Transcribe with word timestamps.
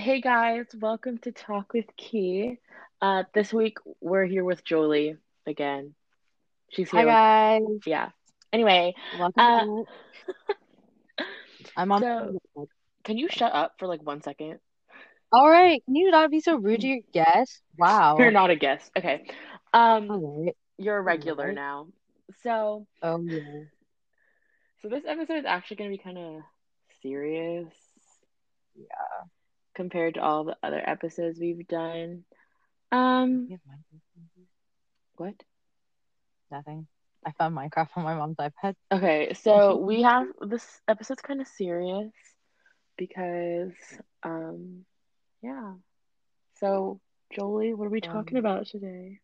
Hey 0.00 0.22
guys, 0.22 0.64
welcome 0.80 1.18
to 1.18 1.30
Talk 1.30 1.74
with 1.74 1.84
Key. 1.94 2.56
Uh, 3.02 3.24
this 3.34 3.52
week 3.52 3.76
we're 4.00 4.24
here 4.24 4.44
with 4.44 4.64
Jolie 4.64 5.18
again. 5.46 5.94
She's 6.70 6.88
Hi 6.88 7.00
here 7.00 7.06
with, 7.06 7.12
guys, 7.12 7.80
yeah. 7.84 8.08
Anyway, 8.50 8.94
welcome 9.18 9.84
uh. 11.18 11.22
I'm 11.76 11.92
on. 11.92 12.00
so 12.00 12.38
can 13.04 13.18
you 13.18 13.28
shut 13.28 13.52
up 13.52 13.74
for 13.78 13.86
like 13.86 14.02
one 14.02 14.22
second? 14.22 14.58
All 15.34 15.50
right, 15.50 15.84
can 15.84 15.94
you 15.94 16.10
not 16.10 16.30
be 16.30 16.40
so 16.40 16.56
rude 16.56 16.80
to 16.80 16.86
your 16.86 17.00
guest? 17.12 17.60
Wow. 17.76 18.16
You're 18.18 18.30
not 18.30 18.48
a 18.48 18.56
guest. 18.56 18.90
Okay. 18.96 19.24
Um, 19.74 20.10
All 20.10 20.44
right. 20.46 20.56
you're 20.78 20.96
a 20.96 21.02
regular 21.02 21.50
Alright. 21.50 21.56
now. 21.56 21.88
So, 22.42 22.86
Oh 23.02 23.20
yeah. 23.20 23.64
so 24.80 24.88
this 24.88 25.04
episode 25.06 25.40
is 25.40 25.44
actually 25.44 25.76
going 25.76 25.90
to 25.90 25.96
be 25.98 26.02
kind 26.02 26.16
of 26.16 26.42
serious 27.02 27.66
Yeah. 28.74 28.86
Compared 29.80 30.14
to 30.16 30.22
all 30.22 30.44
the 30.44 30.58
other 30.68 30.82
episodes 30.94 31.40
we've 31.40 31.68
done. 31.68 32.24
Um, 32.92 33.54
what? 35.16 35.44
Nothing. 36.50 36.86
I 37.26 37.32
found 37.32 37.56
Minecraft 37.56 37.96
on 37.96 38.04
my 38.04 38.14
mom's 38.14 38.36
iPad. 38.38 38.74
Okay, 38.92 39.32
so 39.34 39.76
we 39.78 40.02
have 40.02 40.28
this 40.40 40.80
episode's 40.88 41.22
kind 41.22 41.40
of 41.40 41.46
serious 41.48 42.12
because, 42.96 43.74
um, 44.22 44.84
yeah. 45.42 45.74
So, 46.54 47.00
Jolie, 47.32 47.74
what 47.74 47.86
are 47.86 47.90
we 47.90 48.00
talking 48.00 48.38
Um, 48.38 48.38
about 48.38 48.66
today? 48.66 49.20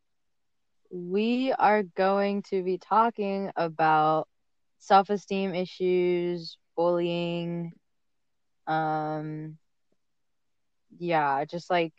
We 0.91 1.53
are 1.53 1.83
going 1.83 2.43
to 2.51 2.63
be 2.63 2.79
talking 2.79 3.51
about 3.57 4.29
self-esteem 4.79 5.55
issues, 5.55 6.59
bullying, 6.77 7.73
um, 8.67 9.59
yeah, 10.99 11.45
just 11.45 11.71
like 11.71 11.93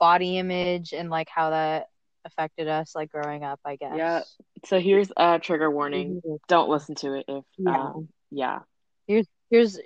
body 0.00 0.38
image 0.38 0.92
and 0.92 1.10
like 1.10 1.28
how 1.28 1.50
that 1.50 1.88
affected 2.24 2.68
us 2.68 2.94
like 2.94 3.10
growing 3.10 3.44
up, 3.44 3.60
I 3.64 3.76
guess. 3.76 3.94
Yeah. 3.96 4.22
So 4.64 4.80
here's 4.80 5.10
a 5.16 5.38
trigger 5.38 5.70
warning. 5.70 6.20
Don't 6.48 6.68
listen 6.70 6.94
to 6.96 7.14
it 7.14 7.24
if, 7.28 7.44
Yeah. 7.58 7.78
um, 7.78 8.08
yeah. 8.30 8.60
Here's 9.06 9.78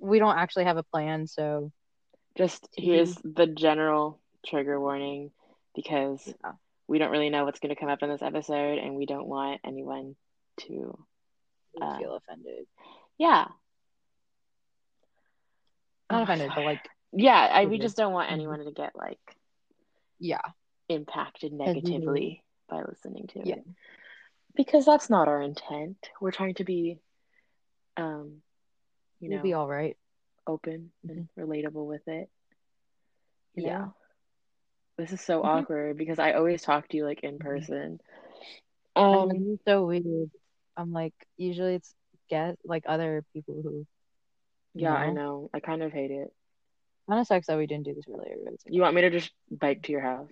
we 0.00 0.18
don't 0.18 0.36
actually 0.38 0.64
have 0.64 0.76
a 0.78 0.82
plan, 0.84 1.26
so 1.26 1.70
Just 2.36 2.66
here's 2.76 3.14
the 3.24 3.46
general 3.46 4.20
trigger 4.46 4.80
warning 4.80 5.30
because 5.74 6.26
yeah. 6.26 6.52
we 6.88 6.98
don't 6.98 7.10
really 7.10 7.30
know 7.30 7.44
what's 7.44 7.60
going 7.60 7.74
to 7.74 7.78
come 7.80 7.88
up 7.90 8.02
in 8.02 8.08
this 8.08 8.22
episode 8.22 8.78
and 8.78 8.94
we 8.94 9.06
don't 9.06 9.26
want 9.26 9.60
anyone 9.64 10.16
to, 10.60 10.96
Uh, 11.80 11.98
feel 11.98 12.14
offended. 12.16 12.66
yeah. 13.18 13.48
Not 16.10 16.22
offended, 16.24 16.50
but 16.54 16.64
like 16.64 16.88
Yeah, 17.12 17.48
I, 17.52 17.66
we 17.66 17.78
just 17.78 17.96
don't 17.96 18.12
want 18.12 18.30
anyone 18.32 18.64
to 18.64 18.70
get 18.72 18.92
like 18.96 19.18
yeah. 20.18 20.40
impacted 20.88 21.52
negatively 21.52 22.42
by 22.68 22.82
listening 22.82 23.26
to 23.28 23.40
Yeah. 23.40 23.56
it 23.56 23.64
because 24.56 24.84
that's 24.84 25.10
not 25.10 25.28
our 25.28 25.40
intent. 25.40 25.96
We're 26.20 26.30
trying 26.32 26.54
to 26.54 26.64
be, 26.64 26.98
um, 27.96 28.42
you 29.20 29.28
we'll 29.28 29.38
know, 29.38 29.42
be 29.42 29.52
all 29.52 29.68
right. 29.68 29.96
open 30.46 30.90
and 31.08 31.28
relatable 31.38 31.86
with 31.86 32.06
it. 32.06 32.28
You 33.54 33.64
Yeah. 33.64 33.78
know, 33.78 33.94
this 34.98 35.12
is 35.12 35.20
so 35.20 35.42
Mhm. 35.42 35.46
awkward 35.46 35.96
because 35.96 36.18
I 36.18 36.32
always 36.32 36.62
talk 36.62 36.88
to 36.88 36.96
you 36.96 37.04
like 37.04 37.20
in 37.22 37.38
person. 37.38 38.00
I 38.96 39.02
know, 39.02 39.28
Um, 39.28 39.58
so 39.66 39.84
weird. 39.86 40.30
I'm 40.76 40.92
like 40.92 41.14
usually 41.36 41.74
it's 41.74 41.94
get 42.28 42.58
like 42.64 42.84
other 42.86 43.24
people 43.34 43.60
who 43.62 43.86
yeah, 44.74 44.94
I 44.94 45.06
know. 45.06 45.14
know. 45.14 45.50
I 45.54 45.60
kind 45.60 45.82
of 45.82 45.92
hate 45.92 46.10
it. 46.10 46.32
Kind 47.08 47.20
of 47.20 47.26
sucks 47.26 47.46
that 47.46 47.58
we 47.58 47.66
didn't 47.66 47.84
do 47.84 47.94
this 47.94 48.04
earlier. 48.08 48.36
You 48.66 48.82
want 48.82 48.94
me 48.94 49.02
to 49.02 49.10
just 49.10 49.32
bike 49.50 49.82
to 49.82 49.92
your 49.92 50.00
house? 50.02 50.28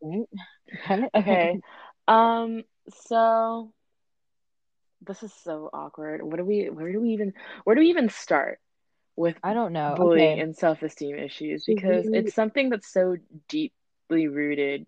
okay. 1.14 1.58
Um, 2.08 2.62
so 2.88 3.72
this 5.02 5.22
is 5.22 5.32
so 5.32 5.70
awkward. 5.72 6.22
What 6.22 6.36
do 6.36 6.44
we, 6.44 6.68
where 6.70 6.92
do 6.92 7.00
we 7.00 7.10
even, 7.10 7.32
where 7.64 7.74
do 7.74 7.80
we 7.80 7.88
even 7.90 8.08
start 8.08 8.58
with 9.16 9.36
I 9.42 9.54
don't 9.54 9.72
know. 9.72 9.96
bullying 9.96 10.40
Okay. 10.40 10.40
and 10.40 10.56
self-esteem 10.56 11.16
issues? 11.18 11.64
Because 11.64 12.08
we- 12.08 12.12
it's 12.12 12.34
something 12.34 12.70
that's 12.70 12.92
so 12.92 13.16
deeply 13.48 14.28
rooted 14.28 14.86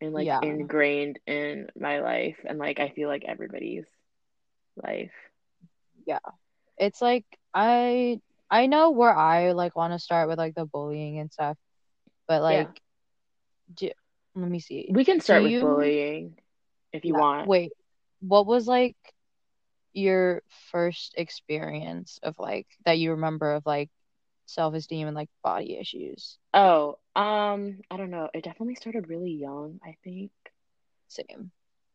and 0.00 0.12
like 0.12 0.32
Yeah. 0.32 0.40
ingrained 0.40 1.18
in 1.26 1.68
my 1.76 2.00
life 2.00 2.38
and 2.46 2.58
like 2.58 2.80
I 2.80 2.90
feel 2.90 3.08
like 3.08 3.24
everybody's 3.26 3.86
life. 4.82 5.12
Yeah. 6.06 6.18
It's 6.78 7.00
like 7.00 7.24
I 7.54 8.20
I 8.52 8.66
know 8.66 8.90
where 8.90 9.14
I 9.16 9.52
like 9.52 9.74
want 9.74 9.94
to 9.94 9.98
start 9.98 10.28
with 10.28 10.36
like 10.38 10.54
the 10.54 10.66
bullying 10.66 11.18
and 11.18 11.32
stuff, 11.32 11.56
but 12.28 12.42
like 12.42 12.68
do, 13.74 13.90
let 14.34 14.50
me 14.50 14.60
see. 14.60 14.88
We 14.90 15.04
can 15.06 15.20
start 15.20 15.40
Do 15.40 15.44
with 15.44 15.52
you- 15.52 15.60
bullying 15.60 16.38
if 16.92 17.04
you 17.04 17.14
Yeah. 17.14 17.20
want. 17.20 17.48
Wait, 17.48 17.72
what 18.20 18.46
was 18.46 18.68
like 18.68 18.96
your 19.94 20.42
first 20.70 21.14
experience 21.16 22.18
of 22.22 22.38
like 22.38 22.66
that 22.84 22.98
you 22.98 23.12
remember 23.12 23.54
of 23.54 23.64
like 23.64 23.90
self-esteem 24.46 25.06
and 25.08 25.16
like 25.16 25.30
body 25.42 25.78
issues? 25.78 26.38
Oh, 26.52 26.98
um, 27.16 27.80
I 27.90 27.96
don't 27.96 28.10
know. 28.10 28.28
It 28.34 28.44
definitely 28.44 28.74
started 28.74 29.08
really 29.08 29.32
young, 29.32 29.80
I 29.82 29.96
think. 30.04 30.30
Same. 31.08 31.50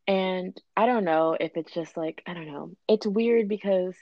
And 0.07 0.59
I 0.75 0.87
don't 0.87 1.03
know 1.03 1.37
if 1.39 1.55
it's 1.55 1.71
just 1.73 1.95
like, 1.97 2.23
I 2.25 2.33
don't 2.33 2.47
know. 2.47 2.71
It's 2.87 3.05
weird 3.05 3.47
because 3.47 3.95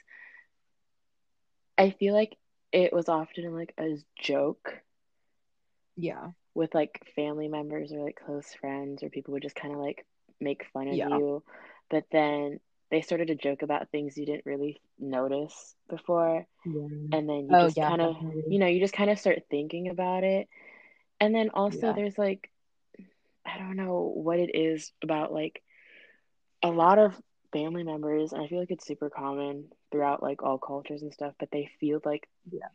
I 1.76 1.90
feel 1.90 2.14
like 2.14 2.36
it 2.72 2.92
was 2.92 3.08
often 3.08 3.54
like 3.54 3.74
a 3.78 3.96
joke 4.20 4.82
Yeah. 5.96 6.30
with 6.54 6.74
like 6.74 7.06
family 7.14 7.48
members 7.48 7.92
or 7.92 8.02
like 8.02 8.18
close 8.24 8.46
friends, 8.60 9.02
or 9.02 9.10
people 9.10 9.32
would 9.32 9.42
just 9.42 9.56
kind 9.56 9.74
of 9.74 9.80
like 9.80 10.06
make 10.40 10.66
fun 10.72 10.88
of 10.88 10.94
Yeah. 10.94 11.04
you. 11.04 11.42
But 11.90 12.04
then 12.10 12.60
they 12.90 13.02
started 13.02 13.28
to 13.28 13.34
joke 13.34 13.62
about 13.62 13.90
things 13.90 14.16
you 14.16 14.26
didn't 14.26 14.46
really 14.46 14.80
notice 14.98 15.74
before. 15.88 16.46
Yeah. 16.64 16.88
And 17.12 17.28
then 17.28 17.48
you 17.48 17.56
Oh, 17.56 17.56
just 17.56 17.76
yeah, 17.76 17.86
kind 17.86 18.02
of, 18.02 18.16
you 18.48 18.58
know, 18.58 18.66
you 18.66 18.80
just 18.80 18.94
kind 18.94 19.10
of 19.10 19.18
start 19.18 19.40
thinking 19.50 19.88
about 19.88 20.24
it. 20.24 20.48
And 21.20 21.34
then 21.34 21.50
also 21.50 21.92
there's 21.92 22.18
like, 22.18 22.50
I 23.46 23.58
don't 23.58 23.76
know 23.76 24.12
what 24.14 24.38
it 24.38 24.54
is 24.54 24.92
about 25.02 25.32
like 25.32 25.62
a 26.62 26.68
lot 26.68 26.98
of 26.98 27.14
family 27.56 27.84
members, 27.84 28.32
and 28.32 28.42
I 28.42 28.48
feel 28.48 28.60
like 28.60 28.70
it's 28.70 28.86
super 28.86 29.10
common 29.10 29.72
throughout 29.92 30.22
like 30.22 30.42
all 30.42 30.58
cultures 30.58 31.02
and 31.02 31.12
stuff, 31.12 31.34
but 31.40 31.50
they 31.52 31.70
feel 31.80 32.00
like 32.04 32.28
Yeah. 32.50 32.68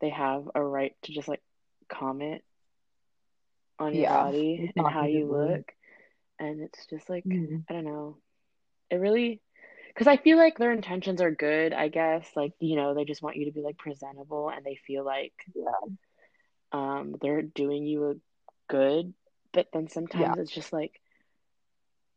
they 0.00 0.10
have 0.10 0.50
a 0.54 0.62
right 0.62 0.94
to 1.02 1.12
just 1.12 1.28
like 1.28 1.42
comment 1.88 2.42
on 3.78 3.94
your 3.94 4.04
Yeah. 4.04 4.18
body 4.22 4.72
and 4.76 4.88
how 4.88 5.06
you 5.06 5.26
look. 5.26 5.72
And 6.38 6.62
it's 6.62 6.86
just 6.86 7.08
like, 7.10 7.26
Mhm. 7.26 7.64
I 7.68 7.74
don't 7.74 7.84
know. 7.84 8.18
It 8.90 8.96
really, 8.96 9.42
because 9.88 10.08
I 10.08 10.16
feel 10.16 10.38
like 10.38 10.58
their 10.58 10.72
intentions 10.72 11.20
are 11.22 11.30
good, 11.30 11.72
I 11.72 11.88
guess. 11.88 12.36
Like, 12.36 12.52
you 12.60 12.76
know, 12.76 12.94
they 12.94 13.04
just 13.04 13.22
want 13.22 13.36
you 13.36 13.46
to 13.46 13.52
be 13.52 13.62
like 13.62 13.78
presentable 13.78 14.50
and 14.50 14.64
they 14.64 14.76
feel 14.86 15.04
like 15.04 15.34
Yeah. 15.54 15.96
um 16.72 17.16
they're 17.20 17.42
doing 17.42 17.86
you 17.86 18.10
a 18.10 18.14
good, 18.72 19.14
but 19.52 19.68
then 19.72 19.88
sometimes 19.88 20.38
it's 20.38 20.52
just 20.52 20.72
like 20.72 21.01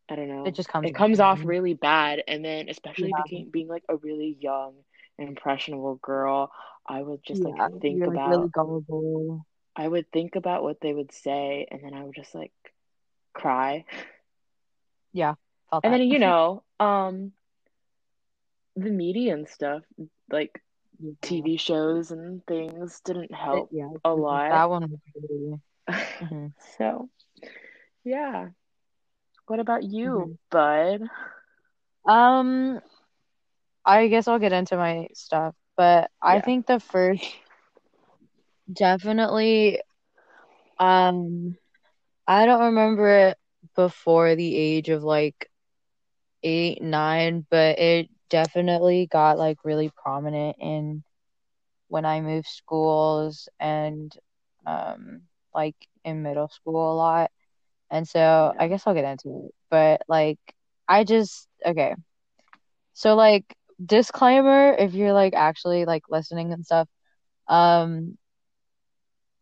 I 0.10 0.16
don't 0.16 0.28
know. 0.30 0.46
It 0.46 0.56
just 0.56 0.70
comes 0.70 0.88
It 0.90 0.94
comes 0.94 1.20
off 1.20 1.40
wrong. 1.40 1.48
really 1.48 1.74
bad, 1.74 2.24
and 2.28 2.44
then 2.46 2.70
especially 2.70 3.10
Yeah. 3.10 3.24
being 3.30 3.50
being 3.50 3.68
like 3.68 3.84
a 3.90 3.96
really 3.98 4.38
young, 4.40 4.74
impressionable 5.18 5.96
girl, 5.96 6.52
I 6.86 7.02
would 7.02 7.24
just 7.24 7.42
Yeah. 7.42 7.50
like 7.50 7.82
think 7.82 7.98
You're 8.00 8.08
like 8.08 8.18
about 8.18 8.30
really 8.30 8.50
gullible. 8.50 9.46
I 9.76 9.88
would 9.88 10.12
think 10.12 10.36
about 10.36 10.64
what 10.64 10.80
they 10.80 10.94
would 10.94 11.12
say, 11.12 11.68
and 11.70 11.84
then 11.84 11.94
I 11.94 12.04
would 12.04 12.16
just 12.16 12.34
like 12.36 12.54
cry. 13.34 13.86
Yeah. 15.12 15.36
And 15.84 15.94
that. 15.94 15.98
then 15.98 16.08
you 16.08 16.20
know, 16.20 16.64
um, 16.80 17.34
the 18.76 18.90
media 18.92 19.34
and 19.34 19.48
stuff, 19.48 19.84
like 20.30 20.62
Yeah. 21.00 21.12
TV 21.22 21.58
shows 21.58 22.12
and 22.12 22.46
things, 22.46 23.02
didn't 23.02 23.32
It- 23.32 23.36
help 23.36 23.70
yeah. 23.72 23.90
a 24.04 24.10
That 24.10 24.12
lot. 24.16 24.70
one 24.70 24.92
was 24.92 25.00
really. 25.30 25.60
Mhm. 25.88 26.54
So, 26.78 27.10
yeah. 28.04 28.50
What 29.48 29.60
about 29.60 29.84
you, 29.84 30.30
Mhm. 30.30 30.38
bud? 30.52 31.02
Um, 32.08 32.80
I 33.86 34.08
guess 34.08 34.28
I'll 34.28 34.40
get 34.40 34.54
into 34.54 34.78
my 34.78 35.08
stuff, 35.14 35.56
but 35.78 36.10
I 36.22 36.40
think 36.40 36.68
the 36.68 36.80
first 36.80 37.24
definitely, 38.74 39.80
um, 40.80 41.58
I 42.28 42.46
don't 42.46 42.66
remember 42.66 43.10
it 43.30 43.38
before 43.76 44.36
the 44.36 44.56
age 44.56 44.90
of 44.90 45.04
like 45.04 45.50
eight, 46.44 46.82
nine, 46.82 47.46
but 47.50 47.80
it 47.80 48.10
definitely 48.30 49.08
got 49.12 49.38
like 49.38 49.58
really 49.64 49.92
prominent 50.04 50.58
in 50.60 51.04
when 51.88 52.06
I 52.06 52.22
moved 52.22 52.48
schools 52.48 53.48
and 53.60 54.12
um 54.66 55.22
like 55.54 55.76
in 56.04 56.24
middle 56.24 56.48
school 56.50 56.94
a 56.94 56.96
lot. 56.96 57.32
And 57.96 58.08
so 58.08 58.54
I 58.60 58.70
guess 58.70 58.88
I'll 58.88 58.96
get 58.96 59.06
into 59.06 59.46
it. 59.48 59.56
But 59.72 60.02
like 60.10 60.40
I 60.88 61.06
just 61.06 61.50
okay. 61.66 61.96
So 62.94 63.16
like 63.16 63.56
disclaimer 63.86 64.74
if 64.74 64.94
you're 64.94 65.14
like 65.14 65.34
actually 65.36 65.86
like 65.86 66.04
listening 66.10 66.54
and 66.54 66.66
stuff, 66.66 66.88
um 67.48 68.18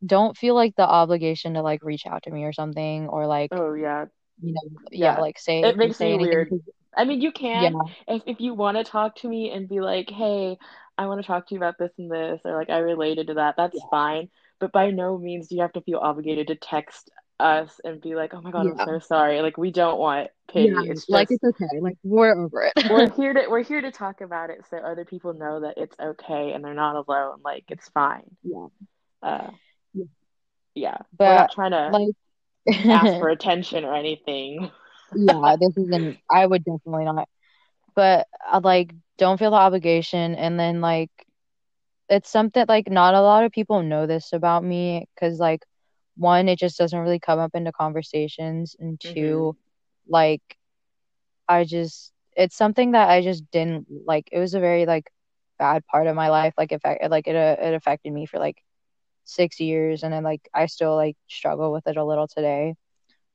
don't 0.06 0.38
feel 0.38 0.56
like 0.56 0.76
the 0.76 0.88
obligation 0.88 1.54
to 1.54 1.62
like 1.62 1.84
reach 1.84 2.06
out 2.08 2.24
to 2.24 2.32
me 2.32 2.44
or 2.44 2.54
something 2.54 3.08
or 3.10 3.28
like 3.28 3.52
Oh 3.52 3.74
yeah, 3.74 4.06
you 4.42 4.54
know 4.54 4.62
yeah 4.92 5.16
yeah. 5.16 5.20
like 5.20 5.38
say 5.40 5.74
It 5.74 5.78
makes 5.78 6.00
say 6.00 6.16
me 6.16 6.16
weird. 6.16 6.54
I 6.96 7.06
mean, 7.06 7.22
you 7.22 7.32
yeah 7.54 7.70
can 7.72 7.80
if 8.08 8.24
if 8.26 8.40
you 8.42 8.54
want 8.54 8.78
to 8.78 8.84
talk 8.84 9.16
to 9.18 9.30
me 9.30 9.52
and 9.52 9.68
be 9.70 9.82
like, 9.82 10.10
"Hey, 10.10 10.58
I 10.98 11.08
want 11.08 11.22
to 11.22 11.28
talk 11.28 11.48
to 11.48 11.56
you 11.56 11.60
about 11.60 11.78
this 11.80 11.92
and 11.98 12.12
this," 12.12 12.42
or 12.46 12.54
like 12.56 12.70
I 12.70 12.80
related 12.80 13.28
to 13.28 13.36
that. 13.36 13.56
That's 13.58 13.82
yeah 13.82 13.88
fine. 13.90 14.30
But 14.60 14.72
by 14.74 14.92
no 14.92 15.18
means 15.18 15.48
do 15.50 15.56
you 15.56 15.62
have 15.62 15.74
to 15.74 15.82
feel 15.82 16.00
obligated 16.00 16.48
to 16.48 16.56
text 16.56 17.10
us 17.40 17.80
and 17.84 18.02
be 18.02 18.16
like, 18.16 18.34
"Oh 18.34 18.42
my 18.42 18.52
God, 18.52 18.68
I'm 18.68 18.78
so 18.80 19.00
sorry." 19.00 19.42
Like 19.42 19.58
we 19.58 19.72
don't 19.72 20.00
want 20.00 20.30
yeah 20.56 20.82
pity. 20.82 20.88
It's 20.90 21.08
like 21.10 21.28
just 21.30 21.32
it's 21.32 21.44
okay 21.44 21.80
like 21.82 21.98
we're 22.04 22.34
over 22.36 22.64
it. 22.64 22.74
we're 22.88 23.08
here 23.16 23.34
to 23.34 23.48
we're 23.50 23.64
here 23.64 23.82
to 23.82 23.92
talk 23.92 24.22
about 24.22 24.50
it 24.50 24.66
so 24.70 24.78
other 24.78 25.06
people 25.06 25.34
know 25.34 25.62
that 25.62 25.78
it's 25.78 25.96
okay 26.00 26.54
and 26.54 26.64
they're 26.64 26.74
not 26.74 26.96
alone. 26.96 27.40
Like 27.44 27.66
it's 27.70 27.90
fine. 27.90 28.30
yeah 28.44 28.68
Uh, 29.22 29.52
yeah. 29.94 30.06
yeah, 30.76 30.98
we're 31.20 31.34
not 31.34 31.52
trying 31.52 31.72
to 31.72 31.94
like 31.94 32.16
ask 32.90 33.18
for 33.18 33.30
attention 33.30 33.86
or 33.86 33.96
anything. 33.96 34.72
yeah 35.14 35.56
this 35.60 35.78
isn't 35.78 36.18
I 36.32 36.46
would 36.46 36.64
definitely 36.64 37.06
not 37.06 37.28
but 37.96 38.28
I 38.46 38.60
like 38.60 38.94
don't 39.18 39.38
feel 39.40 39.52
the 39.52 39.58
obligation 39.58 40.36
and 40.36 40.60
then 40.60 40.82
like 40.82 41.12
it's 42.10 42.30
something 42.30 42.66
like 42.68 42.90
not 42.90 43.14
a 43.16 43.22
lot 43.22 43.44
of 43.46 43.52
people 43.52 43.82
know 43.84 44.06
this 44.08 44.34
about 44.34 44.64
me 44.64 45.08
because 45.16 45.40
like 45.40 45.64
one 46.16 46.48
it 46.50 46.60
just 46.60 46.78
doesn't 46.78 47.00
really 47.00 47.20
come 47.20 47.40
up 47.40 47.52
into 47.56 47.72
conversations 47.72 48.76
and 48.80 49.00
hmm 49.04 49.42
two 49.42 49.56
like 50.08 50.42
I 51.48 51.64
just 51.64 52.12
it's 52.36 52.56
something 52.56 52.92
that 52.92 53.10
I 53.10 53.22
just 53.22 53.50
didn't 53.52 53.88
like 54.06 54.30
it 54.32 54.40
was 54.40 54.54
a 54.54 54.60
very 54.60 54.86
like 54.86 55.10
bad 55.60 55.86
part 55.88 56.08
of 56.08 56.16
my 56.16 56.30
life 56.30 56.54
like 56.58 56.72
effect 56.72 57.10
like 57.10 57.28
it 57.28 57.36
uh, 57.36 57.56
it 57.62 57.74
affected 57.74 58.12
me 58.14 58.26
for 58.26 58.40
like 58.40 58.58
six 59.26 59.60
years 59.60 60.04
and 60.04 60.14
then 60.14 60.24
like 60.24 60.48
I 60.54 60.66
still 60.68 60.96
like 60.96 61.16
struggle 61.30 61.72
with 61.72 61.88
it 61.88 61.98
a 61.98 62.04
little 62.06 62.28
today 62.28 62.76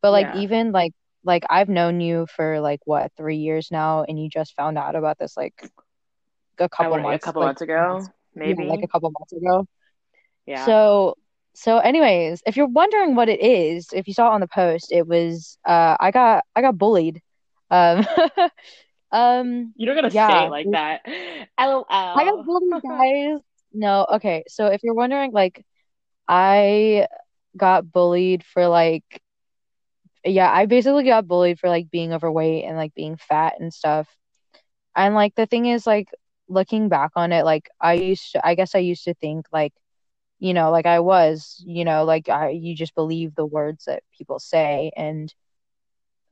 but 0.02 0.12
like 0.12 0.28
Yeah. 0.28 0.32
even 0.32 0.72
like 0.72 0.92
like 1.24 1.44
I've 1.50 1.69
known 1.69 2.00
you 2.00 2.26
for 2.36 2.60
like 2.60 2.81
what 2.84 3.12
three 3.16 3.38
years 3.38 3.69
now 3.70 4.04
and 4.08 4.19
you 4.19 4.28
just 4.28 4.54
found 4.56 4.78
out 4.78 4.96
about 4.96 5.19
this 5.19 5.36
like 5.36 5.54
a 6.58 6.69
couple 6.69 7.00
want 7.00 7.14
a 7.14 7.19
couple 7.19 7.42
like 7.42 7.52
months 7.52 7.62
ago, 7.62 8.12
maybe 8.34 8.64
yeah 8.64 8.66
like 8.66 8.82
a 8.82 8.88
couple 8.88 9.10
months 9.10 9.32
ago 9.32 9.66
Yeah. 10.46 10.74
so 10.74 11.14
so 11.58 11.78
anyways 11.78 12.43
if 12.46 12.56
you're 12.56 12.66
wondering 12.69 13.14
what 13.14 13.28
it 13.28 13.40
is 13.40 13.88
if 13.93 14.06
you 14.08 14.14
saw 14.14 14.28
it 14.31 14.34
on 14.34 14.40
the 14.40 14.49
post 14.49 14.93
it 14.93 15.06
was 15.06 15.58
uh 15.66 15.96
I 16.00 16.10
got 16.10 16.44
I 16.56 16.62
got 16.62 16.78
bullied. 16.78 17.22
Um 17.70 18.06
um 19.12 19.75
You 19.76 19.87
don't 19.87 19.96
gotta 19.96 20.10
say 20.10 20.43
yeah 20.43 20.44
it 20.44 20.50
like 20.50 20.70
that. 20.72 21.02
I 22.14 22.25
got 22.25 22.44
bullied 22.44 22.81
guys. 22.82 23.40
No 23.72 24.06
okay. 24.14 24.44
So 24.49 24.66
if 24.66 24.82
you're 24.82 24.94
wondering 24.94 25.32
like 25.32 25.64
I 26.28 27.06
got 27.56 27.90
bullied 27.93 28.44
for 28.44 28.69
like 28.69 29.22
yeah 30.25 30.50
I 30.50 30.66
basically 30.66 31.05
got 31.05 31.26
bullied 31.26 31.58
for 31.58 31.69
like 31.69 31.90
being 31.90 32.12
overweight 32.12 32.64
and 32.64 32.76
like 32.76 32.94
being 32.94 33.16
fat 33.16 33.55
and 33.60 33.72
stuff. 33.72 34.08
And 34.96 35.14
like 35.14 35.34
the 35.34 35.46
thing 35.46 35.66
is 35.66 35.87
like 35.87 36.08
looking 36.49 36.88
back 36.88 37.12
on 37.16 37.32
it 37.32 37.44
like 37.44 37.69
I 37.81 37.94
used 37.94 38.32
to 38.32 38.46
I 38.46 38.55
guess 38.55 38.75
I 38.75 38.78
used 38.81 39.05
to 39.05 39.14
think 39.14 39.46
like 39.52 39.72
you 40.38 40.55
know, 40.55 40.70
like 40.70 40.87
I 40.87 41.00
was, 41.00 41.62
you 41.67 41.85
know, 41.85 42.05
like 42.05 42.29
I 42.29 42.50
you 42.50 42.75
just 42.75 42.94
believe 42.94 43.35
the 43.35 43.46
words 43.46 43.85
that 43.87 44.02
people 44.17 44.38
say 44.38 44.93
and 44.96 45.32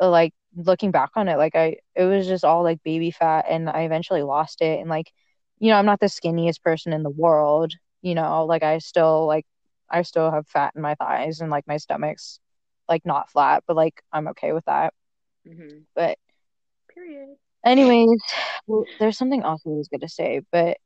uh, 0.01 0.11
like 0.11 0.33
looking 0.57 0.91
back 0.91 1.11
on 1.17 1.29
it, 1.29 1.37
like 1.39 1.55
I 1.55 1.77
it 1.95 2.05
was 2.05 2.27
just 2.27 2.45
all 2.45 2.63
like 2.63 2.83
baby 2.83 3.11
fat 3.11 3.47
and 3.49 3.69
I 3.69 3.83
eventually 3.83 4.23
lost 4.23 4.61
it 4.63 4.81
and 4.81 4.89
like 4.91 5.13
you 5.59 5.71
know, 5.71 5.77
I'm 5.79 5.87
not 5.87 6.01
the 6.01 6.07
skinniest 6.07 6.63
person 6.63 6.93
in 6.93 7.03
the 7.03 7.11
world, 7.11 7.73
you 8.03 8.15
know, 8.15 8.45
like 8.47 8.63
I 8.63 8.79
still 8.79 9.27
like 9.27 9.47
I 9.91 10.03
still 10.03 10.31
have 10.31 10.47
fat 10.49 10.73
in 10.77 10.83
my 10.83 10.95
thighs 10.97 11.41
and 11.41 11.51
like 11.51 11.67
my 11.67 11.77
stomach's 11.79 12.41
like 12.89 13.05
not 13.07 13.31
flat, 13.31 13.65
but 13.67 13.77
like 13.77 14.03
I'm 14.13 14.29
okay 14.29 14.53
with 14.53 14.65
that. 14.67 14.93
hmm 15.45 15.87
But 15.95 16.19
Period. 16.89 17.39
anyways, 17.65 18.21
well, 18.67 18.87
there's 18.99 19.19
something 19.19 19.43
else 19.43 19.63
I 19.67 19.71
was 19.71 19.89
gonna 19.89 20.09
say, 20.09 20.43
but 20.53 20.79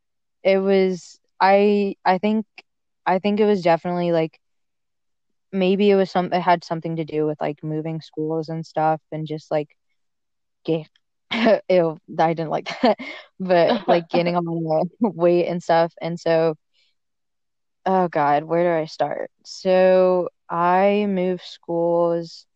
it 0.43 0.59
was 0.59 1.19
I 1.41 1.97
I 2.05 2.19
think 2.19 2.47
I 3.07 3.19
think 3.19 3.41
it 3.41 3.47
was 3.47 3.63
definitely 3.63 4.13
like 4.13 4.39
maybe 5.53 5.91
it 5.91 5.97
was 5.97 6.11
some 6.11 6.33
it 6.33 6.41
had 6.41 6.65
something 6.65 6.97
to 6.97 7.05
do 7.05 7.27
with 7.27 7.41
like 7.41 7.63
moving 7.63 8.01
schools 8.01 8.49
and 8.49 8.65
stuff 8.65 9.01
and 9.13 9.27
just 9.27 9.51
like 9.51 9.69
get 10.65 10.89
ew, 11.71 11.99
I 12.19 12.35
didn't 12.35 12.51
like 12.51 12.69
that 12.83 12.99
but 13.41 13.77
like 13.87 14.09
gaining 14.09 14.37
a 14.37 14.41
lot 14.43 14.83
of 15.03 15.15
weight 15.17 15.47
and 15.47 15.63
stuff 15.63 15.93
and 16.01 16.19
so 16.19 16.55
oh 17.87 18.09
God 18.09 18.45
where 18.45 18.65
do 18.79 18.83
I 18.83 18.87
start 18.87 19.31
so 19.45 20.29
I 20.49 21.07
moved 21.09 21.43
schools 21.45 22.47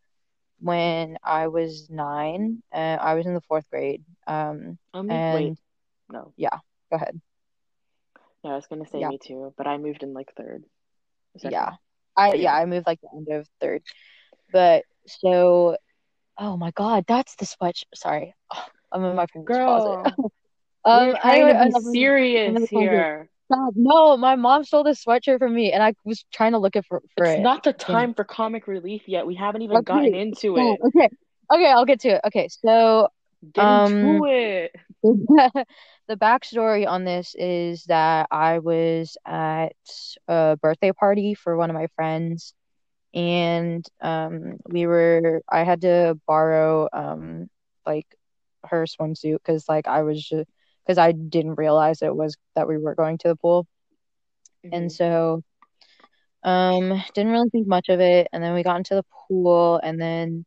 when 0.60 1.18
I 1.22 1.48
was 1.48 1.88
nine 1.90 2.62
and 2.72 3.00
I 3.00 3.14
was 3.14 3.26
in 3.26 3.34
the 3.34 3.40
fourth 3.42 3.68
grade 3.70 4.02
um 4.26 4.78
Oh, 4.94 5.02
me? 5.02 5.24
Wait, 5.28 5.52
and 5.52 5.58
no. 6.08 6.34
yeah 6.36 6.58
go 6.90 6.96
ahead 6.96 7.20
No, 8.44 8.50
I 8.50 8.56
was 8.56 8.66
gonna 8.66 8.86
say 8.86 9.00
yeah 9.00 9.08
me 9.08 9.18
too, 9.18 9.52
but 9.56 9.66
I 9.66 9.78
moved 9.78 10.02
in 10.02 10.12
like 10.12 10.32
third, 10.36 10.64
yeah 11.42 11.50
second. 11.50 11.78
I 12.16 12.28
yeah 12.34 12.34
yeah. 12.42 12.54
I 12.54 12.66
moved 12.66 12.86
like 12.86 13.00
the 13.00 13.08
end 13.16 13.28
of 13.30 13.48
third 13.60 13.82
but 14.52 14.84
so 15.06 15.76
oh 16.38 16.56
my 16.56 16.70
God 16.72 17.04
that's 17.08 17.36
the 17.36 17.46
sweat 17.46 17.76
sorry 17.94 18.34
oh, 18.52 18.64
I'm 18.92 19.04
in 19.04 19.16
my 19.16 19.26
parents' 19.26 19.56
closet 19.56 19.98
Girl, 19.98 20.04
we 20.86 20.92
are 20.92 21.12
Um, 21.12 21.16
trying 21.22 21.46
anyway, 21.46 21.70
to 21.70 21.80
be 21.80 21.80
serious 21.80 22.68
here. 22.70 23.28
Stop. 23.46 23.74
No, 23.76 24.16
my 24.16 24.36
mom 24.36 24.64
stole 24.64 24.84
this 24.84 25.04
sweatshirt 25.04 25.38
from 25.38 25.54
me, 25.54 25.72
and 25.72 25.82
I 25.82 25.94
was 26.04 26.24
trying 26.32 26.52
to 26.52 26.58
look 26.58 26.76
it 26.76 26.84
for 26.86 27.02
for 27.16 27.26
It's 27.26 27.36
it. 27.36 27.42
not 27.42 27.62
the 27.64 27.72
Damn. 27.72 27.78
time 27.86 28.14
for 28.14 28.24
comic 28.24 28.66
relief 28.66 29.02
yet. 29.06 29.26
We 29.26 29.34
haven't 29.34 29.62
even 29.62 29.82
gotten 29.82 30.14
into 30.14 30.56
it. 30.56 30.80
Okay, 30.82 31.08
okay, 31.52 31.66
I'll 31.70 31.84
get 31.84 32.00
to 32.00 32.08
it. 32.16 32.20
Okay, 32.26 32.48
so 32.48 33.08
Get 33.52 33.64
um, 33.64 33.92
into 34.04 34.26
it. 34.26 34.76
the 36.08 36.16
backstory 36.16 36.86
on 36.88 37.04
this 37.04 37.34
is 37.38 37.84
that 37.84 38.28
I 38.30 38.58
was 38.60 39.16
at 39.26 39.72
a 40.28 40.56
birthday 40.60 40.92
party 40.92 41.34
for 41.34 41.56
one 41.56 41.70
of 41.70 41.74
my 41.76 41.88
friends, 41.96 42.54
and 43.14 43.84
um, 44.02 44.58
we 44.68 44.86
were 44.86 45.42
I 45.50 45.64
had 45.64 45.82
to 45.82 46.18
borrow 46.26 46.88
um 46.92 47.48
like 47.86 48.06
her 48.64 48.84
swimsuit 48.86 49.38
because 49.38 49.68
like 49.68 49.86
I 49.88 50.02
was 50.02 50.22
just 50.22 50.48
because 50.86 50.98
I 50.98 51.12
didn't 51.12 51.56
realize 51.56 52.02
it 52.02 52.14
was 52.14 52.36
that 52.56 52.68
we 52.68 52.78
were 52.78 52.94
going 52.94 53.18
to 53.18 53.28
the 53.28 53.36
pool. 53.36 53.66
And 54.72 54.90
hmm 54.90 54.92
so 54.92 55.42
um 56.44 57.02
didn't 57.14 57.32
really 57.32 57.50
think 57.50 57.66
much 57.66 57.88
of 57.88 58.00
it. 58.00 58.28
And 58.32 58.42
then 58.42 58.54
we 58.54 58.62
got 58.62 58.76
into 58.78 58.94
the 58.94 59.04
pool 59.28 59.80
and 59.82 60.00
then 60.00 60.44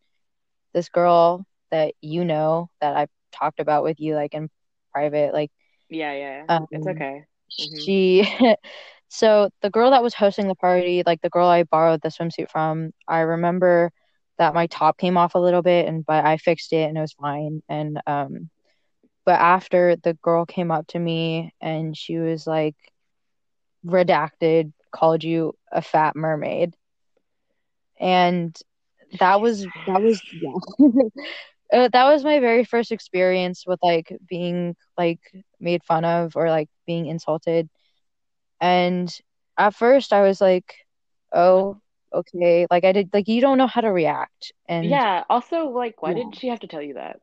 this 0.74 0.90
girl 0.90 1.46
that 1.72 1.94
you 2.02 2.26
know 2.26 2.70
that 2.82 2.96
I 2.96 3.08
talked 3.32 3.60
about 3.60 3.84
with 3.84 4.00
you 4.00 4.16
like 4.16 4.34
in 4.34 4.50
private, 4.94 5.34
like 5.34 5.52
Yeah, 5.90 6.14
yeah. 6.14 6.50
It's 6.72 6.88
um 6.88 7.04
okay. 7.04 7.26
hmm 7.60 7.90
she 7.90 8.28
so 9.10 9.50
the 9.62 9.70
girl 9.70 9.92
that 9.92 10.04
was 10.04 10.14
hosting 10.14 10.48
the 10.48 10.56
party, 10.56 11.04
like 11.06 11.22
the 11.22 11.30
girl 11.30 11.48
I 11.48 11.64
borrowed 11.64 12.02
the 12.02 12.10
swimsuit 12.10 12.50
from, 12.50 12.92
I 13.08 13.20
remember 13.22 13.92
that 14.38 14.54
my 14.54 14.68
top 14.68 14.98
came 14.98 15.18
off 15.18 15.36
a 15.36 15.40
little 15.40 15.62
bit 15.62 15.88
and 15.88 16.06
but 16.06 16.26
I 16.26 16.38
fixed 16.38 16.74
it 16.74 16.88
and 16.90 16.98
it 16.98 17.02
was 17.02 17.14
fine. 17.14 17.62
And 17.70 18.00
um 18.08 18.50
but 19.26 19.40
after 19.40 19.96
the 19.98 20.14
girl 20.16 20.46
came 20.46 20.72
up 20.72 20.88
to 20.88 21.00
me 21.00 21.54
and 21.62 21.96
she 21.98 22.18
was 22.18 22.48
like 22.48 22.76
redacted 23.86 24.72
called 24.92 25.24
you 25.24 25.54
a 25.72 25.82
fat 25.82 26.16
mermaid 26.16 26.76
and 28.00 28.56
that 29.20 29.42
was 29.42 29.68
that 29.86 30.02
was 30.02 30.24
yeah 30.32 30.58
Uh, 31.74 31.90
that 31.92 32.06
was 32.06 32.24
my 32.24 32.40
very 32.40 32.64
first 32.64 32.92
experience 32.92 33.64
with 33.68 33.80
like 33.84 34.12
being 34.28 34.76
like 34.98 35.20
made 35.60 35.84
fun 35.84 36.06
of 36.06 36.36
or 36.36 36.50
like 36.50 36.70
being 36.86 37.08
insulted 37.08 37.70
and 38.62 39.14
at 39.58 39.74
first 39.76 40.14
I 40.14 40.22
was 40.22 40.42
like 40.42 40.74
oh 41.34 41.78
okay 42.14 42.68
like 42.70 42.84
I 42.86 42.92
did 42.94 43.10
like 43.14 43.28
you 43.28 43.42
don't 43.42 43.58
know 43.58 43.68
how 43.68 43.82
to 43.82 43.92
react 43.92 44.54
and 44.68 45.00
Yeah. 45.00 45.24
Also, 45.30 45.70
like, 45.70 46.02
why 46.02 46.14
yeah 46.14 46.16
did 46.16 46.36
she 46.36 46.48
have 46.48 46.60
to 46.62 46.68
tell 46.68 46.82
you 46.82 46.94
that? 46.96 47.22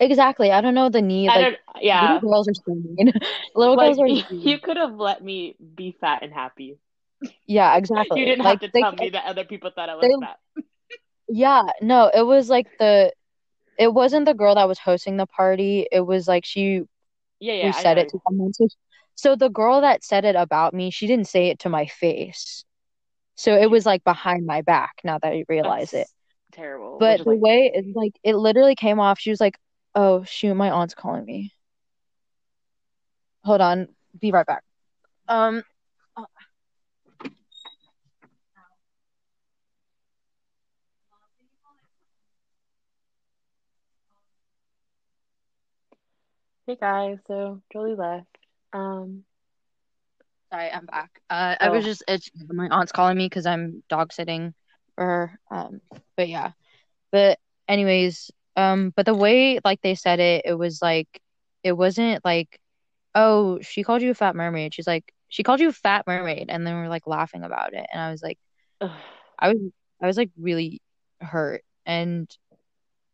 exactly 0.00 0.50
I 0.50 0.60
don't 0.60 0.74
know 0.74 0.88
the 0.88 1.02
need 1.02 1.34
I 1.34 1.36
like 1.36 1.48
don't, 1.50 1.56
little 2.00 2.18
yeah. 2.20 2.20
girls 2.20 2.48
are 2.48 2.54
so 2.54 2.74
mean 2.74 3.12
little 3.54 3.76
girls 3.76 3.98
Like, 3.98 4.00
are 4.00 4.08
you 4.28 4.58
could 4.58 4.76
have 4.76 4.94
let 4.94 5.22
me 5.22 5.56
be 5.74 5.92
fat 6.00 6.22
and 6.22 6.32
happy. 6.32 6.78
yeah 7.46 7.76
exactly 7.76 8.16
You 8.16 8.24
didn't 8.24 8.44
have 8.44 8.60
to 8.60 8.68
they 8.72 8.82
tell 8.82 8.92
me 8.92 9.10
that 9.10 9.24
other 9.26 9.44
people 9.44 9.70
thought 9.70 9.88
I 9.88 9.96
they 10.00 10.08
was 10.08 10.14
fat. 10.18 10.38
yeah 11.28 11.62
no 11.80 12.10
it 12.14 12.22
was 12.22 12.48
like 12.48 12.66
the 12.78 13.12
it 13.78 13.94
wasn't 13.94 14.26
the 14.26 14.34
girl 14.34 14.54
that 14.56 14.68
was 14.68 14.78
hosting 14.78 15.16
the 15.16 15.26
party. 15.26 15.86
It 15.92 16.00
was 16.02 16.28
like 16.28 16.44
she 16.44 16.82
Yeah, 17.40 17.54
yeah, 17.54 17.72
I 17.74 17.82
said 17.82 17.98
know. 17.98 17.98
it 17.98 18.08
to 18.10 18.20
someone. 18.28 18.52
So, 18.54 18.68
so 19.14 19.36
the 19.36 19.50
girl 19.50 19.80
that 19.82 20.04
said 20.04 20.24
it 20.24 20.36
about 20.36 20.74
me, 20.74 20.90
she 20.90 21.06
didn't 21.06 21.28
say 21.28 21.48
it 21.48 21.60
to 21.60 21.68
my 21.68 21.86
face. 21.86 22.64
So 23.36 23.56
it 23.56 23.70
was 23.70 23.86
like 23.86 24.04
behind 24.04 24.46
my 24.46 24.62
back, 24.62 24.94
now 25.04 25.18
that 25.20 25.32
I 25.32 25.44
realize 25.48 25.94
it. 25.94 26.08
Terrible. 26.52 26.98
But 26.98 27.22
the 27.24 27.24
like, 27.24 27.40
way 27.40 27.70
it 27.74 27.86
like 27.96 28.14
it 28.24 28.36
literally 28.36 28.74
came 28.76 29.00
off, 29.00 29.18
she 29.20 29.30
was 29.30 29.40
like, 29.40 29.58
"Oh 29.94 30.24
shoot, 30.24 30.54
my 30.54 30.70
aunt's 30.70 30.94
calling 30.94 31.24
me. 31.26 31.52
Hold 33.44 33.60
on, 33.60 33.88
be 34.20 34.30
right 34.32 34.46
back." 34.46 34.62
Um, 35.28 35.62
Hey 46.68 46.76
guys, 46.78 47.16
so 47.26 47.62
Jolie 47.72 47.94
left. 47.94 48.26
Um, 48.74 49.24
Sorry, 50.52 50.70
I'm 50.70 50.84
back. 50.84 51.22
Uh, 51.30 51.56
I 51.58 51.70
was 51.70 51.82
oh, 51.82 51.88
just 51.88 52.04
it's 52.06 52.30
my 52.46 52.68
aunt's 52.68 52.92
calling 52.92 53.16
me 53.16 53.24
because 53.24 53.46
I'm 53.46 53.82
dog 53.88 54.12
sitting 54.12 54.52
for 54.94 55.02
her. 55.02 55.40
Um, 55.50 55.80
but 56.14 56.28
yeah. 56.28 56.50
But 57.10 57.38
anyways, 57.68 58.30
um, 58.54 58.92
but 58.94 59.06
the 59.06 59.14
way 59.14 59.60
like 59.64 59.80
they 59.80 59.94
said 59.94 60.20
it, 60.20 60.42
it 60.44 60.52
was 60.52 60.82
like 60.82 61.08
it 61.62 61.72
wasn't 61.72 62.22
like, 62.22 62.60
oh, 63.14 63.60
she 63.62 63.82
called 63.82 64.02
you 64.02 64.10
a 64.10 64.14
fat 64.14 64.36
mermaid. 64.36 64.74
She's 64.74 64.86
like, 64.86 65.10
she 65.28 65.42
called 65.42 65.60
you 65.60 65.70
a 65.70 65.72
fat 65.72 66.04
mermaid, 66.06 66.50
and 66.50 66.66
then 66.66 66.74
we're 66.74 66.90
like 66.90 67.06
laughing 67.06 67.44
about 67.44 67.72
it, 67.72 67.86
and 67.90 67.98
I 68.02 68.10
was 68.10 68.22
like, 68.22 68.36
ugh, 68.82 68.90
I 69.38 69.48
was 69.48 69.58
I 70.02 70.06
was 70.06 70.18
like 70.18 70.32
really 70.38 70.82
hurt, 71.22 71.64
and 71.86 72.30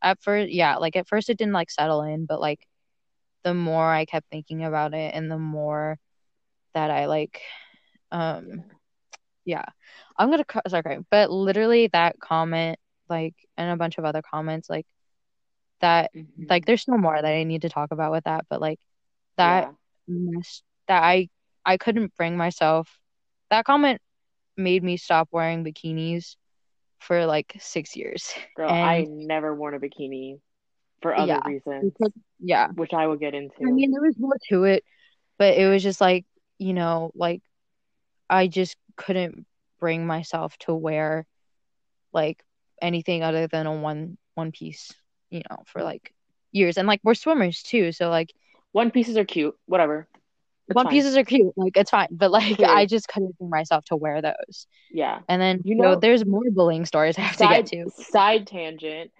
at 0.02 0.20
first, 0.24 0.50
yeah, 0.50 0.78
like 0.78 0.96
at 0.96 1.06
first 1.06 1.30
it 1.30 1.38
didn't 1.38 1.54
like 1.54 1.70
settle 1.70 2.02
in, 2.02 2.26
but 2.26 2.40
like 2.40 2.66
the 3.44 3.54
more 3.54 3.86
I 3.92 4.06
kept 4.06 4.28
thinking 4.30 4.64
about 4.64 4.94
it, 4.94 5.14
and 5.14 5.30
the 5.30 5.38
more 5.38 5.98
that 6.74 6.90
I 6.90 7.06
like, 7.06 7.42
um. 8.12 8.64
Yeah. 9.44 9.64
I'm 10.18 10.30
gonna 10.30 10.44
cr- 10.44 10.60
start 10.68 10.84
crying. 10.84 11.06
But 11.10 11.30
literally 11.30 11.88
that 11.92 12.18
comment, 12.20 12.78
like, 13.08 13.34
and 13.56 13.70
a 13.70 13.76
bunch 13.76 13.98
of 13.98 14.04
other 14.04 14.22
comments, 14.22 14.70
like 14.70 14.86
that, 15.80 16.10
like, 16.48 16.64
mhm, 16.64 16.66
there's 16.66 16.88
no 16.88 16.98
more 16.98 17.20
that 17.20 17.24
I 17.34 17.44
need 17.44 17.62
to 17.62 17.68
talk 17.68 17.92
about 17.92 18.12
with 18.12 18.24
that, 18.24 18.46
but 18.50 18.60
like 18.60 18.80
that 19.36 19.68
yeah, 19.68 19.72
mess 20.08 20.62
that 20.88 21.02
I 21.02 21.28
I 21.64 21.76
couldn't 21.78 22.14
bring 22.16 22.36
myself. 22.36 22.88
That 23.50 23.64
comment 23.64 24.00
made 24.56 24.82
me 24.84 24.96
stop 24.96 25.28
wearing 25.32 25.64
bikinis 25.64 26.36
for 27.00 27.26
like 27.26 27.54
six 27.60 27.96
years. 27.96 28.32
girl, 28.56 28.76
I 28.80 29.06
never 29.08 29.54
worn 29.54 29.74
a 29.74 29.80
bikini 29.80 30.40
for 31.04 31.14
other 31.14 31.38
yeah, 31.44 31.46
reasons, 31.46 31.92
because 31.92 32.12
yeah, 32.40 32.68
which 32.74 32.94
I 32.94 33.06
will 33.08 33.16
get 33.16 33.34
into. 33.34 33.54
I 33.60 33.70
mean 33.70 33.90
there 33.92 34.00
was 34.00 34.16
more 34.18 34.38
to 34.48 34.64
it, 34.64 34.82
but 35.38 35.54
it 35.58 35.68
was 35.68 35.82
just 35.82 36.00
like, 36.00 36.24
you 36.58 36.72
know, 36.72 37.10
like 37.14 37.42
I 38.30 38.48
just 38.48 38.76
couldn't 38.96 39.44
bring 39.80 40.06
myself 40.06 40.56
to 40.60 40.74
wear 40.74 41.26
like 42.14 42.42
anything 42.80 43.22
other 43.22 43.46
than 43.48 43.66
a 43.66 43.72
one 43.74 44.16
one 44.34 44.50
piece, 44.50 44.94
you 45.28 45.42
know, 45.50 45.58
for 45.66 45.82
like 45.82 46.14
years. 46.52 46.78
And 46.78 46.88
like 46.88 47.00
we're 47.04 47.14
swimmers 47.14 47.62
too, 47.62 47.92
so 47.92 48.08
like 48.08 48.32
One 48.72 48.90
pieces 48.90 49.18
are 49.18 49.26
cute, 49.26 49.54
whatever, 49.66 50.08
it's 50.68 50.74
one 50.74 50.86
fine. 50.86 50.92
pieces 50.94 51.18
are 51.18 51.24
cute, 51.24 51.52
like 51.56 51.76
it's 51.76 51.90
fine. 51.90 52.08
But 52.10 52.30
like 52.30 52.60
I 52.62 52.86
just 52.86 53.08
couldn't 53.08 53.36
bring 53.36 53.50
myself 53.50 53.84
to 53.86 53.96
wear 53.96 54.22
those. 54.22 54.66
Yeah. 54.90 55.20
And 55.28 55.42
then 55.42 55.60
You 55.64 55.76
so 55.76 55.82
know, 55.82 55.96
there's 55.96 56.24
more 56.24 56.48
bullying 56.50 56.86
stories 56.86 57.18
I 57.18 57.20
have 57.28 57.36
to 57.36 57.46
get 57.46 57.66
to. 57.66 57.90
side 57.90 58.46
tangent. 58.46 59.10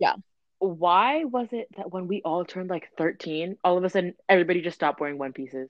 Yeah. 0.00 0.16
Why 0.58 1.24
was 1.24 1.48
it 1.52 1.68
that 1.76 1.92
when 1.92 2.08
we 2.08 2.22
all 2.22 2.44
turned 2.44 2.70
like 2.70 2.88
13, 2.96 3.56
all 3.62 3.78
of 3.78 3.84
a 3.84 3.90
sudden 3.90 4.14
everybody 4.28 4.60
just 4.60 4.74
stopped 4.76 5.00
wearing 5.00 5.18
one 5.18 5.32
pieces? 5.32 5.68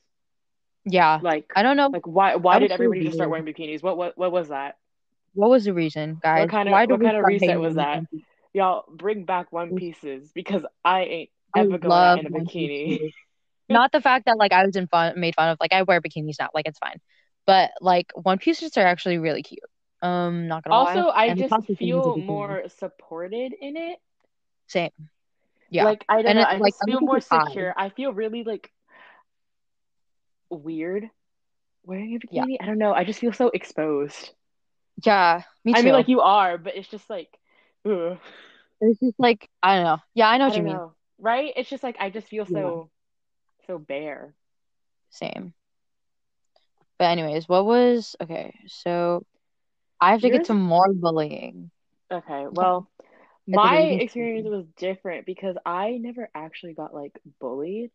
Yeah. 0.85 1.19
Like, 1.23 1.47
I 1.55 1.63
don't 1.63 1.77
know. 1.77 1.89
like 1.89 2.07
why 2.07 2.37
why 2.37 2.59
did 2.59 2.71
everybody 2.71 3.05
just 3.05 3.17
start 3.17 3.31
wearing 3.31 3.45
bikinis? 3.45 3.83
What 3.83 3.97
what 3.97 4.17
what 4.17 4.33
was 4.33 4.49
that? 4.49 4.77
What 5.35 5.51
was 5.51 5.65
the 5.65 5.75
reason, 5.75 6.15
What 6.15 6.23
guys? 6.23 6.51
kind 6.51 6.69
of 6.69 6.73
Why 6.73 6.87
what 6.87 7.01
kind 7.01 7.17
of 7.17 7.25
reset 7.25 7.61
was 7.61 7.75
that? 7.75 8.03
Y'all 8.55 8.85
bring 8.91 9.25
back 9.25 9.53
one 9.53 9.77
pieces 9.77 10.31
because 10.35 10.65
I 10.85 11.03
ain't 11.03 11.31
I 11.55 11.61
ever 11.61 11.79
going 11.79 12.19
in 12.19 12.27
a 12.27 12.31
bikini. 12.31 13.13
Not 13.69 13.93
the 13.93 14.01
fact 14.01 14.25
that 14.27 14.39
like 14.39 14.53
I 14.53 14.65
was 14.65 14.77
in 14.77 14.87
fun 14.87 15.21
made 15.21 15.35
fun 15.35 15.51
of. 15.51 15.59
Like 15.61 15.73
I 15.73 15.83
wear 15.83 16.01
bikinis 16.01 16.37
now, 16.41 16.49
like 16.55 16.67
it's 16.67 16.79
fine. 16.79 16.99
But 17.47 17.71
like 17.81 18.11
One 18.15 18.39
Pieces 18.39 18.77
are 18.79 18.87
actually 18.87 19.19
really 19.19 19.43
cute. 19.43 19.61
Um, 20.01 20.49
not 20.49 20.65
gonna 20.65 20.77
lie. 20.77 20.97
Also, 20.97 21.09
I 21.09 21.27
And 21.27 21.39
just 21.39 21.51
costume 21.51 21.75
is 21.75 21.77
a 21.77 21.85
feel 21.85 22.17
more 22.19 22.63
supported 22.79 23.53
in 23.61 23.77
it. 23.77 23.99
Same. 24.69 24.93
Yeah. 25.71 25.91
Like 25.91 26.05
I 26.09 26.23
don't 26.23 26.35
And 26.35 26.39
know, 26.39 26.43
I 26.45 26.59
like 26.59 26.75
feel 26.85 27.01
more 27.01 27.21
secure. 27.21 27.75
I 27.77 27.91
feel 27.91 28.13
really 28.13 28.45
like 28.45 28.73
weird 30.51 31.11
wearing 31.85 32.15
a 32.15 32.19
Yeah. 32.31 32.45
bikini. 32.45 32.57
I 32.61 32.67
don't 32.67 32.79
know. 32.79 32.93
I 32.93 33.05
just 33.05 33.21
feel 33.21 33.33
so 33.33 33.49
exposed. 33.49 34.33
Yeah, 35.05 35.43
me 35.65 35.75
I 35.75 35.83
mean, 35.83 35.93
too. 35.93 35.95
like 35.95 36.09
you 36.09 36.21
are, 36.21 36.59
but 36.59 36.77
it's 36.77 36.89
just 36.89 37.11
like, 37.11 37.39
ugh. 37.85 38.19
It's 38.81 39.01
just 39.01 39.19
like 39.19 39.49
I 39.63 39.77
don't 39.77 39.85
know. 39.85 39.99
Yeah, 40.15 40.29
I 40.29 40.39
know 40.39 40.45
I 40.47 40.47
what 40.47 40.57
you 40.57 40.63
mean. 40.65 40.81
know, 40.81 40.95
right? 41.19 41.53
It's 41.57 41.69
just 41.71 41.83
like 41.85 41.97
I 42.01 42.11
just 42.11 42.29
feel 42.29 42.47
Yeah, 42.47 42.73
so 42.73 42.91
so 43.67 43.79
bare. 43.79 44.35
same. 45.11 45.55
But 46.99 47.07
anyways, 47.11 47.49
what 47.49 47.65
was 47.67 48.17
okay, 48.21 48.53
so 48.67 49.25
I 50.01 50.13
have 50.13 50.21
to 50.23 50.31
get 50.31 50.45
to 50.45 50.55
more 50.55 50.93
bullying. 50.93 51.71
Okay, 52.11 52.47
well, 52.49 52.91
my 53.49 53.79
experience 53.79 54.49
was 54.49 54.67
different 54.77 55.27
because 55.27 55.57
I 55.67 55.99
never 55.99 56.31
actually 56.35 56.75
got 56.75 56.95
like 56.95 57.19
bullied. 57.41 57.91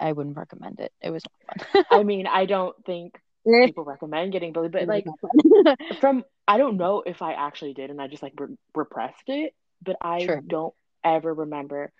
I 0.00 0.12
wouldn't 0.12 0.36
recommend 0.36 0.80
it. 0.80 0.92
It 1.00 1.10
was 1.10 1.24
not 1.48 1.60
fun. 1.68 1.84
I 1.90 2.02
mean, 2.04 2.26
I 2.26 2.46
don't 2.46 2.74
think 2.84 3.14
Eh, 3.46 3.68
people 3.68 3.84
recommend 3.84 4.32
getting 4.32 4.52
bullied, 4.52 4.72
but 4.72 4.88
like 4.88 5.06
from 6.00 6.24
I 6.48 6.58
don't 6.58 6.76
know 6.76 7.02
if 7.06 7.22
I 7.22 7.32
actually 7.34 7.74
did 7.74 7.90
and 7.90 8.00
I 8.00 8.08
just 8.08 8.22
like 8.22 8.34
re 8.38 8.48
repressed 8.74 9.24
it, 9.28 9.54
but 9.82 9.96
I 10.02 10.32
True. 10.32 10.42
don't 10.48 10.74
ever 11.04 11.32
remember 11.32 11.92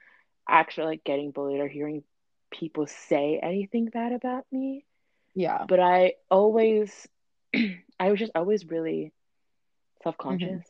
actually 0.49 0.87
like 0.87 1.05
getting 1.05 1.31
bullied 1.33 1.61
or 1.61 1.69
hearing 1.69 2.03
people 2.51 2.87
say 2.87 3.39
anything 3.43 3.87
bad 3.87 4.13
about 4.13 4.45
me. 4.53 4.85
Yeah. 5.35 5.67
But 5.69 5.81
I 5.81 6.15
always 6.31 7.09
I 8.01 8.11
was 8.11 8.19
just 8.21 8.33
always 8.35 8.67
really 8.67 9.13
hmm 10.29 10.59
self-conscious. 10.59 10.63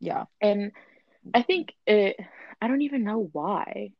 Yeah. 0.00 0.24
And 0.40 0.72
I 1.34 1.42
think 1.42 1.74
it 1.86 2.16
I 2.60 2.66
don't 2.68 2.82
even 2.82 3.04
know 3.04 3.28
why. 3.32 3.92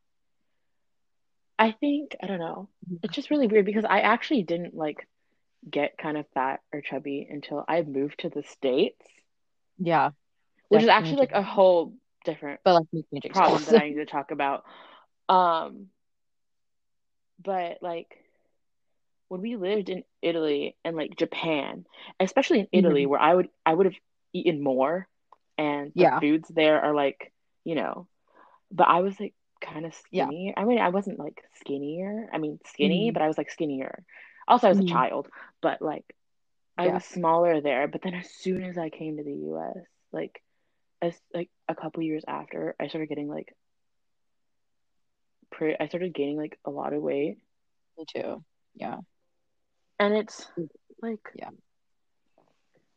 I 1.59 1.71
think, 1.71 2.15
I 2.21 2.27
don't 2.27 2.39
know. 2.39 2.69
It's 3.03 3.13
just 3.13 3.29
really 3.29 3.47
weird 3.47 3.65
because 3.65 3.85
I 3.85 3.99
actually 4.01 4.43
didn't 4.43 4.73
like 4.75 5.07
get 5.69 5.97
kind 5.97 6.17
of 6.17 6.27
fat 6.33 6.61
or 6.73 6.81
chubby 6.81 7.27
until 7.29 7.63
I 7.67 7.81
moved 7.83 8.19
to 8.21 8.29
the 8.29 8.43
States, 8.43 9.05
Yeah. 9.77 10.11
which 10.69 10.81
is 10.83 10.89
actually 10.89 11.19
like 11.19 11.31
a 11.33 11.41
whole 11.43 11.93
different 12.25 12.59
But 12.63 12.73
like 12.73 12.85
problem 13.29 13.65
that 13.65 13.75
I 13.75 13.89
need 13.89 13.95
to 13.95 14.05
talk 14.05 14.31
about. 14.31 14.63
Um, 15.29 15.87
but 17.43 17.77
like 17.81 18.17
when 19.29 19.41
we 19.41 19.55
lived 19.55 19.89
in 19.89 20.03
Italy 20.21 20.75
and 20.83 20.95
like 20.95 21.17
Japan, 21.17 21.85
especially 22.19 22.59
in 22.59 22.67
Italy 22.71 23.05
hmm 23.05 23.07
where 23.07 23.19
I 23.19 23.33
would 23.35 23.49
I 23.65 23.73
would 23.73 23.85
have 23.87 23.95
eaten 24.33 24.61
more 24.63 25.07
and 25.57 25.91
the 25.97 26.05
Yeah. 26.05 26.19
foods 26.19 26.47
there 26.49 26.81
are 26.81 26.93
like, 26.93 27.31
you 27.63 27.75
know, 27.75 28.07
but 28.71 28.87
I 28.87 29.01
was 29.01 29.19
like 29.19 29.33
kind 29.61 29.85
of 29.85 29.93
Yeah. 30.11 30.27
skinny. 30.27 30.53
I 30.55 30.65
mean, 30.65 30.79
I 30.79 30.89
wasn't 30.89 31.19
like 31.19 31.41
skinnier. 31.55 32.29
I 32.33 32.37
mean, 32.37 32.59
skinny, 32.65 33.09
hmm 33.09 33.11
but 33.11 33.21
I 33.21 33.27
was 33.27 33.37
like 33.37 33.51
skinnier. 33.51 34.03
Also, 34.47 34.67
I 34.67 34.71
was 34.71 34.79
a 34.79 34.83
hmm 34.83 34.87
child, 34.87 35.27
but 35.61 35.81
like 35.81 36.05
I 36.77 36.87
Yeah. 36.87 36.93
was 36.93 37.03
smaller 37.05 37.61
there. 37.61 37.87
But 37.87 38.01
then 38.01 38.13
as 38.13 38.29
soon 38.31 38.63
as 38.63 38.77
I 38.77 38.89
came 38.89 39.17
to 39.17 39.23
the 39.23 39.33
US, 39.51 39.77
like 40.11 40.41
as 41.01 41.13
like 41.33 41.49
a 41.67 41.75
couple 41.75 42.03
years 42.03 42.23
after, 42.27 42.75
I 42.79 42.87
started 42.87 43.07
getting 43.09 43.29
like 43.29 43.55
pre 45.51 45.75
I 45.79 45.87
started 45.87 46.13
gaining 46.13 46.37
like 46.37 46.57
a 46.65 46.69
lot 46.71 46.93
of 46.93 47.01
weight. 47.01 47.37
Me 47.97 48.05
too. 48.07 48.43
Yeah. 48.75 48.97
And 49.99 50.13
it's 50.15 50.47
like 51.01 51.21
Yeah. 51.33 51.49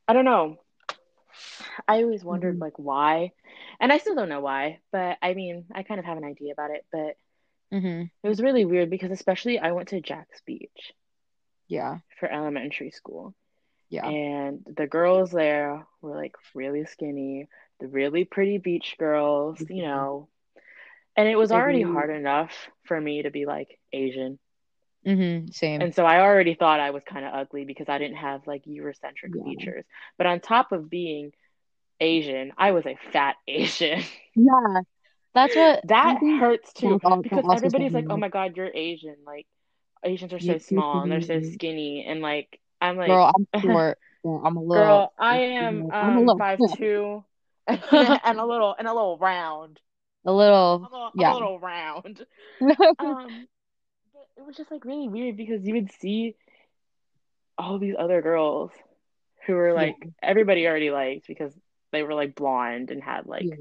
I 0.09 0.13
don't 0.13 0.25
know. 0.25 0.59
I 1.89 2.03
always 2.03 2.25
wondered 2.25 2.57
hmm 2.57 2.61
like 2.61 2.79
why. 2.79 3.33
And 3.81 3.93
I 3.93 3.99
still 3.99 4.15
don't 4.15 4.29
know 4.29 4.41
why, 4.41 4.81
but 4.93 5.19
I 5.23 5.35
mean, 5.35 5.67
I 5.75 5.83
kind 5.83 6.01
of 6.01 6.07
have 6.07 6.19
an 6.19 6.25
idea 6.25 6.53
about 6.53 6.71
it, 6.71 6.85
but 6.93 7.17
hmm 7.73 8.11
it 8.23 8.29
was 8.29 8.41
really 8.43 8.65
weird 8.65 8.91
because 8.91 9.11
especially 9.11 9.59
I 9.59 9.73
went 9.73 9.89
to 9.89 10.01
Jax 10.01 10.41
Beach 10.43 10.95
Yeah. 11.69 12.01
for 12.19 12.31
elementary 12.31 12.91
school. 12.91 13.35
Yeah. 13.89 14.15
And 14.15 14.65
the 14.77 14.87
girls 14.87 15.31
there 15.31 15.87
were 16.03 16.15
like 16.17 16.35
really 16.55 16.85
skinny, 16.87 17.49
the 17.81 17.89
really 17.89 18.25
pretty 18.25 18.59
beach 18.59 18.97
girls, 18.99 19.63
you 19.69 19.83
hmm 19.83 19.83
know. 19.83 20.29
And 21.17 21.29
it 21.29 21.37
was 21.37 21.53
already 21.53 21.83
hard 21.83 22.11
enough 22.11 22.53
for 22.85 23.01
me 23.01 23.23
to 23.23 23.31
be 23.31 23.47
like 23.47 23.79
Asian. 23.93 24.39
Hmm 25.05 25.47
Same. 25.53 25.81
And 25.81 25.95
so 25.95 26.05
I 26.05 26.21
already 26.21 26.55
thought 26.55 26.81
I 26.81 26.91
was 26.91 27.03
kind 27.05 27.25
of 27.25 27.35
ugly 27.35 27.65
because 27.65 27.89
I 27.89 27.99
didn't 27.99 28.17
have 28.19 28.47
like 28.47 28.65
Eurocentric 28.65 29.33
Yeah. 29.35 29.43
features. 29.45 29.85
But 30.19 30.27
on 30.27 30.41
top 30.41 30.73
of 30.73 30.91
being 30.91 31.33
Asian, 32.01 32.53
I 32.59 32.73
was 32.73 32.87
a 32.87 32.99
fat 33.13 33.37
Asian. 33.49 34.03
Yeah. 34.35 34.81
That's 35.35 35.57
what 35.57 35.85
That 35.89 36.19
hurts 36.39 36.73
too 36.73 36.99
That, 37.03 37.19
because 37.23 37.47
everybody's 37.53 37.95
like, 37.95 38.07
"Oh 38.11 38.17
my 38.17 38.29
God, 38.29 38.57
you're 38.57 38.71
Asian." 38.73 39.17
Like 39.25 39.47
Asians 40.05 40.33
are 40.33 40.41
so 40.41 40.59
small 40.59 41.03
and 41.03 41.11
they're 41.13 41.21
so 41.21 41.41
skinny. 41.41 42.05
and 42.07 42.21
like 42.21 42.61
I'm 42.81 42.97
like 42.97 43.13
Girl, 43.13 43.33
I'm 43.35 43.47
short. 43.63 43.99
Girl, 44.23 44.43
I'm 44.45 44.57
a 44.57 44.63
little. 44.63 44.75
Girl, 44.75 45.13
I 45.19 45.37
am 45.39 45.85
I'm 46.01 46.17
a 46.17 46.21
um 46.21 46.21
little. 46.21 46.37
five 46.39 46.61
two 46.77 47.25
and 47.69 48.39
a 48.39 48.45
little 48.47 48.75
and 48.79 48.89
a 48.89 48.93
little 48.95 49.19
round. 49.19 49.81
A 50.25 50.33
little. 50.33 50.89
a, 50.93 50.97
a 50.97 51.11
Yeah. 51.21 51.33
little 51.33 51.59
round. 51.59 52.25
Um, 52.99 53.49
it 54.41 54.47
was 54.47 54.57
just 54.57 54.71
like 54.71 54.85
really 54.85 55.09
weird 55.09 55.37
because 55.37 55.65
you 55.65 55.75
would 55.75 55.93
see 56.01 56.35
all 57.59 57.79
these 57.79 57.95
other 57.99 58.23
girls 58.23 58.71
who 59.47 59.55
were 59.55 59.69
Yeah. 59.69 59.75
like 59.75 60.09
everybody 60.23 60.67
already 60.67 60.91
liked 60.91 61.27
because 61.27 61.53
they 61.93 62.03
were 62.03 62.15
like 62.15 62.35
blonde 62.35 62.91
and 62.91 63.03
had 63.03 63.27
like 63.27 63.45
Yeah. 63.45 63.57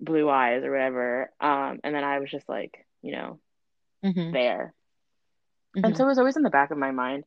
blue 0.00 0.28
eyes 0.28 0.62
or 0.62 0.70
whatever. 0.70 1.32
Um, 1.40 1.80
and 1.82 1.94
then 1.94 2.04
I 2.04 2.20
was 2.20 2.30
just 2.30 2.48
like, 2.48 2.86
you 3.02 3.12
know, 3.12 3.40
Mhm. 4.04 4.32
there. 4.32 4.74
And 5.74 5.96
so 5.96 6.04
it 6.04 6.08
was 6.08 6.18
always 6.18 6.36
in 6.36 6.42
the 6.44 6.50
back 6.50 6.70
of 6.70 6.78
my 6.78 6.92
mind 6.92 7.24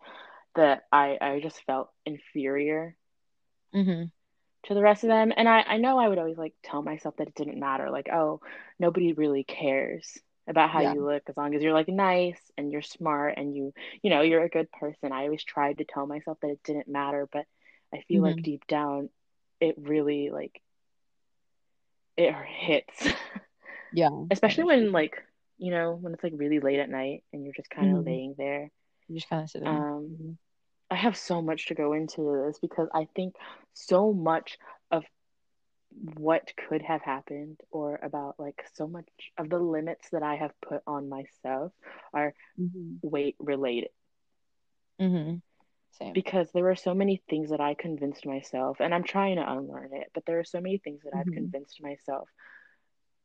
that 0.55 0.83
I 0.91 1.17
I 1.19 1.39
just 1.41 1.61
felt 1.65 1.91
inferior 2.05 2.95
Mhm. 3.73 4.09
to 4.63 4.73
the 4.73 4.81
rest 4.81 5.03
of 5.03 5.09
them. 5.09 5.33
And 5.35 5.49
I, 5.49 5.61
I 5.61 5.77
know 5.77 5.99
I 5.99 6.07
would 6.07 6.17
always 6.17 6.37
like 6.37 6.53
tell 6.63 6.81
myself 6.81 7.17
that 7.17 7.27
it 7.27 7.35
didn't 7.35 7.59
matter. 7.59 7.91
Like, 7.91 8.07
oh, 8.09 8.41
nobody 8.79 9.11
really 9.13 9.43
cares 9.43 10.17
about 10.47 10.69
how 10.69 10.81
Yeah. 10.81 10.93
you 10.93 11.03
look 11.05 11.23
as 11.29 11.37
long 11.37 11.55
as 11.55 11.61
you're 11.61 11.73
like 11.73 11.89
nice 11.89 12.39
and 12.57 12.71
you're 12.71 12.81
smart 12.81 13.35
and 13.37 13.55
you, 13.55 13.73
you 14.01 14.09
know, 14.09 14.21
you're 14.21 14.43
a 14.43 14.49
good 14.49 14.71
person. 14.71 15.11
I 15.11 15.23
always 15.23 15.43
tried 15.43 15.79
to 15.79 15.85
tell 15.85 16.07
myself 16.07 16.37
that 16.41 16.51
it 16.51 16.63
didn't 16.63 16.87
matter, 16.87 17.27
but 17.31 17.45
I 17.93 18.01
feel 18.07 18.21
like 18.23 18.37
Mhm. 18.37 18.43
deep 18.43 18.65
down 18.67 19.09
it 19.59 19.75
really 19.77 20.29
like 20.31 20.61
it 22.17 22.33
hits. 22.45 23.07
Yeah. 23.91 24.09
Especially 24.29 24.65
when 24.65 24.91
like, 24.91 25.15
you 25.57 25.71
know, 25.71 25.93
when 25.95 26.13
it's 26.13 26.23
like 26.23 26.33
really 26.35 26.59
late 26.59 26.79
at 26.79 26.89
night 26.89 27.23
and 27.31 27.43
you're 27.43 27.53
just 27.53 27.69
kind 27.69 27.91
of 27.95 28.03
Mhm. 28.03 28.05
laying 28.05 28.35
there. 28.37 28.69
You're 29.07 29.15
just 29.17 29.29
kind 29.29 29.43
of 29.43 29.49
sitting. 29.49 29.67
Um, 29.69 30.11
Mhm. 30.11 30.37
I 30.91 30.95
have 30.95 31.17
so 31.17 31.41
much 31.41 31.67
to 31.67 31.75
go 31.75 31.93
into 31.93 32.43
this 32.47 32.59
because 32.59 32.89
I 32.93 33.07
think 33.15 33.35
so 33.73 34.13
much 34.13 34.57
what 36.03 36.51
could 36.67 36.81
have 36.81 37.01
happened 37.01 37.59
or 37.71 37.99
about 38.01 38.35
like 38.39 38.63
so 38.73 38.87
much 38.87 39.09
of 39.37 39.49
the 39.49 39.59
limits 39.59 40.09
that 40.11 40.23
I 40.23 40.35
have 40.35 40.51
put 40.61 40.81
on 40.87 41.09
myself 41.09 41.71
are 42.13 42.33
Mhm. 42.57 42.99
weight 43.01 43.35
related 43.39 43.89
Mhm. 44.99 45.41
Same. 45.91 46.13
because 46.13 46.51
there 46.51 46.63
were 46.63 46.75
so 46.75 46.93
many 46.93 47.21
things 47.29 47.49
that 47.49 47.59
I 47.61 47.73
convinced 47.73 48.25
myself 48.25 48.79
and 48.79 48.93
I'm 48.93 49.03
trying 49.03 49.37
to 49.37 49.51
unlearn 49.51 49.93
it 49.93 50.11
but 50.13 50.25
there 50.25 50.39
are 50.39 50.43
so 50.43 50.61
many 50.61 50.77
things 50.77 51.01
that 51.03 51.13
I've 51.15 51.25
Mhm. 51.27 51.33
convinced 51.33 51.81
myself 51.81 52.29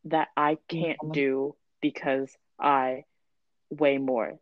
that 0.04 0.28
I 0.36 0.56
can't 0.68 1.12
do 1.12 1.56
because 1.80 2.36
I 2.58 3.04
weigh 3.70 3.98
more 3.98 4.38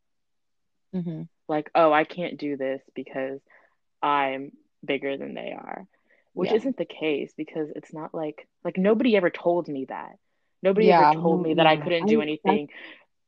Mhm. 0.93 1.29
like 1.49 1.71
oh 1.75 1.93
I 1.93 2.05
can't 2.05 2.39
do 2.39 2.57
this 2.57 2.83
because 2.95 3.41
I'm 4.03 4.53
bigger 4.85 5.17
than 5.17 5.35
they 5.35 5.53
are 5.53 5.87
which 6.41 6.51
Yeah. 6.51 6.57
isn't 6.57 6.77
the 6.79 6.87
case 6.87 7.33
because 7.37 7.69
it's 7.77 7.93
not 7.93 8.15
like 8.15 8.49
like 8.65 8.79
nobody 8.79 9.17
ever 9.17 9.31
told 9.31 9.69
me 9.69 9.85
that 9.89 10.17
nobody 10.63 10.91
ever 10.91 11.05
told 11.21 11.43
me 11.43 11.55
that 11.55 11.67
I 11.67 11.77
couldn't 11.77 12.05
I 12.05 12.07
do 12.07 12.21
anything 12.23 12.69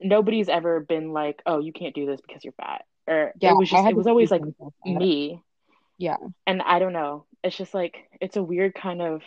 nobody's 0.00 0.48
ever 0.48 0.80
been 0.80 1.12
like 1.12 1.42
oh 1.46 1.58
you 1.60 1.72
can't 1.72 1.94
do 1.94 2.06
this 2.06 2.20
because 2.26 2.42
you're 2.42 2.54
fat 2.54 2.84
or 3.06 3.32
yeah, 3.40 3.50
it 3.50 3.56
was 3.56 3.70
just 3.70 3.88
it 3.88 3.96
was 3.96 4.06
always 4.06 4.30
like 4.30 4.42
me 4.86 5.42
Yeah. 5.98 6.16
and 6.46 6.62
I 6.62 6.78
don't 6.78 6.92
know 6.94 7.26
it's 7.44 7.56
just 7.56 7.74
like 7.74 7.96
it's 8.20 8.36
a 8.36 8.42
weird 8.42 8.74
kind 8.74 9.02
of 9.02 9.22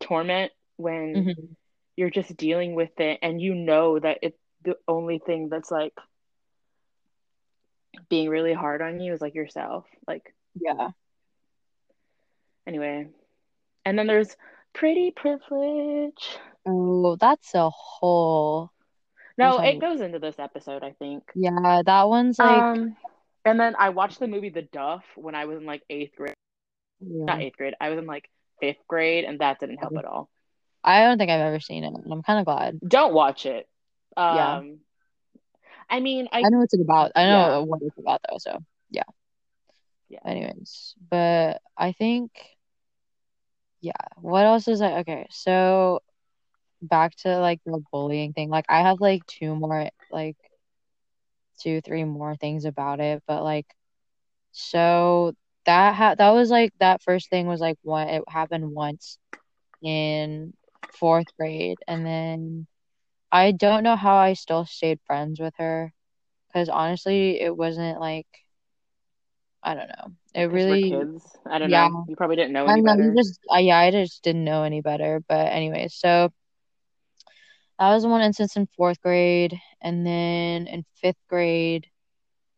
torment 0.00 0.52
when 0.76 1.14
Mhm. 1.14 1.56
you're 1.96 2.10
just 2.10 2.36
dealing 2.36 2.74
with 2.74 2.98
it 2.98 3.18
and 3.22 3.40
you 3.40 3.54
know 3.54 3.98
that 3.98 4.18
it's 4.22 4.38
the 4.64 4.76
only 4.86 5.18
thing 5.18 5.48
that's 5.48 5.70
like 5.70 5.94
being 8.08 8.28
really 8.28 8.52
hard 8.52 8.82
on 8.82 9.00
you 9.00 9.12
is 9.12 9.20
like 9.20 9.34
yourself 9.34 9.86
like 10.06 10.34
Yeah. 10.54 10.90
Anyway 12.66 13.08
and 13.84 13.98
then 13.98 14.06
there's 14.06 14.36
pretty 14.72 15.10
privilege 15.10 16.38
Oh, 16.66 17.16
that's 17.16 17.54
a 17.54 17.70
whole 17.70 18.70
no 19.38 19.58
it 19.58 19.76
about 19.76 19.80
goes 19.80 20.00
into 20.00 20.18
this 20.18 20.38
episode 20.38 20.82
i 20.82 20.92
think 20.92 21.22
Yeah, 21.34 21.82
that 21.84 22.08
one's 22.08 22.38
like 22.38 22.62
um 22.62 22.96
and 23.44 23.58
then 23.58 23.74
i 23.78 23.88
watched 23.88 24.20
the 24.20 24.26
movie 24.28 24.50
the 24.50 24.62
duff 24.62 25.04
when 25.16 25.34
i 25.34 25.46
was 25.46 25.58
in 25.58 25.66
like 25.66 25.82
eighth 25.90 26.14
grade 26.16 26.34
not 27.00 27.40
eighth 27.40 27.56
grade 27.56 27.74
i 27.80 27.88
was 27.88 27.98
in 27.98 28.06
like 28.06 28.28
fifth 28.60 28.86
grade 28.86 29.24
and 29.24 29.38
that 29.40 29.58
didn't 29.58 29.78
help 29.78 29.96
at 29.96 30.04
all 30.04 30.28
I 30.82 31.02
don't 31.04 31.18
think 31.18 31.30
I've 31.30 31.40
ever 31.40 31.60
seen 31.60 31.84
it, 31.84 31.92
and 31.92 32.10
I'm 32.10 32.22
kind 32.22 32.38
of 32.38 32.46
glad. 32.46 32.80
don't 32.86 33.12
watch 33.12 33.44
it 33.44 33.68
Yeah. 34.16 34.58
um 34.58 34.78
i 35.90 36.00
mean 36.00 36.28
i 36.32 36.40
I 36.40 36.48
know 36.48 36.58
what 36.58 36.64
it's 36.72 36.80
about. 36.80 37.12
I 37.16 37.26
yeah 37.26 37.48
know 37.48 37.64
what 37.64 37.82
it's 37.82 37.98
about 37.98 38.20
though, 38.28 38.38
so 38.38 38.58
yeah. 38.90 39.02
Yeah 40.10 40.20
Anyways, 40.26 40.96
but 41.10 41.62
I 41.78 41.92
think 41.92 42.32
yeah, 43.82 43.92
what 44.18 44.46
else 44.46 44.68
is 44.68 44.82
I 44.82 45.00
okay, 45.00 45.26
so 45.30 46.00
back 46.82 47.16
to 47.18 47.38
like 47.40 47.60
the 47.66 47.82
bullying 47.92 48.34
thing. 48.34 48.50
Like 48.50 48.66
I 48.70 48.82
have 48.82 49.00
like 49.00 49.26
two 49.26 49.54
more 49.56 49.90
like 50.12 50.36
two, 51.62 51.82
three 51.82 52.04
more 52.04 52.36
things 52.36 52.64
about 52.66 53.00
it, 53.00 53.22
but 53.26 53.44
like 53.44 53.66
so 54.52 55.34
that 55.66 55.94
ha 55.94 56.14
that 56.16 56.30
was 56.30 56.50
like 56.50 56.72
that 56.80 57.02
first 57.02 57.30
thing 57.30 57.46
was 57.46 57.60
like 57.60 57.78
one 57.82 58.08
it 58.08 58.22
happened 58.28 58.72
once 58.72 59.18
in 59.82 60.52
fourth 60.92 61.26
grade 61.38 61.78
and 61.88 62.06
then 62.06 62.66
I 63.32 63.52
don't 63.52 63.84
know 63.84 63.96
how 63.96 64.16
I 64.16 64.34
still 64.34 64.66
stayed 64.66 65.00
friends 65.06 65.40
with 65.40 65.54
her 65.58 65.92
because 66.48 66.68
honestly 66.68 67.40
it 67.40 67.56
wasn't 67.56 68.00
like 68.00 68.26
I 69.62 69.74
don't 69.74 69.88
know. 69.88 70.12
It 70.34 70.44
really 70.46 70.98
kids 71.00 71.38
i 71.50 71.58
don't 71.58 71.70
yeah, 71.70 71.88
know 71.88 72.08
you 72.08 72.16
probably 72.16 72.36
didn't 72.36 72.52
know 72.52 72.66
any 72.66 72.82
better 72.82 73.16
just 73.16 73.40
uh, 73.52 73.58
yeah, 73.58 73.78
I 73.78 73.90
just 73.90 74.22
didn't 74.22 74.44
know 74.44 74.62
any 74.62 74.80
better. 74.80 75.20
But 75.28 75.48
anyway, 75.52 75.88
so 75.90 76.30
that 77.78 77.92
was 77.94 78.06
one 78.06 78.20
instance 78.22 78.56
in 78.56 78.66
fourth 78.76 79.00
grade 79.00 79.58
and 79.82 80.06
then 80.06 80.66
in 80.66 80.84
fifth 81.00 81.20
grade 81.28 81.86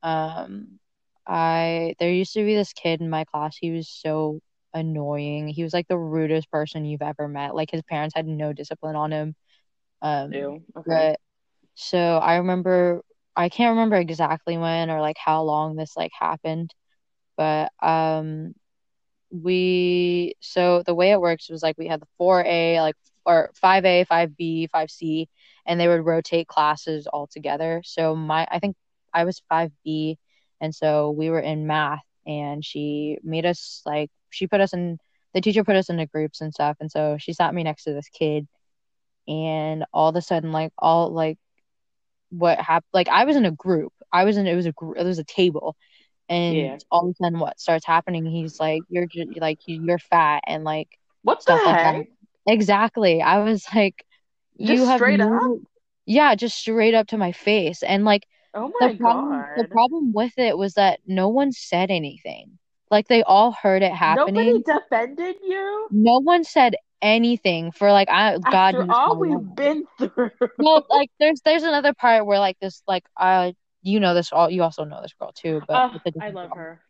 Um, 0.03 0.79
I 1.27 1.95
there 1.99 2.11
used 2.13 2.35
to 2.35 2.45
be 2.45 2.55
this 2.55 2.73
kid 2.73 3.01
in 3.01 3.11
my 3.11 3.25
class. 3.25 3.57
He 3.59 3.71
was 3.73 3.89
so 3.89 4.41
annoying. 4.75 5.49
He 5.49 5.63
was 5.63 5.73
like 5.75 5.89
the 5.89 5.99
rudest 5.99 6.51
person 6.51 6.85
you've 6.85 7.03
ever 7.03 7.29
met. 7.29 7.55
Like 7.55 7.71
his 7.71 7.83
parents 7.83 8.15
had 8.17 8.27
no 8.27 8.53
discipline 8.53 8.97
on 8.97 9.13
him. 9.13 9.35
Um, 10.03 10.33
ew 10.35 10.63
okay 10.77 10.87
but 10.87 11.19
so 11.75 11.99
I 12.19 12.37
remember 12.37 13.03
I 13.37 13.49
can't 13.49 13.71
remember 13.73 13.97
exactly 13.97 14.57
when 14.59 14.91
or 14.91 15.01
like 15.01 15.17
how 15.19 15.43
long 15.43 15.77
this 15.77 15.97
like 15.97 16.13
happened, 16.19 16.73
but 17.37 17.73
um 17.83 18.55
we 19.31 20.35
so 20.41 20.83
the 20.85 20.95
way 20.95 21.11
it 21.13 21.21
works 21.21 21.49
was 21.51 21.63
like 21.63 21.77
we 21.79 21.87
had 21.89 22.01
the 22.01 22.07
4A 22.19 22.81
like 22.81 22.97
or 23.25 23.51
5A, 23.63 24.05
5B, 24.07 24.69
5C, 24.69 25.29
and 25.67 25.81
they 25.81 25.89
would 25.89 26.05
rotate 26.05 26.49
classes 26.49 27.07
all 27.07 27.27
together. 27.29 27.83
So 27.85 28.15
my 28.17 28.47
I 28.51 28.59
think 28.59 28.77
I 29.15 29.25
was 29.25 29.43
5B, 29.49 30.19
and 30.61 30.75
so 30.75 31.11
we 31.11 31.31
were 31.31 31.41
in 31.41 31.67
math, 31.67 32.03
and 32.27 32.65
she 32.65 33.19
made 33.23 33.47
us 33.47 33.83
like 33.87 34.11
she 34.31 34.47
put 34.47 34.61
us 34.61 34.73
in 34.75 34.99
the 35.35 35.41
teacher 35.41 35.65
put 35.65 35.77
us 35.77 35.89
into 35.91 36.07
groups 36.07 36.41
and 36.41 36.53
stuff, 36.53 36.77
and 36.81 36.91
so 36.91 37.17
she 37.19 37.33
sat 37.33 37.55
me 37.55 37.63
next 37.63 37.85
to 37.85 37.93
this 37.95 38.09
kid, 38.09 38.47
and 39.29 39.85
all 39.93 40.09
of 40.11 40.17
a 40.17 40.23
sudden 40.23 40.53
like 40.53 40.73
all 40.79 41.11
like 41.13 41.39
what 42.31 42.59
happened 42.61 42.89
like 42.93 43.09
I 43.09 43.25
was 43.25 43.37
in 43.37 43.45
a 43.45 43.51
group. 43.53 43.93
I 44.13 44.25
was 44.25 44.37
in 44.37 44.47
it 44.47 44.55
was 44.55 44.67
a 44.67 44.73
gr- 44.73 44.97
it 44.97 45.05
was 45.05 45.19
a 45.19 45.25
table 45.25 45.77
yeah. 46.33 46.73
and 46.75 46.85
all 46.91 47.09
of 47.09 47.11
a 47.11 47.15
sudden 47.25 47.39
what 47.39 47.61
starts 47.61 47.85
happening 47.87 48.25
he's 48.27 48.59
like 48.61 48.83
you're 48.89 49.07
just 49.07 49.37
like 49.41 49.59
you- 49.67 49.83
you're 49.85 49.99
fat 49.99 50.43
and 50.47 50.65
like 50.65 50.89
what 51.23 51.39
the 51.39 51.43
stuff 51.43 51.67
like 51.67 51.77
that. 51.77 51.95
heck 51.95 52.07
exactly. 52.47 53.23
I 53.23 53.39
was 53.39 53.65
like 53.75 54.05
you 54.57 54.85
have 54.87 54.99
straight 54.99 55.21
up? 55.21 55.31
yeah 56.07 56.35
just 56.35 56.59
straight 56.59 56.95
up 56.95 57.09
to 57.09 57.17
my 57.19 57.33
face 57.33 57.83
and 57.83 58.05
like 58.05 58.27
oh 58.55 58.73
the 58.81 58.89
my 58.89 58.95
problem 58.95 59.45
the 59.57 59.65
problem 59.69 60.13
with 60.13 60.33
it 60.39 60.57
was 60.59 60.75
that 60.75 61.01
no 61.07 61.29
one 61.29 61.53
said 61.53 61.91
anything. 61.91 62.59
Like 62.91 63.09
they 63.09 63.23
all 63.23 63.53
heard 63.53 63.83
it 63.83 63.93
happening. 63.93 64.63
Nobody 64.67 64.81
defended 64.81 65.37
you? 65.43 65.89
No 65.91 66.21
one 66.21 66.45
said 66.45 66.77
anything 67.01 67.73
for 67.73 67.91
like 67.91 68.09
i 68.09 68.39
god 68.39 68.77
after 68.77 68.93
all 68.93 69.19
we've 69.19 69.55
been 69.57 69.85
through. 69.99 70.31
Well 70.59 70.87
like 70.89 71.11
there's 71.21 71.41
there's 71.45 71.65
another 71.65 71.93
part 71.95 72.27
where 72.27 72.39
like 72.39 72.57
this 72.61 72.83
like 72.87 73.05
uh 73.17 73.53
you 73.83 74.01
know 74.01 74.15
this 74.15 74.33
all 74.33 74.51
you 74.51 74.63
also 74.63 74.85
know 74.85 75.01
this 75.03 75.15
girl 75.15 75.33
too 75.35 75.61
but 75.67 75.85
oh 75.95 75.99
i 76.21 76.31
love 76.31 76.51
girl 76.51 76.57
her 76.57 76.83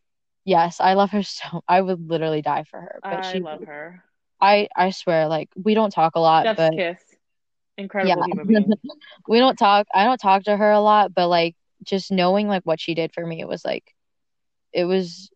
Yes, 0.44 0.80
I 0.80 0.94
love 0.94 1.10
her 1.10 1.22
so. 1.22 1.62
I 1.68 1.80
would 1.80 2.08
literally 2.08 2.42
die 2.42 2.64
for 2.64 2.80
her. 2.80 3.00
But 3.08 3.24
i 3.24 3.24
she, 3.24 3.38
love 3.38 3.62
her 3.64 4.02
I, 4.40 4.68
I 4.76 4.90
swear, 4.90 5.28
like 5.28 5.48
we 5.56 5.74
don't 5.74 5.90
talk 5.92 6.16
a 6.16 6.20
lot, 6.20 6.48
but 6.56 6.72
kiss 6.76 6.98
yeah, 8.00 8.14
incredible 8.16 8.44
being 8.46 8.72
we 9.28 9.38
don't 9.38 9.56
talk. 9.56 9.86
I 9.94 10.04
don't 10.04 10.18
talk 10.18 10.44
to 10.44 10.56
her 10.56 10.70
a 10.70 10.80
lot, 10.80 11.14
but 11.14 11.28
like 11.28 11.54
just 11.84 12.10
knowing 12.10 12.48
like 12.48 12.62
what 12.64 12.80
she 12.80 12.94
did 12.94 13.12
for 13.12 13.24
me, 13.24 13.40
it 13.40 13.48
was 13.48 13.64
like, 13.64 13.84
it 14.72 14.84
was. 14.84 15.30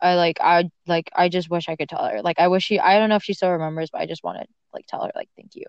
I 0.00 0.16
like 0.16 0.38
I 0.40 0.64
like 0.86 1.10
I 1.16 1.28
just 1.28 1.50
wish 1.50 1.68
I 1.68 1.76
could 1.76 1.88
tell 1.88 2.04
her. 2.04 2.22
Like 2.22 2.38
I 2.40 2.48
wish 2.48 2.64
she. 2.64 2.78
I 2.80 2.98
don't 2.98 3.08
know 3.10 3.16
if 3.16 3.24
she 3.24 3.34
still 3.34 3.50
remembers, 3.52 3.90
but 3.92 4.00
I 4.02 4.06
just 4.06 4.24
want 4.24 4.38
to 4.40 4.46
like 4.74 4.86
tell 4.88 5.04
her 5.04 5.12
like 5.16 5.28
thank 5.36 5.56
you. 5.56 5.64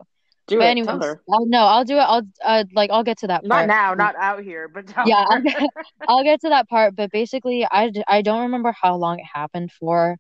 Do 0.48 0.58
But 0.60 0.66
it 0.78 0.84
tell 0.84 0.98
anyways, 0.98 1.04
her 1.04 1.22
I'll, 1.32 1.46
no, 1.46 1.60
I'll 1.66 1.84
do 1.86 1.96
it. 1.98 2.02
I'll 2.02 2.22
uh 2.44 2.64
like 2.74 2.90
I'll 2.92 3.04
get 3.04 3.20
to 3.20 3.28
that 3.28 3.44
not 3.44 3.56
part. 3.56 3.68
now 3.68 3.94
not 3.94 4.16
out 4.16 4.44
here 4.44 4.68
but 4.68 4.86
Yeah, 5.06 5.24
I'll 5.28 5.42
get 5.42 5.58
I'll 6.08 6.24
get 6.24 6.42
to 6.42 6.50
that 6.50 6.70
part. 6.70 6.96
But 6.96 7.12
basically, 7.12 7.66
I 7.70 7.92
I 8.08 8.22
don't 8.22 8.44
remember 8.44 8.74
how 8.82 8.96
long 8.96 9.20
it 9.20 9.26
happened 9.34 9.72
for. 9.72 10.18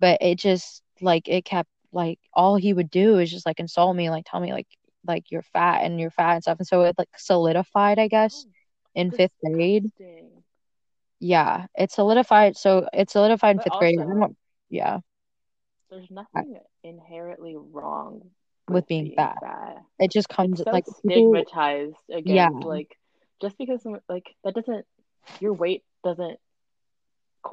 but 0.00 0.18
it 0.22 0.38
just 0.38 0.82
like 1.00 1.28
it 1.28 1.44
kept 1.44 1.68
like 1.92 2.18
all 2.34 2.56
he 2.56 2.72
would 2.72 2.90
do 2.90 3.18
is 3.18 3.30
just 3.30 3.46
like 3.46 3.60
insult 3.60 3.96
me 3.96 4.10
like 4.10 4.24
tell 4.26 4.40
me 4.40 4.52
like 4.52 4.66
like 5.06 5.30
you're 5.30 5.42
fat 5.42 5.82
and 5.84 6.00
you're 6.00 6.10
fat 6.10 6.34
and 6.34 6.42
stuff 6.42 6.58
and 6.58 6.66
so 6.66 6.82
it 6.82 6.94
like 6.98 7.08
solidified 7.16 7.98
i 7.98 8.06
guess 8.08 8.46
in 8.94 9.10
fifth 9.10 9.32
grade 9.44 9.90
yeah 11.20 11.66
it 11.74 11.90
solidified 11.90 12.56
so 12.56 12.88
it 12.92 13.10
solidified 13.10 13.52
in 13.52 13.56
But 13.58 13.64
fifth 13.64 13.78
grade 13.78 13.98
also- 13.98 14.14
don't- 14.20 14.36
yeah 14.68 14.98
there's 15.90 16.10
nothing 16.10 16.58
inherently 16.84 17.56
wrong 17.56 18.30
with 18.70 18.86
being 18.86 19.12
fat. 19.16 19.36
It 19.98 20.10
just 20.10 20.28
comes 20.28 20.62
so 20.62 20.70
like 20.70 20.84
people, 21.02 21.44
stigmatized 21.44 21.96
yeah, 22.24 22.48
against 22.48 22.64
like 22.64 22.96
just 23.40 23.56
because 23.58 23.86
like 24.08 24.34
that 24.44 24.54
doesn't 24.54 24.86
your 25.40 25.52
weight 25.54 25.84
doesn't 26.04 26.38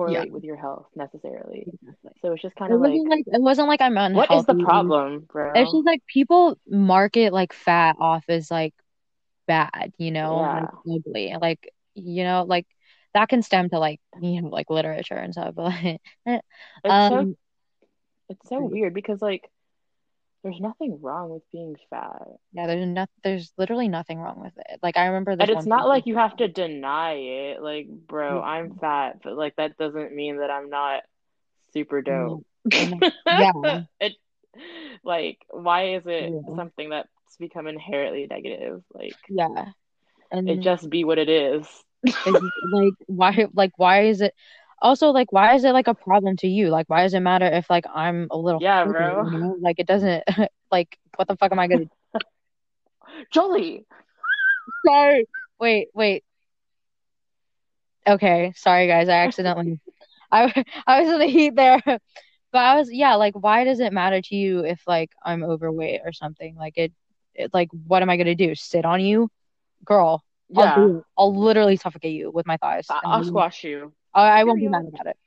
yeah. 0.06 0.26
correlate 0.26 0.32
with 0.32 0.44
your 0.44 0.56
health 0.58 0.88
necessarily. 0.96 1.68
Exactly. 1.68 2.12
So 2.22 2.32
it's 2.34 2.42
just 2.42 2.56
kind 2.56 2.72
It 2.72 2.74
of 2.74 2.82
like, 2.82 3.02
like 3.08 3.26
it 3.28 3.42
wasn't 3.42 3.68
like 3.68 3.82
I'm 3.82 3.98
unhealthy. 3.98 4.16
what 4.16 4.32
is 4.32 4.46
the 4.46 4.56
problem, 4.56 5.28
It's 5.56 5.72
just 5.72 5.86
like 5.86 6.02
people 6.08 6.58
market 6.68 7.34
like 7.34 7.54
fat 7.54 7.96
off 8.00 8.26
as 8.30 8.52
like 8.52 8.74
bad, 9.48 9.94
you 9.98 10.12
know, 10.12 10.38
like 10.38 10.70
ugly. 10.90 11.36
Like, 11.40 11.72
you 11.96 12.24
know, 12.24 12.46
like 12.48 12.68
that 13.14 13.30
can 13.30 13.42
stem 13.42 13.70
to 13.70 13.80
like, 13.80 14.00
you 14.22 14.42
know, 14.42 14.50
like 14.50 14.70
literature 14.70 15.16
and 15.16 15.34
stuff, 15.34 15.56
but 15.56 15.66
like 15.66 16.02
It's 16.84 17.08
so 17.08 17.26
um 17.26 17.38
it's 18.30 18.50
so 18.50 18.64
weird 18.64 18.94
because 18.94 19.22
like 19.22 19.50
there's 20.44 20.60
nothing 20.60 21.00
wrong 21.02 21.30
with 21.30 21.44
being 21.52 21.76
fat. 21.90 22.22
yeah, 22.54 22.68
there's 22.68 22.86
not 22.86 23.10
there's 23.24 23.52
literally 23.58 23.88
nothing 23.88 24.20
wrong 24.20 24.40
with 24.42 24.54
it. 24.58 24.80
Like 24.84 24.98
I 24.98 25.08
remember 25.08 25.36
this 25.36 25.50
And 25.50 25.50
it's 25.52 25.66
not 25.66 25.88
like 25.88 26.06
you 26.06 26.16
have 26.18 26.36
to 26.38 26.48
deny 26.48 27.14
it. 27.14 27.62
Like, 27.62 27.88
bro, 27.90 28.40
yeah, 28.40 28.42
I'm 28.42 28.72
fat, 28.80 29.20
but 29.24 29.36
like 29.36 29.56
that 29.58 29.78
doesn't 29.78 30.16
mean 30.16 30.38
that 30.40 30.50
I'm 30.50 30.70
not 30.70 31.04
super 31.74 32.02
no, 32.06 32.42
dope. 32.42 32.44
yeah, 33.30 33.52
It 34.00 34.14
like 35.04 35.40
why 35.50 35.96
is 35.96 36.04
it 36.06 36.34
yeah, 36.34 36.56
something 36.56 36.90
that's 36.90 37.10
become 37.40 37.68
inherently 37.68 38.28
negative? 38.30 38.84
Like 38.94 39.18
yeah. 39.30 39.72
And 40.32 40.48
it 40.48 40.62
just 40.62 40.90
be 40.90 41.04
what 41.04 41.18
it 41.18 41.30
is. 41.30 41.68
like 42.74 42.94
why 43.08 43.48
like 43.54 43.72
why 43.78 44.04
is 44.04 44.22
it 44.22 44.34
also 44.82 45.10
like 45.12 45.32
why 45.32 45.56
is 45.56 45.64
it 45.64 45.72
like 45.74 45.88
a 45.88 45.94
problem 45.96 46.38
to 46.38 46.48
you? 46.48 46.70
Like 46.70 46.90
why 46.90 47.04
does 47.04 47.14
it 47.14 47.20
matter 47.22 47.46
if 47.46 47.70
like 47.70 47.86
I'm 47.94 48.28
a 48.32 48.38
little 48.38 48.62
Yeah, 48.62 48.84
thicker, 48.84 48.94
bro. 48.94 49.24
you 49.24 49.40
know? 49.40 49.58
Like 49.62 49.80
it 49.80 49.88
doesn't 49.88 50.24
like 50.72 50.98
what 51.16 51.28
the 51.28 51.36
fuck 51.38 51.52
am 51.52 51.60
I 51.60 51.68
gonna 51.68 51.86
Jolie. 53.32 53.86
Sorry. 54.86 55.26
Wait, 55.60 55.90
wait. 55.94 56.24
Okay, 58.08 58.54
sorry 58.56 58.88
guys. 58.88 59.10
I 59.10 59.26
accidentally 59.26 59.80
I 60.32 60.64
I 60.86 61.02
was 61.02 61.12
in 61.12 61.20
the 61.20 61.28
heat 61.28 61.56
there. 61.56 61.82
But 62.52 62.60
I 62.64 62.76
was 62.78 62.92
yeah, 62.92 63.16
like 63.16 63.34
why 63.36 63.64
does 63.66 63.80
it 63.80 63.94
matter 63.94 64.22
to 64.22 64.36
you 64.36 64.66
if 64.66 64.82
like 64.88 65.12
I'm 65.24 65.44
overweight 65.44 66.02
or 66.06 66.14
something? 66.14 66.56
Like 66.56 66.78
it, 66.78 66.94
it 67.36 67.54
like 67.54 67.70
what 67.88 68.02
am 68.02 68.10
I 68.10 68.18
gonna 68.18 68.36
do? 68.36 68.56
Sit 68.56 68.86
on 68.86 69.02
you? 69.02 69.30
Girl, 69.86 70.24
I'll 70.56 70.72
Yeah. 70.76 71.02
I'll 71.18 71.36
literally 71.36 71.78
suffocate 71.78 72.14
you 72.14 72.32
with 72.32 72.46
my 72.48 72.58
thighs. 72.58 72.88
I- 72.90 73.02
And 73.04 73.14
I'll 73.14 73.24
squash 73.24 73.64
you. 73.64 73.94
I, 74.18 74.42
I 74.42 74.44
won't 74.44 74.60
be 74.60 74.68
mad 74.68 74.86
about 74.88 75.08
it. 75.08 75.18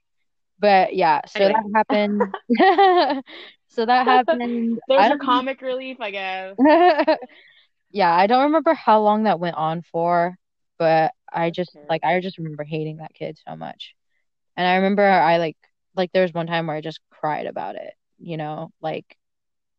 But 0.58 0.94
yeah, 0.94 1.22
so 1.26 1.44
Anyway. 1.44 1.54
that 1.54 1.64
happened. 1.74 2.34
So 3.68 3.86
that 3.86 4.06
happened. 4.06 4.80
There's 4.88 5.08
don't 5.08 5.18
comic 5.18 5.60
relief, 5.62 5.98
I 6.00 6.10
guess. 6.10 6.56
Yeah, 7.92 8.14
I 8.14 8.26
don't 8.26 8.44
remember 8.44 8.74
how 8.74 9.00
long 9.02 9.24
that 9.24 9.40
went 9.40 9.56
on 9.56 9.82
for, 9.82 10.36
but 10.78 11.12
I 11.32 11.50
just 11.50 11.76
like 11.88 12.04
I 12.04 12.20
just 12.20 12.38
remember 12.38 12.64
hating 12.64 12.98
that 12.98 13.14
kid 13.14 13.38
so 13.46 13.56
much. 13.56 13.94
And 14.56 14.66
I 14.66 14.76
remember 14.76 15.04
I 15.04 15.38
like 15.38 15.56
like 15.96 16.12
there 16.12 16.22
was 16.22 16.32
one 16.34 16.46
time 16.46 16.66
where 16.66 16.76
I 16.76 16.80
just 16.82 17.00
cried 17.10 17.46
about 17.46 17.76
it, 17.76 17.94
you 18.18 18.36
know, 18.36 18.70
like 18.80 19.06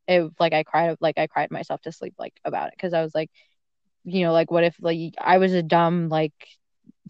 it 0.08 0.32
like 0.40 0.54
I 0.54 0.64
cried 0.64 0.98
like 1.02 1.18
I 1.18 1.28
cried 1.28 1.52
myself 1.52 1.82
to 1.84 1.92
sleep 1.92 2.16
like 2.20 2.34
about 2.46 2.68
it 2.70 2.74
because 2.78 2.94
I 2.94 3.02
was 3.04 3.14
like, 3.16 3.30
you 4.04 4.24
know, 4.24 4.34
like 4.34 4.52
what 4.52 4.64
if 4.64 4.76
like 4.82 5.16
I 5.20 5.38
was 5.38 5.54
a 5.54 5.64
dumb 5.64 6.10
like 6.10 6.34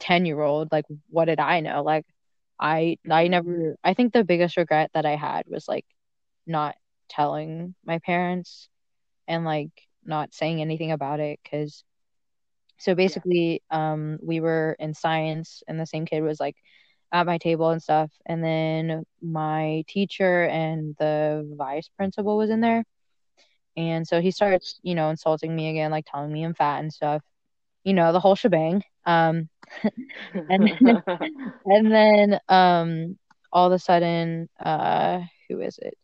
10 0.02 0.26
year 0.26 0.42
old, 0.42 0.72
like 0.74 0.86
what 1.10 1.26
did 1.28 1.40
I 1.40 1.62
know? 1.62 1.84
Like 1.84 2.06
I 2.60 2.98
I 3.10 3.28
Mhm. 3.30 3.30
never 3.30 3.78
I 3.84 3.94
think 3.96 4.14
the 4.14 4.26
biggest 4.26 4.58
regret 4.58 4.92
that 4.96 5.06
I 5.06 5.16
had 5.18 5.46
was 5.48 5.68
like 5.70 5.86
not 6.48 6.76
telling 7.10 7.76
my 7.86 8.00
parents 8.00 8.70
and 9.28 9.46
like 9.46 9.72
not 10.06 10.34
saying 10.34 10.62
anything 10.62 10.92
about 10.92 11.20
it 11.22 11.40
because 11.44 11.84
so 12.78 12.96
Yeah. 13.04 13.24
basically 13.24 13.62
um 13.72 14.18
we 14.24 14.40
were 14.42 14.76
in 14.80 14.94
science 14.94 15.64
and 15.68 15.80
the 15.80 15.86
same 15.88 16.06
kid 16.06 16.22
was 16.24 16.40
like 16.40 16.56
at 17.14 17.26
my 17.28 17.38
table 17.38 17.70
and 17.70 17.82
stuff 17.82 18.12
and 18.26 18.44
then 18.44 19.04
my 19.22 19.84
teacher 19.88 20.46
and 20.46 20.96
the 21.00 21.48
vice 21.58 21.90
principal 21.98 22.38
was 22.38 22.50
in 22.50 22.62
there 22.62 22.84
and 23.78 24.08
so 24.08 24.22
he 24.22 24.32
starts 24.32 24.80
you 24.84 24.96
know 24.96 25.10
insulting 25.10 25.56
me 25.56 25.70
again 25.70 25.92
like 25.92 26.06
telling 26.10 26.32
me 26.32 26.44
I'm 26.44 26.54
fat 26.54 26.80
and 26.80 26.94
stuff 26.94 27.22
you 27.84 27.94
know 27.94 28.12
the 28.12 28.20
whole 28.20 28.36
shebang. 28.36 28.84
Um 29.06 29.50
and 30.50 30.72
and 31.66 31.92
then 31.92 32.40
um 32.50 33.18
all 33.52 33.68
of 33.68 33.74
a 33.74 33.80
sudden 33.80 34.50
uh 34.64 35.22
who 35.50 35.62
is 35.62 35.78
it? 35.80 35.96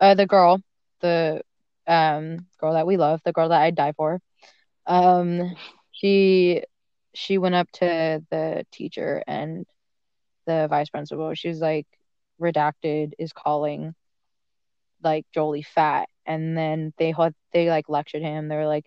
Uh 0.00 0.14
the 0.14 0.26
girl 0.26 0.60
the 1.00 1.42
um 1.86 2.38
girl 2.60 2.74
that 2.74 2.86
we 2.86 2.96
love 2.96 3.20
the 3.24 3.32
girl 3.32 3.48
that 3.48 3.62
I'd 3.62 3.74
die 3.76 3.92
for. 3.96 4.20
Um 4.86 5.54
she 5.92 6.62
she 7.14 7.38
went 7.38 7.54
up 7.54 7.70
to 7.74 8.22
the 8.30 8.64
teacher 8.72 9.22
and 9.26 9.66
the 10.46 10.66
vice 10.68 10.90
principal. 10.90 11.34
She 11.34 11.48
was 11.48 11.60
like 11.60 11.86
redacted 12.40 13.12
is 13.18 13.32
calling 13.32 13.94
like 15.02 15.26
Jolie 15.32 15.62
fat. 15.62 16.08
And 16.26 16.56
then 16.56 16.92
they 16.98 17.12
had 17.12 17.34
they 17.52 17.68
like 17.68 17.88
lectured 17.88 18.22
him. 18.22 18.48
They 18.48 18.56
were 18.56 18.66
like 18.66 18.86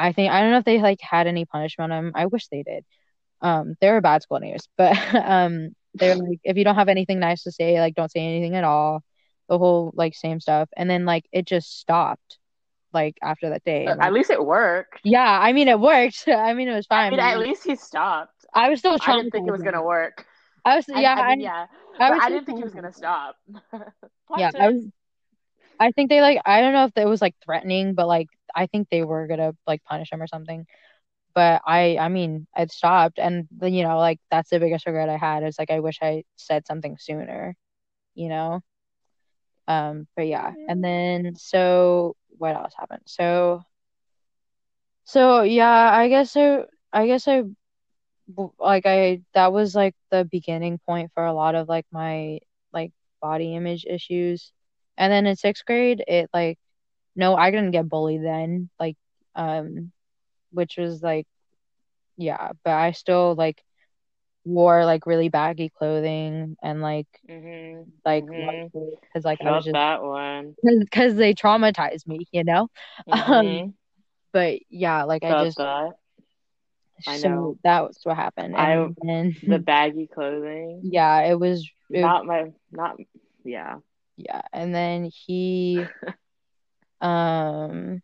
I 0.00 0.12
think 0.12 0.32
I 0.32 0.40
don't 0.40 0.50
know 0.52 0.58
if 0.58 0.64
they 0.64 0.80
like 0.80 1.00
had 1.00 1.26
any 1.26 1.44
punishment 1.44 1.92
on 1.92 2.06
him 2.06 2.12
I 2.14 2.26
wish 2.26 2.48
they 2.48 2.62
did 2.62 2.84
um 3.42 3.74
they 3.80 3.90
were 3.90 4.00
bad 4.00 4.22
school 4.22 4.38
anyways 4.38 4.68
but 4.78 4.96
um 5.14 5.70
they're 5.94 6.14
like 6.16 6.40
if 6.44 6.56
you 6.56 6.64
don't 6.64 6.76
have 6.76 6.88
anything 6.88 7.18
nice 7.20 7.42
to 7.44 7.52
say 7.52 7.80
like 7.80 7.94
don't 7.94 8.10
say 8.10 8.20
anything 8.20 8.54
at 8.56 8.64
all 8.64 9.02
the 9.48 9.58
whole 9.58 9.92
like 9.94 10.14
same 10.14 10.40
stuff 10.40 10.68
and 10.76 10.88
then 10.88 11.04
like 11.04 11.24
it 11.32 11.46
just 11.46 11.78
stopped 11.80 12.38
like 12.92 13.16
after 13.22 13.50
that 13.50 13.64
day 13.64 13.86
At 13.86 14.12
least 14.12 14.30
it 14.30 14.44
worked. 14.44 15.00
yeah 15.04 15.38
I 15.40 15.52
mean 15.52 15.68
it 15.68 15.78
worked 15.80 16.24
I 16.28 16.54
mean 16.54 16.68
it 16.68 16.74
was 16.74 16.86
fine. 16.86 17.06
I 17.06 17.10
mean, 17.10 17.20
at 17.20 17.38
least 17.38 17.64
he 17.64 17.76
stopped. 17.76 18.46
I 18.54 18.68
was 18.68 18.80
still 18.80 18.98
trying. 18.98 19.18
I 19.18 19.22
didn't 19.22 19.32
think 19.32 19.48
it 19.48 19.52
was 19.52 19.62
gonna 19.62 19.82
work. 19.82 20.26
I 20.64 20.76
was 20.76 20.84
yeah 20.88 21.14
I 21.16 21.20
I 21.20 21.28
mean, 21.30 21.40
yeah, 21.40 21.66
I 21.98 22.10
I 22.10 22.28
didn't 22.28 22.46
think 22.46 22.58
he 22.58 22.64
was 22.64 22.74
gonna 22.74 22.92
stop. 22.92 23.36
Yeah, 24.36 24.50
I 24.58 24.68
was. 24.70 24.86
I 25.80 25.92
think 25.92 26.10
they 26.10 26.22
like 26.22 26.40
I 26.46 26.62
don't 26.62 26.74
know 26.74 26.86
if 26.86 26.92
it 26.96 27.08
was 27.08 27.22
like 27.22 27.36
threatening, 27.44 27.94
but 27.94 28.08
like 28.08 28.28
I 28.54 28.66
think 28.66 28.88
they 28.90 29.04
were 29.04 29.28
gonna 29.28 29.52
like 29.66 29.84
punish 29.84 30.12
him 30.12 30.22
or 30.22 30.28
something. 30.28 30.66
But 31.34 31.62
I 31.66 31.98
I 31.98 32.08
mean 32.08 32.46
it 32.56 32.72
stopped 32.72 33.18
and 33.18 33.48
you 33.62 33.84
know 33.84 33.98
like 33.98 34.20
that's 34.30 34.50
the 34.50 34.60
biggest 34.60 34.86
regret 34.86 35.08
I 35.10 35.16
had 35.18 35.44
is 35.44 35.58
like 35.58 35.70
I 35.70 35.80
wish 35.80 35.98
I 36.02 36.24
said 36.36 36.66
something 36.66 36.96
sooner, 37.00 37.56
you 38.14 38.28
know. 38.28 38.60
Um 39.68 40.06
but 40.16 40.26
yeah. 40.26 40.54
And 40.68 40.84
then 40.84 41.34
so 41.36 42.16
what 42.38 42.56
else 42.56 42.74
happened? 42.78 43.02
So 43.06 43.62
so 45.04 45.42
yeah, 45.42 45.90
I 45.92 46.08
guess 46.08 46.36
I 46.36 46.64
I 46.92 47.06
guess 47.06 47.26
I 47.28 47.42
like 48.58 48.86
I 48.86 49.22
that 49.34 49.52
was 49.52 49.74
like 49.74 49.94
the 50.10 50.24
beginning 50.24 50.78
point 50.86 51.10
for 51.14 51.24
a 51.24 51.32
lot 51.34 51.54
of 51.54 51.68
like 51.68 51.86
my 51.92 52.40
like 52.72 52.92
body 53.20 53.54
image 53.54 53.84
issues. 53.88 54.52
And 55.00 55.12
then 55.12 55.26
in 55.26 55.36
sixth 55.36 55.66
grade, 55.66 56.04
it 56.08 56.30
like 56.34 56.58
no, 57.16 57.36
I 57.36 57.50
didn't 57.50 57.72
get 57.72 57.88
bullied 57.88 58.24
then, 58.24 58.70
like 58.80 58.96
um, 59.36 59.92
which 60.52 60.76
was 60.78 61.02
like 61.02 61.26
yeah, 62.16 62.52
but 62.64 62.72
I 62.74 62.92
still 62.92 63.34
like 63.36 63.62
wore 64.44 64.84
like 64.84 65.06
really 65.06 65.28
baggy 65.28 65.70
clothing 65.78 66.56
and 66.62 66.82
like 66.82 67.08
Mhm. 67.28 67.86
like 68.04 68.26
because 68.32 69.24
like 69.24 69.40
I 69.44 69.50
was 69.52 69.64
just 69.64 69.70
that 69.72 70.02
one. 70.02 70.56
because 70.90 71.16
they 71.16 71.34
traumatized 71.34 72.06
me, 72.06 72.26
you 72.32 72.44
know. 72.44 72.68
Um, 73.12 73.60
Mhm. 73.60 73.74
but 74.32 74.60
yeah, 74.70 75.04
like 75.04 75.24
I 75.24 75.34
just 75.34 75.58
that. 75.58 75.92
I 77.06 77.18
so 77.18 77.28
know. 77.28 77.58
that 77.64 77.82
was 77.82 77.98
what 78.04 78.16
happened, 78.16 78.54
I 78.54 78.88
and 78.94 78.96
then 79.02 79.34
the 79.46 79.58
baggy 79.58 80.06
clothing. 80.06 80.86
yeah, 80.90 81.22
it 81.22 81.38
was 81.38 81.68
it, 81.90 82.14
Not 82.14 82.26
my 82.26 82.52
not 82.70 82.96
yeah. 83.44 83.78
Yeah, 84.24 84.42
and 84.52 84.74
then 84.74 85.10
he 85.26 85.92
um 87.00 88.02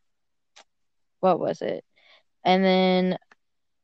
what 1.20 1.38
was 1.40 1.62
it? 1.62 1.84
And 2.44 2.64
then 2.64 3.18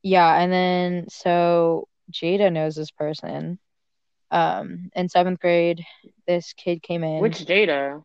yeah, 0.03 0.40
and 0.40 0.53
then 0.53 1.07
so 1.09 1.88
Jada 2.12 2.53
knows 2.53 2.75
this 2.75 2.90
person. 2.90 3.59
Um, 4.31 4.90
in 4.95 5.09
seventh 5.09 5.40
grade, 5.40 5.83
this 6.27 6.53
kid 6.55 6.83
came 6.83 7.05
in. 7.05 7.37
Which 7.37 7.47
Jada? 7.47 8.05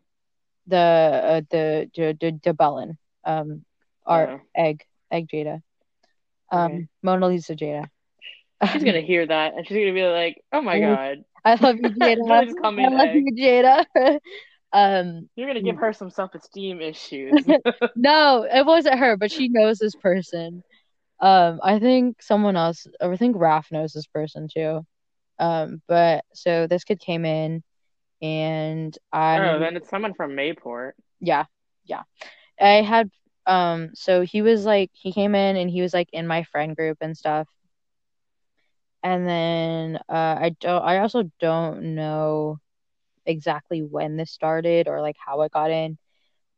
the 0.68 0.78
uh, 0.78 1.42
the 1.50 1.90
the 1.96 2.18
the, 2.20 2.40
the 2.44 2.54
Bellin, 2.54 2.98
um, 3.26 3.64
our 4.06 4.30
Oh, 4.30 4.42
egg 4.56 4.84
egg 5.12 5.28
Jada, 5.34 5.62
um, 6.52 6.88
okay. 6.88 6.88
Mona 7.04 7.28
Lisa 7.28 7.56
Jada. 7.56 7.86
She's 8.64 8.84
gonna 8.84 9.02
hear 9.02 9.26
that 9.26 9.54
and 9.56 9.68
she's 9.68 9.78
gonna 9.78 9.94
be 9.94 10.04
like, 10.04 10.44
"Oh 10.52 10.62
my 10.62 10.80
god, 10.80 11.24
I 11.48 11.56
love 11.56 11.78
you, 11.80 11.92
Jada. 12.02 12.46
Just 12.46 12.58
I 12.78 12.90
love 12.90 13.10
egg." 13.10 13.14
you, 13.14 13.34
Jada. 13.36 13.86
um, 14.74 15.30
You're 15.36 15.48
gonna 15.48 15.62
give 15.62 15.78
her 15.78 15.94
some 15.94 16.10
self-esteem 16.10 16.82
issues. 16.82 17.46
no, 17.96 18.44
it 18.52 18.66
wasn't 18.66 19.00
her, 19.00 19.18
but 19.18 19.32
she 19.32 19.50
knows 19.50 19.80
this 19.80 19.96
person. 19.96 20.64
Um, 21.20 21.60
I 21.64 21.80
think 21.80 22.22
someone 22.22 22.58
else, 22.58 22.88
I 23.02 23.16
think 23.18 23.38
Raph 23.38 23.72
knows 23.72 23.94
this 23.94 24.08
person 24.08 24.48
too. 24.54 24.86
Um, 25.40 25.82
but 25.88 26.26
so 26.34 26.68
this 26.68 26.84
kid 26.84 27.00
came 27.00 27.26
in 27.26 27.64
and 28.22 28.98
I, 29.14 29.40
Oh, 29.40 29.60
then 29.60 29.78
it's 29.78 29.90
someone 29.90 30.14
from 30.14 30.32
Mayport. 30.36 30.94
yeah, 31.20 31.46
yeah. 31.86 32.04
I 32.60 32.82
had 32.82 33.10
um 33.48 33.92
so 33.96 34.22
he 34.22 34.42
was 34.42 34.66
like 34.66 34.92
he 34.94 35.14
came 35.14 35.36
in 35.36 35.58
and 35.58 35.70
he 35.70 35.82
was 35.82 35.94
like 35.94 36.10
in 36.14 36.28
my 36.28 36.44
friend 36.44 36.76
group 36.76 36.98
and 37.02 37.18
stuff. 37.18 37.48
And 39.04 39.28
then 39.28 39.98
uh 40.10 40.38
I 40.42 40.56
don't 40.60 40.82
I 40.84 41.00
also 41.00 41.24
don't 41.40 41.96
know 41.96 42.60
exactly 43.26 43.82
when 43.82 44.18
this 44.18 44.32
started 44.32 44.88
or 44.88 45.02
like 45.02 45.16
how 45.26 45.42
it 45.42 45.52
got 45.52 45.72
in, 45.72 45.98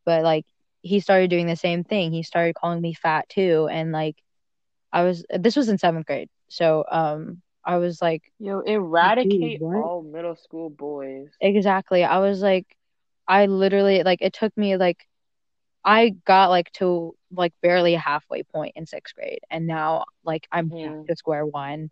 but 0.05 0.23
like 0.23 0.45
he 0.81 0.99
started 0.99 1.29
doing 1.29 1.47
the 1.47 1.55
same 1.55 1.83
thing. 1.83 2.11
He 2.11 2.23
started 2.23 2.55
calling 2.55 2.81
me 2.81 2.93
fat 2.93 3.27
too 3.29 3.67
and 3.71 3.91
like 3.91 4.15
I 4.91 5.03
was 5.03 5.25
this 5.29 5.55
was 5.55 5.69
in 5.69 5.77
7th 5.77 6.05
grade. 6.07 6.29
So 6.49 6.85
um 6.89 7.41
I 7.65 7.77
was 7.77 8.01
like 8.01 8.23
Yo, 8.39 8.59
eradicate 8.61 9.61
all 9.71 10.01
middle 10.01 10.35
school 10.35 10.69
boys. 10.69 11.29
exactly. 11.41 12.03
I 12.03 12.19
was 12.19 12.41
like 12.41 12.65
I 13.27 13.45
literally 13.45 14.03
like 14.03 14.21
it 14.21 14.33
took 14.33 14.55
me 14.57 14.77
like 14.77 14.97
I 15.85 16.15
got 16.25 16.49
like 16.49 16.71
to 16.73 17.15
like 17.31 17.53
barely 17.61 17.93
halfway 17.95 18.43
point 18.43 18.73
in 18.75 18.85
sixth 18.85 19.15
grade, 19.15 19.39
and 19.49 19.67
now 19.67 20.05
like 20.23 20.47
I'm 20.51 20.69
back 20.81 20.97
Mhm. 20.97 21.07
to 21.07 21.15
square 21.15 21.45
one, 21.45 21.89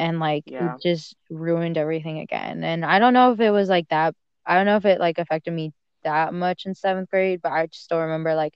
and 0.00 0.20
like 0.20 0.46
Yeah. 0.46 0.76
it 0.76 0.80
just 0.82 1.16
ruined 1.30 1.78
everything 1.78 2.20
again. 2.20 2.64
And 2.64 2.84
I 2.84 3.00
don't 3.00 3.14
know 3.14 3.32
if 3.32 3.40
it 3.40 3.52
was 3.52 3.70
like 3.70 3.88
that. 3.90 4.14
I 4.46 4.56
don't 4.56 4.66
know 4.66 4.76
if 4.78 4.86
it 4.86 5.00
like 5.00 5.18
affected 5.18 5.52
me 5.54 5.72
that 6.04 6.34
much 6.34 6.66
in 6.66 6.74
seventh 6.74 7.10
grade, 7.10 7.40
but 7.42 7.52
I 7.52 7.66
just 7.68 7.84
still 7.84 8.00
remember 8.00 8.34
like 8.36 8.54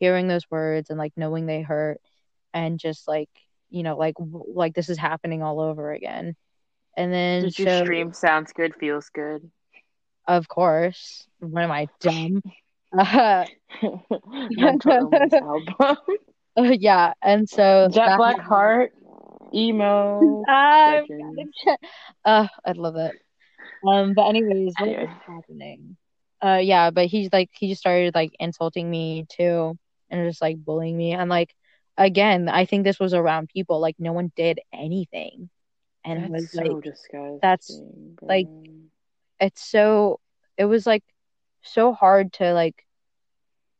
hearing 0.00 0.28
those 0.28 0.50
words 0.50 0.90
and 0.90 0.98
like 0.98 1.12
knowing 1.16 1.46
they 1.46 1.62
hurt, 1.62 2.00
and 2.54 2.78
just 2.80 3.08
like 3.08 3.30
you 3.70 3.84
know 3.84 3.96
like 3.98 4.16
w- 4.16 4.46
like 4.54 4.74
this 4.74 4.90
is 4.90 4.98
happening 4.98 5.42
all 5.42 5.60
over 5.60 5.92
again. 5.92 6.36
And 6.96 7.12
then 7.12 7.50
Did 7.50 7.58
you 7.58 7.66
so 7.66 7.82
stream 7.82 8.12
sounds 8.12 8.52
good, 8.52 8.74
feels 8.74 9.08
good? 9.10 9.50
of 10.26 10.48
course, 10.48 11.28
what 11.40 11.62
am 11.62 11.72
I 11.72 11.88
dumb? 12.00 12.42
Uh, 12.96 13.46
album. 15.40 15.96
yeah, 16.56 17.12
and 17.22 17.48
so 17.48 17.88
Jet 17.90 18.14
Black 18.16 18.40
Heart, 18.40 18.92
emo. 19.54 20.44
I 20.48 21.00
uh, 22.24 22.46
I 22.64 22.72
love 22.72 22.96
it. 22.96 23.14
Um, 23.86 24.14
but 24.14 24.28
anyways, 24.28 24.74
what 24.78 24.96
Anyway. 24.96 25.08
happening? 25.26 25.96
Uh, 26.42 26.60
yeah, 26.62 26.90
but 26.90 27.06
he's 27.06 27.30
like 27.32 27.50
he 27.52 27.68
just 27.68 27.80
started 27.80 28.14
like 28.14 28.32
insulting 28.38 28.90
me 28.90 29.26
too, 29.28 29.76
and 30.10 30.28
just 30.28 30.42
like 30.42 30.56
bullying 30.64 30.96
me. 30.96 31.12
And 31.12 31.30
like 31.30 31.54
again, 31.96 32.48
I 32.48 32.64
think 32.66 32.84
this 32.84 33.00
was 33.00 33.14
around 33.14 33.48
people. 33.48 33.80
Like 33.80 33.96
no 33.98 34.12
one 34.12 34.32
did 34.36 34.60
anything, 34.72 35.50
and 36.04 36.18
it 36.18 36.28
was 36.28 36.50
That's 36.50 36.52
so 36.52 36.62
like 36.64 36.78
disgusting. 36.80 37.40
that's, 37.42 37.82
like, 38.28 38.48
it's 39.40 39.64
so 39.68 40.20
it 40.56 40.64
was 40.66 40.86
like 40.86 41.04
so 41.62 41.92
hard 41.92 42.32
to 42.34 42.52
like 42.52 42.84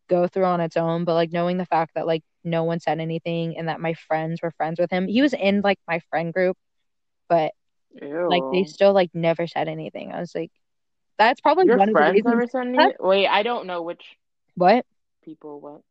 go 0.09 0.27
through 0.27 0.45
on 0.45 0.61
its 0.61 0.77
own. 0.77 1.05
But 1.05 1.15
like 1.15 1.33
knowing 1.33 1.59
the 1.59 1.67
fact 1.67 1.95
that 1.95 2.07
like 2.07 2.23
no 2.47 2.65
one 2.65 2.81
said 2.81 3.01
anything 3.01 3.57
and 3.59 3.69
that 3.69 3.81
my 3.81 3.95
friends 3.95 4.41
were 4.43 4.53
friends 4.53 4.81
with 4.81 4.91
him. 4.91 5.09
He 5.09 5.23
was 5.23 5.35
in 5.35 5.63
like 5.63 5.79
my 5.89 6.01
friend 6.11 6.33
group, 6.33 6.57
but 7.29 7.53
Ew. 8.03 8.29
like 8.29 8.43
they 8.53 8.65
still 8.65 8.93
like 8.93 9.11
never 9.15 9.47
said 9.47 9.69
anything. 9.69 10.13
I 10.13 10.21
was 10.21 10.35
like, 10.35 10.53
that's 11.19 11.41
probably 11.41 11.67
Your 11.67 11.77
one 11.77 11.89
of 11.89 11.97
the 11.97 12.01
friends 12.01 12.23
never 12.25 12.47
sent 12.47 12.69
any. 12.75 12.95
Wait, 13.01 13.27
I 13.29 13.43
don't 13.43 13.67
know 13.67 13.83
which 13.83 14.17
What? 14.57 14.87
people. 15.25 15.61
What? 15.61 15.83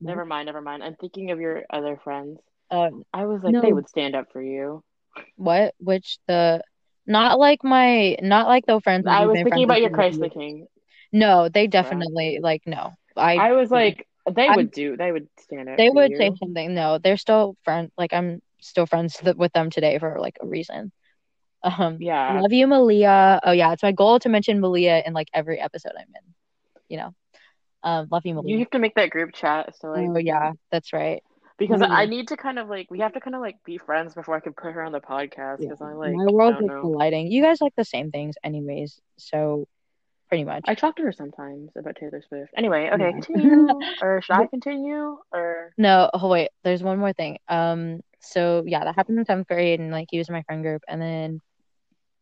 Never 0.00 0.24
mind, 0.24 0.46
never 0.46 0.60
mind. 0.60 0.82
I'm 0.82 0.96
thinking 0.96 1.30
of 1.30 1.40
your 1.40 1.64
other 1.70 1.96
friends. 2.02 2.40
Um, 2.70 3.04
I 3.12 3.26
was 3.26 3.42
like, 3.42 3.52
No. 3.52 3.62
they 3.62 3.72
would 3.72 3.88
stand 3.88 4.14
up 4.14 4.32
for 4.32 4.42
you. 4.42 4.82
what? 5.36 5.74
Which 5.78 6.18
the 6.26 6.62
not 7.06 7.38
like 7.38 7.64
my 7.64 8.16
not 8.22 8.46
like 8.46 8.66
the 8.66 8.80
friends. 8.80 9.06
I 9.06 9.26
was 9.26 9.40
thinking 9.42 9.64
about 9.64 9.80
your 9.80 9.90
Christ 9.90 10.20
the. 10.20 10.28
King. 10.30 10.66
No, 11.12 11.48
they 11.48 11.66
definitely 11.66 12.38
like 12.42 12.62
no. 12.66 12.92
I 13.16 13.36
I 13.36 13.52
was 13.52 13.70
like, 13.70 14.06
they 14.30 14.46
I'm- 14.46 14.56
would 14.56 14.70
do. 14.70 14.96
They 14.96 15.12
would 15.12 15.28
stand 15.38 15.68
up. 15.68 15.76
they 15.76 15.90
would 15.90 16.10
you. 16.10 16.16
say 16.16 16.30
something. 16.38 16.74
No, 16.74 16.98
they're 16.98 17.16
still 17.16 17.56
friends. 17.64 17.90
Like 17.96 18.12
I'm 18.12 18.40
still 18.60 18.86
friends 18.86 19.16
th- 19.16 19.36
with 19.36 19.52
them 19.52 19.70
today 19.70 19.98
for 19.98 20.18
like 20.20 20.36
a 20.42 20.46
reason. 20.46 20.92
Um, 21.62 21.98
Yeah. 22.00 22.40
love 22.40 22.52
you, 22.52 22.66
Malia. 22.66 23.40
Oh 23.42 23.52
yeah, 23.52 23.72
it's 23.72 23.82
my 23.82 23.92
goal 23.92 24.18
to 24.20 24.28
mention 24.28 24.60
Malia 24.60 25.02
in 25.04 25.12
like 25.12 25.28
every 25.34 25.60
episode 25.60 25.92
I'm 25.96 26.06
in. 26.14 26.34
You 26.88 26.96
know, 26.98 27.14
um, 27.82 28.08
love 28.10 28.24
you, 28.24 28.34
Malia. 28.34 28.52
You 28.52 28.58
have 28.60 28.70
to 28.70 28.78
make 28.78 28.94
that 28.94 29.10
group 29.10 29.32
chat. 29.34 29.76
So 29.76 29.88
like, 29.88 30.08
Oh 30.08 30.18
yeah, 30.18 30.52
that's 30.70 30.92
right. 30.92 31.22
because 31.58 31.82
Mhm. 31.82 31.90
I 31.90 32.06
need 32.06 32.28
to 32.28 32.36
kind 32.38 32.58
of 32.58 32.70
like, 32.70 32.90
we 32.90 33.00
have 33.00 33.12
to 33.12 33.20
kind 33.20 33.34
of 33.36 33.42
like 33.42 33.56
be 33.64 33.76
friends 33.76 34.14
before 34.14 34.34
I 34.34 34.40
can 34.40 34.54
put 34.54 34.72
her 34.72 34.82
on 34.82 34.92
the 34.92 35.00
podcast. 35.00 35.60
Yeah. 35.60 35.68
Because 35.68 35.82
I 35.82 35.92
like, 35.92 36.14
My 36.14 36.24
world 36.32 36.54
is 36.62 36.68
colliding. 36.68 37.30
You 37.30 37.42
guys 37.42 37.60
like 37.60 37.74
the 37.76 37.84
same 37.84 38.10
things, 38.10 38.36
anyways. 38.42 38.98
So 39.18 39.66
pretty 40.30 40.44
much. 40.44 40.62
I 40.68 40.74
talk 40.74 40.96
to 40.96 41.02
her 41.02 41.12
sometimes 41.12 41.72
about 41.76 41.96
Taylor 41.96 42.22
Swift. 42.26 42.52
Anyway, 42.56 42.88
okay, 42.88 43.12
continue. 43.12 43.68
or 44.02 44.22
should 44.22 44.36
I 44.36 44.46
continue? 44.46 45.18
Or 45.32 45.74
No, 45.76 46.08
oh 46.14 46.28
wait, 46.28 46.50
there's 46.62 46.82
one 46.84 46.98
more 46.98 47.12
thing. 47.12 47.38
Um, 47.48 48.00
so 48.20 48.62
yeah, 48.64 48.84
that 48.84 48.94
happened 48.94 49.18
in 49.18 49.24
seventh 49.24 49.48
grade, 49.48 49.80
and 49.80 49.90
like 49.90 50.06
he 50.10 50.18
was 50.18 50.28
in 50.28 50.34
my 50.34 50.42
friend 50.44 50.62
group, 50.62 50.82
and 50.88 51.02
then 51.02 51.40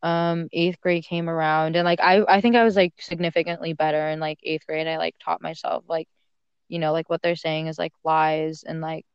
um 0.01 0.47
eighth 0.51 0.81
grade 0.81 1.05
came 1.05 1.29
around, 1.29 1.75
and 1.75 1.85
like 1.85 1.99
I 2.01 2.23
I 2.27 2.41
think 2.41 2.55
I 2.55 2.63
was 2.63 2.75
like 2.75 2.93
significantly 2.99 3.73
better 3.73 4.09
in 4.09 4.19
like 4.19 4.39
eighth 4.43 4.65
grade. 4.65 4.87
I 4.87 4.97
like 4.97 5.15
taught 5.23 5.41
myself 5.43 5.83
like, 5.87 6.07
you 6.67 6.79
know, 6.79 6.91
like 6.93 7.09
what 7.09 7.21
they're 7.21 7.35
saying 7.35 7.67
is 7.67 7.77
like 7.77 7.93
lies, 8.03 8.63
and 8.63 8.81
like 8.81 9.05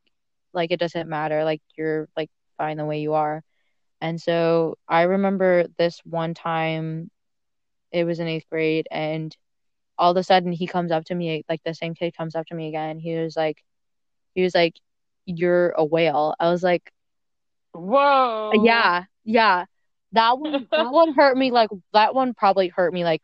like 0.53 0.71
it 0.71 0.79
doesn't 0.81 1.09
matter, 1.09 1.45
like 1.45 1.63
you're 1.77 2.09
like 2.17 2.31
fine 2.59 2.77
the 2.77 2.85
way 2.85 3.01
you 3.01 3.15
are. 3.15 3.43
And 4.01 4.21
so 4.21 4.77
I 4.89 5.03
remember 5.03 5.67
this 5.79 6.01
one 6.05 6.35
time, 6.35 7.11
it 7.95 8.05
was 8.07 8.21
in 8.21 8.29
eighth 8.29 8.49
grade, 8.51 8.89
and 8.93 9.37
all 9.99 10.13
of 10.13 10.19
a 10.19 10.25
sudden 10.25 10.53
he 10.53 10.67
comes 10.69 10.93
up 10.93 11.05
to 11.07 11.17
me, 11.17 11.45
like 11.51 11.63
the 11.65 11.75
same 11.75 11.95
kid 11.95 12.17
comes 12.17 12.37
up 12.37 12.47
to 12.49 12.57
me 12.57 12.69
again. 12.69 13.01
He 13.01 13.17
was 13.17 13.37
like, 13.37 13.63
he 14.35 14.43
was 14.43 14.55
like, 14.55 14.77
"You're 15.27 15.71
a 15.73 15.85
whale." 15.85 16.35
I 16.41 16.51
was 16.51 16.63
like, 16.65 16.93
whoa, 17.75 18.53
"Yeah, 18.53 19.05
yeah." 19.25 19.67
That 20.13 20.39
one, 20.39 20.69
that 20.77 20.91
one 20.93 21.13
hurt 21.15 21.37
me. 21.37 21.51
Like 21.51 21.71
that 21.93 22.15
one 22.15 22.35
probably 22.35 22.69
hurt 22.69 22.93
me. 22.95 23.05
Like 23.05 23.23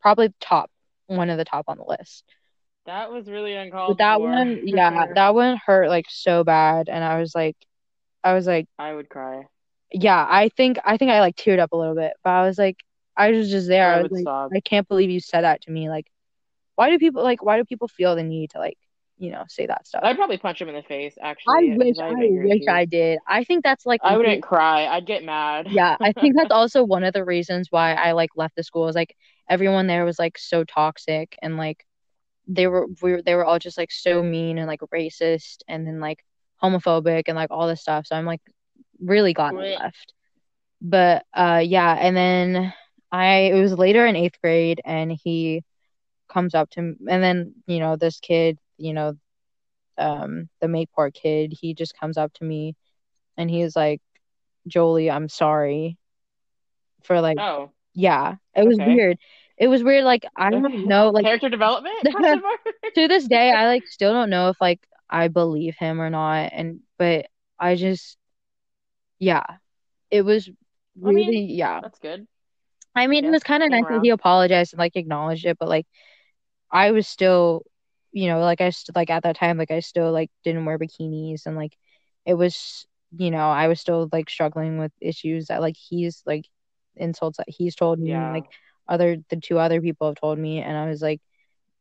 probably 0.00 0.34
top, 0.40 0.70
one 1.06 1.30
of 1.30 1.38
the 1.38 1.44
top 1.46 1.66
on 1.68 1.78
the 1.78 1.84
list. 1.84 2.24
that 2.86 3.10
was 3.10 3.28
really 3.30 3.54
uncalled 3.54 3.98
But 3.98 3.98
that 3.98 4.20
for. 4.20 4.22
one, 4.22 4.60
yeah, 4.66 5.06
that 5.14 5.34
one 5.34 5.58
hurt 5.66 5.88
like 5.88 6.06
so 6.08 6.44
bad, 6.44 6.88
and 6.88 7.02
I 7.04 7.18
was 7.20 7.34
like, 7.34 7.56
I 8.24 8.34
was 8.34 8.46
like, 8.46 8.68
I 8.80 8.94
would 8.94 9.08
cry. 9.08 9.46
yeah, 9.92 10.26
I 10.28 10.48
think, 10.50 10.78
I 10.84 10.96
think 10.96 11.10
I 11.10 11.20
like 11.20 11.36
teared 11.36 11.58
up 11.58 11.72
a 11.72 11.76
little 11.76 11.94
bit, 11.94 12.12
but 12.22 12.30
I 12.30 12.46
was 12.46 12.58
like, 12.58 12.76
I 13.20 13.30
was 13.32 13.50
just 13.50 13.68
there. 13.68 13.92
I 13.92 13.98
I 13.98 14.02
was 14.02 14.10
like, 14.12 14.24
sob. 14.24 14.50
I 14.54 14.60
can't 14.60 14.88
believe 14.88 15.10
you 15.10 15.20
said 15.20 15.42
that 15.42 15.62
to 15.62 15.70
me. 15.70 15.88
Like, 15.88 16.06
why 16.76 16.90
do 16.90 16.98
people 16.98 17.22
like? 17.22 17.42
Why 17.42 17.58
do 17.58 17.64
people 17.64 17.88
feel 17.88 18.16
the 18.16 18.22
need 18.22 18.50
to 18.50 18.58
like, 18.58 18.78
you 19.18 19.30
know, 19.30 19.44
say 19.48 19.66
that 19.66 19.86
stuff? 19.86 20.00
I'd 20.04 20.16
probably 20.16 20.38
punch 20.38 20.60
him 20.60 20.68
in 20.68 20.74
the 20.74 20.82
face. 20.82 21.14
Actually, 21.20 21.72
I 21.72 21.76
wish, 21.76 21.96
I 21.98 22.12
wish. 22.12 22.62
I 22.68 22.84
did. 22.86 23.18
I 23.26 23.44
think 23.44 23.64
that's 23.64 23.84
like, 23.86 24.00
I 24.02 24.16
wouldn't 24.16 24.42
cry. 24.42 24.86
I'd 24.86 25.06
get 25.06 25.24
mad. 25.24 25.68
yeah, 25.70 25.96
I 26.00 26.12
think 26.20 26.36
that's 26.36 26.50
also 26.52 26.82
one 26.82 27.04
of 27.04 27.12
the 27.12 27.24
reasons 27.24 27.68
why 27.70 27.94
I 27.94 28.12
like 28.12 28.30
left 28.36 28.56
the 28.56 28.62
school. 28.64 28.88
Is 28.88 28.96
like 28.96 29.14
everyone 29.48 29.86
there 29.86 30.04
was 30.04 30.18
like 30.18 30.38
so 30.38 30.64
toxic 30.64 31.36
and 31.42 31.56
like 31.56 31.84
they 32.48 32.66
were 32.66 32.86
we 33.02 33.12
were, 33.12 33.22
they 33.22 33.34
were 33.34 33.44
all 33.44 33.58
just 33.58 33.78
like 33.78 33.92
so 33.92 34.22
mean 34.22 34.58
and 34.58 34.66
like 34.66 34.80
racist 34.92 35.58
and 35.68 35.86
then 35.86 36.00
like 36.00 36.24
homophobic 36.62 37.24
and 37.26 37.36
like 37.36 37.50
all 37.50 37.68
this 37.68 37.80
stuff. 37.82 38.06
So 38.06 38.16
I'm 38.16 38.26
like 38.26 38.40
really 39.00 39.32
glad 39.32 39.54
I 39.54 39.76
left. 39.76 40.14
But 40.80 41.24
uh 41.34 41.62
yeah, 41.64 41.94
and 41.98 42.16
then 42.16 42.72
I 43.12 43.50
it 43.54 43.60
was 43.60 43.72
later 43.78 44.06
in 44.06 44.16
eighth 44.16 44.40
grade 44.42 44.80
and 44.84 45.10
he 45.12 45.62
comes 46.28 46.54
up 46.54 46.70
to 46.70 46.80
and 46.80 47.22
then 47.22 47.54
you 47.66 47.78
know 47.80 47.96
this 47.96 48.20
kid 48.20 48.58
you 48.78 48.92
know 48.92 49.14
um 49.98 50.48
the 50.60 50.66
Mayport 50.68 51.14
kid 51.14 51.52
he 51.60 51.74
just 51.74 51.98
comes 51.98 52.16
up 52.16 52.32
to 52.34 52.44
me 52.44 52.74
and 53.36 53.50
he's 53.50 53.76
like 53.76 54.00
Jolie 54.68 55.10
I'm 55.10 55.28
sorry 55.28 55.98
for 57.02 57.20
like 57.20 57.38
Oh, 57.38 57.70
yeah 57.94 58.36
it 58.54 58.64
was 58.64 58.78
Okay. 58.78 58.84
weird 58.84 59.18
it 59.56 59.68
was 59.68 59.82
weird 59.82 60.04
like 60.04 60.24
I 60.36 60.50
don't 60.50 60.86
know 60.86 61.10
like 61.10 61.26
character 61.26 61.48
development? 61.48 62.08
To 62.94 63.08
this 63.08 63.26
day 63.28 63.52
I 63.52 63.66
like 63.66 63.86
still 63.86 64.12
don't 64.12 64.30
know 64.30 64.48
if 64.48 64.60
like 64.60 64.80
I 65.08 65.28
believe 65.28 65.76
him 65.76 66.00
or 66.00 66.10
not 66.10 66.50
and 66.52 66.80
but 66.98 67.26
I 67.58 67.74
just 67.76 68.16
yeah 69.18 69.44
it 70.10 70.22
was 70.22 70.50
I 71.04 71.12
mean, 71.12 71.32
really 71.32 71.44
yeah 71.44 71.82
That's 71.82 71.98
good. 71.98 72.26
I 72.94 73.06
mean, 73.06 73.24
it 73.24 73.30
was 73.30 73.42
kind 73.44 73.62
of 73.62 73.70
nice 73.70 73.86
that 73.88 74.00
he 74.00 74.10
apologized 74.10 74.72
and 74.72 74.78
like 74.80 74.96
acknowledged 74.96 75.46
it, 75.46 75.58
but 75.58 75.68
like 75.68 75.86
I 76.72 76.90
was 76.92 77.08
still, 77.08 77.64
you 78.12 78.28
know, 78.28 78.40
like 78.40 78.60
I 78.60 78.70
st 78.70 78.96
like 78.96 79.10
at 79.10 79.24
that 79.24 79.36
time, 79.36 79.58
like 79.58 79.70
I 79.70 79.80
still 79.80 80.12
like 80.12 80.30
didn't 80.44 80.64
wear 80.66 80.78
bikinis 80.78 81.46
and 81.46 81.56
like 81.56 81.74
it 82.26 82.34
was, 82.34 82.86
you 83.16 83.30
know, 83.30 83.50
I 83.50 83.68
was 83.68 83.80
still 83.80 84.08
like 84.12 84.30
struggling 84.30 84.78
with 84.78 84.92
issues 85.00 85.46
that 85.48 85.60
like 85.62 85.76
he's 85.78 86.22
like 86.26 86.46
insults 86.96 87.38
that 87.38 87.48
he's 87.50 87.76
told 87.76 87.98
me, 88.00 88.14
and, 88.22 88.28
like 88.32 88.46
other 88.88 89.18
the 89.30 89.36
two 89.38 89.58
other 89.58 89.80
people 89.80 90.08
have 90.08 90.16
told 90.20 90.38
me, 90.38 90.60
and 90.60 90.76
I 90.76 90.88
was 90.88 91.02
like, 91.02 91.20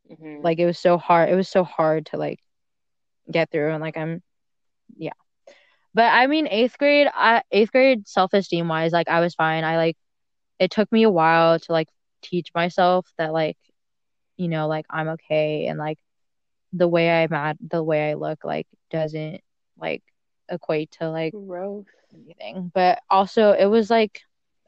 hmm 0.10 0.44
like 0.44 0.60
it 0.60 0.66
was 0.66 0.80
so 0.80 0.98
hard. 0.98 1.30
It 1.30 1.36
was 1.36 1.50
so 1.50 1.64
hard 1.64 2.08
to 2.08 2.18
like 2.18 2.40
get 3.32 3.52
through, 3.52 3.72
and 3.72 3.82
like 3.82 3.98
I'm, 3.98 4.22
yeah. 4.98 5.12
But 5.94 6.06
I 6.14 6.28
mean, 6.28 6.48
eighth 6.48 6.78
grade, 6.78 7.08
I 7.14 7.44
eighth 7.52 7.72
grade 7.72 8.08
self 8.08 8.34
esteem 8.34 8.68
wise, 8.68 8.92
like 8.94 9.10
I 9.10 9.20
was 9.22 9.36
fine. 9.36 9.64
I 9.64 9.78
like 9.78 9.98
it 10.60 10.72
took 10.72 10.92
me 10.92 11.04
a 11.04 11.10
while 11.10 11.60
to 11.60 11.72
like 11.72 11.90
teach 12.22 12.52
myself 12.54 13.12
that 13.18 13.34
like, 13.34 13.58
you 14.38 14.48
know, 14.48 14.68
like 14.68 14.86
I'm 14.90 15.10
okay 15.10 15.68
and 15.68 15.80
like 15.80 16.00
the 16.74 16.88
way 16.88 17.10
I'm 17.24 17.34
at, 17.34 17.58
the 17.62 17.84
way 17.84 18.12
I 18.12 18.14
look, 18.16 18.44
like 18.44 18.68
doesn't 18.92 19.42
like 19.80 20.04
equate 20.50 20.92
to 21.00 21.10
like 21.10 21.34
Gross. 21.34 21.86
anything. 22.14 22.72
But 22.74 23.02
also, 23.10 23.54
it 23.54 23.66
was 23.66 23.90
like 23.90 24.22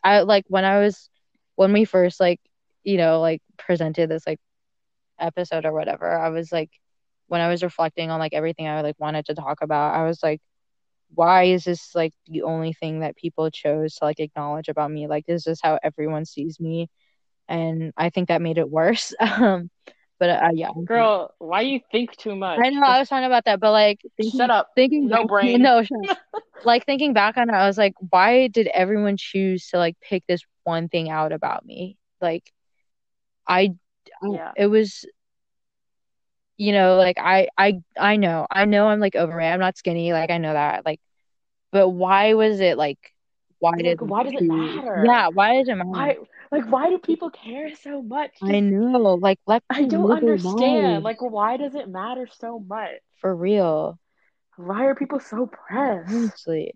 I 0.04 0.22
like 0.22 0.46
when 0.48 0.66
I 0.66 0.80
was 0.80 1.10
when 1.56 1.74
we 1.74 1.86
first 1.86 2.20
like 2.20 2.40
you 2.84 2.98
know 2.98 3.20
like 3.22 3.42
presented 3.58 4.10
this 4.10 4.26
like 4.28 4.40
episode 5.20 5.66
or 5.66 5.74
whatever. 5.74 6.10
I 6.18 6.30
was 6.30 6.52
like 6.52 6.72
when 7.28 7.42
I 7.42 7.50
was 7.50 7.64
reflecting 7.64 8.12
on 8.12 8.20
like 8.20 8.34
everything 8.34 8.68
I 8.68 8.82
like 8.82 9.00
wanted 9.00 9.26
to 9.28 9.36
talk 9.36 9.62
about, 9.62 9.96
I 9.96 10.06
was 10.06 10.22
like 10.24 10.42
why 11.14 11.44
is 11.46 11.64
this 11.66 11.94
like 11.96 12.14
the 12.28 12.44
only 12.44 12.74
thing 12.74 13.00
that 13.02 13.16
people 13.16 13.50
chose 13.52 13.96
to 13.96 14.06
like 14.06 14.20
acknowledge 14.20 14.70
about 14.70 14.92
me? 14.92 15.08
Like, 15.08 15.26
this 15.26 15.42
is 15.42 15.44
this 15.46 15.60
how 15.62 15.80
everyone 15.84 16.26
sees 16.26 16.60
me? 16.60 16.88
And 17.48 17.92
I 17.98 18.10
think 18.10 18.30
that 18.30 18.42
made 18.42 18.58
it 18.58 18.70
worse. 18.70 19.14
um, 19.20 19.70
but 20.20 20.30
uh, 20.30 20.50
yeah, 20.54 20.70
Girl, 20.86 21.34
why 21.40 21.62
you 21.62 21.80
think 21.92 22.16
too 22.16 22.36
much? 22.36 22.60
I 22.64 22.70
know 22.70 22.82
I 22.86 23.00
was 23.00 23.10
talking 23.10 23.26
about 23.26 23.46
that, 23.46 23.60
but 23.60 23.72
like 23.72 24.00
thinking, 24.18 24.40
shut 24.40 24.50
up. 24.52 24.70
thinking 24.76 25.08
No 25.08 25.18
back- 25.24 25.28
brain. 25.28 25.62
no, 25.62 25.84
shut 25.84 26.10
up. 26.10 26.18
like 26.64 26.86
thinking 26.86 27.14
back 27.14 27.38
on 27.38 27.50
it, 27.50 27.54
I 27.54 27.66
was 27.68 27.78
like, 27.78 27.94
why 28.10 28.48
did 28.48 28.68
everyone 28.68 29.18
choose 29.18 29.68
to 29.70 29.78
like 29.78 29.96
pick 30.02 30.24
this 30.28 30.42
one 30.64 30.90
thing 30.90 31.10
out 31.10 31.32
about 31.32 31.66
me? 31.66 31.98
Like, 32.22 32.44
I, 33.48 33.72
I- 34.24 34.28
Yeah. 34.32 34.52
it 34.56 34.68
was, 34.68 35.06
you 36.62 36.74
know, 36.74 36.98
like 36.98 37.18
I, 37.20 37.48
I, 37.58 37.82
I 38.00 38.18
know, 38.18 38.48
I 38.52 38.66
know, 38.66 38.88
I'm 38.88 39.00
like 39.00 39.16
overweight. 39.16 39.54
I'm 39.54 39.60
not 39.60 39.78
skinny, 39.78 40.14
like 40.14 40.32
I 40.32 40.38
know 40.38 40.54
that, 40.54 40.86
like, 40.86 41.00
but 41.72 41.90
why 41.90 42.34
was 42.34 42.60
it 42.62 42.78
like, 42.78 43.00
why 43.60 43.72
Like, 43.84 43.84
did 43.84 44.00
why 44.02 44.24
does 44.24 44.34
it 44.36 44.48
matter? 44.48 45.16
Yeah, 45.16 45.30
why 45.30 45.58
does 45.60 45.70
it 45.70 45.76
matter? 45.76 46.16
Why 46.16 46.18
like 46.52 46.66
why 46.66 46.90
do 46.90 46.98
people 47.00 47.30
care 47.30 47.74
so 47.76 48.02
much? 48.02 48.42
I 48.42 48.60
know, 48.60 49.16
like 49.16 49.40
let 49.48 49.64
I 49.72 49.86
don't 49.86 50.12
understand. 50.12 51.04
Like 51.04 51.22
why 51.22 51.58
does 51.58 51.76
it 51.76 51.90
matter 51.90 52.28
so 52.28 52.60
much? 52.60 53.02
for 53.22 53.36
real, 53.36 54.00
Why 54.58 54.86
are 54.86 54.96
people 54.96 55.20
so 55.20 55.46
pressed? 55.48 56.36
honestly, 56.36 56.74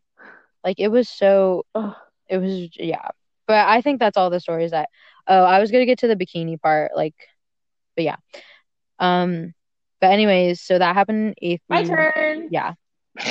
like 0.64 0.80
it 0.80 0.90
was 0.90 1.10
so. 1.10 1.64
Ugh. 1.76 1.96
it 2.30 2.38
was 2.38 2.70
yeah 2.78 3.10
but 3.48 3.68
i 3.68 3.82
think 3.82 4.00
that's 4.00 4.18
all 4.18 4.30
the 4.30 4.40
stories 4.40 4.72
that 4.72 4.90
oh 5.28 5.44
i 5.44 5.60
was 5.60 5.72
gonna 5.72 5.86
get 5.86 6.00
to 6.00 6.08
the 6.08 6.16
bikini 6.16 6.60
part 6.62 6.92
like 6.96 7.16
but 7.96 8.04
yeah 8.06 8.18
um 9.00 9.54
but 10.02 10.12
anyways 10.12 10.62
so 10.62 10.78
that 10.78 10.96
happened 10.96 11.30
in 11.30 11.34
eighth 11.52 11.62
My 11.70 11.84
grade. 11.84 11.84
turn. 11.84 12.50
yeah 12.50 12.74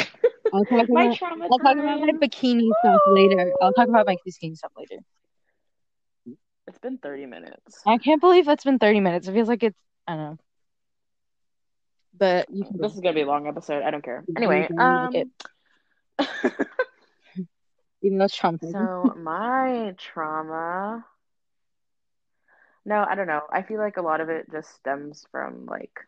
i'll 0.53 0.65
talk 0.67 0.89
My 0.93 1.07
about 1.07 1.19
trauma 1.19 1.51
i'll 1.51 1.59
talk 1.61 1.77
about 1.79 2.01
my 2.01 2.13
time. 2.13 2.23
bikini 2.23 2.75
stuff 2.79 3.01
later 3.07 3.55
i'll 3.61 3.73
talk 3.73 3.89
about 3.89 4.07
my 4.07 4.17
bikini 4.27 4.57
stuff 4.57 4.73
later 4.77 4.99
It's 6.67 6.79
been 6.79 6.99
30 6.99 7.27
minutes. 7.27 7.87
i 7.87 7.99
can't 7.99 8.21
believe 8.21 8.49
it's 8.49 8.65
been 8.65 8.79
30 8.79 9.01
minutes 9.01 9.29
it 9.29 9.33
feels 9.33 9.49
like 9.49 9.63
it's 9.63 9.79
i 10.07 10.15
don't 10.17 10.25
know 10.25 10.39
but 12.19 12.47
you 12.51 12.65
can 12.65 12.79
This 12.81 12.95
is 12.95 13.01
gonna 13.01 13.15
be 13.15 13.23
a 13.23 13.27
long 13.27 13.47
episode. 13.47 13.83
I 13.83 13.91
don't 13.91 14.05
care. 14.05 14.25
Anyway, 14.37 14.69
um 14.79 15.33
even 18.03 18.19
though 18.19 18.25
it's 18.25 18.39
traumatizing 18.39 18.89
so 18.93 19.15
my 19.17 19.95
trauma 19.99 21.05
No, 22.85 23.05
I 23.09 23.15
don't 23.15 23.27
know. 23.27 23.43
I 23.51 23.63
feel 23.63 23.79
like 23.79 23.97
a 23.97 24.03
lot 24.03 24.21
of 24.21 24.29
it 24.31 24.51
just 24.51 24.71
stems 24.75 25.27
from 25.31 25.67
like 25.67 25.99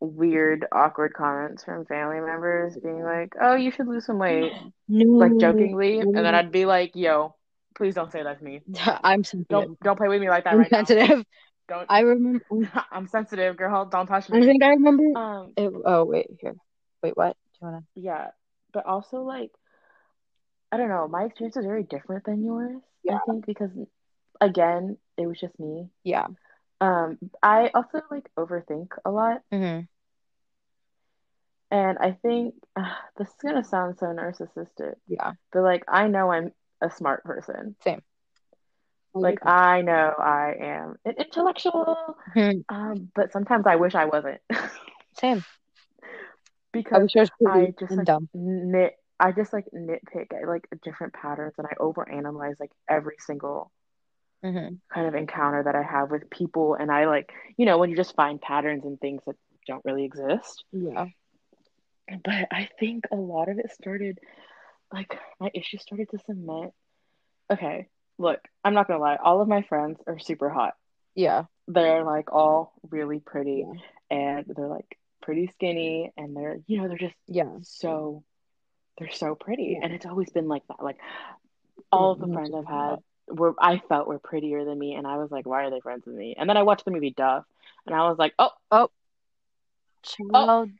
weird, 0.00 0.66
awkward 0.72 1.14
comments 1.14 1.64
from 1.64 1.84
family 1.86 2.20
members 2.20 2.76
being 2.76 3.02
like, 3.02 3.32
"Oh, 3.40 3.54
you 3.54 3.70
should 3.70 3.86
lose 3.88 4.06
some 4.06 4.18
weight," 4.18 4.52
no 4.88 5.04
like 5.06 5.36
jokingly, 5.38 6.00
and 6.00 6.14
then. 6.14 6.34
I'd 6.34 6.52
be 6.52 6.66
like, 6.66 6.94
"Yo, 6.94 7.34
please 7.74 7.94
don't 7.94 8.12
say 8.12 8.22
that 8.22 8.38
to 8.38 8.44
me. 8.44 8.60
i'm 9.04 9.24
sensitive 9.24 9.48
Don't 9.48 9.80
don't 9.80 9.96
play 9.96 10.08
with 10.08 10.20
me 10.20 10.28
like 10.28 10.44
that 10.44 10.54
i'm 10.54 10.58
right 10.60 10.72
now. 10.72 11.22
Don't. 11.68 11.86
i 11.90 12.00
remember 12.00 12.44
I'm 12.92 13.08
sensitive, 13.08 13.56
girl. 13.56 13.86
Don't 13.86 14.06
touch 14.06 14.28
me. 14.30 14.38
i 14.38 14.42
think 14.42 14.62
i 14.62 14.68
remember 14.68 15.02
Um, 15.18 15.52
It, 15.56 15.72
oh 15.84 16.04
wait, 16.04 16.26
here. 16.40 16.54
Wait, 17.02 17.16
what? 17.16 17.36
Do 17.52 17.58
you 17.60 17.66
wanna? 17.66 17.84
yeah, 17.94 18.28
but 18.72 18.86
also 18.86 19.22
like, 19.22 19.50
I 20.70 20.76
don't 20.76 20.88
know. 20.88 21.08
My 21.08 21.24
experience 21.24 21.56
is 21.56 21.64
very 21.64 21.82
different 21.82 22.24
than 22.24 22.44
yours. 22.44 22.80
Yeah. 23.02 23.16
I 23.16 23.30
think 23.30 23.46
because 23.46 23.70
again, 24.40 24.96
it 25.16 25.26
was 25.26 25.40
just 25.40 25.58
me. 25.58 25.88
Yeah. 26.04 26.26
Um, 26.80 27.18
I 27.42 27.70
also 27.74 28.00
like 28.10 28.30
overthink 28.38 28.88
a 29.04 29.10
lot. 29.10 29.42
Mm-hmm. 29.52 29.82
And 31.70 31.98
I 31.98 32.12
think 32.12 32.54
uh, 32.76 32.94
this 33.16 33.28
is 33.28 33.34
gonna 33.42 33.64
sound 33.64 33.98
so 33.98 34.06
narcissistic, 34.06 34.94
Yeah. 35.08 35.32
but 35.52 35.62
like 35.62 35.84
I 35.88 36.06
know 36.08 36.30
I'm 36.30 36.52
a 36.80 36.90
smart 36.90 37.24
person. 37.24 37.74
Same. 37.82 38.02
Like 39.14 39.44
I 39.46 39.80
know 39.82 40.12
I 40.18 40.54
am 40.60 40.96
an 41.04 41.14
intellectual. 41.18 41.96
Mhm. 42.36 42.64
Um, 42.68 43.10
but 43.14 43.32
sometimes 43.32 43.66
I 43.66 43.76
wish 43.76 43.94
I 43.94 44.04
wasn't 44.04 44.40
Same. 45.18 45.42
Because 46.72 47.10
I 47.16 47.48
I 47.50 47.74
just 47.78 47.96
like 47.96 48.06
dumb. 48.06 48.28
nit. 48.34 48.94
I 49.18 49.32
just 49.32 49.52
like 49.52 49.64
nitpick 49.74 50.32
at 50.34 50.46
like 50.46 50.68
different 50.82 51.14
patterns, 51.14 51.54
and 51.58 51.66
I 51.66 51.74
overanalyze 51.80 52.60
like 52.60 52.70
every 52.88 53.16
single 53.18 53.70
Mm-hmm. 54.44 54.74
kind 54.92 55.06
of 55.08 55.14
encounter 55.14 55.62
that 55.64 55.74
I 55.74 55.82
have 55.82 56.10
with 56.10 56.30
people. 56.30 56.74
And 56.74 56.90
I 56.90 57.06
like, 57.06 57.32
you 57.56 57.66
know, 57.66 57.78
when 57.78 57.90
you 57.90 57.96
just 57.96 58.14
find 58.14 58.40
patterns 58.40 58.84
and 58.84 59.00
things 59.00 59.22
that 59.26 59.34
don't 59.66 59.84
really 59.84 60.04
exist. 60.04 60.62
Yeah. 60.72 61.06
But 62.08 62.46
I 62.52 62.68
think 62.78 63.04
a 63.10 63.16
lot 63.16 63.48
of 63.48 63.58
it 63.58 63.72
started, 63.72 64.18
like, 64.92 65.18
my 65.40 65.50
issue 65.52 65.78
started 65.78 66.08
to 66.10 66.18
cement. 66.26 66.72
Okay, 67.50 67.88
look, 68.18 68.38
I'm 68.62 68.74
not 68.74 68.86
gonna 68.86 69.00
lie, 69.00 69.16
all 69.16 69.40
of 69.40 69.48
my 69.48 69.62
friends 69.62 69.98
are 70.06 70.18
super 70.18 70.48
hot. 70.50 70.74
Yeah. 71.14 71.44
They're 71.66 72.04
like 72.04 72.32
all 72.32 72.72
really 72.90 73.18
pretty 73.18 73.64
Yeah. 73.66 73.80
and 74.16 74.44
they're 74.54 74.68
like 74.68 74.98
pretty 75.22 75.48
skinny 75.54 76.12
and 76.16 76.36
they're, 76.36 76.58
you 76.66 76.80
know, 76.80 76.88
they're 76.88 76.98
just 76.98 77.16
Yeah. 77.26 77.56
so, 77.62 78.22
they're 78.98 79.10
so 79.10 79.34
pretty. 79.34 79.76
Yeah. 79.76 79.80
And 79.84 79.92
it's 79.94 80.06
always 80.06 80.30
been 80.30 80.46
like 80.46 80.62
that. 80.68 80.82
Like, 80.82 80.98
all 81.90 82.12
of 82.12 82.20
the 82.20 82.28
friends 82.28 82.54
I've 82.54 82.66
had 82.66 82.96
were, 83.28 83.54
I 83.58 83.80
felt 83.88 84.06
were 84.08 84.18
prettier 84.18 84.64
than 84.64 84.78
me. 84.78 84.94
And 84.94 85.06
I 85.06 85.16
was 85.16 85.30
like, 85.30 85.46
why 85.46 85.64
are 85.64 85.70
they 85.70 85.80
friends 85.80 86.04
with 86.06 86.14
me? 86.16 86.34
And 86.38 86.48
then 86.48 86.56
I 86.56 86.62
watched 86.62 86.84
the 86.84 86.90
movie 86.90 87.10
Duff 87.10 87.44
and 87.86 87.94
I 87.94 88.08
was 88.08 88.18
like, 88.18 88.34
oh, 88.38 88.50
oh, 88.70 88.90
Child. 90.02 90.70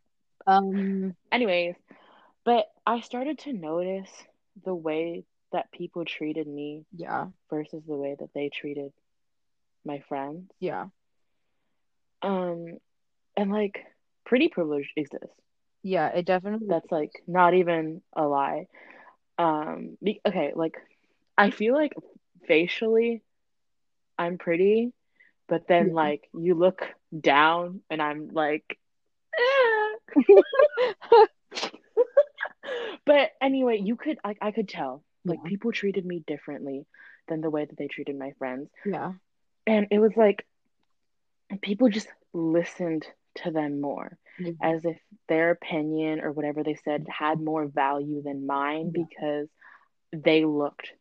Um. 0.46 1.16
anyways, 1.32 1.74
but 2.44 2.66
I 2.87 3.00
started 3.00 3.38
to 3.40 3.52
notice 3.52 4.11
the 4.64 4.74
way 4.74 5.24
that 5.52 5.72
people 5.72 6.04
treated 6.04 6.46
me 6.46 6.85
Yeah. 6.92 7.26
versus 7.50 7.82
the 7.87 7.96
way 7.96 8.16
that 8.18 8.32
they 8.35 8.48
treated 8.48 8.92
my 9.85 10.00
friends. 10.09 10.50
Yeah. 10.61 10.87
Um, 12.22 12.78
and 13.37 13.50
like 13.50 13.85
pretty 14.24 14.48
privilege 14.48 14.92
exists. 14.96 15.26
Yeah. 15.82 16.09
It 16.09 16.26
definitely. 16.26 16.68
That's 16.68 16.90
like 16.92 17.11
not 17.26 17.54
even 17.54 18.02
a 18.14 18.24
lie. 18.26 18.66
Um, 19.38 19.98
be, 20.02 20.20
okay, 20.26 20.52
like 20.54 20.76
I 21.37 21.50
feel 21.50 21.74
like 21.74 21.94
facially 22.46 23.22
I'm 24.18 24.38
pretty, 24.38 24.92
but 25.48 25.68
then 25.68 25.87
mm-hmm. 25.87 25.96
like 25.96 26.28
you 26.35 26.54
look 26.54 26.87
down 27.18 27.80
and 27.90 28.00
I'm 28.00 28.28
like, 28.32 28.78
eh. 29.38 30.14
but 33.04 33.30
anyway, 33.40 33.80
you 33.82 33.96
could 33.96 34.18
I, 34.24 34.37
I 34.40 34.50
could 34.52 34.68
tell 34.68 35.02
like 35.24 35.40
Yeah. 35.44 35.48
people 35.48 35.72
treated 35.72 36.04
me 36.06 36.22
differently 36.26 36.87
than 37.28 37.40
the 37.40 37.50
way 37.50 37.64
that 37.64 37.76
they 37.76 37.88
treated 37.88 38.18
my 38.18 38.32
friends. 38.38 38.70
Yeah. 38.85 39.12
And 39.66 39.88
it 39.90 39.99
was 39.99 40.16
like 40.16 40.47
people 41.61 41.88
just 41.88 42.09
listened 42.32 43.07
to 43.36 43.51
them 43.51 43.80
more 43.80 44.16
Yeah. 44.38 44.53
as 44.62 44.84
if 44.84 44.99
their 45.28 45.51
opinion 45.51 46.20
or 46.20 46.32
whatever 46.32 46.62
they 46.62 46.76
said 46.76 47.03
mm-hmm. 47.03 47.24
had 47.24 47.40
more 47.40 47.66
value 47.66 48.22
than 48.22 48.47
mine 48.47 48.92
Yeah. 48.94 49.05
because 49.09 49.49
they 50.12 50.44
looked 50.44 50.92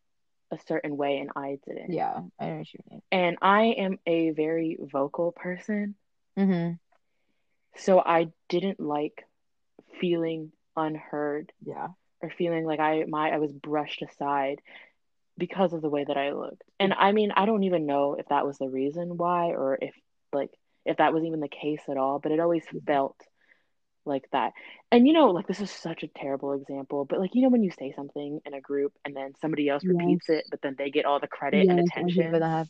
a 0.56 0.66
certain 0.68 0.98
way 0.98 1.18
and 1.20 1.30
I 1.36 1.60
didn't. 1.68 1.92
Yeah. 1.94 2.22
I 2.40 2.46
know 2.48 2.58
what 2.58 2.74
you 2.74 2.80
mean. 2.90 3.02
And 3.12 3.38
I 3.42 3.64
am 3.78 4.00
a 4.06 4.32
very 4.32 4.78
vocal 4.82 5.32
person, 5.32 5.96
Mm-hmm. 6.38 6.74
so 7.78 8.00
I 8.00 8.28
didn't 8.50 8.80
like 8.80 9.26
feeling 10.00 10.52
unheard 10.76 11.52
Yeah. 11.66 11.90
or 12.22 12.30
feeling 12.30 12.66
like 12.66 12.80
I 12.80 13.06
my 13.08 13.30
I 13.32 13.38
was 13.38 13.52
brushed 13.52 14.02
aside 14.02 14.62
because 15.38 15.74
of 15.74 15.82
the 15.82 15.90
way 15.90 16.04
that 16.06 16.18
I 16.18 16.32
looked. 16.32 16.64
And 16.80 16.94
I 16.94 17.12
mean, 17.12 17.32
I 17.36 17.46
don't 17.46 17.64
even 17.64 17.86
know 17.86 18.16
if 18.16 18.28
that 18.30 18.46
was 18.46 18.58
the 18.58 18.70
reason 18.70 19.18
why 19.18 19.52
or 19.52 19.78
if 19.82 19.94
like 20.34 20.52
if 20.86 20.98
that 20.98 21.14
was 21.14 21.24
even 21.24 21.40
the 21.40 21.48
case 21.48 21.82
at 21.90 21.98
all, 21.98 22.20
but 22.20 22.32
it 22.32 22.40
always 22.40 22.64
felt 22.86 23.16
like 24.06 24.26
that. 24.32 24.54
And 24.92 25.08
you 25.08 25.14
know, 25.14 25.30
like 25.32 25.48
this 25.48 25.62
is 25.62 25.72
such 25.72 26.04
a 26.04 26.08
terrible 26.08 26.54
example, 26.54 27.06
but 27.06 27.20
like 27.20 27.32
you 27.34 27.42
know 27.44 27.50
when 27.50 27.64
you 27.64 27.72
say 27.72 27.94
something 27.96 28.42
in 28.46 28.54
a 28.54 28.62
group 28.62 28.94
and 29.06 29.16
then 29.16 29.34
somebody 29.42 29.70
else 29.70 29.84
repeats 29.90 30.30
it, 30.30 30.46
but 30.50 30.62
then 30.62 30.76
they 30.78 30.90
get 30.92 31.06
all 31.06 31.20
the 31.20 31.28
credit 31.28 31.68
and 31.70 31.80
Yes, 31.80 31.86
hate 32.08 32.16
attention. 32.16 32.32
that. 32.40 32.68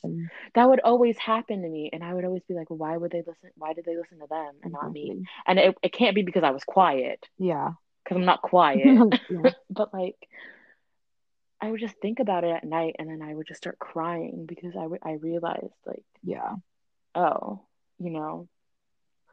That 0.55 0.69
would 0.69 0.79
always 0.81 1.17
happen 1.17 1.61
to 1.61 1.69
me, 1.69 1.89
and 1.93 2.03
I 2.03 2.13
would 2.13 2.25
always 2.25 2.43
be 2.47 2.53
like, 2.55 2.69
why 2.69 2.97
would 2.97 3.11
they 3.11 3.23
listen? 3.25 3.51
Why 3.57 3.73
did 3.73 3.85
they 3.85 3.97
listen 3.97 4.19
to 4.19 4.27
them 4.27 4.53
and 4.63 4.71
not 4.73 4.91
me? 4.91 5.17
And 5.47 5.59
it, 5.59 5.75
it 5.83 5.93
can't 5.93 6.15
be 6.15 6.23
because 6.23 6.43
I 6.43 6.51
was 6.51 6.63
quiet, 6.63 7.23
Yeah. 7.37 7.73
because 8.03 8.17
I'm 8.17 8.25
not 8.25 8.41
quiet. 8.43 8.99
yeah. 9.29 9.51
but 9.69 9.93
like 9.93 10.15
I 11.61 11.69
would 11.71 11.79
just 11.79 11.97
think 12.01 12.19
about 12.19 12.43
it 12.45 12.51
at 12.55 12.63
night 12.63 12.95
and 12.99 13.09
then 13.09 13.21
I 13.21 13.33
would 13.33 13.47
just 13.47 13.57
start 13.61 13.79
crying 13.79 14.45
because 14.45 14.75
I 14.77 14.85
would 14.85 14.99
I 15.03 15.13
realized 15.13 15.73
like 15.85 16.05
Yeah. 16.23 16.55
oh 17.15 17.65
you 17.99 18.09
know 18.11 18.47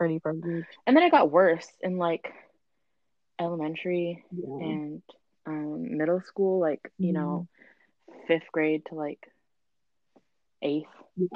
pretty 0.03 0.19
privilege. 0.21 0.65
And 0.87 0.97
then 0.97 1.05
it 1.05 1.11
got 1.11 1.31
worse 1.31 1.67
in 1.81 1.97
like 1.97 2.33
elementary 3.39 4.25
Yeah. 4.31 4.47
and 4.67 5.03
um, 5.47 5.97
middle 5.97 6.21
school, 6.21 6.61
like, 6.61 6.81
you 6.99 7.13
know, 7.13 7.49
fifth 8.27 8.51
grade 8.53 8.83
to 8.87 8.95
like 8.95 9.21
eighth 10.61 10.87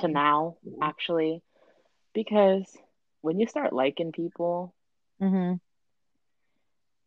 to 0.00 0.08
now, 0.08 0.56
Yeah. 0.64 0.86
actually. 0.86 1.42
Because 2.14 2.64
when 3.20 3.40
you 3.40 3.46
start 3.46 3.72
liking 3.72 4.12
people 4.12 4.72
Mm-hmm. 5.20 5.54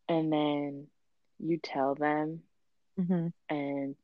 and 0.07 0.33
then 0.33 0.87
you 1.39 1.59
tell 1.61 1.95
them 1.95 2.41
Mm-hmm. 2.99 3.27
and 3.49 3.95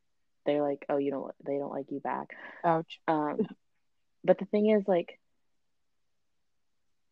they're 0.46 0.62
like, 0.62 0.86
oh, 0.88 0.96
you 0.96 1.10
don't, 1.10 1.34
they 1.44 1.58
don't 1.58 1.72
like 1.72 1.90
you 1.90 2.00
back. 2.00 2.28
Ouch. 2.64 2.98
Um, 3.08 3.46
but 4.24 4.38
the 4.38 4.44
thing 4.46 4.70
is, 4.70 4.86
like, 4.88 5.18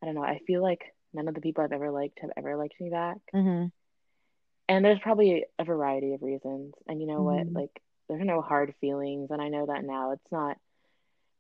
I 0.05 0.07
don't 0.07 0.17
know, 0.17 0.23
I 0.23 0.41
feel 0.47 0.63
like 0.63 0.83
none 1.15 1.29
of 1.29 1.35
the 1.35 1.41
people 1.41 1.65
I've 1.65 1.73
ever 1.73 1.91
liked 1.91 2.19
have 2.21 2.31
ever 2.37 2.57
liked 2.57 2.79
me 2.79 2.91
back. 2.91 3.17
Mm-hmm. 3.35 3.69
And 4.69 4.85
there's 4.85 4.99
probably 4.99 5.47
a 5.59 5.65
variety 5.65 6.13
of 6.13 6.23
reasons. 6.23 6.75
And 6.87 7.01
you 7.01 7.07
know 7.07 7.23
what? 7.23 7.47
Mhm. 7.47 7.55
Like, 7.55 7.81
there's 8.09 8.23
no 8.23 8.43
hard 8.43 8.75
feelings. 8.83 9.31
And 9.31 9.41
I 9.41 9.49
know 9.49 9.65
that 9.65 9.83
now. 9.83 10.11
It's 10.13 10.31
not, 10.31 10.59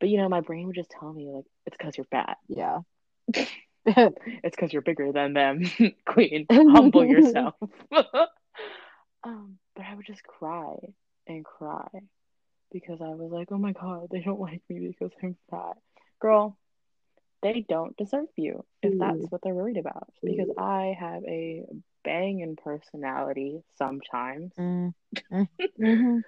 but 0.00 0.08
you 0.08 0.16
know, 0.16 0.30
my 0.30 0.40
brain 0.40 0.66
would 0.66 0.76
just 0.76 0.90
tell 0.90 1.12
me, 1.12 1.30
like, 1.30 1.44
it's 1.66 1.76
because 1.76 1.98
you're 1.98 2.06
fat. 2.06 2.38
Yeah. 2.48 2.78
It's 3.86 4.56
because 4.56 4.72
you're 4.72 4.80
bigger 4.80 5.12
than 5.12 5.34
them. 5.34 5.62
Queen, 6.06 6.46
humble 6.50 7.04
yourself. 7.04 7.54
um, 7.92 9.58
but 9.76 9.84
I 9.84 9.94
would 9.94 10.06
just 10.06 10.22
cry 10.22 10.76
and 11.26 11.44
cry 11.44 11.88
because 12.72 13.02
I 13.02 13.08
was 13.08 13.30
like, 13.30 13.52
oh 13.52 13.58
my 13.58 13.72
God, 13.72 14.08
they 14.10 14.20
don't 14.20 14.40
like 14.40 14.62
me 14.70 14.88
because 14.88 15.10
I'm 15.22 15.36
fat. 15.50 15.76
Girl, 16.18 16.56
they 17.44 17.64
don't 17.68 17.94
deserve 17.98 18.28
you 18.36 18.64
if 18.82 18.98
that's 18.98 19.30
what 19.30 19.42
they're 19.42 19.54
worried 19.54 19.76
about. 19.76 20.08
Because 20.22 20.48
I 20.56 20.96
have 20.98 21.22
a 21.24 21.66
banging 22.02 22.56
personality 22.56 23.62
sometimes. 23.76 24.52
Mm. 24.58 24.94
Mm-hmm. 25.80 26.18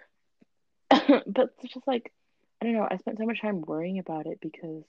but 1.27 1.51
it's 1.63 1.75
just 1.75 1.87
like, 1.87 2.13
I 2.61 2.67
don't 2.67 2.75
know, 2.75 2.87
I 2.89 2.99
spent 2.99 3.19
so 3.19 3.25
much 3.25 3.41
time 3.41 3.63
worrying 3.63 3.99
about 3.99 4.27
it 4.27 4.39
because 4.41 4.85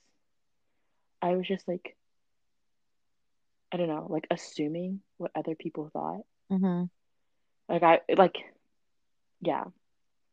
I 1.22 1.36
was 1.36 1.48
just 1.48 1.68
like, 1.68 1.96
I 3.72 3.78
don't 3.78 3.88
know, 3.88 4.06
like 4.10 4.28
assuming 4.30 5.02
what 5.18 5.32
other 5.34 5.56
people 5.56 5.90
thought. 5.92 6.22
Mm-hmm. 6.52 6.84
Like, 7.74 7.84
I, 7.84 8.00
like, 8.16 8.36
yeah, 9.42 9.64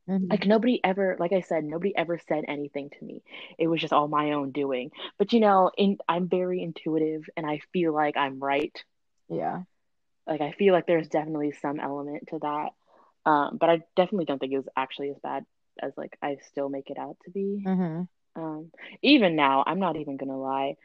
Mm-hmm. 0.08 0.30
like 0.30 0.46
nobody 0.46 0.80
ever 0.84 1.16
like 1.18 1.32
i 1.32 1.40
said 1.40 1.64
nobody 1.64 1.96
ever 1.96 2.18
said 2.18 2.44
anything 2.48 2.90
to 2.90 3.04
me 3.04 3.22
it 3.58 3.66
was 3.68 3.80
just 3.80 3.92
all 3.92 4.08
my 4.08 4.32
own 4.32 4.50
doing 4.52 4.90
but 5.18 5.32
you 5.32 5.40
know 5.40 5.70
in 5.76 5.98
i'm 6.08 6.28
very 6.28 6.62
intuitive 6.62 7.22
and 7.36 7.46
i 7.46 7.60
feel 7.72 7.92
like 7.94 8.16
i'm 8.16 8.38
right 8.40 8.76
Yeah. 9.28 9.62
like 10.26 10.40
i 10.40 10.52
feel 10.52 10.72
like 10.74 10.86
there's 10.86 11.08
definitely 11.08 11.52
some 11.52 11.80
element 11.80 12.28
to 12.28 12.38
that 12.40 12.70
um 13.30 13.56
but 13.58 13.68
i 13.70 13.80
definitely 13.96 14.24
don't 14.24 14.38
think 14.38 14.52
it 14.52 14.58
was 14.58 14.68
actually 14.76 15.10
as 15.10 15.18
bad 15.22 15.44
as 15.82 15.92
like 15.96 16.16
i 16.22 16.36
still 16.50 16.68
make 16.68 16.90
it 16.90 16.98
out 16.98 17.16
to 17.24 17.30
be 17.30 17.68
Mm-hmm. 17.68 18.02
um 18.36 18.70
even 19.02 19.36
now 19.36 19.62
i'm 19.66 19.80
not 19.80 19.96
even 19.96 20.16
gonna 20.16 20.38
lie 20.38 20.76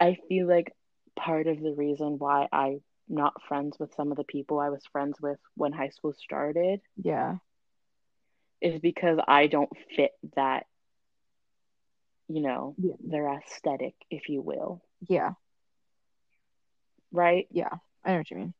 i 0.00 0.16
feel 0.28 0.46
like 0.48 0.72
part 1.16 1.46
of 1.46 1.60
the 1.60 1.72
reason 1.76 2.18
why 2.18 2.48
i'm 2.52 2.80
not 3.10 3.42
friends 3.48 3.78
with 3.78 3.94
some 3.94 4.10
of 4.12 4.16
the 4.16 4.24
people 4.24 4.60
i 4.60 4.70
was 4.70 4.86
friends 4.92 5.20
with 5.20 5.38
when 5.56 5.72
high 5.72 5.90
school 5.90 6.14
started 6.14 6.80
Yeah. 6.96 7.38
is 8.62 8.80
because 8.80 9.18
I 9.26 9.46
don't 9.46 9.70
fit 9.96 10.12
that, 10.36 10.66
you 12.28 12.40
know, 12.42 12.74
Yeah. 12.78 12.94
their 13.00 13.28
aesthetic, 13.28 13.94
if 14.10 14.28
you 14.28 14.42
will, 14.42 14.82
Yeah. 15.08 15.34
right? 17.12 17.46
Yeah. 17.50 17.78
I 18.04 18.12
know 18.12 18.18
what 18.18 18.30
you 18.30 18.36
mean. 18.36 18.54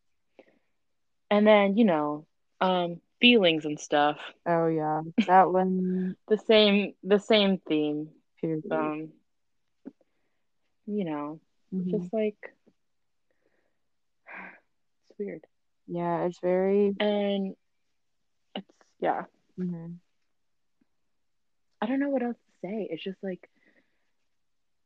And 1.30 1.46
then, 1.46 1.76
you 1.76 1.84
know, 1.84 2.26
um, 2.61 3.01
feelings 3.20 3.64
and 3.66 3.78
stuff. 3.78 4.18
Oh 4.46 4.66
yeah. 4.66 5.03
That 5.26 5.53
one 5.53 6.16
The 6.28 6.38
same, 6.38 6.94
the 7.03 7.18
same 7.18 7.59
theme. 7.68 8.11
period. 8.40 8.64
Um, 8.70 9.12
you 10.86 11.05
know, 11.05 11.40
Mhm. 11.72 11.90
just 11.90 12.12
like 12.12 12.55
weird, 15.20 15.44
Yeah, 15.86 16.24
it's 16.24 16.40
very 16.40 16.94
and 16.98 17.54
it's 18.56 18.66
yeah. 18.98 19.24
mhm. 19.58 19.96
I 21.80 21.86
don't 21.86 22.00
know 22.00 22.08
what 22.10 22.22
else 22.22 22.36
to 22.36 22.68
say. 22.68 22.88
It's 22.90 23.02
just 23.04 23.22
like, 23.22 23.48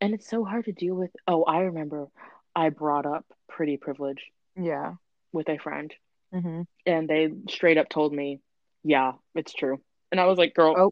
and 0.01 0.13
it's 0.15 0.29
so 0.29 0.45
hard 0.45 0.67
to 0.67 0.73
deal 0.73 0.95
with. 0.95 1.11
Oh, 1.27 1.43
I 1.45 1.61
remember, 1.61 2.07
I 2.55 2.69
brought 2.69 3.07
up 3.07 3.25
pretty 3.49 3.77
privilege 3.77 4.23
Yeah. 4.57 4.95
with 5.33 5.49
a 5.49 5.59
friend. 5.59 5.93
Mm-hmm. 6.33 6.63
and 6.87 7.09
they 7.09 7.33
straight 7.49 7.79
up 7.79 7.89
told 7.89 8.13
me, 8.13 8.41
"Yeah, 8.83 9.13
it's 9.37 9.53
true." 9.55 9.81
And 10.11 10.21
I 10.21 10.25
was 10.27 10.37
like, 10.37 10.53
"Girl, 10.53 10.75
Oh. 10.77 10.91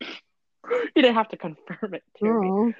you 0.00 0.90
didn't 1.02 1.14
have 1.16 1.28
to 1.30 1.36
confirm 1.36 1.94
it 1.94 2.04
to 2.18 2.24
me." 2.24 2.48
Girl. 2.48 2.72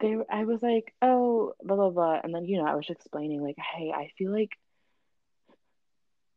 They, 0.00 0.16
I 0.28 0.42
was 0.44 0.60
like, 0.60 0.92
"Oh, 1.00 1.52
blah 1.62 1.76
blah 1.76 1.90
blah," 1.90 2.20
and 2.22 2.34
then 2.34 2.46
you 2.46 2.58
know, 2.58 2.66
I 2.66 2.74
was 2.74 2.90
explaining 2.90 3.42
like, 3.42 3.54
"Hey, 3.58 3.92
I 3.94 4.10
feel 4.18 4.32
like." 4.32 4.50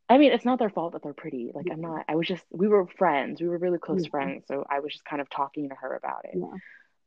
I 0.09 0.17
mean, 0.17 0.31
it's 0.33 0.45
not 0.45 0.59
their 0.59 0.69
fault 0.71 0.93
that 0.93 1.03
they're 1.03 1.13
pretty. 1.13 1.51
Like, 1.53 1.67
I'm 1.71 1.81
not. 1.81 2.05
I 2.09 2.15
was 2.15 2.27
just. 2.27 2.43
We 2.51 2.67
were 2.67 2.87
friends. 2.97 3.41
We 3.41 3.47
were 3.47 3.57
really 3.59 3.77
close 3.79 4.03
Yeah. 4.03 4.09
friends. 4.09 4.45
So 4.47 4.65
I 4.69 4.79
was 4.79 4.91
just 4.93 5.05
kind 5.05 5.21
of 5.21 5.29
talking 5.29 5.69
to 5.69 5.75
her 5.75 5.95
about 5.95 6.25
it. 6.25 6.35
Yeah. 6.35 6.57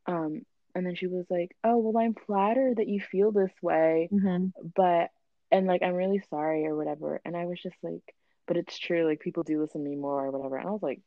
Um, 0.06 0.42
and 0.74 0.86
then 0.86 0.94
she 0.94 1.06
was 1.06 1.26
like, 1.30 1.56
"Oh, 1.64 1.78
well, 1.78 2.02
I'm 2.02 2.14
flattered 2.14 2.76
that 2.78 2.88
you 2.88 3.00
feel 3.00 3.32
this 3.32 3.52
way, 3.62 4.10
Mm-hmm. 4.12 4.46
but 4.76 5.10
and 5.50 5.66
like 5.66 5.82
I'm 5.82 5.94
really 5.94 6.22
sorry 6.30 6.66
or 6.66 6.76
whatever." 6.76 7.20
And 7.24 7.36
I 7.36 7.46
was 7.46 7.60
just 7.62 7.76
like, 7.82 8.14
"But 8.46 8.56
it's 8.56 8.78
true. 8.78 9.06
Like 9.06 9.20
people 9.20 9.42
do 9.42 9.60
listen 9.60 9.82
to 9.84 9.90
me 9.90 9.96
more 9.96 10.24
or 10.26 10.30
whatever." 10.30 10.56
And 10.56 10.68
I 10.68 10.70
was 10.72 10.82
like, 10.82 11.00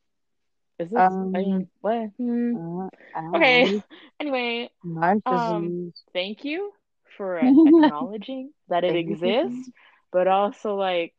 "Is 0.79 0.89
this? 0.89 0.99
Um, 0.99 1.31
I 1.35 1.39
mean, 1.39 1.67
what? 1.81 2.09
Hmm. 2.17 2.55
Uh, 2.55 2.89
Okay. 3.35 3.81
Anyway, 4.19 4.69
Narcissism. 4.85 5.91
thank 6.13 6.43
you 6.45 6.71
for 7.17 7.39
uh, 7.39 7.51
acknowledging 7.65 8.51
that 8.69 8.83
it 8.83 8.93
Thank 8.93 9.07
you 9.07 9.15
for 9.17 9.25
exists, 9.25 9.71
but 10.11 10.27
also 10.27 10.75
like, 10.75 11.13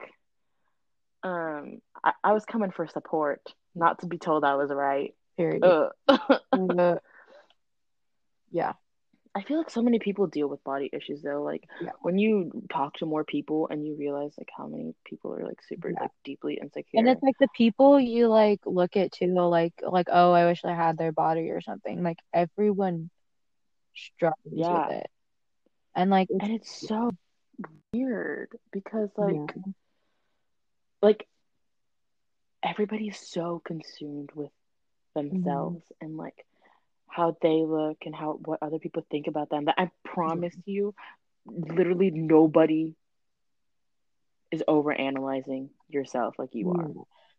um, 1.26 1.80
I, 2.04 2.12
I 2.22 2.32
was 2.32 2.44
coming 2.44 2.70
for 2.70 2.86
support, 2.86 3.42
not 3.74 4.00
to 4.00 4.06
be 4.06 4.18
told 4.18 4.44
I 4.44 4.54
was 4.54 4.70
right. 4.70 5.14
Period. 5.36 5.62
Uh, 5.64 5.90
yeah. 8.50 8.72
I 9.34 9.42
feel 9.42 9.58
like 9.58 9.68
so 9.68 9.82
many 9.82 9.98
people 9.98 10.26
deal 10.28 10.48
with 10.48 10.64
body 10.64 10.88
issues 10.92 11.20
though. 11.20 11.42
Like 11.42 11.68
Yeah. 11.82 11.90
when 12.00 12.16
you 12.16 12.50
talk 12.72 12.94
to 12.98 13.06
more 13.06 13.22
people 13.24 13.68
and 13.68 13.86
you 13.86 13.94
realize 13.98 14.32
like 14.38 14.48
how 14.56 14.66
many 14.66 14.94
people 15.04 15.34
are 15.34 15.44
like 15.44 15.60
super 15.68 15.90
Yeah. 15.90 16.00
like 16.00 16.10
deeply 16.24 16.58
insecure. 16.62 17.00
And 17.00 17.08
it's 17.08 17.22
like 17.22 17.36
the 17.38 17.48
people 17.54 18.00
you 18.00 18.28
like 18.28 18.60
look 18.64 18.96
at 18.96 19.12
too, 19.12 19.26
like 19.34 19.74
like 19.82 20.08
oh, 20.10 20.32
I 20.32 20.46
wish 20.46 20.64
I 20.64 20.74
had 20.74 20.96
their 20.96 21.12
body 21.12 21.50
or 21.50 21.60
something. 21.60 22.02
Like 22.02 22.18
everyone 22.32 23.10
struggles 23.94 24.36
Yeah. 24.50 24.88
with 24.88 24.96
it, 25.02 25.10
and 25.94 26.10
like 26.10 26.28
it's, 26.30 26.42
and 26.42 26.54
it's 26.54 26.88
so 26.88 27.10
weird 27.92 28.48
because 28.72 29.10
like 29.18 29.34
yeah, 29.34 29.62
like 31.02 31.26
everybody's 32.62 33.18
so 33.18 33.60
consumed 33.64 34.30
with 34.34 34.50
themselves 35.14 35.82
mm-hmm. 35.84 36.06
and 36.06 36.16
like 36.16 36.44
how 37.08 37.36
they 37.40 37.64
look 37.64 37.98
and 38.04 38.14
how 38.14 38.38
what 38.44 38.58
other 38.62 38.78
people 38.78 39.04
think 39.10 39.26
about 39.26 39.48
them 39.50 39.66
that 39.66 39.76
I 39.78 39.90
promise 40.04 40.54
mm-hmm. 40.54 40.70
you 40.70 40.94
literally 41.46 42.10
nobody 42.10 42.94
is 44.50 44.62
over 44.66 44.92
analyzing 44.92 45.70
yourself 45.88 46.34
like 46.38 46.54
you 46.54 46.70
are. 46.72 46.90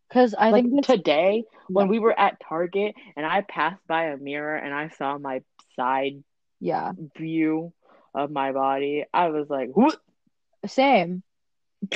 because 0.08 0.34
I 0.34 0.50
like 0.50 0.64
think 0.64 0.84
today 0.84 1.44
when 1.68 1.86
Yeah. 1.86 1.90
we 1.90 1.98
were 1.98 2.18
at 2.18 2.40
Target 2.40 2.94
and 3.16 3.24
I 3.26 3.42
passed 3.42 3.86
by 3.86 4.04
a 4.04 4.16
mirror 4.16 4.56
and 4.56 4.74
I 4.74 4.88
saw 4.88 5.18
my 5.18 5.42
side 5.76 6.22
yeah, 6.60 6.92
view 7.16 7.72
of 8.14 8.30
my 8.30 8.52
body, 8.52 9.04
I 9.12 9.28
was 9.28 9.48
like, 9.48 9.70
what? 9.74 9.96
same, 10.66 11.22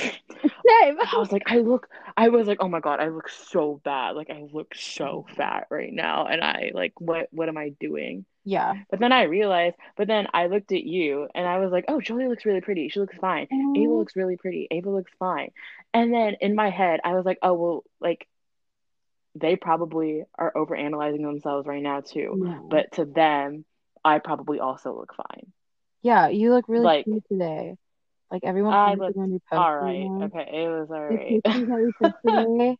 I 1.13 1.17
was 1.17 1.31
like, 1.31 1.43
I 1.47 1.57
look, 1.57 1.89
I 2.15 2.29
was 2.29 2.47
like, 2.47 2.57
oh 2.61 2.67
my 2.69 2.79
God, 2.79 2.99
I 2.99 3.09
look 3.09 3.29
so 3.29 3.81
bad. 3.83 4.15
Like 4.15 4.29
I 4.29 4.45
look 4.51 4.75
so 4.75 5.25
fat 5.35 5.67
right 5.69 5.91
now. 5.91 6.25
And 6.25 6.41
I 6.41 6.71
like, 6.73 6.93
what, 6.99 7.27
what 7.31 7.49
am 7.49 7.57
I 7.57 7.69
doing? 7.79 8.25
Yeah, 8.45 8.73
But 8.89 8.99
then 8.99 9.13
I 9.13 9.23
realized, 9.23 9.77
but 9.95 10.07
then 10.07 10.27
I 10.33 10.47
looked 10.47 10.73
at 10.73 10.83
you 10.83 11.29
and 11.33 11.47
I 11.47 11.59
was 11.59 11.71
like, 11.71 11.85
oh, 11.87 12.01
Jolie 12.01 12.27
looks 12.27 12.45
really 12.45 12.59
pretty. 12.59 12.89
She 12.89 12.99
looks 12.99 13.15
fine. 13.15 13.43
Ava 13.43 13.55
mm-hmm. 13.55 13.91
looks 13.93 14.17
really 14.17 14.35
pretty. 14.35 14.67
Ava 14.69 14.89
looks 14.89 15.11
fine. 15.17 15.51
And 15.93 16.13
then 16.13 16.35
in 16.41 16.53
my 16.53 16.69
head, 16.69 16.99
I 17.05 17.13
was 17.13 17.25
like, 17.25 17.39
oh, 17.41 17.53
well, 17.53 17.83
like 18.01 18.27
they 19.35 19.55
probably 19.55 20.25
are 20.37 20.51
over 20.55 20.75
analyzing 20.75 21.21
themselves 21.23 21.65
right 21.67 21.81
now 21.81 22.01
too. 22.01 22.43
Yeah. 22.45 22.59
But 22.69 22.91
to 22.93 23.05
them, 23.05 23.63
I 24.03 24.19
probably 24.19 24.59
also 24.59 24.93
look 24.93 25.13
fine. 25.15 25.53
yeah, 26.01 26.27
you 26.27 26.53
look 26.53 26.67
really 26.67 26.83
Like- 26.83 27.05
cute 27.05 27.23
today. 27.29 27.77
Like 28.33 28.43
everyone 28.45 28.73
I 28.73 28.95
look 28.95 29.17
on 29.17 29.31
your 29.31 29.41
post 29.51 29.59
All 29.59 29.75
right 29.81 29.99
now. 29.99 30.25
Okay. 30.25 30.49
It 30.63 30.69
was 30.69 30.91
all 30.91 31.01
right. 31.01 31.41
pictures 31.43 31.67
that 31.67 31.79
we 31.79 31.93
took 32.03 32.13
today. 32.25 32.77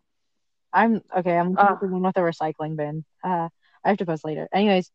I'm 0.73 1.01
okay. 1.17 1.37
I'm 1.37 1.55
Ah. 1.57 1.77
the 1.79 1.87
one 1.87 2.03
with 2.03 2.15
the 2.15 2.21
recycling 2.21 2.75
bin. 2.77 3.05
Uh, 3.23 3.49
I 3.85 3.89
have 3.89 3.97
to 3.99 4.05
post 4.05 4.25
later. 4.25 4.47
Anyways, 4.53 4.91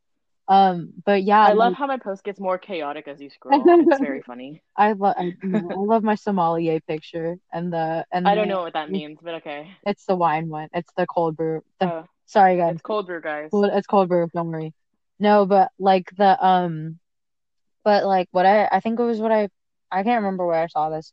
Um, 0.48 0.92
but 1.04 1.22
yeah, 1.22 1.46
I 1.46 1.52
love 1.52 1.70
like 1.70 1.78
how 1.78 1.86
my 1.86 1.98
post 1.98 2.24
gets 2.24 2.40
more 2.40 2.58
chaotic 2.58 3.06
as 3.08 3.20
you 3.20 3.30
scroll. 3.30 3.64
It's 3.80 3.98
very 4.00 4.22
funny. 4.22 4.62
I 4.76 4.92
love 4.92 5.14
I, 5.18 5.32
I 5.54 5.74
love 5.76 6.02
my 6.02 6.14
sommelier 6.16 6.80
picture 6.80 7.36
and 7.52 7.72
the 7.72 8.04
and 8.12 8.26
I 8.26 8.34
don't 8.34 8.48
know 8.48 8.62
what 8.62 8.74
that 8.74 8.90
means, 8.90 9.18
but 9.22 9.34
okay. 9.36 9.76
it's 9.84 10.04
the 10.06 10.16
wine 10.16 10.48
one. 10.48 10.68
It's 10.72 10.92
the 10.96 11.06
cold 11.06 11.36
brew. 11.36 11.62
The, 11.80 11.86
Uh, 11.86 12.02
sorry 12.26 12.56
guys. 12.56 12.74
it's 12.74 12.82
cold 12.82 13.06
brew, 13.06 13.20
guys. 13.20 13.50
Well, 13.52 13.64
it's 13.64 13.86
cold 13.86 14.08
brew, 14.08 14.28
don't 14.34 14.48
worry. 14.50 14.72
No, 15.20 15.46
but 15.46 15.70
like 15.78 16.10
the 16.16 16.44
um 16.44 16.98
but 17.84 18.04
like 18.04 18.28
what 18.32 18.46
I 18.46 18.68
I 18.70 18.80
think 18.80 18.98
it 18.98 19.04
was 19.04 19.20
what 19.20 19.32
I 19.32 19.48
I 19.90 20.02
can't 20.02 20.22
remember 20.22 20.46
where 20.46 20.62
I 20.62 20.66
saw 20.68 20.90
this, 20.90 21.12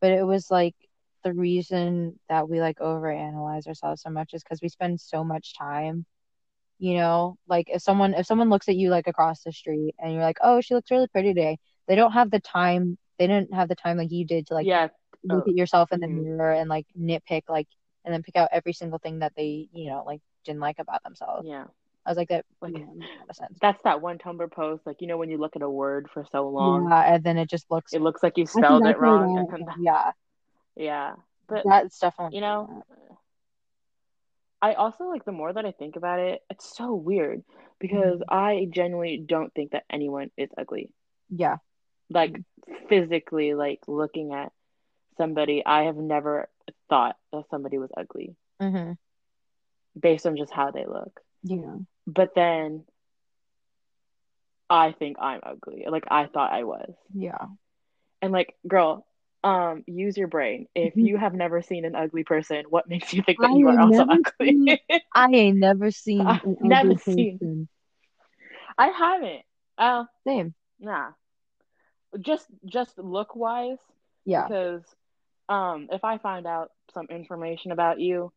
but 0.00 0.12
it 0.12 0.24
was 0.24 0.50
like 0.50 0.76
the 1.24 1.34
reason 1.34 2.18
that 2.28 2.48
we 2.48 2.60
like 2.60 2.78
overanalyze 2.80 3.66
ourselves 3.68 4.02
so 4.02 4.10
much 4.10 4.34
is 4.34 4.42
because 4.44 4.62
we 4.62 4.68
spend 4.70 5.00
so 5.00 5.24
much 5.24 5.56
time, 5.58 6.06
you 6.78 6.94
know, 6.96 7.36
like 7.48 7.68
if 7.70 7.82
someone 7.82 8.14
if 8.14 8.26
someone 8.26 8.50
looks 8.50 8.68
at 8.68 8.76
you 8.76 8.90
like 8.90 9.06
across 9.08 9.44
the 9.44 9.52
street 9.52 9.94
and 9.98 10.12
you're 10.14 10.22
like, 10.22 10.38
"Oh, 10.42 10.60
she 10.60 10.74
looks 10.74 10.90
really 10.90 11.08
pretty 11.08 11.30
today." 11.34 11.58
They 11.88 11.96
don't 11.96 12.12
have 12.12 12.30
the 12.30 12.40
time, 12.40 12.98
they 13.18 13.26
didn't 13.26 13.54
have 13.54 13.68
the 13.68 13.76
time 13.76 13.98
like 13.98 14.12
you 14.12 14.24
did 14.26 14.46
to 14.48 14.54
like 14.54 14.68
Yeah. 14.68 14.88
look 15.24 15.46
Oh, 15.46 15.48
at 15.48 15.54
yourself 15.56 15.92
in 15.92 16.00
the 16.00 16.08
mhm. 16.08 16.22
mirror 16.22 16.52
and 16.52 16.68
like 16.70 16.86
nitpick 16.98 17.42
like 17.48 17.68
and 18.04 18.14
then 18.14 18.22
pick 18.22 18.36
out 18.36 18.48
every 18.52 18.72
single 18.72 18.98
thing 18.98 19.20
that 19.20 19.34
they, 19.36 19.68
you 19.72 19.90
know, 19.90 20.04
like 20.06 20.20
didn't 20.44 20.60
like 20.60 20.78
about 20.78 21.02
themselves. 21.04 21.46
Yeah. 21.46 21.66
I 22.06 22.10
was 22.10 22.16
like 22.16 22.28
that 22.28 22.44
Like 22.60 22.74
yeah, 22.76 22.84
makes 22.96 23.14
a 23.16 23.20
lot 23.20 23.30
of 23.30 23.36
sense. 23.36 23.58
that's 23.60 23.82
that 23.84 24.00
one 24.00 24.18
Tumblr 24.18 24.50
post. 24.52 24.86
Like 24.86 25.00
you 25.00 25.06
know 25.06 25.16
when 25.18 25.30
you 25.30 25.38
look 25.38 25.56
at 25.56 25.62
a 25.62 25.70
word 25.70 26.08
for 26.12 26.24
so 26.32 26.48
long, 26.48 26.88
Yeah, 26.88 27.14
and 27.14 27.24
then 27.24 27.38
it 27.38 27.48
just 27.50 27.70
looks 27.70 27.92
it 27.92 28.00
looks 28.02 28.22
like 28.22 28.36
you 28.38 28.46
spelled 28.46 28.86
it 28.86 28.98
wrong. 28.98 29.36
that- 29.36 29.48
And 29.54 29.66
then, 29.66 29.74
yeah, 29.80 30.12
yeah. 30.76 31.14
But 31.48 31.64
that's 31.64 31.98
definitely 31.98 32.36
you 32.36 32.42
know, 32.42 32.84
I 34.62 34.74
also 34.74 35.04
like 35.04 35.24
the 35.24 35.32
more 35.32 35.52
that 35.52 35.64
I 35.64 35.72
think 35.72 35.96
about 35.96 36.20
it, 36.20 36.42
it's 36.50 36.76
so 36.76 36.94
weird 36.94 37.42
because 37.78 38.20
Mhm. 38.20 38.24
I 38.28 38.66
genuinely 38.70 39.18
don't 39.18 39.52
think 39.54 39.72
that 39.72 39.84
anyone 39.90 40.30
is 40.36 40.50
ugly. 40.56 40.90
yeah, 41.30 41.58
Like 42.10 42.40
physically, 42.88 43.54
like 43.54 43.80
looking 43.88 44.32
at 44.34 44.52
somebody, 45.16 45.64
I 45.64 45.84
have 45.84 45.96
never 45.96 46.48
thought 46.88 47.16
that 47.32 47.48
somebody 47.50 47.78
was 47.78 47.90
ugly 47.96 48.36
hmm 48.60 48.92
based 49.98 50.26
on 50.26 50.36
just 50.36 50.52
how 50.52 50.70
they 50.70 50.86
look. 50.86 51.20
Yeah, 51.42 51.78
But 52.06 52.34
then 52.34 52.84
I 54.70 54.92
think 54.92 55.18
I'm 55.20 55.40
ugly. 55.42 55.84
Like 55.88 56.04
I 56.10 56.26
thought 56.26 56.52
I 56.52 56.64
was. 56.64 56.94
yeah. 57.14 57.48
And 58.22 58.32
like, 58.32 58.54
girl, 58.66 59.06
um, 59.44 59.84
use 59.86 60.16
your 60.16 60.28
brain. 60.28 60.66
If 60.74 60.94
Mhm. 60.94 61.00
you 61.00 61.16
have 61.16 61.34
never 61.34 61.62
seen 61.62 61.84
an 61.84 61.94
ugly 61.94 62.24
person, 62.24 62.64
what 62.68 62.88
makes 62.88 63.12
you 63.12 63.22
think 63.22 63.40
that 63.40 63.52
I 63.52 63.54
you 63.54 63.68
are 63.68 63.78
also 63.78 64.04
ugly? 64.08 64.60
I 65.14 65.28
ain't 65.32 65.58
never 65.58 65.90
seen 65.90 66.40
never 66.60 66.96
seen. 66.96 67.40
I 68.78 68.88
haven't. 68.88 69.42
Uh, 69.78 70.04
Same. 70.26 70.54
nah. 70.78 71.12
Just 72.20 72.48
just 72.66 72.98
look 72.98 73.34
wise, 73.36 73.78
Yeah, 74.24 74.48
because 74.48 74.82
um, 75.48 75.88
if 75.92 76.04
I 76.04 76.18
find 76.18 76.46
out 76.46 76.70
some 76.92 77.06
information 77.10 77.72
about 77.72 78.00
you, 78.00 78.32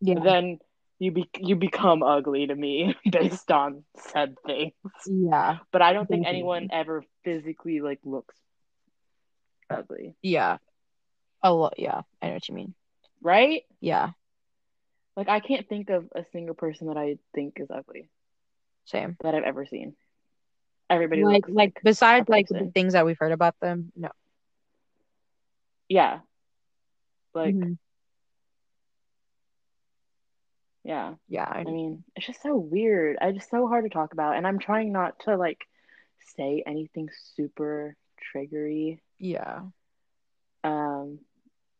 yeah, 0.00 0.20
then 0.22 0.58
you 0.98 1.10
be 1.12 1.28
you 1.38 1.56
become 1.56 2.02
ugly 2.02 2.46
to 2.46 2.54
me 2.54 2.96
based 3.10 3.50
on 3.50 3.84
said 3.96 4.36
things. 4.46 4.72
yeah, 5.06 5.58
But 5.72 5.82
I 5.82 5.92
don't 5.92 6.08
think 6.08 6.26
anyone 6.26 6.68
ever 6.70 7.04
physically 7.24 7.80
like 7.80 8.00
looks 8.04 8.34
ugly, 9.70 10.14
yeah. 10.22 10.58
A 11.42 11.52
lot. 11.52 11.74
Yeah, 11.78 12.02
I 12.22 12.28
know 12.28 12.34
what 12.34 12.48
you 12.48 12.54
mean. 12.54 12.74
right? 13.22 13.62
Yeah, 13.80 14.10
Like 15.16 15.28
I 15.28 15.40
can't 15.40 15.68
think 15.68 15.90
of 15.90 16.06
a 16.14 16.24
single 16.32 16.54
person 16.54 16.88
that 16.88 16.96
I 16.96 17.18
think 17.34 17.54
is 17.60 17.68
ugly 17.70 18.08
same. 18.86 19.16
that 19.22 19.34
I've 19.34 19.44
ever 19.44 19.66
seen. 19.66 19.94
Everybody 20.90 21.24
Like, 21.24 21.46
looks 21.46 21.50
like 21.50 21.80
besides 21.82 22.28
like 22.28 22.48
the 22.48 22.70
things 22.74 22.92
that 22.92 23.04
we've 23.06 23.18
heard 23.18 23.32
about 23.32 23.58
them, 23.60 23.92
no. 23.96 24.10
yeah. 25.88 26.20
Like 27.34 27.54
Mhm. 27.54 27.78
Yeah. 30.84 31.14
Yeah, 31.28 31.44
I 31.50 31.60
I 31.60 31.64
mean, 31.64 32.04
it's 32.16 32.26
just 32.26 32.42
so 32.42 32.56
weird. 32.56 33.16
I 33.20 33.32
just 33.32 33.50
so 33.50 33.66
hard 33.66 33.84
to 33.84 33.90
talk 33.90 34.12
about, 34.12 34.36
and 34.36 34.46
I'm 34.46 34.58
trying 34.58 34.92
not 34.92 35.18
to 35.20 35.36
like 35.36 35.60
say 36.36 36.62
anything 36.66 37.08
super 37.36 37.96
triggery, 38.34 39.00
Yeah, 39.18 39.62
um, 40.64 41.18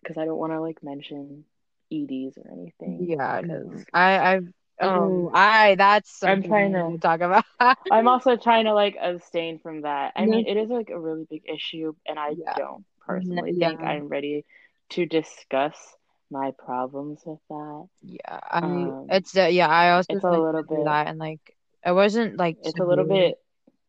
because 0.02 0.18
I 0.18 0.24
don't 0.24 0.38
want 0.38 0.52
to 0.52 0.60
like 0.60 0.82
mention 0.82 1.44
EDs 1.90 2.38
or 2.38 2.50
anything. 2.52 3.06
yeah. 3.06 3.40
Because 3.40 3.84
I, 3.92 4.34
I've. 4.34 4.48
Oh, 4.80 5.28
um, 5.28 5.30
I. 5.34 5.74
That's 5.76 6.22
I'm 6.22 6.42
trying 6.42 6.72
to- 6.72 6.98
talk 6.98 7.20
about. 7.20 7.44
I'm 7.90 8.08
also 8.08 8.36
trying 8.36 8.64
to 8.64 8.74
like 8.74 8.96
abstain 9.00 9.58
from 9.60 9.82
that. 9.82 10.12
I 10.16 10.24
No. 10.24 10.32
mean, 10.32 10.46
it 10.46 10.56
is 10.56 10.68
like 10.68 10.90
a 10.90 10.98
really 10.98 11.26
big 11.30 11.42
issue, 11.52 11.94
and 12.06 12.18
I 12.18 12.30
Yeah. 12.30 12.54
don't 12.56 12.84
personally 13.06 13.52
yeah. 13.54 13.68
think 13.68 13.80
I'm 13.82 14.08
ready 14.08 14.44
to 14.90 15.06
discuss 15.06 15.76
my 16.34 16.52
problems 16.58 17.22
with 17.26 17.40
that. 17.50 17.88
Yeah, 18.02 18.40
I. 18.50 18.92
Um, 19.00 19.08
it's 19.08 19.36
uh, 19.36 19.46
yeah. 19.46 19.68
I 19.68 19.92
also 19.92 20.08
it's 20.08 20.24
a 20.24 20.34
little 20.36 20.62
bit- 20.62 20.78
that 20.84 21.08
and 21.08 21.18
like 21.18 21.40
I 21.84 21.92
wasn't 21.92 22.38
like 22.38 22.58
It's 22.64 22.80
a 22.80 22.84
little 22.84 23.04
bit. 23.06 23.38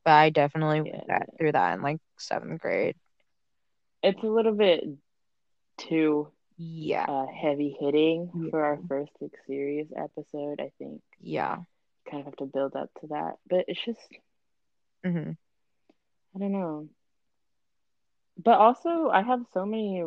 but 0.04 0.12
I 0.12 0.30
definitely 0.30 0.86
Yeah, 0.86 1.02
that, 1.08 1.30
through 1.38 1.54
that 1.54 1.74
in 1.76 1.82
like 1.82 2.00
seventh 2.18 2.62
grade. 2.62 2.96
It's 4.04 4.24
a 4.24 4.28
little 4.28 4.54
bit 4.54 4.84
too 5.78 6.32
Yeah, 6.58 7.08
uh, 7.08 7.26
heavy 7.28 7.76
hitting 7.80 8.34
Yeah. 8.34 8.52
for 8.52 8.64
our 8.64 8.80
first 8.88 9.12
like 9.22 9.34
series 9.48 9.88
episode. 9.96 10.60
I 10.62 10.72
think 10.78 11.02
yeah. 11.20 11.64
kind 12.10 12.22
of 12.22 12.26
have 12.26 12.36
to 12.38 12.46
build 12.46 12.76
up 12.76 12.90
to 13.02 13.08
that, 13.08 13.38
but 13.50 13.66
it's 13.68 13.84
just 13.86 14.00
hmm 15.04 15.32
I 16.36 16.40
don't 16.40 16.52
know. 16.52 16.90
But 18.38 18.60
also, 18.60 19.10
I 19.10 19.22
have 19.24 19.46
so 19.54 19.66
many 19.66 20.02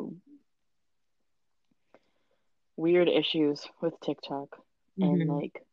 weird 2.79 3.09
issues 3.09 3.67
with 3.83 4.01
TikTok 4.01 4.59
and 5.03 5.27
hmm 5.27 5.29
like 5.29 5.65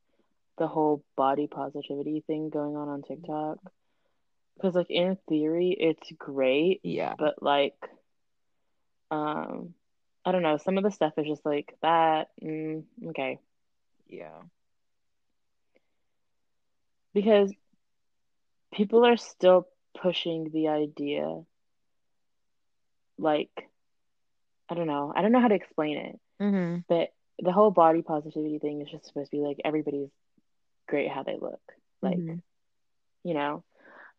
the 0.58 0.68
whole 0.68 1.03
body 1.16 1.47
positivity 1.47 2.24
thing 2.28 2.49
going 2.49 2.76
on 2.78 2.89
on 2.89 3.03
TikTok. 3.03 3.60
Because 4.56 4.76
like 4.76 4.91
in 4.91 5.18
theory, 5.30 5.76
it's 5.80 6.12
great, 6.18 6.84
Yeah, 6.84 7.16
but 7.18 7.41
like, 7.41 7.78
um, 9.12 9.76
I 10.26 10.32
don't 10.32 10.43
know. 10.43 10.58
Some 10.58 10.78
of 10.78 10.84
the 10.84 10.91
stuff 10.91 11.14
is 11.18 11.28
just 11.28 11.45
like 11.45 11.76
that. 11.82 12.30
Mm, 12.43 12.84
okay, 13.10 13.39
yeah, 14.08 14.43
because 17.14 17.53
people 18.74 19.06
are 19.06 19.18
still 19.18 19.68
pushing 20.01 20.49
the 20.51 20.68
idea. 20.70 21.43
Like, 23.18 23.70
I 24.70 24.76
don't 24.76 24.88
know. 24.88 25.14
I 25.16 25.22
don't 25.22 25.32
know 25.32 25.41
how 25.41 25.47
to 25.49 25.56
explain 25.56 25.97
it. 25.97 26.20
Hmm 26.39 26.77
But 26.88 27.09
the 27.39 27.51
whole 27.51 27.71
body 27.71 28.01
positivity 28.01 28.59
thing 28.59 28.81
is 28.81 28.89
just 28.89 29.05
supposed 29.05 29.31
to 29.31 29.38
be 29.38 29.43
like 29.43 29.59
everybody's 29.63 30.09
great 30.88 31.09
how 31.11 31.23
they 31.23 31.38
look, 31.38 31.61
like 32.01 32.17
Mhm. 32.17 32.41
you 33.23 33.33
know. 33.33 33.63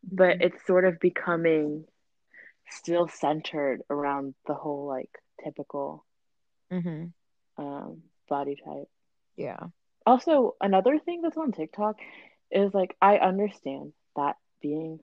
But 0.04 0.40
it's 0.40 0.64
sort 0.66 0.84
of 0.84 1.00
becoming 1.00 1.86
still 2.68 3.08
centered 3.08 3.82
around 3.90 4.34
the 4.46 4.54
whole 4.54 4.86
like 4.86 5.10
typical 5.44 6.04
hmm 6.70 7.12
um, 7.58 8.02
body 8.28 8.56
type. 8.56 8.88
yeah, 9.36 9.68
Also, 10.06 10.56
another 10.60 10.98
thing 10.98 11.20
that's 11.22 11.36
on 11.36 11.52
TikTok 11.52 11.96
is 12.50 12.72
like 12.74 12.96
I 13.00 13.18
understand 13.18 13.92
that 14.16 14.36
being 14.62 15.00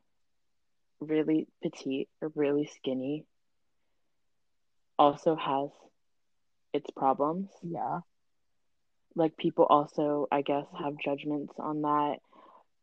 really 1.00 1.48
petite 1.62 2.10
or 2.22 2.30
really 2.36 2.66
skinny 2.66 3.26
also 4.98 5.36
has 5.36 5.70
its 6.74 6.90
problems. 6.92 7.50
yeah, 7.62 8.00
like 9.16 9.38
people 9.38 9.66
also 9.66 10.28
i 10.32 10.42
guess 10.42 10.66
have 10.78 10.96
judgments 11.04 11.54
on 11.60 11.82
that. 11.84 12.18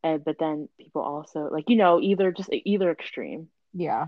And 0.02 0.24
but 0.24 0.36
then 0.38 0.68
people 0.78 1.02
also 1.02 1.48
like 1.52 1.68
you 1.68 1.76
know 1.76 2.00
either 2.00 2.32
just 2.32 2.50
either 2.52 2.90
extreme. 2.90 3.48
Yeah, 3.74 4.06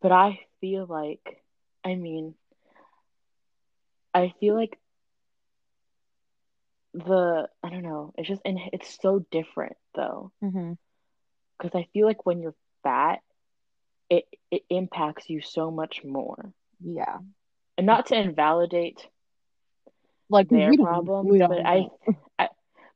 but 0.00 0.12
i 0.12 0.40
feel 0.60 0.86
like 0.86 1.42
i 1.84 1.94
mean 1.94 2.34
i 4.12 4.32
feel 4.40 4.54
like 4.54 4.78
the 6.94 7.48
i 7.62 7.70
don't 7.70 7.82
know 7.82 8.12
it's 8.16 8.28
just 8.28 8.42
and 8.44 8.58
it's 8.72 8.98
so 9.00 9.24
different 9.30 9.76
though. 9.94 10.32
Hmm 10.40 10.72
because 11.58 11.78
i 11.78 11.86
feel 11.92 12.06
like 12.06 12.26
when 12.26 12.40
you're 12.40 12.54
fat 12.82 13.20
it 14.10 14.24
it 14.50 14.62
impacts 14.70 15.30
you 15.30 15.40
so 15.40 15.70
much 15.70 16.02
more. 16.04 16.52
Yeah. 16.80 17.18
And 17.76 17.86
not 17.86 18.06
to 18.06 18.16
invalidate 18.16 19.08
Like 20.28 20.48
their 20.50 20.74
problems, 20.74 21.38
but 21.46 21.60
I, 21.64 21.86
I, 22.38 22.48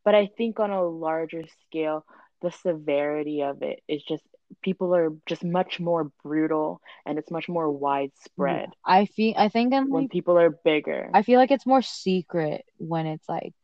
but 0.05 0.15
I 0.15 0.27
think 0.37 0.61
on 0.61 0.71
a 0.71 0.85
larger 0.85 1.45
scale, 1.63 2.05
the 2.43 2.51
severity 2.51 3.43
of 3.43 3.63
it 3.63 3.81
is 3.89 4.03
just 4.05 4.25
people 4.63 4.95
are 4.95 5.11
just 5.27 5.45
much 5.45 5.81
more 5.81 6.11
brutal 6.23 6.81
and 7.07 7.19
it's 7.19 7.31
much 7.31 7.49
more 7.49 7.71
widespread 7.71 8.71
I 8.85 9.07
feel. 9.07 9.35
I 9.37 9.49
think 9.49 9.75
I'm 9.75 9.91
when 9.91 10.09
like. 10.09 10.09
people 10.09 10.39
are 10.39 10.51
bigger. 10.51 11.15
I 11.15 11.23
feel 11.23 11.39
like 11.39 11.51
it's 11.51 11.67
more 11.67 11.83
secret 11.83 12.65
when 12.79 13.07
it's 13.07 13.29
like, 13.29 13.55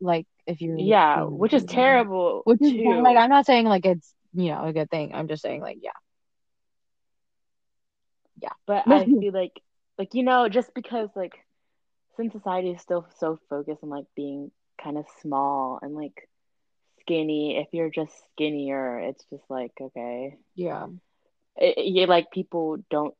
like 0.00 0.26
if 0.46 0.60
you're 0.60 0.78
Yeah, 0.78 1.24
which 1.24 1.52
is 1.54 1.64
terrible 1.64 2.44
which 2.44 2.60
is 2.62 2.74
too. 2.74 2.82
like 2.82 3.16
I'm 3.16 3.30
not 3.30 3.46
saying 3.46 3.66
like 3.66 3.86
it's 3.86 4.14
you 4.34 4.50
know 4.50 4.64
a 4.64 4.72
good 4.72 4.90
thing. 4.90 5.14
I'm 5.14 5.28
just 5.28 5.42
saying 5.42 5.60
like 5.60 5.78
yeah, 5.82 5.90
yeah. 8.40 8.52
But 8.66 8.84
I 8.88 9.08
feel 9.18 9.32
like 9.32 9.60
like 9.98 10.14
you 10.14 10.22
know, 10.22 10.48
just 10.48 10.74
because 10.74 11.08
like 11.16 11.34
since 12.16 12.32
society 12.32 12.70
is 12.70 12.80
still 12.82 13.06
so 13.18 13.38
focused 13.48 13.82
on 13.82 13.90
like 13.90 14.06
being 14.16 14.50
kind 14.82 14.98
of 14.98 15.06
small 15.20 15.78
and 15.82 15.94
like 15.94 16.28
skinny, 17.00 17.58
if 17.58 17.68
you're 17.72 17.90
just 17.90 18.12
skinnier, 18.32 18.98
it's 19.00 19.24
just 19.30 19.44
like 19.48 19.72
okay. 19.80 20.36
Yeah. 20.54 20.86
It, 21.56 21.74
it- 21.78 22.08
like 22.08 22.30
people 22.30 22.78
don't 22.90 23.14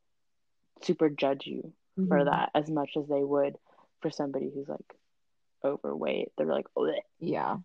super 0.82 1.08
judge 1.08 1.46
you 1.46 1.72
for 2.08 2.18
Mhm. 2.18 2.24
that 2.26 2.50
as 2.54 2.70
much 2.70 2.96
as 2.96 3.06
they 3.08 3.22
would 3.22 3.56
for 4.00 4.10
somebody 4.10 4.50
who's 4.50 4.68
like 4.68 4.94
overweight. 5.64 6.32
They're 6.36 6.46
like, 6.46 6.66
"Bleh." 6.76 7.00
Yeah. 7.20 7.58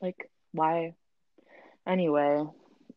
like 0.00 0.30
why? 0.52 0.94
Anyway, 1.86 2.44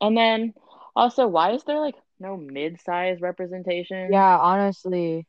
and 0.02 0.18
then 0.18 0.54
also, 0.96 1.28
why 1.28 1.52
is 1.52 1.64
there 1.64 1.80
like 1.80 1.96
no 2.20 2.38
mid-size 2.38 3.22
representation? 3.22 4.12
Yeah, 4.12 4.38
honestly. 4.40 5.28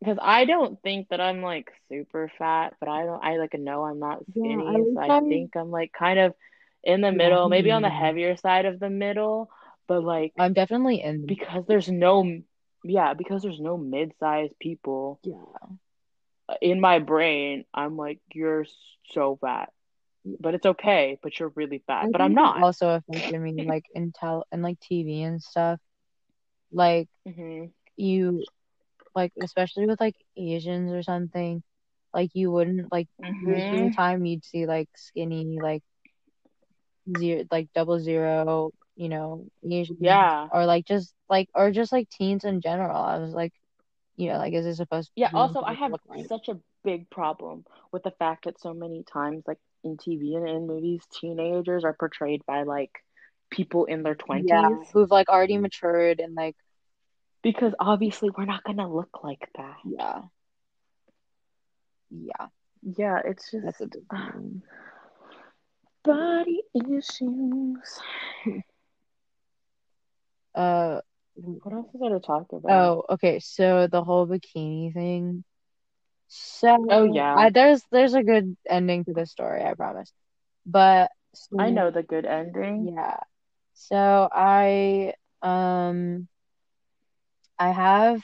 Because 0.00 0.18
I 0.22 0.44
don't 0.44 0.80
think 0.82 1.08
that 1.08 1.20
I'm 1.20 1.42
like 1.42 1.70
super 1.88 2.30
fat, 2.38 2.74
but 2.80 2.88
I 2.88 3.04
don't. 3.04 3.22
I 3.24 3.36
like 3.38 3.54
know 3.54 3.84
I'm 3.84 3.98
not 3.98 4.24
Yeah, 4.34 4.62
skinny, 4.66 4.88
so 4.94 5.00
I 5.00 5.14
I'm- 5.14 5.28
think 5.28 5.56
I'm 5.56 5.70
like 5.70 5.92
kind 5.92 6.18
of 6.18 6.34
in 6.84 7.00
the 7.00 7.12
Yeah, 7.12 7.12
middle, 7.12 7.48
maybe 7.48 7.70
on 7.72 7.82
the 7.82 7.90
heavier 7.90 8.36
side 8.36 8.64
of 8.66 8.78
the 8.80 8.90
middle. 8.90 9.50
But 9.88 10.04
like 10.04 10.34
I'm 10.38 10.52
definitely 10.54 11.02
in 11.02 11.26
because 11.26 11.64
there's 11.66 11.88
no, 11.90 12.40
yeah, 12.84 13.14
because 13.14 13.42
there's 13.42 13.60
no 13.60 13.76
mid-sized 13.76 14.58
people 14.60 15.20
yeah. 15.24 15.68
in 16.60 16.80
my 16.80 16.98
brain, 16.98 17.64
I'm 17.74 17.96
like 17.96 18.20
you're 18.32 18.64
so 19.12 19.38
fat, 19.40 19.70
but 20.40 20.54
it's 20.54 20.66
okay, 20.66 21.18
but 21.22 21.38
you're 21.38 21.52
really 21.56 21.82
fat, 21.86 22.08
I 22.08 22.12
but 22.12 22.20
I'm 22.20 22.34
not. 22.34 22.66
also 22.66 22.90
affected 22.90 23.40
me 23.40 23.52
like 23.64 23.84
in 23.94 24.12
tel 24.12 24.44
and 24.52 24.62
like 24.62 24.80
TV 24.80 25.22
and 25.22 25.42
stuff. 25.42 25.80
Like 26.72 27.08
hmm 27.26 27.72
you 27.96 28.46
like 29.14 29.32
especially 29.42 29.86
with 29.86 30.00
like 30.00 30.16
Asians 30.36 30.92
or 30.92 31.02
something, 31.02 31.62
like 32.14 32.30
you 32.34 32.50
wouldn't 32.50 32.90
like 32.92 33.08
most 33.40 33.72
mm-hmm. 33.72 33.72
of 33.72 33.80
the 33.80 33.90
time 33.90 34.24
you'd 34.26 34.44
see 34.44 34.66
like 34.66 34.88
skinny 34.96 35.58
like 35.60 35.82
zero 37.16 37.44
like 37.50 37.68
double 37.74 37.98
zero, 37.98 38.70
you 38.96 39.08
know, 39.08 39.46
Asians 39.70 39.98
Yeah. 40.00 40.50
or 40.50 40.66
like 40.66 40.84
just 40.86 41.14
like 41.28 41.48
or 41.54 41.70
just 41.70 41.92
like 41.92 42.08
teens 42.10 42.44
in 42.44 42.60
general. 42.60 43.00
I 43.02 43.18
was 43.18 43.32
like, 43.32 43.52
you 44.16 44.28
know, 44.30 44.38
like 44.38 44.54
is 44.54 44.66
it 44.66 44.76
supposed 44.76 45.10
to 45.10 45.14
Yeah, 45.16 45.30
also 45.34 45.62
I 45.62 45.74
have 45.74 45.94
like? 46.08 46.28
such 46.28 46.48
a 46.48 46.60
big 46.84 47.10
problem 47.10 47.64
with 47.92 48.02
the 48.04 48.10
fact 48.12 48.44
that 48.44 48.60
so 48.60 48.72
many 48.74 49.02
times, 49.04 49.44
like 49.46 49.58
in 49.84 49.96
TV 49.96 50.34
and 50.36 50.48
in 50.48 50.66
movies, 50.66 51.06
teenagers 51.20 51.84
are 51.84 51.94
portrayed 51.94 52.44
by 52.46 52.62
like 52.62 52.92
people 53.50 53.84
in 53.86 54.02
their 54.02 54.14
Yeah, 54.30 54.68
20s 54.68 54.92
who've 54.92 55.10
like 55.10 55.28
already 55.28 55.58
matured 55.58 56.20
and 56.20 56.34
like 56.34 56.56
because 57.42 57.74
obviously 57.80 58.30
we're 58.36 58.44
not 58.44 58.64
gonna 58.64 58.92
look 58.92 59.22
like 59.22 59.48
that. 59.56 59.76
yeah. 59.84 60.22
Yeah, 62.10 62.48
Yeah, 62.82 63.20
it's 63.24 63.50
just 63.50 63.64
that's 63.64 63.80
a 63.80 63.86
big 63.86 64.04
body 66.04 66.62
issues. 66.74 68.00
Uh 70.54 71.00
What 71.36 71.72
else 71.72 71.94
is 71.94 72.00
there 72.00 72.10
to 72.10 72.20
talk 72.20 72.52
about? 72.52 72.94
oh, 72.94 73.04
okay, 73.10 73.38
so 73.40 73.86
the 73.86 74.02
whole 74.04 74.26
bikini 74.26 74.92
thing. 74.92 75.44
So 76.28 76.76
Oh, 76.88 77.04
yeah. 77.04 77.34
I 77.34 77.50
there's 77.50 77.82
there's 77.90 78.14
a 78.14 78.22
good 78.22 78.56
ending 78.68 79.04
to 79.04 79.12
this 79.14 79.30
story, 79.30 79.64
I 79.64 79.74
promise. 79.74 80.12
But 80.66 81.10
so- 81.34 81.56
I 81.58 81.70
know 81.70 81.90
the 81.90 82.02
good 82.02 82.24
ending. 82.26 82.90
Yeah. 82.94 83.20
So 83.74 84.28
I 84.32 85.14
um 85.42 86.28
I 87.58 87.70
have 87.70 88.22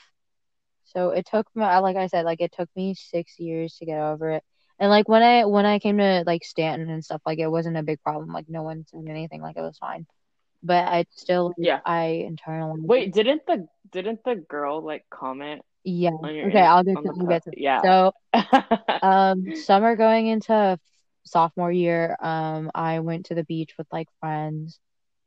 so 0.85 1.09
it 1.11 1.25
took 1.27 1.47
me 1.55 1.63
like 1.63 1.97
I 1.97 2.07
said 2.07 2.25
like 2.25 2.41
it 2.41 2.51
took 2.53 2.69
me 2.75 2.95
6 2.95 3.39
years 3.39 3.75
to 3.77 3.85
get 3.85 3.99
over 3.99 4.31
it. 4.31 4.43
And 4.79 4.89
like 4.89 5.07
when 5.09 5.23
I 5.23 5.45
when 5.45 5.65
I 5.65 5.79
came 5.79 5.97
to 5.97 6.23
like 6.25 6.43
Stanton 6.45 6.89
and 6.89 7.03
stuff 7.03 7.21
like 7.25 7.39
it 7.39 7.47
wasn't 7.49 7.77
a 7.77 7.83
big 7.83 8.01
problem 8.03 8.31
like 8.33 8.49
no 8.49 8.63
one 8.63 8.85
said 8.87 9.05
anything 9.07 9.41
like 9.41 9.57
it 9.57 9.61
was 9.61 9.77
fine. 9.77 10.05
But 10.63 10.87
I 10.87 11.05
still 11.11 11.53
Yeah. 11.57 11.81
I 11.85 12.25
internally 12.27 12.81
Wait, 12.87 13.13
didn't 13.13 13.45
the 13.47 13.67
didn't 13.91 14.23
the 14.23 14.35
girl 14.35 14.81
like 14.81 15.05
comment 15.09 15.63
yeah. 15.83 16.11
Okay, 16.43 16.59
I'll 16.61 16.83
get 16.83 17.01
to 17.03 17.09
I'll 17.19 17.27
get 17.27 17.43
to 17.43 17.53
yeah. 17.57 17.81
So 17.83 18.11
um 19.01 19.51
summer 19.53 19.95
going 19.95 20.27
into 20.27 20.79
sophomore 21.25 21.71
year 21.71 22.15
um 22.21 22.69
i 22.75 22.99
went 22.99 23.25
to 23.27 23.35
the 23.35 23.43
beach 23.43 23.73
with 23.77 23.87
like 23.91 24.07
friends 24.19 24.79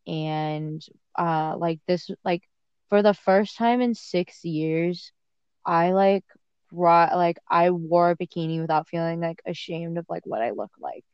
and 0.07 0.83
uh 1.19 1.57
like 1.59 1.81
this 1.89 2.11
like 2.25 2.43
for 2.89 3.03
the 3.03 3.15
first 3.15 3.57
time 3.57 3.81
in 3.81 3.95
six 3.95 4.45
years 4.45 5.13
i 5.65 5.93
like 5.93 6.25
brought 6.71 7.15
like 7.17 7.39
i 7.49 7.71
wore 7.71 8.11
a 8.11 8.17
bikini 8.17 8.61
without 8.61 8.89
feeling 8.89 9.21
like 9.21 9.41
ashamed 9.47 9.99
of 9.99 10.07
like 10.09 10.27
what 10.27 10.43
i 10.43 10.51
look 10.51 10.73
like 10.81 11.05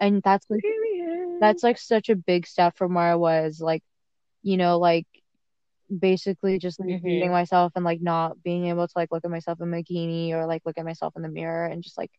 and 0.00 0.22
that's 0.22 0.46
like 0.50 0.62
Period. 0.62 1.38
that's 1.40 1.62
like 1.62 1.78
such 1.78 2.08
a 2.08 2.16
big 2.16 2.46
step 2.46 2.76
from 2.76 2.94
where 2.94 3.04
i 3.12 3.14
was 3.16 3.60
like 3.60 3.82
you 4.42 4.56
know 4.56 4.78
like 4.78 5.06
basically 6.00 6.58
just 6.58 6.80
like 6.80 6.88
Mhm. 6.88 7.02
hating 7.02 7.30
myself 7.30 7.72
and 7.76 7.84
like 7.84 8.00
not 8.00 8.42
being 8.42 8.66
able 8.66 8.86
to 8.86 8.92
like 8.96 9.10
look 9.12 9.24
at 9.24 9.30
myself 9.30 9.60
in 9.60 9.72
a 9.72 9.76
bikini 9.76 10.32
or 10.32 10.46
like 10.46 10.62
look 10.64 10.78
at 10.78 10.84
myself 10.84 11.14
in 11.16 11.22
the 11.22 11.28
mirror 11.28 11.66
and 11.66 11.82
just 11.82 11.98
like 11.98 12.10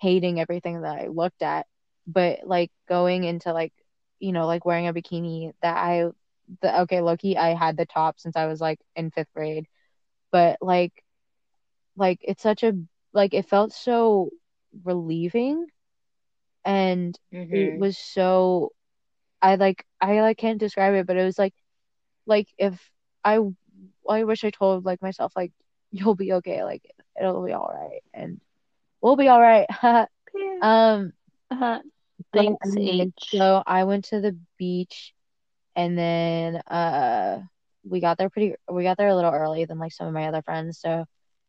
hating 0.00 0.40
everything 0.40 0.82
that 0.82 0.98
I 1.00 1.08
looked 1.08 1.42
at. 1.42 1.66
But 2.06 2.40
like 2.46 2.70
going 2.88 3.24
into 3.24 3.52
like 3.52 3.72
you 4.20 4.32
know 4.32 4.46
like 4.46 4.64
wearing 4.66 4.88
a 4.88 4.94
bikini 4.94 5.52
that 5.62 5.76
I 5.76 6.06
the 6.62 6.80
okay 6.82 7.00
Loki 7.00 7.36
I 7.36 7.54
had 7.54 7.76
the 7.76 7.86
top 7.86 8.18
since 8.18 8.36
I 8.36 8.46
was 8.46 8.60
like 8.60 8.80
in 8.96 9.10
fifth 9.10 9.32
grade, 9.34 9.66
but 10.32 10.58
like 10.60 10.92
like 11.96 12.18
it's 12.22 12.42
such 12.42 12.62
a 12.62 12.72
like 13.12 13.34
it 13.34 13.46
felt 13.48 13.72
so 13.72 14.30
relieving 14.84 15.66
and 16.64 17.18
it 17.50 17.72
Mhm. 17.72 17.74
was 17.74 17.96
so 17.98 18.72
I 19.42 19.56
like 19.56 19.84
I 20.00 20.20
like 20.20 20.38
can't 20.38 20.58
describe 20.58 20.94
it, 20.94 21.06
but 21.06 21.16
it 21.16 21.24
was 21.24 21.38
like 21.38 21.54
like 22.26 22.48
if 22.58 22.90
I 23.24 23.38
I 24.08 24.24
wish 24.24 24.44
I 24.44 24.50
told 24.50 24.84
like 24.84 25.02
myself 25.02 25.32
like 25.36 25.52
you'll 25.92 26.14
be 26.14 26.32
okay, 26.34 26.64
like 26.64 26.82
it'll 27.20 27.44
be 27.44 27.52
all 27.52 27.72
right, 27.74 28.02
and 28.14 28.40
we'll 29.00 29.16
be 29.16 29.28
all 29.28 29.40
right. 29.40 29.66
um, 30.60 31.12
Uh-huh. 31.50 31.80
Thanks, 32.32 32.76
H. 32.86 33.34
so 33.34 33.62
I 33.66 33.84
went 33.84 34.04
to 34.06 34.20
the 34.20 34.36
beach, 34.58 35.14
and 35.76 35.98
then 35.98 36.56
uh 36.68 37.40
we 37.84 38.00
got 38.00 38.18
there 38.18 38.30
pretty 38.30 38.54
we 38.70 38.82
got 38.84 38.96
there 38.96 39.08
a 39.08 39.14
little 39.16 39.32
early 39.32 39.64
than 39.64 39.78
like 39.78 39.92
some 39.92 40.06
of 40.06 40.12
my 40.14 40.26
other 40.28 40.42
friends. 40.42 40.78
So 40.80 41.04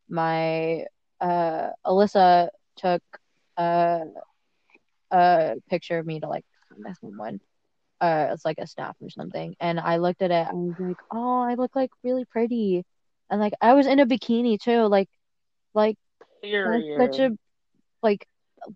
my 0.09 0.85
uh 1.21 1.69
Alyssa 1.85 2.49
took 2.77 3.01
uh 3.57 4.01
a 5.11 5.55
picture 5.69 5.97
of 5.99 6.05
me 6.05 6.19
to 6.19 6.27
like 6.27 6.45
someone 7.01 7.39
uh 8.01 8.29
it's 8.31 8.45
like 8.45 8.57
a 8.59 8.67
snap 8.67 8.95
or 9.01 9.09
something 9.09 9.55
and 9.59 9.79
I 9.79 9.97
looked 9.97 10.21
at 10.21 10.31
it 10.31 10.47
I 10.47 10.53
was 10.53 10.75
like 10.79 10.99
oh 11.11 11.41
I 11.41 11.55
look 11.55 11.75
like 11.75 11.91
really 12.03 12.25
pretty 12.25 12.83
and 13.29 13.39
like 13.41 13.53
I 13.61 13.73
was 13.73 13.87
in 13.87 13.99
a 13.99 14.05
bikini 14.05 14.59
too 14.59 14.83
like 14.87 15.09
like 15.73 15.97
such 16.97 17.19
a 17.19 17.29
like 18.01 18.27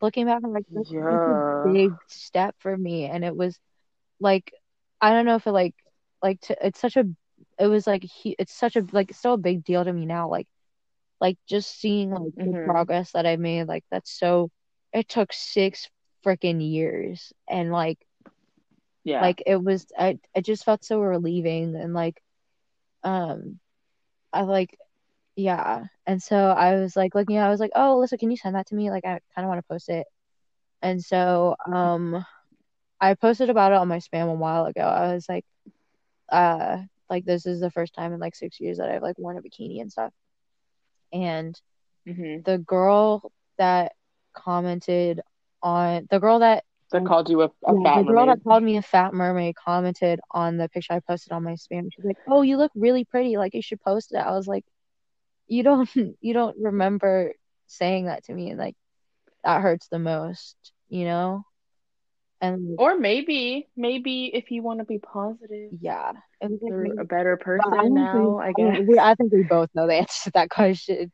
looking 0.02 0.26
back 0.26 0.41
I'm 0.43 0.54
like 0.54 0.66
that's 0.76 0.93
such 1.10 1.22
a 1.28 1.36
Yeah. 1.36 1.60
big 1.64 1.95
step 2.08 2.56
for 2.60 2.76
me 2.78 3.06
and 3.06 3.24
it 3.24 3.36
was 3.36 3.60
like 4.20 4.54
I 5.02 5.12
don't 5.12 5.26
know 5.26 5.36
if 5.36 5.47
it 5.47 5.52
like 5.52 5.76
like 6.22 6.39
to, 6.41 6.58
it's 6.66 6.80
such 6.80 6.97
a 6.97 7.06
it 7.60 7.68
was 7.68 7.88
like 7.88 8.04
hu- 8.24 8.36
it's 8.39 8.54
such 8.54 8.76
a 8.76 8.86
like 8.91 9.14
still 9.14 9.34
a 9.34 9.38
big 9.38 9.64
deal 9.64 9.84
to 9.84 9.93
me 9.93 10.06
now 10.06 10.30
like 10.30 10.47
like 11.22 11.38
just 11.47 11.80
seeing 11.80 12.12
like 12.12 12.34
the 12.45 12.56
Mhm. 12.56 12.66
progress 12.66 13.12
that 13.14 13.26
I 13.26 13.38
made 13.38 13.68
like 13.68 13.86
that's 13.91 14.12
so 14.18 14.52
it 14.93 15.08
took 15.10 15.34
six 15.34 15.89
freaking 16.26 16.62
years 16.68 17.34
and 17.50 17.72
like 17.72 18.00
Yeah. 19.04 19.20
like 19.20 19.43
it 19.45 19.58
was 19.62 19.88
I 19.97 20.20
it 20.36 20.45
just 20.45 20.66
felt 20.66 20.84
so 20.84 21.00
relieving 21.02 21.76
and 21.76 21.93
like 21.93 22.22
um 23.04 23.60
I 24.34 24.43
like 24.43 24.78
yeah 25.36 25.86
and 26.06 26.22
so 26.22 26.36
I 26.38 26.76
was 26.76 26.95
like 26.95 27.16
looking 27.16 27.38
I 27.39 27.50
was 27.50 27.60
like 27.60 27.72
oh 27.76 27.97
Alyssa 28.00 28.20
can 28.20 28.32
you 28.32 28.38
send 28.38 28.56
that 28.56 28.68
to 28.68 28.76
me 28.76 28.91
like 28.91 29.06
I 29.06 29.20
kind 29.36 29.45
of 29.45 29.47
want 29.50 29.60
to 29.60 29.68
post 29.70 29.89
it 29.89 30.08
and 30.82 31.04
so 31.04 31.56
um 31.74 32.26
I 33.02 33.14
posted 33.16 33.50
about 33.50 33.72
it 33.72 33.78
on 33.78 33.88
my 33.88 33.97
spam 33.97 34.30
a 34.30 34.34
while 34.36 34.66
ago 34.66 34.82
I 34.82 35.14
was 35.14 35.28
like 35.30 35.45
uh 36.32 36.78
like 37.10 37.26
this 37.26 37.45
is 37.45 37.60
the 37.62 37.72
first 37.72 37.93
time 37.93 38.14
in 38.14 38.20
like 38.20 38.36
six 38.36 38.60
years 38.60 38.78
that 38.78 38.89
I've 38.89 39.02
like 39.04 39.18
worn 39.20 39.38
a 39.38 39.41
bikini 39.41 39.82
and 39.82 39.91
stuff 39.91 40.14
and 41.14 41.60
Mhm. 42.06 42.45
the 42.45 42.58
girl 42.60 43.32
that 43.58 43.93
commented 44.34 45.22
on 45.62 46.08
the 46.12 46.20
girl 46.20 46.39
that 46.39 46.64
That 46.91 47.06
called 47.06 47.30
you 47.30 47.41
a, 47.41 47.52
a 47.66 47.74
Yeah, 47.74 47.78
fat 47.78 48.04
the 48.04 48.04
girl 48.04 48.26
mermaid. 48.26 48.28
that 48.28 48.43
called 48.43 48.64
me 48.64 48.78
a 48.78 48.82
fat 48.82 49.14
mermaid 49.14 49.56
commented 49.56 50.20
on 50.32 50.58
the 50.58 50.70
picture 50.70 50.93
I 50.93 51.00
posted 51.00 51.32
on 51.34 51.43
my 51.43 51.54
spam. 51.54 51.89
She's 51.93 52.06
like, 52.06 52.18
"Oh, 52.28 52.41
you 52.41 52.58
look 52.58 52.72
really 52.76 53.06
pretty. 53.06 53.38
Like 53.38 53.54
you 53.54 53.62
should 53.62 53.82
post 53.82 54.12
it." 54.14 54.18
I 54.18 54.32
was 54.32 54.47
like, 54.47 54.66
"You 55.47 55.64
don't, 55.64 55.89
you 56.22 56.34
don't 56.34 56.58
remember 56.60 57.34
saying 57.68 58.06
that 58.06 58.24
to 58.26 58.34
me, 58.34 58.50
and 58.52 58.60
like 58.60 58.76
that 59.43 59.62
hurts 59.62 59.88
the 59.89 60.00
most 60.00 60.56
you 60.89 61.06
know? 61.06 61.43
And 62.42 62.78
Or 62.80 62.98
maybe, 62.98 63.68
maybe 63.76 64.32
if 64.34 64.50
you 64.52 64.64
want 64.64 64.80
to 64.80 64.86
be 64.86 65.00
positive, 65.00 65.72
yeah, 65.82 66.14
like 66.42 66.52
you're 66.62 67.00
a 67.00 67.04
better 67.06 67.36
person 67.38 67.72
I 67.74 67.88
now, 67.90 68.14
think- 68.14 68.42
I 68.42 68.54
guess. 68.54 68.80
mean, 68.80 68.88
we, 68.88 69.00
I 69.00 69.16
think 69.16 69.34
we 69.34 69.44
both 69.44 69.70
know 69.76 69.88
the 69.88 69.96
answer 69.96 70.26
to 70.26 70.32
that 70.36 70.50
question. 70.50 71.12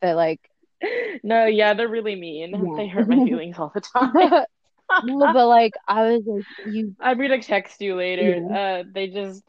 But 0.00 0.16
like, 0.16 0.40
No, 1.24 1.46
yeah, 1.46 1.74
they're 1.74 1.88
really 1.88 2.16
mean. 2.16 2.50
Yeah. 2.52 2.76
They 2.76 2.86
hurt 2.88 3.08
my 3.08 3.24
feelings 3.24 3.58
all 3.58 3.72
the 3.74 3.80
time. 3.80 4.12
but 4.88 5.46
like 5.46 5.72
I 5.88 6.02
was 6.10 6.22
like 6.26 6.44
you. 6.66 6.94
I'm 7.00 7.18
gonna 7.18 7.42
text 7.42 7.80
you 7.80 7.94
later. 7.96 8.44
Uh, 8.52 8.82
they 8.92 9.08
just, 9.08 9.42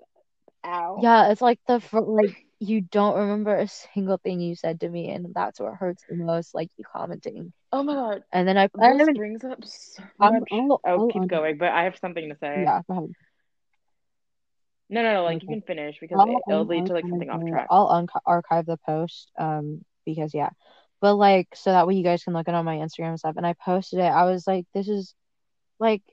ow. 0.65 0.99
Yeah, 1.01 1.31
it's 1.31 1.41
like 1.41 1.59
the 1.67 1.79
fir- 1.79 2.01
like 2.01 2.45
you 2.59 2.81
don't 2.81 3.17
remember 3.17 3.55
a 3.55 3.67
single 3.67 4.17
thing 4.17 4.39
you 4.39 4.55
said 4.55 4.79
to 4.81 4.89
me, 4.89 5.09
and 5.09 5.33
that's 5.33 5.59
what 5.59 5.75
hurts 5.75 6.03
the 6.07 6.15
most. 6.15 6.55
Like 6.55 6.69
you 6.77 6.85
commenting, 6.91 7.51
Oh 7.75 7.81
my 7.81 7.93
God. 7.95 8.23
and 8.31 8.47
then 8.47 8.55
I, 8.57 8.69
I 8.79 8.93
This 8.97 9.09
brings 9.17 9.43
up 9.43 9.65
so 9.65 10.03
I'm- 10.19 10.39
much. 10.39 10.49
I'll- 10.51 10.79
Oh, 10.85 10.89
I'll 11.01 11.07
keep 11.07 11.23
un- 11.23 11.27
going, 11.27 11.57
but 11.57 11.69
I 11.71 11.85
have 11.85 11.97
something 11.97 12.29
to 12.29 12.35
say. 12.37 12.61
yeah. 12.63 12.81
No, 14.89 15.01
no, 15.01 15.13
no, 15.13 15.23
like 15.23 15.41
you 15.41 15.47
can 15.47 15.61
finish 15.61 15.97
because 15.99 16.19
I'll, 16.19 16.27
it, 16.27 16.43
it'll 16.47 16.59
I'll 16.59 16.65
lead 16.65 16.85
to 16.85 16.93
like 16.93 17.07
something 17.07 17.29
off 17.29 17.41
track. 17.47 17.67
I'll 17.71 17.87
unc 17.89 18.11
archive 18.25 18.67
the 18.67 18.77
post, 18.85 19.31
um, 19.39 19.83
because 20.05 20.35
yeah, 20.35 20.49
but 21.01 21.15
like 21.15 21.47
so 21.55 21.71
that 21.71 21.87
way 21.87 21.95
you 21.95 22.03
guys 22.03 22.23
can 22.23 22.33
look 22.33 22.47
it 22.47 22.53
on 22.53 22.63
my 22.65 22.75
Instagram 22.77 23.09
and 23.09 23.19
stuff. 23.19 23.35
And 23.37 23.47
I 23.47 23.53
posted 23.53 23.99
it. 23.99 24.03
I 24.03 24.25
was 24.25 24.45
like, 24.45 24.67
this 24.73 24.87
is 24.87 25.15
like 25.79 26.03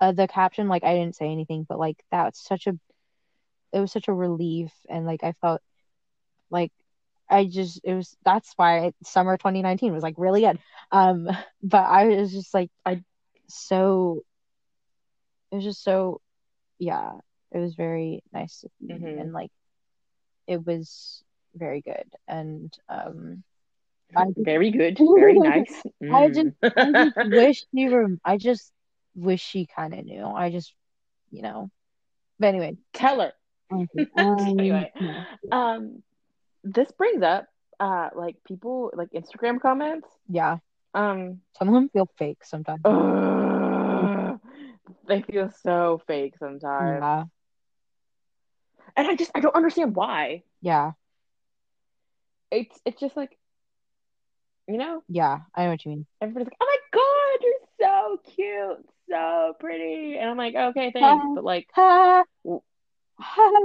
uh, 0.00 0.12
the 0.12 0.28
caption. 0.28 0.68
Like 0.68 0.84
I 0.84 0.92
didn't 0.94 1.16
say 1.16 1.30
anything, 1.30 1.64
but 1.66 1.78
like 1.78 1.96
that's 2.10 2.44
such 2.46 2.66
a, 2.66 2.78
it 3.72 3.80
was 3.80 3.92
such 3.92 4.08
a 4.08 4.12
relief, 4.12 4.72
and 4.90 5.06
like 5.06 5.24
I 5.24 5.32
felt 5.40 5.62
like 6.50 6.72
I 7.30 7.44
just 7.46 7.80
it 7.84 7.94
was 7.94 8.16
that's 8.24 8.52
why 8.56 8.92
summer 9.04 9.36
2019 9.36 9.92
was 9.92 10.02
like 10.02 10.14
really 10.16 10.42
good. 10.42 10.58
Um, 10.92 11.28
but 11.62 11.84
I 11.84 12.06
was 12.06 12.32
just 12.32 12.54
like 12.54 12.70
I 12.84 13.02
so 13.48 14.22
it 15.50 15.56
was 15.56 15.64
just 15.64 15.82
so 15.82 16.20
yeah, 16.78 17.12
it 17.52 17.58
was 17.58 17.74
very 17.74 18.22
nice 18.32 18.64
Mhm. 18.82 19.20
and 19.20 19.32
like 19.32 19.50
it 20.46 20.64
was 20.64 21.22
very 21.54 21.80
good 21.80 22.04
and 22.28 22.72
um 22.88 23.42
I 24.16 24.26
just, 24.26 24.38
Very 24.44 24.70
good, 24.70 24.98
very 25.16 25.38
nice. 25.38 25.82
I 26.12 26.28
just- 26.28 26.48
I 26.76 26.92
Mm. 26.92 26.94
just 26.94 27.16
wish 27.24 27.64
she 27.74 27.88
were 27.88 28.06
I 28.24 28.36
just 28.36 28.72
wish 29.14 29.42
she 29.42 29.66
kind 29.66 29.94
of 29.94 30.04
knew. 30.04 30.24
I 30.24 30.50
just 30.50 30.72
you 31.30 31.42
know. 31.42 31.70
But 32.38 32.48
anyway, 32.48 32.76
Tell 32.92 33.20
her. 33.20 33.32
um, 33.70 33.88
Anyway, 34.58 34.92
um, 35.50 36.02
this 36.66 36.90
brings 36.92 37.22
up 37.22 37.46
uh 37.80 38.10
like 38.14 38.36
people 38.44 38.90
like 38.94 39.10
Instagram 39.12 39.60
comments. 39.60 40.08
yeah, 40.28 40.58
Um, 40.94 41.40
some 41.58 41.68
of 41.68 41.74
them 41.74 41.88
feel 41.90 42.08
fake 42.18 42.44
sometimes. 42.44 42.80
ugh, 42.84 44.40
they 45.08 45.22
feel 45.22 45.50
so 45.62 46.00
fake 46.06 46.34
sometimes, 46.38 47.00
Yeah, 47.02 47.24
and 48.96 49.06
I 49.08 49.14
just 49.14 49.30
I 49.34 49.40
don't 49.40 49.54
understand 49.54 49.94
why. 49.94 50.42
yeah, 50.62 50.92
It's 52.50 52.78
it's 52.84 53.00
just 53.00 53.16
like, 53.16 53.36
you 54.68 54.78
know, 54.78 55.02
yeah. 55.08 55.40
I 55.54 55.64
know 55.64 55.70
what 55.70 55.84
you 55.84 55.90
mean. 55.90 56.06
everybody's 56.20 56.46
like, 56.46 56.56
"Oh 56.60 56.66
my 56.66 57.00
God, 57.00 57.44
you're 57.44 57.66
so 57.80 58.20
cute, 58.34 58.88
so 59.10 59.54
pretty," 59.60 60.16
and 60.18 60.30
I'm 60.30 60.36
like, 60.36 60.54
"Okay, 60.54 60.90
thanks," 60.92 61.26
but 61.34 61.44
like 61.44 61.68
ha. 61.74 62.24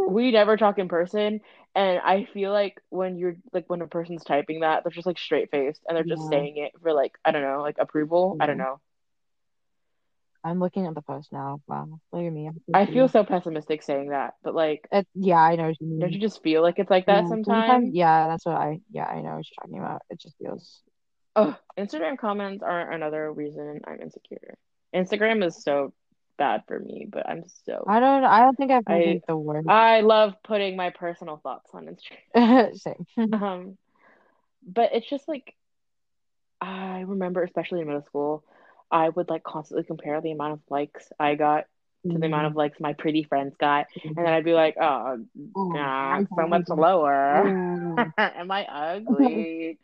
We 0.08 0.32
never 0.32 0.58
talk 0.58 0.80
in 0.80 0.88
person, 0.88 1.42
and 1.76 2.00
I 2.00 2.26
feel 2.34 2.52
like 2.52 2.82
when 2.90 3.18
you're 3.18 3.36
like 3.54 3.70
when 3.70 3.82
a 3.82 3.88
person's 3.88 4.24
typing 4.24 4.62
that, 4.62 4.84
they're 4.84 4.92
just 4.92 5.08
like 5.08 5.20
straight 5.20 5.52
faced 5.52 5.82
and 5.88 5.96
they're 5.96 6.04
just 6.04 6.28
Yeah. 6.28 6.30
saying 6.30 6.58
it 6.58 6.72
for 6.82 6.94
like 6.94 7.14
I 7.26 7.32
don't 7.32 7.44
know, 7.44 7.62
like 7.62 7.78
approval. 7.80 8.38
I 8.40 8.46
don't 8.48 8.58
know. 8.58 8.80
I'm 10.44 10.60
looking 10.60 10.86
at 10.88 10.96
the 10.96 11.02
post 11.02 11.32
now. 11.32 11.62
Wow, 11.68 11.88
look 12.12 12.26
at 12.26 12.34
me. 12.34 12.50
I 12.74 12.86
feel 12.86 13.08
so 13.08 13.24
pessimistic 13.24 13.82
saying 13.82 14.10
that, 14.10 14.36
but 14.44 14.54
like, 14.56 14.90
It, 14.92 15.08
yeah, 15.16 15.38
I 15.40 15.56
know 15.56 15.68
what 15.68 15.80
you 15.82 15.88
mean. 15.88 16.00
don't 16.00 16.14
you 16.14 16.20
just 16.20 16.42
feel 16.44 16.62
like 16.62 16.80
it's 16.80 16.90
like 16.92 17.06
that 17.08 17.28
Yeah, 17.28 17.28
sometimes? 17.28 17.94
Yeah, 17.94 18.28
that's 18.28 18.46
what 18.46 18.56
I. 18.56 18.80
Yeah, 18.92 19.06
I 19.06 19.22
know 19.22 19.36
what 19.36 19.46
you're 19.50 19.62
talking 19.62 19.80
about. 19.80 20.02
It 20.10 20.20
just 20.20 20.38
feels. 20.38 20.82
oh 21.36 21.58
Instagram 21.78 22.18
comments 22.18 22.64
are 22.64 22.92
another 22.92 23.32
reason 23.32 23.82
I'm 23.88 24.02
insecure. 24.02 24.58
Instagram 24.96 25.46
is 25.46 25.64
so 25.64 25.94
bad 26.38 26.64
for 26.68 26.80
me, 26.80 27.08
but 27.10 27.28
I'm 27.28 27.44
so 27.66 27.84
I 27.88 28.00
don't. 28.00 28.24
I 28.24 28.42
don't 28.42 28.56
think 28.58 28.72
I've 28.72 28.84
I- 28.88 29.22
the 29.28 29.38
word. 29.38 29.68
I 29.68 30.02
love 30.02 30.34
putting 30.44 30.76
my 30.76 30.90
personal 30.90 31.38
thoughts 31.38 31.70
on 31.74 31.88
Instagram. 31.88 32.76
Same. 32.78 33.06
Um, 33.34 33.78
but 34.66 34.92
it's 34.94 35.10
just 35.10 35.28
like 35.28 35.54
I 36.62 37.02
remember, 37.02 37.44
especially 37.44 37.82
in 37.82 37.88
middle 37.88 38.04
school, 38.04 38.44
I 38.92 39.10
would 39.10 39.30
like 39.30 39.44
constantly 39.44 39.84
compare 39.84 40.22
the 40.22 40.32
amount 40.32 40.54
of 40.54 40.60
likes 40.70 41.12
I 41.20 41.36
got 41.36 41.66
to 42.12 42.18
the 42.18 42.26
amount 42.26 42.48
of 42.48 42.56
likes 42.56 42.80
my 42.80 42.94
pretty 42.94 43.24
friends 43.24 43.56
got, 43.60 43.88
and 44.04 44.18
then 44.18 44.28
I'd 44.28 44.44
be 44.46 44.54
like, 44.54 44.76
oh, 44.80 45.24
Oh, 45.56 45.70
nah, 45.70 46.18
I 46.18 46.26
so 46.36 46.48
much 46.48 46.68
lower. 46.68 47.54
Am 48.18 48.52
I 48.52 48.66
ugly? 48.66 49.78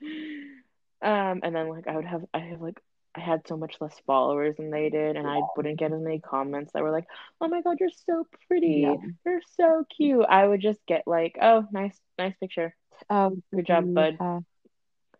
um, 1.02 1.39
and 1.43 1.56
then 1.56 1.70
like 1.70 1.88
I 1.88 1.95
would 1.95 2.06
have, 2.06 2.26
I 2.34 2.39
have 2.39 2.62
like, 2.62 2.82
I 3.18 3.22
had 3.22 3.47
so 3.47 3.57
much 3.57 3.76
less 3.82 3.99
followers 4.05 4.55
than 4.57 4.70
they 4.70 4.89
did, 4.89 5.15
and 5.18 5.28
I 5.28 5.39
wouldn't 5.57 5.80
get 5.80 5.91
as 5.91 5.99
many 6.01 6.20
comments 6.20 6.74
that 6.74 6.84
were 6.84 6.91
like, 6.91 7.07
"Oh 7.41 7.47
my 7.47 7.61
God, 7.61 7.78
you're 7.80 7.89
so 7.89 8.28
pretty, 8.47 8.86
Yeah. 8.88 8.95
you're 9.26 9.41
so 9.55 9.86
cute." 9.95 10.26
I 10.30 10.47
would 10.47 10.61
just 10.61 10.86
get 10.86 11.07
like, 11.07 11.38
"Oh, 11.41 11.65
nice, 11.72 11.99
nice 12.18 12.36
picture." 12.39 12.76
Um, 13.09 13.41
Good 13.53 13.65
job, 13.65 13.93
bud. 13.93 14.18
uh, 14.20 14.39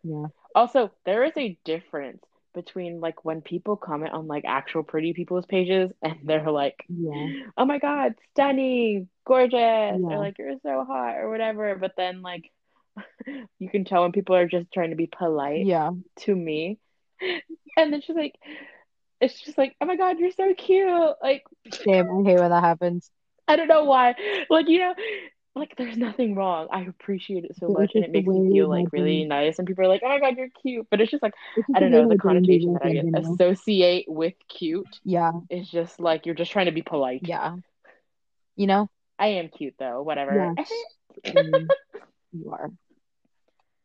yeah. 0.02 0.26
Also, 0.54 0.90
there 1.04 1.24
is 1.24 1.32
a 1.36 1.58
difference 1.64 2.22
between 2.54 3.00
like 3.00 3.24
when 3.24 3.40
people 3.42 3.76
comment 3.76 4.12
on 4.12 4.26
like 4.26 4.44
actual 4.46 4.82
pretty 4.82 5.12
people's 5.12 5.46
pages 5.46 5.90
and 6.02 6.16
they're 6.24 6.50
like, 6.50 6.76
Yeah. 6.88 7.50
"Oh 7.56 7.64
my 7.64 7.78
God, 7.78 8.14
stunning, 8.32 9.08
gorgeous," 9.24 10.00
or 10.02 10.18
like 10.18 10.38
"You're 10.38 10.58
so 10.62 10.84
hot" 10.84 11.16
or 11.18 11.30
whatever. 11.30 11.76
But 11.76 11.92
then 11.96 12.22
like 12.22 12.50
you 13.58 13.68
can 13.68 13.84
tell 13.84 14.02
when 14.02 14.12
people 14.12 14.34
are 14.36 14.46
just 14.48 14.72
trying 14.72 14.90
to 14.90 14.96
be 14.96 15.06
polite 15.06 15.66
Yeah. 15.66 15.90
to 16.20 16.34
me, 16.34 16.78
and 17.76 17.92
then 17.92 18.00
she's 18.00 18.16
like, 18.16 18.34
it's 19.20 19.40
just 19.40 19.58
like, 19.58 19.74
"Oh 19.80 19.86
my 19.86 19.96
God, 19.96 20.18
you're 20.18 20.30
so 20.30 20.54
cute." 20.54 21.14
Like 21.22 21.44
Same. 21.72 22.06
I 22.08 22.28
hate 22.28 22.38
when 22.38 22.50
that 22.50 22.62
happens. 22.62 23.10
I 23.46 23.56
don't 23.56 23.68
know 23.68 23.84
why. 23.84 24.14
Like 24.50 24.68
you 24.68 24.78
know. 24.78 24.94
Like 25.54 25.74
there's 25.76 25.96
nothing 25.96 26.36
wrong. 26.36 26.68
I 26.70 26.82
appreciate 26.82 27.44
it 27.44 27.56
so 27.58 27.68
much, 27.68 27.96
and 27.96 28.04
it 28.04 28.12
makes 28.12 28.28
me 28.28 28.48
feel 28.52 28.68
like 28.68 28.92
really 28.92 29.24
nice. 29.24 29.58
And 29.58 29.66
people 29.66 29.82
are 29.84 29.88
like, 29.88 30.02
"Oh 30.04 30.08
my 30.08 30.20
God, 30.20 30.36
you're 30.36 30.50
cute," 30.62 30.86
but 30.88 31.00
it's 31.00 31.10
just 31.10 31.22
like 31.22 31.32
It's 31.56 31.66
I 31.74 31.80
don't 31.80 31.90
know, 31.90 32.06
the 32.08 32.16
connotation 32.16 32.74
that 32.74 32.84
I 32.84 32.92
general. 32.92 33.34
associate 33.34 34.04
with 34.06 34.34
cute 34.48 34.86
Yeah. 35.02 35.32
it's 35.50 35.68
just 35.68 35.98
like 35.98 36.26
you're 36.26 36.36
just 36.36 36.52
trying 36.52 36.66
to 36.66 36.72
be 36.72 36.82
polite. 36.82 37.22
Yeah. 37.24 37.56
You 38.54 38.68
know. 38.68 38.88
I 39.18 39.28
am 39.28 39.48
cute 39.48 39.74
though, 39.80 40.02
whatever. 40.02 40.54
Yes. 40.56 40.70
You 42.32 42.50
are. 42.52 42.70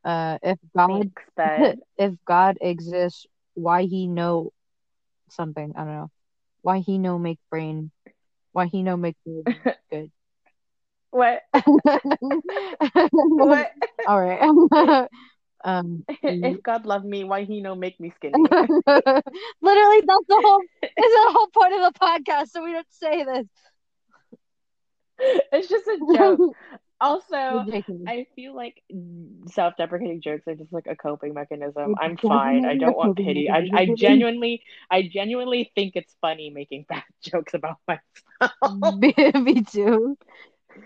Uh, 0.04 0.38
if 0.42 0.60
God, 0.76 1.12
bud. 1.38 1.80
if 1.98 2.14
God 2.26 2.58
exists, 2.62 3.26
why 3.54 3.84
he 3.84 4.08
know 4.08 4.52
something? 5.30 5.74
I 5.76 5.84
don't 5.84 5.94
know. 5.94 6.12
Why 6.62 6.80
he 6.80 6.98
know 6.98 7.18
make 7.18 7.40
brain? 7.50 7.92
Why 8.52 8.66
he 8.68 8.84
know 8.84 8.98
make 8.98 9.16
brain 9.26 9.44
good? 9.92 10.12
What? 11.12 11.42
What? 13.12 13.72
All 14.08 14.20
right. 14.20 15.08
um. 15.64 16.04
if 16.24 16.62
God 16.64 16.86
loved 16.86 17.06
me, 17.06 17.24
why 17.24 17.44
he 17.44 17.62
know 17.62 17.76
make 17.76 18.00
me 18.00 18.10
skinny? 18.16 18.36
Literally, 19.62 20.02
that's 20.06 20.28
the 20.28 20.42
whole. 20.44 20.62
It's 20.82 20.96
the 20.98 21.32
whole 21.34 21.48
point 21.48 21.74
of 21.74 21.94
the 21.94 22.00
podcast, 22.00 22.48
so 22.50 22.64
we 22.64 22.74
don't 22.74 22.92
say 22.92 23.24
this. 23.24 23.48
it's 25.20 25.68
just 25.68 25.88
a 25.88 26.00
joke. 26.14 26.42
Also, 27.04 27.66
I 28.08 28.28
feel 28.36 28.56
like 28.56 28.82
self-deprecating 29.48 30.22
jokes 30.22 30.48
are 30.48 30.56
just 30.56 30.72
like 30.74 30.88
a 30.88 30.96
coping 30.96 31.34
mechanism. 31.34 31.96
I'm 32.00 32.18
fine. 32.28 32.66
I 32.66 32.76
don't 32.76 32.96
want 32.96 33.16
pity. 33.16 33.50
I, 33.50 33.68
I 33.74 33.88
genuinely, 33.88 34.64
I 34.90 35.04
genuinely 35.04 35.72
think 35.76 35.94
it's 35.96 36.16
funny 36.22 36.50
making 36.50 36.86
bad 36.90 37.04
jokes 37.22 37.54
about 37.54 37.78
myself. 37.88 38.54
me, 38.70 39.64
too. 39.64 40.18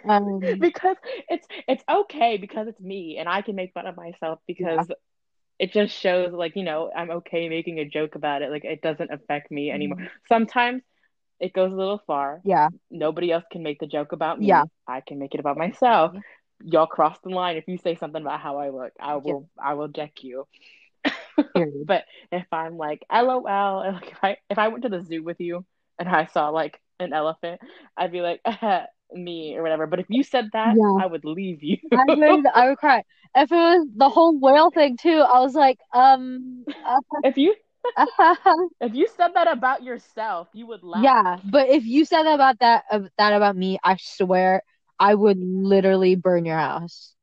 Um, 0.08 0.60
because 0.60 0.98
it's 1.30 1.48
it's 1.68 1.84
okay 1.90 2.38
because 2.38 2.68
it's 2.68 2.80
me 2.82 3.18
and 3.20 3.30
I 3.30 3.42
can 3.42 3.56
make 3.56 3.74
fun 3.74 3.88
of 3.88 3.96
myself 3.96 4.40
because 4.48 4.90
it 5.60 5.74
just 5.74 5.94
shows 5.96 6.34
like 6.34 6.56
you 6.56 6.64
know 6.64 6.92
I'm 6.96 7.12
okay 7.12 7.50
making 7.50 7.80
a 7.80 7.86
joke 7.86 8.16
about 8.16 8.42
it 8.42 8.52
like 8.52 8.66
it 8.66 8.82
doesn't 8.82 9.12
affect 9.12 9.52
me 9.52 9.72
anymore. 9.72 9.98
Sometimes 10.28 10.84
it 11.40 11.54
goes 11.54 11.72
a 11.72 11.76
little 11.76 12.02
far. 12.08 12.42
yeah, 12.44 12.70
Nobody 12.90 13.32
else 13.32 13.44
can 13.52 13.64
make 13.64 13.80
the 13.80 13.88
joke 13.88 14.12
about 14.12 14.40
me. 14.40 14.48
Yeah. 14.48 14.64
I 14.88 15.02
can 15.02 15.20
make 15.20 15.34
it 15.34 15.40
about 15.40 15.58
myself. 15.58 16.12
Yeah. 16.14 16.22
Y'all 16.64 16.88
cross 16.88 17.18
the 17.24 17.30
line 17.30 17.56
if 17.58 17.66
you 17.68 17.78
say 17.78 17.96
something 17.96 18.22
about 18.22 18.40
how 18.40 18.58
I 18.58 18.70
look. 18.70 18.92
I 19.00 19.18
will 19.18 19.48
I 19.64 19.76
will 19.76 19.88
deck 19.88 20.24
you. 20.24 20.48
But 21.86 22.06
if 22.32 22.46
I'm 22.52 22.78
like 22.78 23.06
LOL, 23.12 23.82
and 23.82 23.96
like 23.96 24.12
if 24.12 24.18
I 24.24 24.38
if 24.50 24.58
I 24.58 24.70
went 24.70 24.84
to 24.84 24.90
the 24.90 25.04
zoo 25.04 25.24
with 25.24 25.40
you 25.40 25.66
and 26.00 26.10
I 26.10 26.26
saw 26.26 26.50
like 26.50 26.80
an 27.00 27.14
elephant, 27.14 27.62
I'd 27.96 28.12
be 28.12 28.22
like 28.22 28.42
me 29.14 29.56
or 29.56 29.62
whatever. 29.62 29.86
But 29.88 30.00
if 30.00 30.08
you 30.10 30.24
said 30.24 30.50
that, 30.54 30.76
Yeah. 30.76 31.04
I 31.04 31.06
would 31.06 31.26
leave 31.26 31.62
you. 31.64 31.78
I 31.94 32.04
would, 32.08 32.46
I 32.54 32.70
would 32.70 32.78
cry. 32.80 33.04
If 33.36 33.52
it 33.52 33.56
was 33.56 33.88
the 33.96 34.10
whole 34.10 34.40
whale 34.40 34.72
thing 34.72 34.98
too, 34.98 35.20
I 35.20 35.40
was 35.42 35.54
like, 35.54 35.78
um, 35.94 36.66
uh, 36.86 36.98
if 37.24 37.38
you 37.38 37.54
if 38.82 38.94
you 38.94 39.08
said 39.08 39.34
that 39.36 39.48
about 39.48 39.84
yourself, 39.84 40.50
you 40.54 40.68
would 40.68 40.84
laugh. 40.84 41.18
Yeah, 41.18 41.40
but 41.44 41.70
if 41.70 41.86
you 41.86 42.06
said 42.06 42.24
that 42.24 42.36
about 42.36 42.60
that 42.60 42.84
uh, 42.92 43.02
that 43.18 43.34
about 43.34 43.56
me, 43.56 43.78
I 43.84 43.98
swear 44.00 44.64
I 45.00 45.14
would 45.16 45.38
literally 45.40 46.16
burn 46.16 46.46
your 46.46 46.58
house. 46.58 47.16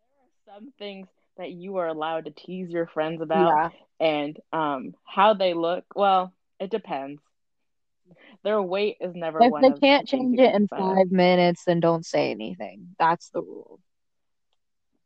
There 0.00 0.18
are 0.18 0.58
some 0.58 0.72
things 0.78 1.08
that 1.36 1.50
you 1.52 1.76
are 1.76 1.86
allowed 1.86 2.24
to 2.24 2.30
tease 2.30 2.70
your 2.70 2.86
friends 2.86 3.20
about, 3.20 3.58
Yeah. 3.58 3.70
and 4.00 4.38
um, 4.52 4.94
how 5.04 5.34
they 5.34 5.54
look. 5.54 5.84
Well, 5.94 6.32
it 6.58 6.70
depends. 6.70 7.20
Their 8.42 8.62
weight 8.62 8.96
is 9.00 9.14
never 9.14 9.42
If 9.42 9.54
one 9.54 9.60
they 9.60 9.70
of 9.70 9.82
can't 9.82 10.06
change 10.06 10.38
it 10.38 10.54
in 10.54 10.68
five 10.68 11.10
minutes, 11.10 11.64
then 11.64 11.80
don't 11.80 12.04
say 12.06 12.30
anything. 12.30 12.94
That's 12.98 13.30
the 13.30 13.40
rule. 13.42 13.80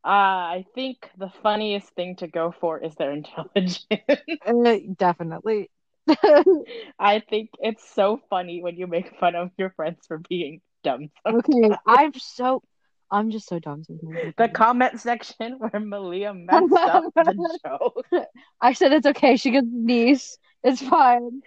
Uh, 0.05 0.61
I 0.61 0.67
think 0.75 1.11
the 1.17 1.31
funniest 1.43 1.89
thing 1.95 2.17
to 2.17 2.27
go 2.29 2.55
for 2.61 2.79
is 2.79 2.95
their 2.97 3.13
intelligence. 3.21 3.87
Uh, 4.47 4.77
definitely. 4.97 5.71
I 6.99 7.21
think 7.29 7.51
it's 7.61 7.89
so 7.95 8.21
funny 8.29 8.63
when 8.63 8.77
you 8.77 8.87
make 8.87 9.19
fun 9.19 9.35
of 9.35 9.51
your 9.57 9.71
friends 9.71 10.07
for 10.07 10.19
being 10.19 10.61
dumb. 10.83 11.11
Okay. 11.27 11.71
I'm 11.87 12.13
so 12.15 12.63
I'm 13.11 13.31
just 13.31 13.49
so 13.49 13.59
dumb 13.59 13.85
sometimes. 13.85 14.35
The 14.37 14.49
comment 14.49 15.01
section 15.01 15.59
where 15.59 15.81
Malia 15.81 16.35
messed 16.35 16.87
up 16.87 17.07
the 17.17 17.49
joke. 17.65 18.27
I 18.61 18.73
said 18.73 18.93
it's 18.93 19.07
okay. 19.07 19.37
She 19.37 19.51
gets 19.51 19.67
sneeze. 19.69 20.39
It's 20.65 20.81
fine. 20.83 21.43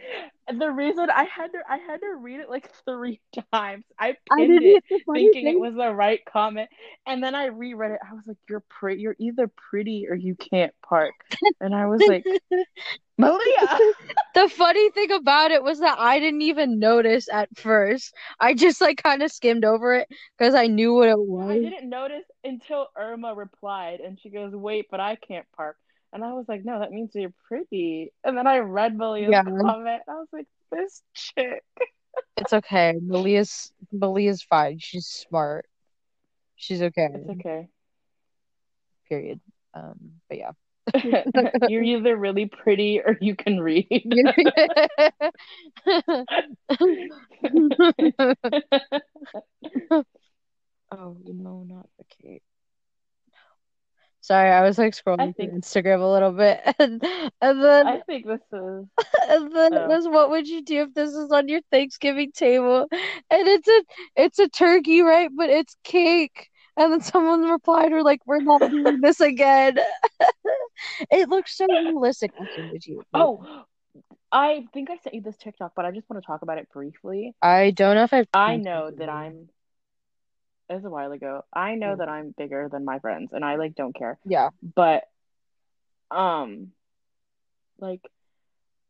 And 0.47 0.61
the 0.61 0.71
reason 0.71 1.09
I 1.09 1.25
had 1.25 1.51
to 1.51 1.59
I 1.69 1.77
had 1.77 1.99
to 2.01 2.15
read 2.21 2.39
it 2.39 2.49
like 2.49 2.71
three 2.85 3.19
times. 3.53 3.83
I 3.99 4.15
I 4.31 4.35
pinned 4.37 4.47
didn't 4.47 4.83
it 4.89 5.01
thinking 5.13 5.47
it 5.47 5.59
was 5.59 5.75
the 5.75 5.93
right 5.93 6.21
comment, 6.25 6.69
and 7.05 7.21
then 7.21 7.35
I 7.35 7.45
reread 7.47 7.91
it. 7.91 7.99
I 8.09 8.13
was 8.13 8.23
like, 8.27 8.37
"You're 8.49 8.63
pretty. 8.69 9.01
You're 9.01 9.15
either 9.19 9.47
pretty 9.69 10.07
or 10.09 10.15
you 10.15 10.35
can't 10.35 10.73
park." 10.87 11.13
And 11.59 11.75
I 11.75 11.87
was 11.87 12.05
like, 12.07 12.25
"Malia." 13.17 13.39
The 14.35 14.47
funny 14.49 14.91
thing 14.91 15.11
about 15.11 15.49
it 15.49 15.63
was 15.63 15.79
that 15.79 15.97
I 15.97 16.19
didn't 16.19 16.43
even 16.43 16.77
notice 16.77 17.27
at 17.33 17.49
first. 17.57 18.13
I 18.39 18.53
just 18.53 18.79
like 18.79 19.01
kind 19.01 19.23
of 19.23 19.31
skimmed 19.31 19.65
over 19.65 19.95
it 19.95 20.07
because 20.37 20.53
I 20.53 20.67
knew 20.67 20.93
what 20.93 21.09
it 21.09 21.17
was. 21.17 21.49
I 21.49 21.57
didn't 21.57 21.89
notice 21.89 22.25
until 22.43 22.87
Irma 22.95 23.33
replied, 23.33 23.99
and 23.99 24.19
she 24.19 24.29
goes, 24.29 24.53
"Wait, 24.53 24.85
but 24.91 24.99
I 24.99 25.15
can't 25.15 25.47
park." 25.55 25.77
And 26.13 26.23
I 26.23 26.33
was 26.33 26.45
like, 26.47 26.63
"No, 26.63 26.79
that 26.79 26.91
means 26.91 27.11
you're 27.13 27.33
pretty." 27.47 28.11
And 28.23 28.37
then 28.37 28.47
I 28.47 28.59
read 28.59 28.95
Malia's 28.97 29.31
Yeah. 29.31 29.43
comment. 29.43 30.03
I 30.07 30.13
was 30.13 30.27
like, 30.31 30.47
"This 30.71 31.03
chick." 31.13 31.63
It's 32.37 32.53
okay. 32.53 32.97
Malia's 33.01 33.71
Malia's 33.91 34.41
fine. 34.41 34.79
She's 34.79 35.05
smart. 35.05 35.67
She's 36.55 36.81
okay. 36.81 37.09
It's 37.13 37.29
okay. 37.29 37.67
Period. 39.09 39.39
Um, 39.73 40.13
but 40.29 40.37
yeah. 40.37 40.51
you're 41.67 41.83
either 41.83 42.15
really 42.15 42.45
pretty 42.45 43.01
or 43.01 43.17
you 43.19 43.35
can 43.35 43.59
read. 43.59 43.87
Oh, 50.89 51.17
no, 51.25 51.63
not 51.67 51.89
the 51.97 52.05
cake. 52.23 52.43
Sorry, 54.27 54.51
I 54.51 54.61
was 54.61 54.77
like 54.77 54.93
I 54.93 55.01
scrolling 55.01 55.33
through 55.37 55.47
Instagram 55.47 56.01
a 56.01 56.05
little 56.05 56.33
bit, 56.33 56.59
and, 56.79 57.01
and 57.41 57.63
then 57.63 57.87
I 57.87 58.01
think 58.01 58.27
this 58.27 58.41
is 58.51 58.85
and 59.29 59.55
then 59.55 59.73
it 59.73 59.83
oh. 59.83 59.87
was, 59.87 60.05
what 60.05 60.29
would 60.31 60.49
you 60.49 60.65
do 60.65 60.81
if 60.81 60.93
this 60.93 61.11
is 61.13 61.31
on 61.31 61.47
your 61.47 61.61
Thanksgiving 61.71 62.33
table? 62.33 62.87
And 62.91 63.47
it's 63.47 63.67
a 63.69 63.83
it's 64.17 64.39
a 64.39 64.49
turkey, 64.49 64.99
right? 65.01 65.29
But 65.33 65.49
it's 65.49 65.77
cake. 65.85 66.49
And 66.75 66.91
then 66.91 66.99
someone 66.99 67.49
replied, 67.49 67.93
"We're 67.93 68.01
like, 68.01 68.19
we're 68.25 68.41
not 68.41 68.69
doing 68.69 68.99
this 68.99 69.21
again." 69.21 69.77
It 71.09 71.27
looks 71.27 71.57
so 71.57 71.65
realistic. 71.65 72.31
I'll 72.39 72.47
send 72.55 72.75
it 72.75 72.83
to 72.83 72.91
you. 72.91 73.03
Oh, 73.11 73.63
I 74.31 74.65
think 74.73 74.91
I 74.91 74.97
sent 74.97 75.15
you 75.15 75.21
this 75.21 75.37
TikTok, 75.37 75.71
but 75.75 75.85
I 75.85 75.91
just 75.91 76.07
want 76.07 76.21
to 76.21 76.27
talk 76.27 76.43
about 76.43 76.59
it 76.59 76.69
briefly. 76.71 77.33
I 77.41 77.71
don't 77.71 77.95
know 77.95 78.03
if 78.03 78.13
I've. 78.13 78.27
I 78.31 78.57
know 78.57 78.91
that 78.91 79.09
I'm 79.09 79.49
it 80.69 80.73
was 80.75 80.85
a 80.85 80.89
while 80.89 81.11
ago. 81.11 81.43
I 81.53 81.75
know 81.75 81.91
Yeah. 81.91 81.95
that 81.95 82.09
I'm 82.09 82.33
bigger 82.37 82.69
than 82.69 82.85
my 82.85 82.99
friends 82.99 83.31
and 83.33 83.43
I 83.43 83.55
like 83.55 83.75
don't 83.75 83.95
care. 83.95 84.17
Yeah. 84.25 84.49
But 84.61 85.03
um 86.11 86.71
like 87.79 88.01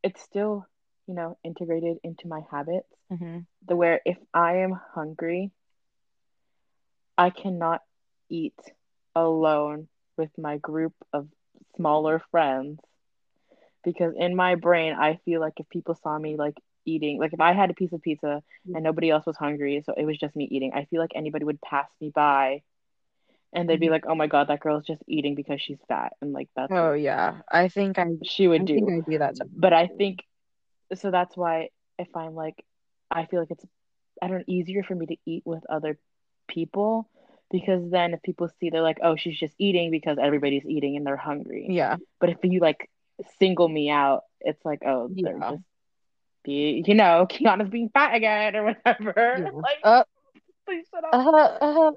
it's 0.03 0.21
still, 0.21 0.65
you 1.07 1.13
know, 1.13 1.37
integrated 1.43 1.97
into 2.03 2.27
my 2.27 2.41
habits. 2.51 2.87
hmm 3.09 3.39
The 3.67 3.75
where 3.75 4.01
if 4.05 4.17
I 4.33 4.57
am 4.57 4.73
hungry, 4.95 5.51
I 7.17 7.29
cannot 7.29 7.81
eat 8.29 8.59
alone 9.15 9.87
with 10.17 10.29
my 10.37 10.57
group 10.57 10.93
of 11.13 11.27
smaller 11.75 12.19
friends 12.31 12.79
because 13.83 14.13
in 14.17 14.35
my 14.35 14.55
brain 14.55 14.93
I 14.93 15.17
feel 15.25 15.39
like 15.41 15.53
if 15.57 15.69
people 15.69 15.95
saw 15.95 16.17
me 16.17 16.35
like 16.37 16.57
eating, 16.87 17.19
like 17.19 17.33
if 17.33 17.41
I 17.41 17.53
had 17.53 17.71
a 17.71 17.75
piece 17.75 17.93
of 17.93 18.01
pizza 18.01 18.43
and 18.73 18.83
nobody 18.83 19.11
else 19.11 19.27
was 19.27 19.37
hungry, 19.37 19.83
so 19.85 19.93
it 19.97 20.05
was 20.05 20.17
just 20.17 20.35
me 20.35 20.45
eating, 20.51 20.73
I 20.75 20.85
feel 20.85 21.01
like 21.01 21.11
anybody 21.15 21.45
would 21.45 21.61
pass 21.61 21.89
me 22.01 22.11
by 22.15 22.63
and 23.53 23.69
they'd 23.69 23.79
be 23.79 23.87
Mhm. 23.87 23.91
like, 23.91 24.05
"Oh 24.07 24.15
my 24.15 24.27
God, 24.27 24.47
that 24.49 24.59
girl's 24.61 24.85
just 24.85 25.03
eating 25.07 25.35
because 25.35 25.61
she's 25.61 25.79
fat," 25.87 26.13
and 26.21 26.33
like 26.33 26.49
that's 26.55 26.73
Oh 26.73 26.93
yeah. 26.93 27.41
I 27.51 27.69
think 27.69 27.99
I. 27.99 28.05
she 28.23 28.45
I 28.45 28.49
would 28.49 28.65
do. 28.65 28.75
think 28.75 28.89
I 28.91 29.01
do 29.11 29.17
that. 29.19 29.37
sometimes. 29.37 29.61
But 29.61 29.73
I 29.73 29.87
think 29.87 30.23
so 30.95 31.11
that's 31.11 31.35
why 31.37 31.69
if 31.99 32.15
I'm 32.15 32.35
like 32.35 32.63
I 33.11 33.25
feel 33.25 33.39
like 33.39 33.51
it's 33.51 33.65
I 34.21 34.27
don't 34.27 34.39
know, 34.39 34.43
easier 34.47 34.83
for 34.83 34.95
me 34.95 35.05
to 35.07 35.17
eat 35.25 35.43
with 35.45 35.63
other 35.69 35.99
people 36.47 37.09
because 37.51 37.89
then 37.91 38.13
if 38.13 38.21
people 38.23 38.49
see 38.59 38.69
they're 38.69 38.81
like, 38.81 38.99
oh, 39.03 39.15
she's 39.15 39.37
just 39.39 39.55
eating 39.57 39.91
because 39.91 40.17
everybody's 40.21 40.65
eating 40.65 40.97
and 40.97 41.05
they're 41.05 41.17
hungry. 41.17 41.67
Yeah. 41.69 41.97
But 42.19 42.29
if 42.29 42.37
you 42.43 42.59
like 42.59 42.89
single 43.39 43.67
me 43.69 43.89
out, 43.89 44.23
it's 44.41 44.63
like, 44.65 44.83
oh, 44.85 45.11
they're 45.21 45.39
just 45.39 45.63
you 46.51 46.95
know, 46.95 47.27
Kiana's 47.29 47.69
being 47.69 47.89
fat 47.89 48.15
again 48.15 48.55
or 48.55 48.65
whatever. 48.65 49.13
Yeah. 49.39 49.51
Like, 49.61 49.77
Uh, 49.83 50.03
please 50.65 50.85
shut 50.93 51.03
up. 51.03 51.13
uh, 51.13 51.91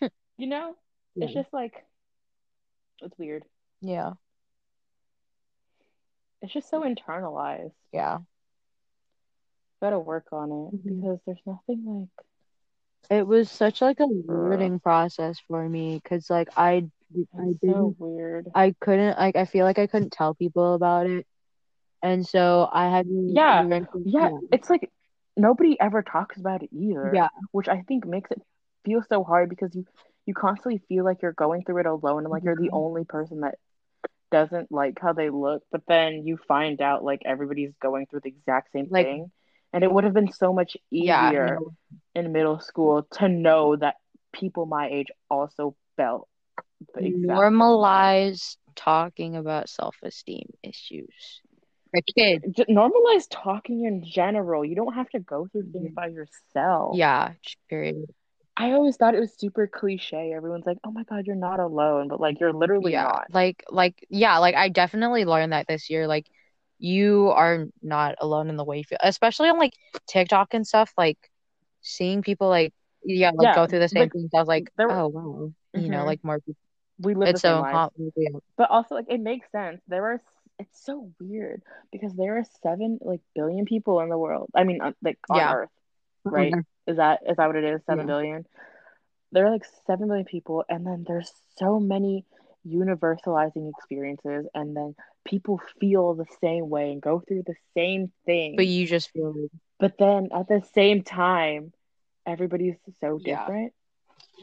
uh, 0.00 0.08
You 0.38 0.46
know, 0.48 0.74
yeah. 1.14 1.26
it's 1.26 1.34
just 1.34 1.52
like 1.52 1.84
it's 3.00 3.16
weird. 3.18 3.44
Yeah. 3.80 4.12
It's 6.40 6.52
just 6.52 6.68
so 6.68 6.82
internalized. 6.82 7.72
Yeah. 7.92 8.18
Gotta 9.80 9.98
work 9.98 10.26
on 10.32 10.50
it 10.50 10.74
Mhm. 10.86 11.00
because 11.00 11.18
there's 11.26 11.40
nothing 11.46 11.84
like 11.84 12.26
It 13.10 13.26
was 13.26 13.50
such 13.50 13.82
like 13.82 14.00
a 14.00 14.04
learning 14.06 14.80
process 14.80 15.38
for 15.48 15.68
me 15.68 16.00
because 16.02 16.30
like 16.30 16.48
I 16.56 16.88
I 17.38 17.52
didn't 17.60 17.60
so 17.60 17.94
weird. 17.98 18.48
I 18.54 18.74
couldn't 18.80 19.18
like 19.18 19.36
I 19.36 19.44
feel 19.44 19.64
like 19.64 19.78
I 19.78 19.86
couldn't 19.86 20.12
tell 20.12 20.34
people 20.34 20.74
about 20.74 21.06
it. 21.06 21.26
And 22.02 22.26
so 22.26 22.68
I 22.72 22.88
had 22.88 23.06
Yeah. 23.08 23.66
Yeah, 24.04 24.30
it's 24.50 24.68
like 24.68 24.90
nobody 25.36 25.78
ever 25.80 26.02
talks 26.02 26.36
about 26.36 26.62
it 26.62 26.70
either. 26.72 27.12
Yeah. 27.14 27.28
Which 27.52 27.68
I 27.68 27.82
think 27.82 28.06
makes 28.06 28.30
it 28.30 28.42
feel 28.84 29.02
so 29.08 29.22
hard 29.24 29.48
because 29.48 29.74
you 29.74 29.86
you 30.26 30.34
constantly 30.34 30.80
feel 30.88 31.04
like 31.04 31.22
you're 31.22 31.32
going 31.32 31.64
through 31.64 31.78
it 31.78 31.86
alone 31.86 32.24
and 32.24 32.30
like 32.30 32.44
you're 32.44 32.56
the 32.56 32.64
mm-hmm. 32.64 32.76
only 32.76 33.04
person 33.04 33.40
that 33.40 33.56
doesn't 34.30 34.72
like 34.72 34.98
how 35.00 35.12
they 35.12 35.30
look, 35.30 35.62
but 35.70 35.82
then 35.86 36.26
you 36.26 36.38
find 36.48 36.80
out 36.80 37.04
like 37.04 37.22
everybody's 37.24 37.72
going 37.80 38.06
through 38.06 38.20
the 38.20 38.28
exact 38.28 38.72
same 38.72 38.88
Like- 38.90 39.06
thing. 39.06 39.30
And 39.74 39.82
it 39.82 39.90
would 39.90 40.04
have 40.04 40.12
been 40.12 40.30
so 40.30 40.52
much 40.52 40.76
Yeah, 40.90 41.28
easier 41.28 41.58
no. 41.58 41.74
in 42.14 42.30
middle 42.32 42.60
school 42.60 43.04
to 43.12 43.26
know 43.26 43.74
that 43.76 43.96
people 44.30 44.66
my 44.66 44.88
age 44.90 45.10
also 45.30 45.74
felt 45.96 46.28
the 46.94 47.06
exact 47.06 47.22
same. 47.22 47.26
Normalize 47.26 48.56
talking 48.76 49.36
about 49.36 49.70
self-esteem 49.70 50.50
issues. 50.62 51.40
Kids. 52.16 52.44
J- 52.50 52.64
normalize 52.66 53.26
talking 53.30 53.84
in 53.84 54.04
general. 54.04 54.64
You 54.64 54.74
don't 54.76 54.94
have 54.94 55.08
to 55.10 55.20
go 55.20 55.46
through 55.48 55.66
things 55.72 55.90
Yeah. 55.90 55.94
by 55.94 56.08
yourself. 56.08 56.98
Yeah, 56.98 57.34
period. 57.68 58.06
I 58.56 58.72
always 58.72 58.96
thought 58.96 59.14
it 59.14 59.20
was 59.20 59.34
super 59.38 59.66
cliche. 59.66 60.32
Everyone's 60.32 60.64
like, 60.66 60.78
"Oh 60.84 60.90
my 60.90 61.04
God, 61.04 61.26
you're 61.26 61.36
not 61.36 61.60
alone," 61.60 62.08
but 62.08 62.20
like 62.20 62.40
you're 62.40 62.52
literally 62.52 62.94
Yeah, 62.94 63.02
not. 63.02 63.28
like 63.28 63.64
like 63.70 64.04
yeah, 64.10 64.38
like 64.38 64.54
I 64.54 64.68
definitely 64.68 65.24
learned 65.24 65.52
that 65.52 65.66
this 65.68 65.88
year. 65.90 66.06
Like 66.06 66.26
you 66.78 67.28
are 67.30 67.66
not 67.82 68.16
alone 68.20 68.48
in 68.50 68.56
the 68.56 68.64
way 68.64 68.78
you 68.78 68.84
feel, 68.84 68.98
especially 69.02 69.48
on 69.48 69.58
like 69.58 69.72
TikTok 70.08 70.54
and 70.54 70.66
stuff. 70.66 70.92
Like 70.96 71.18
seeing 71.82 72.22
people 72.22 72.48
like 72.48 72.72
yeah, 73.04 73.30
like 73.36 73.46
Yeah, 73.46 73.52
go 73.52 73.66
through 73.66 73.80
the 73.80 73.88
same 73.88 74.02
like, 74.02 74.10
things. 74.10 74.30
I 74.34 74.38
was 74.40 74.48
like, 74.48 74.70
there 74.76 74.88
oh 74.88 75.08
wow, 75.08 75.52
you 75.74 75.88
know, 75.90 76.04
Mhm. 76.04 76.06
like 76.06 76.24
more 76.24 76.40
people. 76.40 76.56
We 76.98 77.14
live 77.14 77.30
It's 77.30 77.40
so 77.42 77.58
lives. 77.60 77.70
hot. 77.72 77.92
Yeah. 78.16 78.38
But 78.56 78.70
also 78.70 78.94
like 78.96 79.06
it 79.08 79.20
makes 79.20 79.50
sense. 79.52 79.82
There 79.88 80.06
are 80.06 80.22
it's 80.58 80.84
so 80.84 81.10
weird 81.20 81.62
because 81.90 82.14
there 82.14 82.38
are 82.38 82.44
seven 82.62 82.98
like 83.02 83.20
billion 83.34 83.64
people 83.64 84.00
in 84.00 84.08
the 84.08 84.18
world. 84.18 84.50
I 84.54 84.64
mean, 84.64 84.80
like 85.02 85.18
on 85.30 85.38
Yeah. 85.38 85.52
Earth, 85.54 85.70
right? 86.24 86.54
Is 86.86 86.96
that 86.96 87.20
is 87.28 87.36
that 87.36 87.46
what 87.46 87.56
it 87.56 87.64
is? 87.64 87.80
Seven 87.86 88.06
Yeah. 88.06 88.12
billion. 88.12 88.46
There 89.32 89.46
are 89.46 89.50
like 89.50 89.64
seven 89.86 90.08
billion 90.08 90.26
people, 90.26 90.64
and 90.68 90.86
then 90.86 91.04
there's 91.06 91.32
so 91.56 91.80
many 91.80 92.24
universalizing 92.66 93.70
experiences, 93.70 94.46
and 94.54 94.76
then 94.76 94.94
people 95.24 95.60
feel 95.80 96.14
the 96.14 96.26
same 96.40 96.68
way 96.68 96.92
and 96.92 97.00
go 97.02 97.20
through 97.20 97.44
the 97.46 97.56
same 97.74 98.12
thing. 98.26 98.56
But 98.56 98.66
you 98.66 98.86
just 98.86 99.10
feel 99.10 99.34
But 99.78 99.96
then 99.98 100.28
at 100.32 100.48
the 100.48 100.62
same 100.74 101.02
time, 101.02 101.72
everybody's 102.26 102.76
so 103.00 103.18
Yeah. 103.18 103.36
different. 103.36 103.72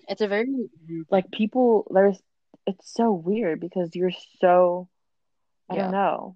it's 0.07 0.21
a 0.21 0.27
very 0.27 0.69
Like 1.09 1.31
people, 1.31 1.87
there's, 1.93 2.19
it's 2.65 2.91
so 2.93 3.11
weird 3.11 3.59
because 3.59 3.95
you're 3.95 4.11
so 4.41 4.89
I 5.69 5.75
Yeah. 5.75 5.83
don't 5.83 5.91
know, 5.91 6.35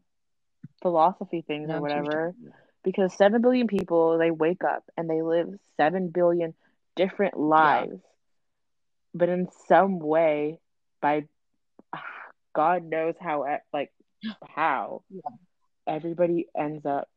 philosophy 0.81 1.43
things 1.45 1.69
No, 1.69 1.75
or 1.75 1.77
I 1.77 1.79
see 1.79 1.84
what 1.86 1.93
you're 1.93 2.01
whatever. 2.01 2.36
Because 2.84 3.13
7 3.13 3.41
billion 3.41 3.67
people, 3.67 4.17
they 4.17 4.31
wake 4.31 4.63
up 4.63 4.84
and 4.97 5.09
they 5.09 5.21
live 5.21 5.47
7 5.77 6.09
billion 6.09 6.53
different 6.95 7.38
lives. 7.39 8.01
But 9.13 9.29
in 9.29 9.47
some 9.67 9.99
way, 9.99 10.59
by 11.01 11.25
ah, 11.93 12.03
God 12.53 12.84
knows 12.84 13.15
how, 13.19 13.45
like, 13.71 13.91
how, 14.55 15.03
Yeah. 15.09 15.21
everybody 15.88 16.47
ends 16.57 16.86
up 16.86 17.09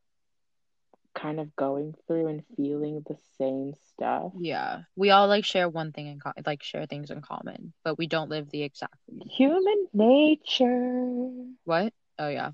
kind 1.13 1.39
of 1.39 1.55
going 1.55 1.95
through 2.05 2.27
and 2.27 2.43
feeling 2.55 3.03
the 3.07 3.17
same 3.37 3.73
stuff. 3.89 4.31
Yeah. 4.39 4.81
We 4.95 5.09
all 5.09 5.27
like 5.27 5.45
share 5.45 5.67
one 5.67 5.91
thing 5.91 6.07
in 6.07 6.19
common, 6.19 6.43
like 6.45 6.63
share 6.63 6.85
things 6.85 7.09
in 7.11 7.21
common, 7.21 7.73
but 7.83 7.97
we 7.97 8.07
don't 8.07 8.29
live 8.29 8.49
the 8.49 8.63
exact. 8.63 8.95
Human 9.25 9.87
nature. 9.93 11.31
What? 11.65 11.93
Oh 12.19 12.29
yeah. 12.29 12.51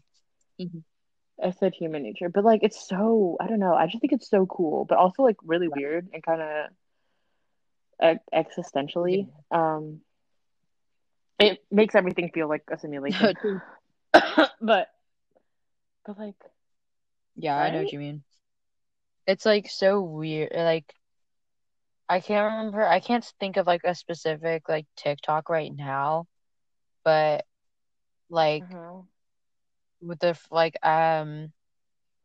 Mhm. 0.60 0.84
I 1.44 1.52
said 1.52 1.74
human 1.74 2.04
nature, 2.04 2.30
but 2.30 2.44
like 2.44 2.64
it's 2.64 2.88
so 2.88 3.38
I 3.40 3.48
don't 3.48 3.60
know. 3.60 3.74
I 3.74 3.88
just 3.88 4.02
think 4.02 4.14
it's 4.14 4.30
so 4.30 4.46
cool, 4.46 4.86
but 4.86 4.98
also 4.98 5.24
like 5.24 5.38
really 5.44 5.68
Yeah. 5.68 5.76
weird 5.76 6.10
and 6.14 6.24
kind 6.24 6.42
of 6.42 8.18
existentially. 8.34 9.28
Um, 9.52 10.02
it 11.40 11.60
makes 11.72 11.96
everything 11.96 12.30
feel 12.34 12.48
like 12.50 12.64
a 12.72 12.78
simulation. 12.78 13.38
But 14.62 14.88
but 16.06 16.18
like 16.18 16.36
Yeah, 17.36 17.58
I 17.58 17.70
know 17.70 17.80
what 17.80 17.92
you 17.92 18.00
mean. 18.00 18.24
It's 19.28 19.46
like 19.46 19.70
so 19.70 20.02
weird. 20.02 20.52
Like 20.56 20.94
I 22.10 22.20
can't 22.20 22.52
remember. 22.54 22.86
I 22.86 23.00
can't 23.00 23.24
think 23.40 23.58
of 23.58 23.68
like 23.68 23.84
a 23.84 23.96
specific 23.96 24.68
like 24.70 24.86
TikTok 24.96 25.50
right 25.50 25.74
now, 25.74 26.28
but 27.04 27.46
like 28.30 28.64
uh-huh. 28.64 29.02
With 30.04 30.20
the 30.20 30.38
like 30.52 30.76
um 30.86 31.52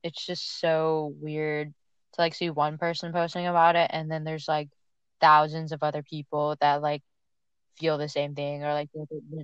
it's 0.03 0.25
just 0.27 0.61
so 0.61 1.15
weird 1.21 1.73
to 2.15 2.21
like 2.21 2.35
see 2.35 2.51
one 2.51 2.79
person 2.79 3.13
posting 3.13 3.47
about 3.47 3.77
it 3.77 3.91
and 3.93 4.11
then 4.11 4.25
there's 4.25 4.49
like 4.49 4.69
thousands 5.21 5.73
of 5.73 5.83
other 5.83 6.03
people 6.03 6.57
that 6.61 6.83
like 6.83 7.03
feel 7.79 7.99
the 7.99 8.09
same 8.09 8.35
thing 8.35 8.65
or 8.65 8.73
like 8.75 8.89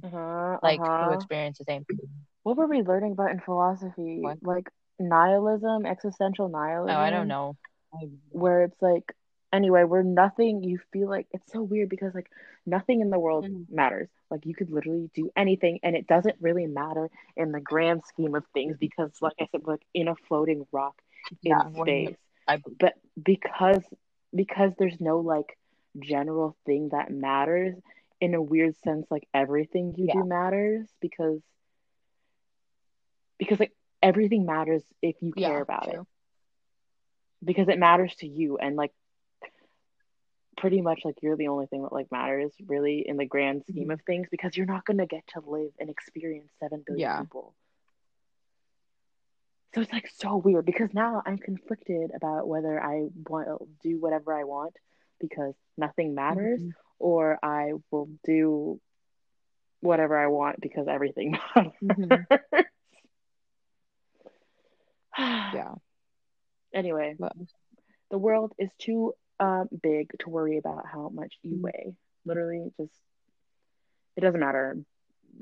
Uh-huh. 0.02 0.58
like 0.62 0.82
who 0.98 1.10
uh-huh. 1.10 1.12
experience 1.12 1.58
the 1.58 1.64
same 1.64 1.84
thing. 1.84 1.98
What 2.44 2.56
were 2.56 2.66
we 2.66 2.82
learning 2.82 3.12
about 3.12 3.30
in 3.32 3.40
philosophy? 3.40 4.20
What? 4.20 4.38
Like 4.42 4.70
nihilism, 4.98 5.86
existential 5.86 6.48
Oh, 6.48 6.50
nihilism. 6.50 6.96
I 6.96 7.10
don't 7.10 7.28
know. 7.28 7.56
where 8.30 8.64
it's 8.64 8.80
like 8.82 9.14
anyway 9.54 9.84
we're 9.84 10.02
nothing 10.02 10.64
you 10.64 10.78
feel 10.92 11.08
like 11.10 11.28
it's 11.32 11.52
so 11.52 11.62
weird 11.62 11.90
because 11.90 12.14
like 12.14 12.30
nothing 12.66 13.00
in 13.02 13.10
the 13.10 13.20
world 13.20 13.46
Mhm. 13.46 13.66
matters. 13.70 14.08
Like 14.30 14.46
you 14.46 14.54
could 14.54 14.70
literally 14.70 15.10
do 15.14 15.30
anything 15.36 15.80
and 15.84 15.96
it 15.96 16.08
doesn't 16.08 16.36
really 16.40 16.66
matter 16.66 17.10
in 17.36 17.52
the 17.52 17.60
grand 17.60 18.04
scheme 18.04 18.34
of 18.36 18.44
things 18.54 18.76
because 18.78 19.12
like 19.22 19.36
i 19.40 19.46
said 19.52 19.62
like 19.66 19.82
in 19.94 20.08
a 20.08 20.16
floating 20.28 20.66
rock 20.72 20.96
Yeah, 21.42 21.62
in 21.62 21.62
space. 21.80 22.16
I 22.48 22.58
but 22.80 22.94
because 23.22 23.84
because 24.34 24.72
there's 24.78 25.00
no 25.00 25.18
like 25.20 25.58
general 26.00 26.56
thing 26.66 26.90
that 26.92 27.10
matters 27.10 27.74
in 28.20 28.34
a 28.34 28.42
weird 28.42 28.76
sense 28.76 29.06
like 29.10 29.28
everything 29.34 29.94
you 29.96 30.06
Yeah. 30.06 30.14
do 30.14 30.24
matters 30.24 30.88
because 31.00 31.40
because 33.38 33.60
like 33.60 33.72
everything 34.02 34.44
matters 34.46 34.84
if 35.02 35.16
you 35.20 35.32
care 35.32 35.60
yeah, 35.60 35.62
about 35.62 35.88
it. 35.88 36.00
because 37.44 37.68
it 37.68 37.78
matters 37.78 38.14
to 38.16 38.26
you 38.28 38.58
and 38.58 38.76
like 38.76 38.92
pretty 40.56 40.80
much 40.80 41.00
like 41.04 41.16
you're 41.22 41.36
the 41.36 41.48
only 41.48 41.66
thing 41.66 41.82
that 41.82 41.92
like 41.92 42.10
matters 42.12 42.52
really 42.66 43.04
in 43.06 43.16
the 43.16 43.26
grand 43.26 43.64
scheme 43.68 43.88
Mhm. 43.88 43.92
of 43.94 44.00
things 44.02 44.28
because 44.30 44.56
you're 44.56 44.66
not 44.66 44.84
going 44.84 44.98
to 44.98 45.06
get 45.06 45.26
to 45.28 45.40
live 45.40 45.72
and 45.80 45.90
experience 45.90 46.50
7 46.60 46.82
billion 46.86 47.00
Yeah. 47.00 47.20
people 47.20 47.54
so 49.74 49.80
it's 49.80 49.92
like 49.92 50.08
so 50.08 50.36
weird 50.36 50.64
because 50.64 50.92
now 50.94 51.22
i'm 51.26 51.38
conflicted 51.38 52.12
about 52.14 52.46
whether 52.46 52.80
i 52.80 53.08
want 53.28 53.48
to 53.48 53.68
do 53.82 53.98
whatever 54.00 54.32
i 54.32 54.44
want 54.44 54.76
because 55.20 55.54
nothing 55.76 56.14
matters 56.14 56.60
Mhm. 56.60 56.72
or 56.98 57.38
i 57.42 57.72
will 57.90 58.08
do 58.24 58.80
whatever 59.80 60.16
i 60.16 60.26
want 60.28 60.60
because 60.60 60.86
everything 60.88 61.32
matters 61.56 61.72
Mhm. 61.82 62.26
Yeah. 65.54 65.74
anyway 66.72 67.14
But 67.18 67.32
the 68.10 68.18
world 68.18 68.52
is 68.58 68.70
too 68.78 69.14
um, 69.40 69.68
big 69.82 70.10
to 70.20 70.30
worry 70.30 70.58
about 70.58 70.86
how 70.86 71.08
much 71.08 71.34
you 71.42 71.56
Mhm. 71.56 71.62
weigh. 71.62 71.94
Literally, 72.24 72.72
just 72.78 72.94
it 74.16 74.20
doesn't 74.20 74.40
matter. 74.40 74.76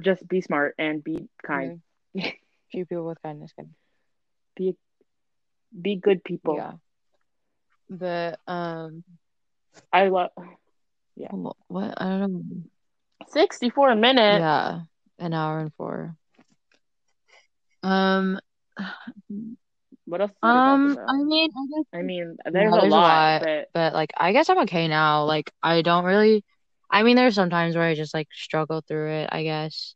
Just 0.03 0.26
be 0.26 0.40
smart 0.40 0.74
and 0.78 1.03
be 1.05 1.28
kind. 1.43 1.82
treat 2.14 2.88
people 2.88 3.05
with 3.07 3.20
kindness. 3.22 3.53
Kind 3.53 3.74
Be 4.57 4.76
be 5.78 5.97
good 5.97 6.24
people. 6.24 6.57
Yeah. 6.57 6.72
The 7.90 8.38
um 8.47 9.05
I 9.93 10.09
love 10.09 10.30
Yeah. 11.16 11.28
what 11.68 12.01
I 12.01 12.09
don't 12.18 12.32
know. 12.32 12.62
sixty 13.28 13.70
four 13.70 13.95
minutes. 13.95 14.40
Yeah, 14.40 14.80
an 15.18 15.34
hour 15.34 15.61
and 15.61 15.72
four. 15.74 16.16
Um 17.82 18.38
What 20.13 20.21
else? 20.21 20.31
Um 20.43 20.51
there 20.53 20.61
to 20.61 20.63
talk 20.63 20.83
I 21.09 21.15
mean 21.23 21.51
I 21.57 21.67
guess 21.77 21.87
I 21.95 22.03
mean, 22.03 22.37
there's, 22.45 22.75
Yeah, 22.75 22.81
a, 22.81 22.83
there's 22.83 22.95
a 22.95 23.01
lot, 23.01 23.01
lot. 23.01 23.41
but 23.41 23.69
but 23.75 23.95
like 23.95 24.13
I 24.17 24.33
guess 24.33 24.49
I'm 24.51 24.59
okay 24.61 24.89
now. 24.89 25.25
Like 25.25 25.53
I 25.63 25.83
don't 25.83 26.05
really 26.05 26.45
I 26.91 27.03
mean 27.03 27.17
there's 27.17 27.35
some 27.35 27.51
times 27.51 27.77
where 27.77 27.85
I 27.85 27.95
just 27.95 28.15
like 28.15 28.29
struggle 28.33 28.83
through 28.87 29.11
it, 29.13 29.29
I 29.33 29.43
guess. 29.45 29.95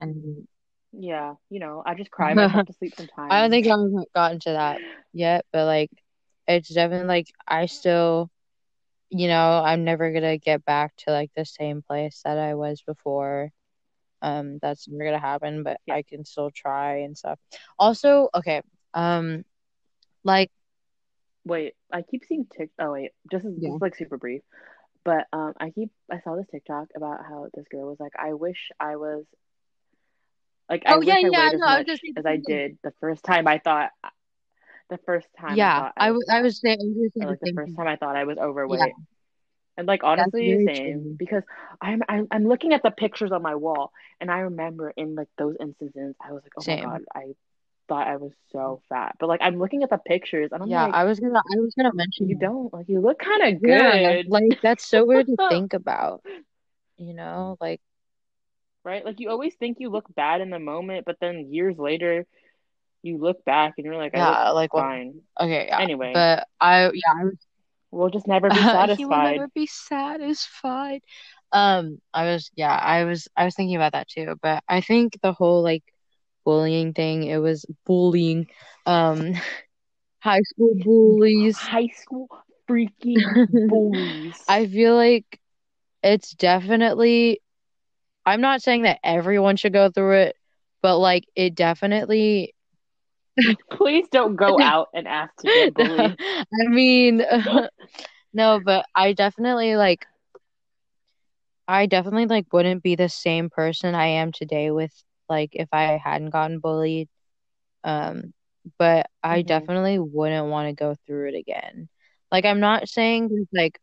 And 0.00 0.46
yeah, 0.92 1.34
you 1.50 1.60
know, 1.60 1.82
I 1.84 1.94
just 1.94 2.10
cry 2.10 2.34
myself 2.34 2.66
to 2.66 2.72
sleep 2.72 2.94
sometimes. 2.96 3.32
I 3.32 3.40
don't 3.42 3.50
think 3.50 3.66
I've 3.66 4.12
gotten 4.14 4.40
to 4.40 4.50
that 4.52 4.78
yet, 5.12 5.44
but 5.52 5.66
like 5.66 5.90
it's 6.46 6.68
definitely 6.72 7.08
like 7.08 7.28
I 7.46 7.66
still 7.66 8.30
you 9.10 9.28
know, 9.28 9.62
I'm 9.64 9.84
never 9.84 10.12
gonna 10.12 10.38
get 10.38 10.64
back 10.64 10.96
to 10.98 11.12
like 11.12 11.30
the 11.36 11.44
same 11.44 11.82
place 11.82 12.22
that 12.24 12.38
I 12.38 12.54
was 12.54 12.82
before. 12.82 13.50
Um, 14.22 14.58
that's 14.62 14.88
never 14.88 15.04
gonna 15.04 15.20
happen, 15.20 15.62
but 15.64 15.80
Yeah. 15.86 15.96
I 15.96 16.02
can 16.02 16.24
still 16.24 16.50
try 16.50 16.98
and 17.02 17.16
stuff. 17.16 17.38
Also, 17.78 18.28
okay, 18.34 18.62
um, 18.94 19.44
like 20.24 20.50
Wait, 21.44 21.74
I 21.92 22.02
keep 22.02 22.24
seeing 22.24 22.46
Tik. 22.46 22.70
Oh 22.78 22.92
wait, 22.92 23.12
just 23.30 23.46
Yeah. 23.56 23.78
like 23.80 23.94
super 23.94 24.16
brief, 24.18 24.42
but 25.04 25.26
um, 25.32 25.54
I 25.60 25.70
keep 25.70 25.90
I 26.10 26.20
saw 26.20 26.36
this 26.36 26.46
TikTok 26.50 26.88
about 26.96 27.24
how 27.26 27.48
this 27.54 27.66
girl 27.70 27.86
was 27.88 28.00
like, 28.00 28.12
I 28.18 28.34
wish 28.34 28.70
I 28.80 28.96
was 28.96 29.24
like 30.68 30.82
I 30.86 30.96
Oh, 30.96 31.00
wish 31.00 31.18
yeah, 31.18 31.18
yeah, 31.30 31.50
as 31.52 31.60
no, 31.60 31.66
I 31.66 31.76
was 31.78 31.84
much 31.84 31.86
gonna 31.86 31.98
say 31.98 32.12
the 32.14 32.16
as 32.16 32.26
I 32.26 32.36
did 32.36 32.78
the 32.82 32.92
first 33.00 33.24
time 33.24 33.46
I 33.46 33.58
thought 33.58 33.90
the 34.90 34.98
first 35.06 35.28
time 35.38 35.70
yeah, 35.70 35.76
I 35.76 35.90
I 35.96 36.10
I 36.10 36.10
was 36.10 36.26
I 36.30 36.40
was 36.42 36.60
saying 36.60 36.78
I 36.80 36.84
was 36.84 36.94
gonna 36.96 37.10
say 37.10 37.20
or 37.20 37.26
the 37.26 37.34
like 37.34 37.40
the 37.40 37.48
first 37.54 37.74
thing. 37.74 37.76
time 37.76 37.86
I 37.86 37.96
thought 37.96 38.16
I 38.16 38.24
was 38.24 38.38
overweight. 38.38 38.94
Yeah. 38.94 39.04
And 39.76 39.86
like 39.86 40.02
honestly, 40.04 40.58
same 40.66 40.68
true. 40.72 41.18
because 41.18 41.42
I'm, 41.80 42.02
I'm 42.08 42.26
I'm 42.30 42.46
looking 42.48 42.72
at 42.72 42.82
the 42.82 42.90
pictures 42.90 43.32
on 43.32 43.42
my 43.42 43.54
wall, 43.54 43.92
and 44.20 44.30
I 44.30 44.38
remember 44.40 44.92
in 44.96 45.14
like 45.14 45.28
those 45.38 45.56
instances, 45.60 46.14
I 46.24 46.32
was 46.32 46.42
like, 46.42 46.52
oh 46.56 46.64
Same. 46.64 46.64
my 46.64 46.76
god, 46.76 47.02
I 47.14 47.34
thought 47.88 48.08
I 48.08 48.16
was 48.16 48.32
so 48.52 48.80
fat. 48.88 49.16
But 49.20 49.28
like 49.28 49.40
I'm 49.42 49.58
looking 49.58 49.82
at 49.82 49.90
the 49.90 49.98
pictures, 49.98 50.50
and 50.52 50.62
I'm 50.62 50.70
Yeah, 50.70 50.86
like, 50.86 50.96
I 50.96 51.04
was 51.04 51.20
gonna 51.20 51.38
I 51.38 51.60
was 51.60 51.74
gonna 51.76 51.92
mention 51.94 52.28
you 52.28 52.36
don't 52.36 52.72
like 52.72 52.88
you 52.88 53.00
look 53.00 53.18
kind 53.18 53.54
of 53.54 53.62
Yeah, 53.62 54.14
good, 54.14 54.26
like 54.26 54.58
that's 54.62 54.88
so 54.88 55.04
weird 55.04 55.26
to 55.26 55.38
think 55.48 55.72
about. 55.74 56.22
You 56.96 57.14
know, 57.14 57.56
like 57.60 57.80
right? 58.84 59.04
Like 59.04 59.20
you 59.20 59.30
always 59.30 59.54
think 59.56 59.78
you 59.80 59.90
look 59.90 60.12
bad 60.14 60.40
in 60.40 60.50
the 60.50 60.58
moment, 60.58 61.04
but 61.06 61.16
then 61.20 61.52
years 61.52 61.78
later, 61.78 62.26
you 63.02 63.18
look 63.18 63.44
back 63.44 63.74
and 63.78 63.86
you're 63.86 63.96
like, 63.96 64.14
I 64.14 64.22
yeah, 64.22 64.50
look 64.50 64.50
like 64.50 64.72
fine. 64.72 65.22
Okay, 65.40 65.66
yeah, 65.68 65.80
Anyway, 65.80 66.08
but 66.12 66.46
I 66.60 66.84
yeah 66.94 67.12
I 67.20 67.24
was 67.24 67.36
we'll 67.90 68.10
just 68.10 68.26
never 68.28 68.50
be 68.50 68.64
satisfied. 68.64 68.90
He 68.96 69.04
will 69.06 69.16
never 69.18 69.48
be 69.54 69.66
satisfied. 69.66 71.02
Um, 71.52 72.00
I 72.14 72.24
was, 72.26 72.50
yeah, 72.56 72.74
I 72.74 73.04
was, 73.04 73.28
I 73.36 73.44
was 73.44 73.54
thinking 73.54 73.76
about 73.76 73.92
that 73.92 74.08
too. 74.08 74.36
But 74.42 74.62
I 74.68 74.80
think 74.80 75.18
the 75.22 75.32
whole 75.32 75.62
like 75.62 75.84
bullying 76.44 76.92
thing, 76.92 77.24
it 77.24 77.38
was 77.38 77.64
bullying, 77.86 78.46
um, 78.86 79.32
high 80.20 80.42
school 80.42 80.74
bullies. 80.74 81.70
High 81.70 81.88
school 81.88 82.28
freaking 82.68 83.42
bullies. 83.68 84.40
I 84.48 84.66
feel 84.66 84.94
like 84.96 85.40
it's 86.02 86.32
definitely, 86.34 87.40
I'm 88.26 88.40
not 88.40 88.62
saying 88.62 88.82
that 88.82 89.00
everyone 89.04 89.56
should 89.56 89.72
go 89.72 89.90
through 89.90 90.16
it, 90.18 90.36
but 90.82 90.98
like 90.98 91.24
it 91.36 91.54
definitely, 91.54 92.54
Please 93.70 94.06
don't 94.10 94.36
go 94.36 94.58
out 94.60 94.88
and 94.94 95.06
ask 95.08 95.34
to 95.40 95.48
get 95.48 95.74
bullied. 95.74 96.18
I 96.52 96.68
mean, 96.68 97.22
no, 98.32 98.60
but 98.64 98.86
I 98.94 99.12
definitely 99.12 99.76
like, 99.76 100.06
I 101.68 101.86
definitely 101.86 102.26
like 102.26 102.52
wouldn't 102.52 102.82
be 102.82 102.94
the 102.96 103.08
same 103.08 103.48
person 103.50 103.94
I 103.94 104.06
am 104.06 104.32
today 104.32 104.70
with 104.70 105.04
like 105.28 105.50
if 105.54 105.68
I 105.72 105.98
hadn't 106.02 106.30
gotten 106.30 106.60
bullied. 106.60 107.08
Um, 107.84 108.32
but 108.78 109.08
I 109.22 109.42
Mhm. 109.42 109.42
definitely 109.42 109.98
wouldn't 109.98 110.48
want 110.48 110.68
to 110.68 110.74
go 110.74 110.96
through 111.06 111.30
it 111.30 111.36
again. 111.36 111.88
Like 112.32 112.44
I'm 112.46 112.60
not 112.60 112.88
saying 112.88 113.28
there's 113.28 113.48
like 113.52 113.78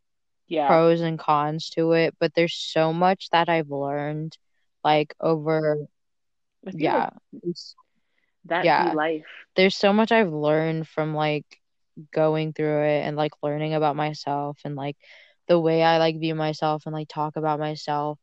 Yeah. 0.47 0.67
pros 0.67 1.01
and 1.01 1.19
cons 1.19 1.69
to 1.71 1.93
it, 1.93 2.15
but 2.19 2.33
there's 2.35 2.55
so 2.55 2.93
much 2.93 3.29
that 3.31 3.49
I've 3.49 3.69
learned 3.71 4.37
like 4.83 5.15
over 5.21 5.77
yeah, 6.73 7.09
like 7.43 7.55
that 8.45 8.67
Yeah. 8.67 8.93
life. 8.93 9.25
There's 9.55 9.75
so 9.77 9.93
much 9.93 10.11
I've 10.11 10.31
learned 10.33 10.87
from 10.87 11.15
like 11.15 11.45
going 12.13 12.53
through 12.53 12.83
it 12.85 13.01
and 13.07 13.17
like 13.17 13.33
learning 13.43 13.73
about 13.73 13.95
myself 13.95 14.59
and 14.65 14.75
like 14.75 14.97
the 15.47 15.59
way 15.59 15.83
I 15.83 15.97
like 15.99 16.19
view 16.19 16.35
myself 16.35 16.83
and 16.85 16.93
like 16.93 17.07
talk 17.09 17.35
about 17.37 17.59
myself. 17.59 18.19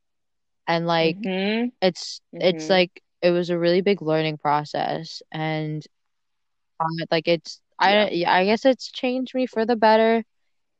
And 0.66 0.86
like 0.86 1.18
Mhm. 1.24 1.72
it's 1.82 2.20
it's 2.40 2.68
Mhm. 2.68 2.70
like 2.70 3.02
it 3.22 3.30
was 3.30 3.50
a 3.50 3.58
really 3.58 3.80
big 3.80 4.02
learning 4.02 4.38
process 4.38 5.22
and 5.32 5.86
um, 6.80 6.88
like 7.10 7.28
it's 7.28 7.60
I 7.78 8.08
yeah, 8.10 8.32
I 8.32 8.44
guess 8.44 8.64
it's 8.64 8.90
changed 8.90 9.34
me 9.34 9.46
for 9.46 9.64
the 9.66 9.76
better 9.76 10.24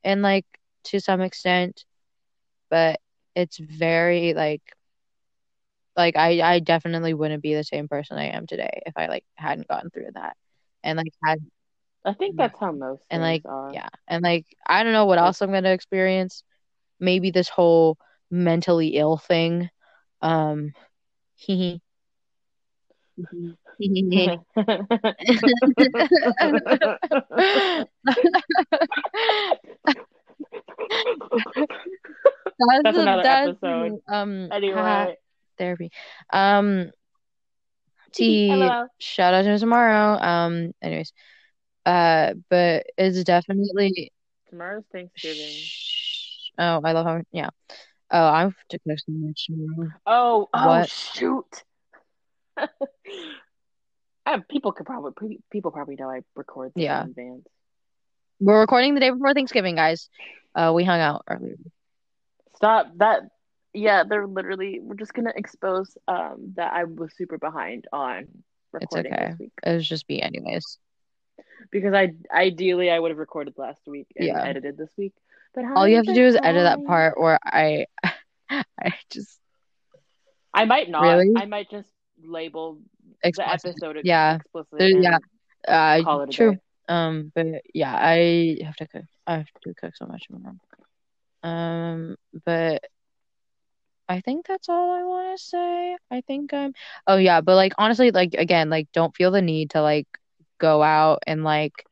and 0.04 0.22
like 0.22 0.46
to 0.84 1.00
some 1.00 1.20
extent, 1.20 1.84
but 2.70 3.00
it's 3.34 3.58
very 3.58 4.34
like 4.34 4.62
like 5.96 6.16
I 6.16 6.40
I 6.40 6.58
definitely 6.60 7.14
wouldn't 7.14 7.42
be 7.42 7.54
the 7.54 7.64
same 7.64 7.88
person 7.88 8.18
I 8.18 8.26
am 8.28 8.46
today 8.46 8.82
if 8.86 8.94
I 8.96 9.06
like 9.06 9.24
hadn't 9.36 9.68
gone 9.68 9.90
through 9.92 10.10
that 10.14 10.36
and 10.84 10.96
like 10.96 11.12
had 11.24 11.38
I 12.04 12.12
think 12.14 12.36
that's 12.36 12.58
how 12.58 12.72
most 12.72 13.04
and 13.10 13.22
like 13.22 13.44
are. 13.44 13.72
yeah 13.72 13.88
and 14.08 14.22
like 14.22 14.46
I 14.66 14.82
don't 14.82 14.92
know 14.92 15.06
what 15.06 15.18
else 15.18 15.40
I'm 15.40 15.52
gonna 15.52 15.70
experience. 15.70 16.42
Maybe 17.00 17.30
this 17.30 17.48
whole 17.48 17.98
mentally 18.30 18.96
ill 18.96 19.18
thing. 19.18 19.70
Um, 20.22 20.72
hee. 21.36 21.80
That's, 32.58 32.82
That's 32.84 32.96
a- 32.96 33.00
another 33.00 33.22
that's, 33.22 33.48
episode. 33.50 34.00
Um, 34.08 34.48
anyway, 34.52 35.16
therapy. 35.58 35.90
Um, 36.32 36.90
T. 38.12 38.48
shout 38.98 39.34
out 39.34 39.42
to 39.42 39.58
tomorrow. 39.58 40.18
Um, 40.20 40.72
anyways, 40.82 41.12
uh, 41.86 42.34
but 42.48 42.86
it's 42.96 43.22
definitely. 43.24 44.12
tomorrow's 44.48 44.84
Thanksgiving. 44.92 45.50
Shh. 45.50 46.50
Oh, 46.58 46.80
I 46.82 46.92
love 46.92 47.06
how 47.06 47.20
yeah. 47.32 47.50
Oh, 48.10 48.24
I 48.24 48.40
have 48.40 48.54
to 48.70 48.78
cook 48.78 48.98
so 48.98 49.12
much 49.12 49.46
tomorrow. 49.46 49.90
Oh, 50.06 50.48
oh 50.54 50.66
What? 50.66 50.88
shoot. 50.88 51.64
People 54.50 54.72
could 54.72 54.86
probably 54.86 55.40
people 55.50 55.70
probably 55.70 55.96
know 55.96 56.10
I 56.10 56.20
record 56.36 56.72
Yeah. 56.74 57.02
in 57.02 57.10
advance. 57.10 57.46
We're 58.40 58.60
recording 58.60 58.94
the 58.94 59.00
day 59.00 59.10
before 59.10 59.32
Thanksgiving, 59.34 59.74
guys. 59.76 60.08
Uh, 60.54 60.72
we 60.74 60.84
hung 60.84 61.00
out 61.00 61.22
earlier. 61.28 61.56
Stop 62.56 62.92
that. 62.96 63.22
Yeah, 63.72 64.04
they're 64.04 64.26
literally. 64.26 64.80
We're 64.82 64.96
just 64.96 65.14
gonna 65.14 65.32
expose 65.34 65.96
um 66.08 66.52
that 66.56 66.72
I 66.72 66.84
was 66.84 67.14
super 67.16 67.38
behind 67.38 67.86
on 67.92 68.26
It's 68.80 68.94
okay. 68.94 69.08
this 69.30 69.38
week 69.38 69.52
It 69.64 69.74
was 69.74 69.88
just 69.88 70.08
me, 70.08 70.20
anyways. 70.20 70.78
because 71.70 71.94
I 71.94 72.12
ideally 72.32 72.90
I 72.90 72.98
would 72.98 73.10
have 73.10 73.18
recorded 73.18 73.54
last 73.56 73.80
week 73.86 74.08
and 74.16 74.26
Yeah. 74.26 74.42
edited 74.42 74.76
this 74.76 74.90
week. 74.98 75.14
But 75.54 75.64
All 75.74 75.88
you 75.88 75.96
have 75.96 76.04
to 76.06 76.14
do 76.14 76.26
is 76.26 76.36
edit 76.42 76.64
that 76.64 76.84
part 76.84 77.18
where 77.18 77.38
I, 77.44 77.86
I 78.50 78.94
just 79.10 79.38
I 80.52 80.64
might 80.64 80.88
not. 80.90 81.02
Really? 81.02 81.32
I 81.36 81.46
might 81.46 81.70
just 81.70 81.88
label 82.24 82.78
the 83.22 83.32
episode 83.48 84.00
Yeah. 84.04 84.36
explicit. 84.36 84.78
There- 84.78 85.02
yeah. 85.02 85.18
Uh, 85.66 86.02
Call 86.02 86.22
it 86.22 86.30
true. 86.30 86.56
Um, 86.88 87.32
but 87.34 87.46
yeah, 87.74 87.94
I 87.94 88.58
have 88.64 88.76
to 88.76 88.86
cook. 88.86 89.04
I 89.26 89.36
have 89.38 89.46
to 89.62 89.74
cook 89.74 89.94
so 89.96 90.06
much 90.06 90.24
tomorrow. 90.26 90.56
Um, 91.42 92.16
but 92.44 92.82
I 94.08 94.20
think 94.20 94.46
that's 94.46 94.68
all 94.68 94.92
I 94.92 95.02
want 95.04 95.38
to 95.38 95.44
say. 95.44 95.96
I 96.10 96.22
think 96.22 96.52
I'm. 96.54 96.72
Oh 97.06 97.16
yeah, 97.16 97.40
but 97.42 97.56
like 97.56 97.74
honestly, 97.76 98.10
like 98.10 98.34
again, 98.34 98.70
like 98.70 98.88
don't 98.92 99.14
feel 99.14 99.30
the 99.30 99.42
need 99.42 99.70
to 99.70 99.82
like 99.82 100.06
go 100.58 100.82
out 100.82 101.22
and 101.26 101.44
like, 101.44 101.84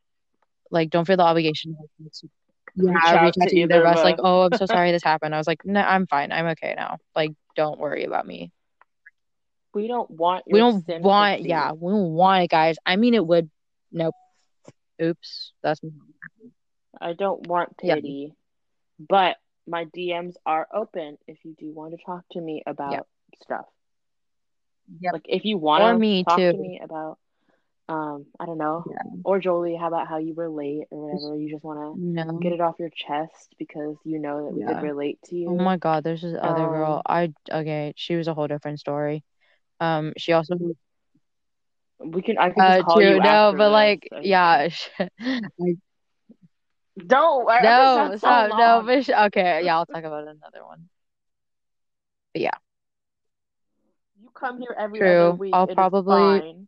like 0.71 0.89
don't 0.89 1.05
feel 1.05 1.17
the 1.17 1.23
obligation. 1.23 1.75
To, 1.75 2.29
like, 2.77 2.93
yeah, 2.93 2.93
Reach 2.93 3.03
out 3.05 3.21
reach 3.23 3.35
out 3.41 3.49
to 3.49 3.49
to 3.49 3.55
either 3.55 3.79
of 3.85 3.85
us. 3.97 4.03
Like, 4.03 4.15
oh, 4.19 4.43
I'm 4.43 4.53
so 4.53 4.65
sorry 4.65 4.91
this 4.91 5.03
happened. 5.03 5.35
I 5.35 5.37
was 5.37 5.47
like, 5.47 5.63
no, 5.63 5.81
I'm 5.81 6.07
fine. 6.07 6.31
I'm 6.31 6.47
okay 6.47 6.73
now. 6.75 6.97
Like, 7.15 7.31
don't 7.55 7.79
worry 7.79 8.03
about 8.03 8.25
me. 8.25 8.51
We 9.73 9.87
don't 9.87 10.09
want. 10.09 10.45
We 10.49 10.59
don't 10.59 10.83
want. 11.01 11.41
Yeah, 11.43 11.71
we 11.71 11.91
don't 11.91 12.13
want 12.13 12.43
it, 12.43 12.49
guys. 12.49 12.77
I 12.85 12.95
mean, 12.95 13.13
it 13.13 13.25
would. 13.25 13.49
Nope. 13.91 14.15
Oops. 15.01 15.53
That's. 15.63 15.79
I 16.99 17.13
don't 17.13 17.47
want 17.47 17.77
Yeah. 17.81 17.95
pity, 17.95 18.33
but 18.99 19.37
my 19.67 19.85
DMs 19.85 20.35
are 20.45 20.67
open 20.73 21.17
if 21.27 21.37
you 21.43 21.55
do 21.57 21.71
want 21.71 21.91
to 21.91 22.03
talk 22.05 22.23
to 22.31 22.41
me 22.41 22.63
about 22.65 22.91
Yep. 22.91 23.07
stuff. 23.43 23.65
Yep. 24.99 25.13
Like 25.13 25.25
if 25.27 25.45
you 25.45 25.57
want 25.57 25.83
Or 25.83 25.93
to 25.93 25.99
me, 25.99 26.23
talk 26.23 26.39
to 26.39 26.57
me 26.57 26.79
about, 26.83 27.17
um, 27.89 28.25
I 28.39 28.45
don't 28.45 28.57
know, 28.57 28.85
Yeah. 28.89 29.21
or 29.23 29.39
Jolie, 29.39 29.75
how 29.75 29.87
about 29.87 30.07
how 30.07 30.17
you 30.17 30.33
relate 30.33 30.85
or 30.91 31.03
whatever. 31.03 31.35
You 31.37 31.49
just 31.49 31.63
want 31.63 31.79
to 31.79 31.99
No. 31.99 32.39
get 32.39 32.53
it 32.53 32.61
off 32.61 32.79
your 32.79 32.89
chest 32.89 33.55
because 33.57 33.95
you 34.03 34.19
know 34.19 34.45
that 34.45 34.53
we 34.55 34.61
Yeah. 34.61 34.75
could 34.75 34.81
relate 34.81 35.19
to 35.25 35.35
you. 35.35 35.49
Oh 35.49 35.55
my 35.55 35.77
God, 35.77 36.03
there's 36.03 36.21
this 36.21 36.37
other 36.41 36.67
girl. 36.67 36.95
Um, 36.95 37.01
I 37.05 37.33
okay, 37.51 37.93
she 37.95 38.15
was 38.15 38.27
a 38.27 38.33
whole 38.33 38.47
different 38.47 38.79
story. 38.79 39.23
Um, 39.79 40.13
she 40.17 40.33
also 40.33 40.55
We 41.99 42.21
can. 42.21 42.37
I 42.37 42.49
can 42.49 42.63
uh 42.63 42.75
just 42.77 42.85
call 42.85 43.01
true, 43.01 43.15
you 43.15 43.21
no, 43.21 43.53
but 43.57 43.65
this. 43.65 43.71
like 43.71 44.07
yeah, 44.21 44.69
Don't. 47.05 47.49
I- 47.49 47.61
no, 47.61 48.09
so 48.11 48.17
stop, 48.17 48.49
no, 48.49 48.83
but 48.85 49.05
sh 49.05 49.09
okay, 49.09 49.61
yeah, 49.63 49.77
I'll 49.77 49.85
talk 49.85 50.03
about 50.03 50.23
another 50.23 50.65
one. 50.65 50.89
But 52.33 52.41
yeah, 52.41 52.57
You 54.21 54.29
come 54.33 54.59
here 54.59 54.75
every 54.77 54.99
True. 54.99 55.29
other 55.29 55.37
week. 55.37 55.53
I'll 55.53 55.67
probably- 55.67 56.67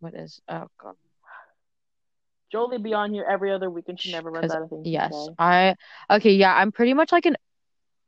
what 0.00 0.14
is 0.14 0.40
oh 0.48 0.66
God, 0.78 0.94
Jolie 2.52 2.78
be 2.78 2.92
on 2.92 3.12
here 3.12 3.26
every 3.28 3.50
other 3.52 3.70
week 3.70 3.86
and 3.88 3.98
she 3.98 4.12
never 4.12 4.30
runs 4.30 4.52
out 4.52 4.62
of 4.62 4.68
things 4.68 4.86
yes, 4.86 5.10
to 5.10 5.24
say. 5.30 5.34
I 5.38 5.74
okay, 6.10 6.32
yeah, 6.32 6.54
I'm 6.54 6.72
pretty 6.72 6.94
much 6.94 7.10
like 7.12 7.26
an. 7.26 7.36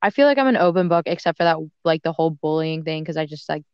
I 0.03 0.11
feel 0.11 0.27
like 0.27 0.39
I'm 0.39 0.47
an 0.47 0.57
open 0.57 0.89
book 0.89 1.05
except 1.07 1.39
for 1.39 1.45
that 1.45 1.57
like 1.85 2.03
the 2.03 2.13
whole 2.13 2.31
bullying 2.31 2.85
thing 2.85 3.03
because 3.03 3.17
I 3.17 3.27
just 3.27 3.49
like 3.49 3.65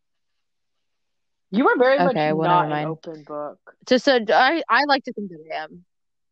You 1.56 1.68
are 1.68 1.78
very 1.78 1.98
much 1.98 2.16
Okay, 2.16 2.32
well, 2.32 2.48
not 2.48 2.72
an 2.72 2.86
open 2.86 3.22
book. 3.24 3.58
just 3.86 4.08
uh, 4.08 4.20
I 4.28 4.62
I 4.68 4.84
like 4.84 5.04
to 5.04 5.12
think 5.12 5.30
that 5.30 5.38
I 5.52 5.64
am. 5.64 5.84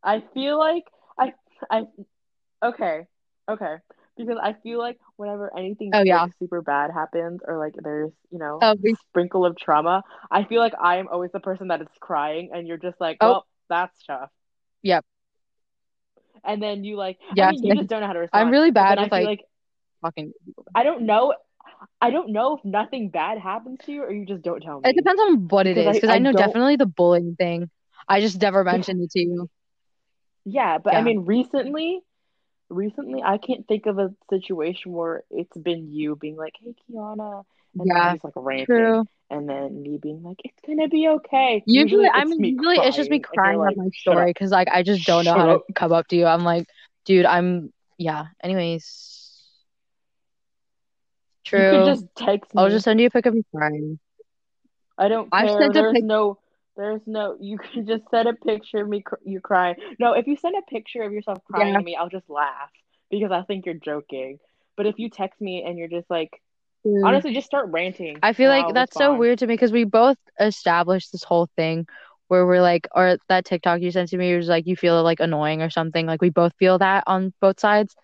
I 0.03 0.23
feel 0.35 0.59
like 0.59 0.85
I 1.19 1.33
I 1.71 1.83
okay 2.63 3.07
okay 3.49 3.77
because 4.17 4.39
I 4.43 4.55
feel 4.63 4.79
like 4.79 4.99
whenever 5.17 5.57
anything 5.57 5.91
Oh, 5.95 6.03
like, 6.03 6.33
super 6.39 6.61
bad 6.61 6.91
happens 6.91 7.41
or 7.47 7.59
like 7.59 7.75
there's 7.83 8.13
you 8.31 8.39
know 8.39 8.59
Oh, 8.61 8.75
we- 8.83 8.95
sprinkle 9.09 9.45
of 9.47 9.57
trauma, 9.57 10.03
I 10.31 10.45
feel 10.45 10.61
like 10.61 10.75
I 10.81 10.97
am 10.97 11.09
always 11.09 11.31
the 11.33 11.41
person 11.41 11.69
that 11.69 11.81
is 11.81 11.89
crying 12.01 12.51
and 12.53 12.67
you're 12.67 12.79
just 12.79 13.01
like, 13.01 13.19
Oh. 13.21 13.27
well, 13.31 13.47
that's 13.69 14.03
tough. 14.05 14.31
Yep. 14.83 15.05
And 16.45 16.63
then 16.63 16.85
you 16.85 16.97
like, 16.97 17.19
Yeah, 17.37 17.49
I 17.49 17.51
mean, 17.53 17.65
you 17.65 17.75
just 17.77 17.89
don't 17.89 18.01
know 18.01 18.07
how 18.07 18.13
to 18.15 18.19
respond. 18.19 18.47
I'm 18.47 18.51
really 18.51 18.71
bad 18.73 18.99
then 18.99 19.05
with 19.05 19.13
I 19.13 19.19
feel 19.19 19.29
like 19.29 19.39
like 19.39 19.49
talking 20.03 20.33
to 20.33 20.39
people. 20.45 20.65
I 20.75 20.83
don't 20.83 21.03
know. 21.07 21.35
I 22.01 22.11
don't 22.11 22.31
know 22.33 22.57
if 22.57 22.65
nothing 22.65 23.11
bad 23.11 23.39
happens 23.39 23.79
to 23.87 23.93
you 23.93 24.03
or 24.03 24.13
you 24.13 24.27
just 24.27 24.43
don't 24.43 24.61
tell 24.63 24.81
me. 24.81 24.91
It 24.91 24.97
depends 24.97 25.21
on 25.21 25.49
what 25.49 25.67
it 25.67 25.79
is, 25.79 25.87
I- 25.87 25.93
because 25.93 26.11
I, 26.11 26.15
I 26.15 26.19
know 26.19 26.33
don't- 26.33 26.47
definitely 26.47 26.77
the 26.77 26.87
bullying 26.87 27.37
thing. 27.37 27.71
I 28.09 28.21
just 28.21 28.41
never 28.41 28.65
mentioned 28.65 29.03
it 29.03 29.11
to 29.13 29.21
you. 29.21 29.49
Yeah, 30.45 30.79
but 30.79 30.95
I 30.95 31.03
mean, 31.03 31.25
recently, 31.25 32.01
recently, 32.69 33.23
I 33.23 33.39
can't 33.39 33.67
think 33.69 33.87
of 33.87 33.99
a 33.99 34.13
situation 34.29 34.93
where 34.93 35.23
it's 35.31 35.57
been 35.57 35.93
you 35.93 36.17
being 36.17 36.37
like, 36.37 36.55
"Hey, 36.61 36.75
Kiana," 36.91 37.45
and 37.79 37.87
Yeah, 37.87 37.95
then 38.07 38.15
just 38.15 38.25
like 38.25 38.33
ranting, 38.37 38.67
True. 38.67 39.05
and 39.31 39.49
then 39.49 39.83
me 39.83 39.99
being 40.03 40.23
like, 40.25 40.39
"It's 40.45 40.59
gonna 40.67 40.89
be 40.89 41.09
okay." 41.09 41.63
Usually, 41.65 42.09
I 42.09 42.25
mean, 42.25 42.41
me 42.41 42.49
usually 42.51 42.77
it's 42.79 42.97
just 42.97 43.09
me 43.11 43.21
crying 43.21 43.59
like, 43.59 43.71
out 43.71 43.77
my 43.77 43.89
story 43.91 44.31
because, 44.31 44.51
like, 44.51 44.69
I 44.69 44.83
just 44.83 45.07
don't 45.07 45.25
know 45.25 45.35
how 45.35 45.47
to 45.47 45.53
up. 45.53 45.63
come 45.77 45.93
up 45.93 46.09
to 46.09 46.17
you. 46.17 46.27
I'm 46.27 46.43
like, 46.43 46.67
dude, 47.05 47.25
I'm, 47.25 47.73
yeah. 47.99 48.27
Anyways, 48.43 49.22
You 51.55 51.65
could 51.65 51.85
true. 51.85 51.85
just 51.85 52.07
text 52.17 52.55
me. 52.55 52.63
I'll 52.63 52.71
just 52.71 52.85
send 52.85 53.01
you 53.01 53.07
a 53.07 53.11
pic 53.11 53.27
of 53.27 53.35
me 53.35 53.43
crying. 53.55 53.99
I 54.99 55.09
don't 55.09 55.33
I've 55.33 55.49
care. 55.49 55.57
sent 55.57 55.77
a 55.77 55.83
There's 55.83 55.93
pic- 55.93 56.05
no. 56.05 56.39
There's 56.77 57.03
no. 57.07 57.37
You 57.41 57.59
can 57.59 57.87
just 57.87 58.09
send 58.11 58.29
a 58.29 58.35
picture 58.35 58.79
of 58.83 58.89
me. 58.89 59.03
Cr- 59.03 59.17
you 59.25 59.41
crying. 59.41 59.77
No, 59.99 60.13
if 60.15 60.27
you 60.27 60.37
send 60.37 60.55
a 60.57 60.63
picture 60.71 61.03
of 61.03 61.13
yourself 61.13 61.39
crying 61.45 61.75
Yeah. 61.75 61.79
to 61.79 61.83
me, 61.83 61.97
I'll 61.97 62.09
just 62.09 62.29
laugh 62.29 62.71
because 63.11 63.31
I 63.33 63.43
think 63.43 63.67
you're 63.67 63.75
joking. 63.75 64.39
But 64.77 64.87
if 64.87 64.99
you 64.99 65.11
text 65.11 65.41
me 65.41 65.65
and 65.67 65.79
you're 65.79 65.89
just 65.89 66.09
like, 66.11 66.31
True. 66.83 67.03
honestly, 67.05 67.35
just 67.35 67.47
start 67.47 67.69
ranting. 67.71 68.19
I 68.23 68.33
feel 68.33 68.49
like 68.51 68.67
I'll 68.67 68.73
that's 68.73 68.97
so 68.97 69.15
weird 69.15 69.39
to 69.41 69.47
me 69.47 69.55
because 69.55 69.73
we 69.73 69.85
both 69.85 70.17
established 70.41 71.13
this 71.13 71.25
whole 71.25 71.49
thing 71.57 71.87
where 72.29 72.47
we're 72.47 72.63
like, 72.63 72.89
or 72.95 73.19
that 73.29 73.45
TikTok 73.45 73.81
you 73.81 73.91
sent 73.91 74.09
to 74.11 74.17
me 74.17 74.35
was 74.37 74.49
like, 74.49 74.67
you 74.67 74.77
feel 74.77 75.03
like 75.03 75.21
annoying 75.21 75.63
or 75.63 75.71
something. 75.71 76.07
Like 76.07 76.21
we 76.23 76.31
both 76.31 76.53
feel 76.59 76.79
that 76.79 77.05
on 77.07 77.33
both 77.41 77.61
sides, 77.61 77.95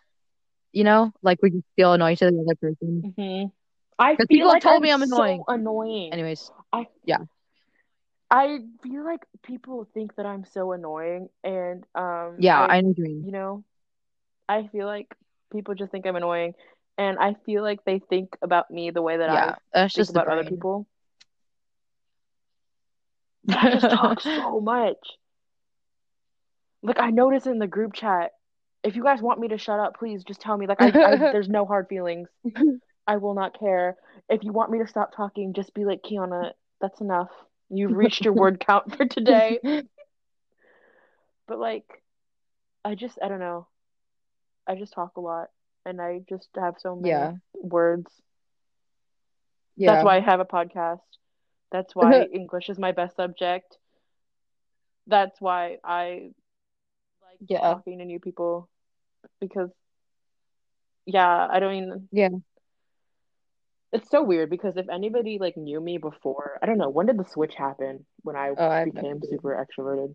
you 0.73 0.85
know, 0.85 1.13
like 1.23 1.39
we 1.43 1.51
just 1.51 1.65
feel 1.77 1.93
annoyed 1.95 2.19
to 2.19 2.31
the 2.31 2.41
other 2.41 2.57
person. 2.57 3.07
hmm 3.17 3.45
I 3.99 4.17
feel 4.29 4.29
people 4.29 4.51
have 4.51 4.59
like 4.59 4.63
told 4.63 4.83
me 4.83 4.91
I'm 4.91 5.03
I'm 5.03 5.03
so 5.03 5.45
annoying. 5.45 5.45
annoying. 5.49 6.21
Anyways, 6.21 6.51
I 8.31 8.59
feel 8.83 9.05
like 9.05 9.25
people 9.43 9.87
think 9.95 10.15
that 10.17 10.27
I'm 10.27 10.45
so 10.45 10.73
annoying, 10.73 11.29
and 11.45 11.85
um, 11.95 12.45
yeah, 12.45 12.65
I, 12.69 12.69
I 12.69 12.81
know 12.81 12.95
what 12.97 12.99
you 13.23 13.33
know, 13.33 13.65
I 14.49 14.69
feel 14.69 14.87
like 14.87 15.15
people 15.53 15.75
just 15.75 15.93
think 15.93 16.07
I'm 16.07 16.17
annoying, 16.17 16.55
and 16.99 17.19
I 17.19 17.35
feel 17.47 17.63
like 17.63 17.85
they 17.85 17.99
think 18.01 18.37
about 18.43 18.71
me 18.71 18.91
the 18.91 19.03
way 19.03 19.19
that 19.19 19.31
Yeah, 19.31 19.53
I 19.53 19.55
that's 19.73 19.95
think 19.95 20.09
just 20.09 20.11
about 20.11 20.29
other 20.29 20.45
people. 20.45 20.87
I 23.53 23.69
just 23.71 23.91
talk 23.91 24.21
so 24.21 24.61
much. 24.61 25.19
Like 26.83 26.99
I 27.01 27.11
notice 27.11 27.47
in 27.47 27.59
the 27.59 27.67
group 27.67 27.93
chat, 27.95 28.33
if 28.83 28.97
you 28.97 29.03
guys 29.03 29.21
want 29.21 29.41
me 29.41 29.49
to 29.49 29.59
shut 29.59 29.79
up, 29.81 29.97
please 29.97 30.25
just 30.25 30.41
tell 30.41 30.57
me. 30.57 30.67
Like 30.67 30.81
I, 30.81 30.95
I 31.03 31.17
there's 31.31 31.49
no 31.49 31.65
hard 31.67 31.87
feelings. 31.89 32.29
I 33.07 33.17
will 33.17 33.35
not 33.35 33.59
care. 33.59 33.97
If 34.29 34.45
you 34.45 34.53
want 34.53 34.71
me 34.71 34.79
to 34.81 34.87
stop 34.87 35.13
talking, 35.15 35.53
just 35.55 35.75
be 35.75 35.85
like, 35.85 36.03
Kiana, 36.03 36.53
that's 36.81 37.01
enough. 37.01 37.31
You've 37.71 37.95
reached 37.97 38.25
your 38.25 38.35
word 38.35 38.61
count 38.61 38.97
for 38.97 39.05
today. 39.07 39.61
But 41.47 41.59
like, 41.59 42.03
I 42.85 42.95
just, 42.95 43.19
I 43.23 43.29
don't 43.29 43.41
know. 43.41 43.67
I 44.67 44.75
just 44.77 44.93
talk 44.93 45.17
a 45.17 45.21
lot 45.21 45.49
and 45.85 46.01
I 46.01 46.21
just 46.29 46.49
have 46.57 46.77
so 46.79 46.95
many 46.97 47.09
Yeah. 47.09 47.37
words. 47.55 48.23
Yeah. 49.77 49.87
That's 49.87 50.03
why 50.03 50.17
I 50.17 50.21
have 50.21 50.41
a 50.41 50.45
podcast. 50.45 51.01
That's 51.71 51.95
why 51.95 52.23
English 52.33 52.69
is 52.69 52.79
my 52.79 52.93
best 52.93 53.17
subject. 53.17 53.79
That's 55.07 55.41
why 55.41 55.79
I 55.85 56.31
Yeah. 57.47 57.61
talking 57.61 57.99
to 57.99 58.05
new 58.05 58.19
people 58.21 58.69
because, 59.41 59.71
yeah, 61.07 61.47
I 61.51 61.61
don't 61.61 61.75
even. 61.75 62.09
Yeah. 62.13 62.29
It's 63.91 64.11
so 64.11 64.23
weird 64.23 64.51
because 64.51 64.77
if 64.77 64.89
anybody 64.91 65.39
like 65.41 65.57
knew 65.57 65.81
me 65.81 65.97
before, 65.97 66.59
I 66.63 66.67
don't 66.67 66.77
know, 66.77 66.91
when 66.91 67.07
did 67.07 67.17
the 67.19 67.25
switch 67.25 67.55
happen 67.55 68.05
when 68.23 68.37
I 68.37 68.51
Oh, 68.51 68.69
I 68.69 68.81
have 68.81 68.89
no 68.93 69.01
became 69.01 69.23
super 69.23 69.65
extroverted? 69.65 70.15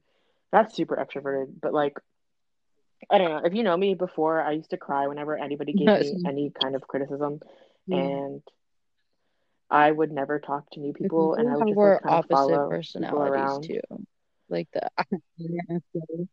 that's 0.51 0.75
super 0.75 0.95
extroverted, 0.95 1.59
but 1.59 1.73
like, 1.73 1.97
I 3.09 3.17
don't 3.17 3.29
know. 3.31 3.41
If 3.43 3.55
you 3.55 3.63
know 3.63 3.75
me 3.75 3.95
before, 3.95 4.39
I 4.41 4.51
used 4.51 4.69
to 4.69 4.77
cry 4.77 5.07
whenever 5.07 5.35
anybody 5.35 5.73
gave 5.73 5.87
No, 5.87 5.95
me 5.95 6.23
any 6.27 6.51
kind 6.51 6.75
of 6.75 6.87
criticism, 6.87 7.41
Yeah. 7.87 7.97
and 7.97 8.43
I 9.71 9.89
would 9.91 10.11
never 10.11 10.39
talk 10.39 10.69
to 10.71 10.79
new 10.79 10.93
people, 10.93 11.33
and 11.33 11.49
I 11.49 11.55
would 11.57 11.67
just 11.67 11.77
we're 11.77 11.93
like 11.93 12.03
kind 12.03 12.13
of 12.13 12.19
opposite 12.19 12.35
follow 12.35 12.47
people 12.69 12.69
personalities 12.69 13.33
around. 13.33 13.63
too. 13.63 13.79
Like 14.49 14.67
the 14.73 14.87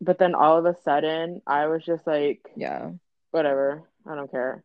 But 0.00 0.18
then 0.18 0.34
all 0.34 0.58
of 0.58 0.66
a 0.66 0.76
sudden, 0.82 1.40
I 1.46 1.66
was 1.66 1.84
just 1.84 2.06
like, 2.06 2.40
yeah. 2.56 2.90
whatever, 3.30 3.88
I 4.06 4.14
don't 4.14 4.30
care, 4.30 4.62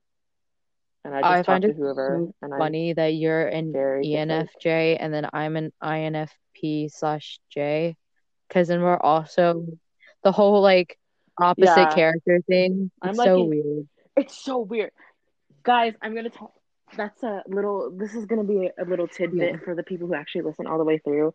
and 1.03 1.15
I 1.15 1.19
I 1.19 1.37
just 1.37 1.45
find 1.45 1.63
talk 1.63 1.69
to 1.71 1.75
it 1.75 1.77
whoever, 1.77 2.17
so 2.19 2.35
and 2.41 2.53
I'm 2.53 2.59
funny 2.59 2.93
that 2.93 3.13
you're 3.13 3.47
an 3.47 3.73
ENFJ 3.73 4.97
and 4.99 5.13
then 5.13 5.27
I'm 5.33 5.55
an 5.55 5.71
INFP 5.81 6.91
slash 6.91 7.39
J, 7.49 7.95
because 8.47 8.67
then 8.67 8.81
we're 8.81 8.97
also 8.99 9.65
the 10.23 10.31
whole 10.31 10.61
like 10.61 10.97
opposite 11.39 11.65
yeah, 11.65 11.95
character 11.95 12.39
thing. 12.47 12.91
I'm 13.01 13.11
It's 13.11 13.17
like 13.19 13.27
so 13.27 13.43
weird. 13.43 13.87
It's 14.17 14.43
so 14.43 14.59
weird. 14.59 14.91
Guys, 15.63 15.93
I'm 16.01 16.13
gonna 16.13 16.29
talk. 16.29 16.53
That's 16.97 17.23
a 17.23 17.43
little. 17.47 17.91
This 17.95 18.13
is 18.13 18.25
gonna 18.25 18.43
be 18.43 18.67
a, 18.67 18.83
a 18.83 18.85
little 18.85 19.07
tidbit 19.07 19.53
Yeah. 19.53 19.59
for 19.63 19.75
the 19.75 19.83
people 19.83 20.07
who 20.07 20.13
actually 20.13 20.41
listen 20.41 20.67
all 20.67 20.77
the 20.77 20.83
way 20.83 20.97
through. 20.97 21.33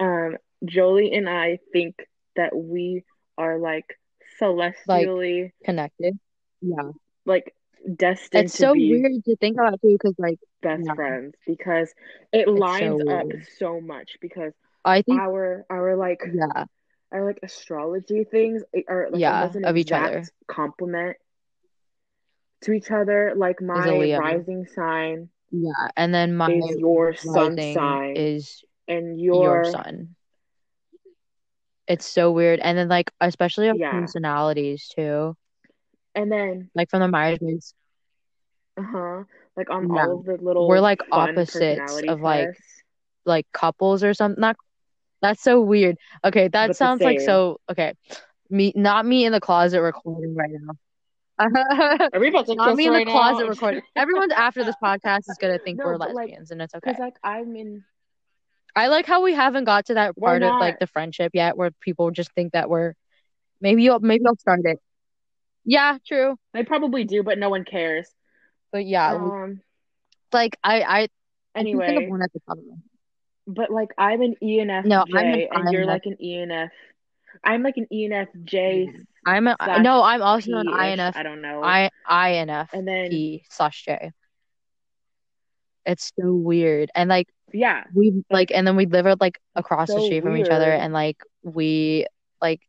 Um, 0.00 0.36
Jolie 0.64 1.12
and 1.12 1.28
I 1.28 1.58
think 1.72 1.96
that 2.34 2.54
we 2.54 3.04
are 3.38 3.58
like 3.58 3.98
celestially, 4.38 5.52
Connected. 5.64 6.18
Yeah. 6.60 6.90
like 7.24 7.54
destined 7.94 8.46
It's 8.46 8.58
so 8.58 8.72
weird 8.72 9.24
to 9.24 9.36
think 9.36 9.56
about 9.56 9.80
too, 9.80 9.92
because 9.92 10.14
like 10.18 10.38
best 10.62 10.86
yeah, 10.86 10.94
friends 10.94 11.34
because 11.46 11.94
it 12.32 12.48
it's 12.48 12.48
so 12.48 12.54
lines 12.58 13.02
up 13.08 13.26
so 13.58 13.80
much 13.80 14.16
because 14.20 14.52
I 14.84 15.02
think 15.02 15.20
our 15.20 15.64
our 15.70 15.96
like 15.96 16.22
yeah, 16.34 16.64
our 17.12 17.24
like 17.24 17.38
astrology 17.42 18.24
things 18.24 18.62
are 18.88 19.08
like 19.10 19.20
yeah, 19.20 19.50
of 19.64 19.76
each 19.76 19.92
other 19.92 20.24
complement 20.48 21.16
to 22.62 22.72
each 22.72 22.90
other. 22.90 23.34
Like 23.36 23.60
my 23.60 24.16
rising 24.18 24.66
sign 24.74 25.28
Yeah. 25.50 25.88
And 25.96 26.12
then 26.12 26.36
my 26.36 26.48
your 26.78 27.14
sun 27.14 27.58
sign 27.60 28.16
is 28.16 28.64
and 28.88 29.20
your 29.20 29.62
your 29.64 29.72
sun. 29.72 30.15
It's 31.88 32.06
so 32.06 32.30
weird. 32.32 32.60
And 32.60 32.76
then 32.78 32.88
like 32.88 33.10
especially 33.20 33.68
our 33.68 33.74
yeah 33.74 33.90
personalities 33.90 34.88
too. 34.88 35.36
and 36.14 36.30
then 36.30 36.70
Like 36.74 36.90
from 36.90 37.00
the 37.00 37.08
Myers-Briggs. 37.08 37.74
uh-huh 38.76 39.24
like 39.56 39.70
on 39.70 39.90
Yeah. 39.94 40.06
all 40.06 40.18
of 40.18 40.24
the 40.26 40.36
little 40.42 40.66
We're 40.66 40.80
like 40.80 41.00
opposites 41.10 42.02
of 42.08 42.20
like 42.20 42.50
tests 42.50 42.82
like 43.24 43.46
couples 43.52 44.02
or 44.04 44.14
something. 44.14 44.40
Not 44.40 44.56
that's 45.22 45.42
so 45.42 45.60
weird. 45.60 45.96
Okay, 46.24 46.48
that 46.48 46.72
but 46.72 46.76
sounds 46.76 47.04
like 47.04 47.20
so 47.20 47.58
okay. 47.70 47.94
Me 48.50 48.72
not 48.76 49.06
me 49.06 49.24
in 49.24 49.32
the 49.32 49.40
closet 49.40 49.80
recording 49.82 50.34
right 50.34 50.50
now. 50.52 50.74
are 51.38 52.20
we 52.20 52.28
about 52.28 52.46
to 52.46 52.54
Not 52.54 52.74
me 52.74 52.86
in 52.86 52.92
the 52.92 53.00
right 53.00 53.06
now 53.06 53.12
closet 53.12 53.46
recording. 53.46 53.82
Everyone's 53.96 54.32
after 54.32 54.64
this 54.64 54.76
podcast 54.82 55.28
is 55.28 55.36
gonna 55.38 55.58
think 55.58 55.80
no 55.80 55.84
we're 55.84 55.96
but 55.96 56.14
like 56.14 56.30
lesbians 56.30 56.50
and 56.50 56.60
it's 56.62 56.74
okay. 56.74 56.94
because 56.94 56.98
like 56.98 57.16
I'm 57.22 57.56
in 57.56 57.84
I 58.76 58.88
like 58.88 59.06
how 59.06 59.22
we 59.22 59.32
haven't 59.32 59.64
got 59.64 59.86
to 59.86 59.94
that 59.94 60.16
we're 60.18 60.28
part 60.28 60.42
of 60.42 60.60
like 60.60 60.78
the 60.78 60.86
friendship 60.86 61.32
yet 61.34 61.56
where 61.56 61.70
people 61.80 62.10
just 62.10 62.30
think 62.34 62.52
that 62.52 62.68
we're 62.68 62.92
maybe 63.60 63.82
you'll 63.82 64.00
maybe 64.00 64.24
I'll 64.26 64.36
start 64.36 64.60
it. 64.64 64.78
Yeah, 65.64 65.98
true. 66.06 66.36
they 66.52 66.62
probably 66.62 67.04
do 67.04 67.22
but 67.22 67.38
no 67.38 67.48
one 67.50 67.64
cares 67.64 68.08
But 68.72 68.84
yeah, 68.86 69.12
like, 69.12 69.20
um 69.22 69.60
like 70.32 70.56
I 70.62 70.82
I 70.82 70.98
I 70.98 71.08
think 71.08 71.08
anyway 71.56 72.06
one 72.08 72.22
at 72.22 72.32
the 72.32 72.40
top 72.46 72.58
of 72.58 72.64
my 72.64 72.74
head. 72.74 72.82
but 73.46 73.70
like 73.70 73.90
I'm 73.98 74.20
an 74.22 74.34
E 74.42 74.62
No, 74.64 75.04
I'm 75.14 75.26
an 75.26 75.40
ENFJ 75.40 75.48
and 75.52 75.72
you're 75.72 75.82
INF. 75.82 75.88
like 75.88 76.06
an 76.06 76.16
ENF 76.22 76.70
I'm 77.44 77.62
like 77.62 77.76
an 77.76 77.86
ENFJ 77.92 78.92
I'm 79.26 79.46
a 79.48 79.56
no, 79.82 80.02
I'm 80.02 80.22
also 80.22 80.52
an 80.58 80.66
P-ish 80.66 80.98
INF 80.98 81.16
I 81.16 81.22
don't 81.22 81.42
know 81.42 81.62
I 81.64 81.90
INF 82.08 82.72
and 82.72 82.86
then 82.86 83.08
P 83.10 83.44
slash 83.50 83.84
J. 83.84 84.12
It's 85.84 86.12
so 86.18 86.32
weird. 86.32 86.90
And 86.94 87.08
like 87.08 87.28
yeah 87.56 87.84
we 87.94 88.22
like 88.30 88.50
and 88.52 88.66
then 88.66 88.76
we 88.76 88.86
live 88.86 89.06
like 89.20 89.38
across 89.54 89.88
the 89.88 90.00
street 90.00 90.22
from 90.22 90.36
each 90.36 90.48
other 90.50 90.70
and 90.70 90.92
like 90.92 91.16
we 91.42 92.06
like 92.42 92.60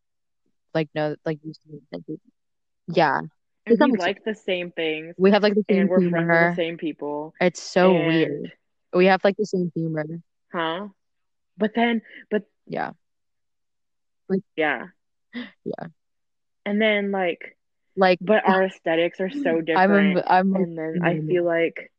like 0.74 0.90
know 0.96 1.16
like 1.26 1.40
used 1.44 1.62
to 1.64 1.82
like, 1.92 2.04
yeah. 2.88 3.22
And 3.66 3.78
we 3.80 3.98
like 3.98 4.24
the 4.24 4.34
same 4.34 4.72
things 4.72 5.16
We 5.18 5.32
have 5.32 5.44
like 5.44 5.54
the 5.56 5.66
same 5.70 5.82
and 5.82 5.90
we're 5.90 6.00
friends 6.00 6.14
with 6.14 6.14
the 6.14 6.20
humor. 6.28 6.56
same 6.56 6.78
people 6.78 7.34
It's 7.42 7.62
so 7.62 7.96
and 7.96 8.08
weird. 8.08 8.52
We 8.94 9.08
have 9.08 9.22
like 9.24 9.36
the 9.38 9.46
same 9.46 9.72
humor. 9.76 10.06
huh 10.54 10.88
but 11.58 11.74
then 11.76 12.02
but 12.32 12.44
Yeah. 12.68 12.92
Like 14.30 14.42
yeah 14.56 14.88
yeah. 15.34 15.88
and 16.66 16.82
then 16.82 17.12
like 17.12 17.58
Like 17.96 18.20
but 18.22 18.48
our 18.48 18.64
aesthetics 18.64 19.20
are 19.20 19.30
so 19.30 19.58
I'm 19.58 19.66
different 19.66 20.18
a, 20.18 20.32
I'm 20.32 20.56
and 20.56 20.78
then 20.78 21.00
I 21.04 21.20
feel 21.20 21.44
like 21.44 21.92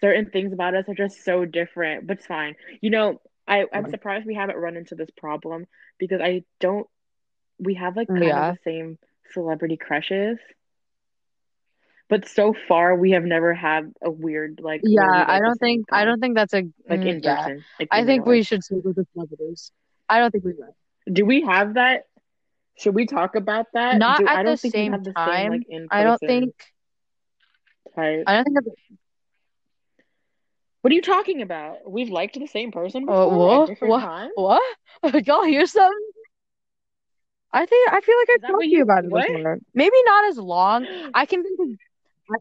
certain 0.00 0.30
things 0.30 0.52
about 0.52 0.74
us 0.74 0.88
are 0.88 0.94
just 0.94 1.24
so 1.24 1.44
different 1.44 2.06
but 2.06 2.18
it's 2.18 2.26
fine 2.26 2.54
you 2.80 2.90
know 2.90 3.20
I 3.46 3.64
I'm 3.72 3.86
surprised 3.86 4.26
we 4.26 4.34
haven't 4.34 4.56
run 4.56 4.76
into 4.76 4.94
this 4.94 5.10
problem 5.16 5.66
because 5.98 6.20
I 6.20 6.44
don't 6.60 6.86
we 7.58 7.74
have 7.74 7.96
like 7.96 8.12
kind 8.14 8.38
yeah. 8.38 8.38
of 8.38 8.46
the 8.46 8.56
same 8.64 8.98
celebrity 9.32 9.76
crushes 9.76 10.38
but 12.08 12.26
so 12.28 12.52
far 12.52 12.94
we 12.96 13.12
have 13.12 13.24
never 13.24 13.54
had 13.54 13.92
a 14.02 14.10
weird 14.10 14.60
like 14.62 14.84
Yeah, 14.84 15.02
we 15.02 15.24
like 15.26 15.28
I 15.28 15.40
don't 15.40 15.58
think 15.58 15.86
I 15.92 16.04
don't 16.04 16.20
think 16.20 16.34
that's 16.36 16.52
a 16.54 16.64
like 16.88 17.04
mm, 17.04 17.06
in 17.06 17.20
yeah. 17.22 17.48
person 17.48 17.64
like 17.78 17.90
I 17.90 18.04
think 18.04 18.26
we 18.26 18.42
life 18.42 18.44
should 18.44 18.62
stick 18.64 18.84
with 18.84 18.96
the 18.96 19.06
celebrities. 19.12 19.72
I 20.08 20.18
don't 20.18 20.30
think 20.30 20.44
we 20.44 20.52
will. 20.52 20.76
do 21.12 21.24
we 21.24 21.42
have 21.42 21.74
that 21.74 22.04
should 22.78 22.94
we 22.94 23.06
talk 23.06 23.34
about 23.36 23.66
that 23.74 24.02
Not 24.02 24.16
do 24.16 24.28
at 24.28 24.38
I 24.38 24.42
the 24.44 24.56
don't 24.56 24.60
think 24.60 24.76
we 24.76 24.84
same 24.84 24.92
have 24.92 25.04
the 25.04 25.14
same 25.24 25.46
time. 25.46 25.48
like 25.48 25.64
in 25.68 25.88
I 25.90 26.02
don't 26.04 26.22
think 26.26 26.52
type 27.94 28.26
I 28.26 28.34
don't 28.34 28.44
think 28.44 28.58
what 30.82 30.92
are 30.92 30.94
you 30.94 31.02
talking 31.02 31.42
about 31.42 31.90
we've 31.90 32.10
liked 32.10 32.38
the 32.38 32.46
same 32.46 32.72
person 32.72 33.06
oh 33.08 33.28
before 33.28 33.50
at 33.50 33.64
what 33.64 33.66
different 33.66 33.94
what 33.94 34.00
times 34.00 34.32
what? 34.34 34.62
Y'all 35.26 35.44
hear 35.44 35.66
something? 35.66 36.10
I 37.52 37.66
think 37.66 37.92
I 37.92 38.00
feel 38.00 38.16
like 38.18 38.28
I've 38.34 38.46
talked 38.50 38.62
to 38.62 38.68
you 38.68 38.82
about 38.82 39.04
it 39.04 39.12
before. 39.12 39.58
Maybe 39.74 39.96
not 40.06 40.24
as 40.26 40.38
long. 40.38 40.86
I 41.14 41.26
can 41.26 41.42
think 41.42 41.60
of 41.60 41.68
I- 42.30 42.38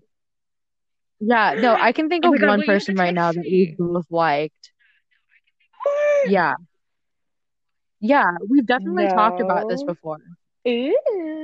yeah, 1.20 1.56
no, 1.58 1.76
I 1.80 1.92
can 1.92 2.10
think 2.10 2.26
oh 2.26 2.32
of 2.34 2.40
god 2.40 2.48
one 2.48 2.60
wait 2.60 2.68
you 2.68 2.74
have 2.74 2.84
to 2.86 2.94
person 2.94 2.98
right 2.98 3.14
now 3.14 3.32
that 3.32 3.46
we've 3.50 3.78
both 3.78 4.06
liked. 4.10 4.72
Yeah. 6.24 6.56
Yeah, 8.00 8.32
we've 8.50 8.66
definitely 8.66 9.08
talked 9.08 9.40
about 9.40 9.68
this 9.68 9.84
no 9.84 9.86
before. 9.86 10.18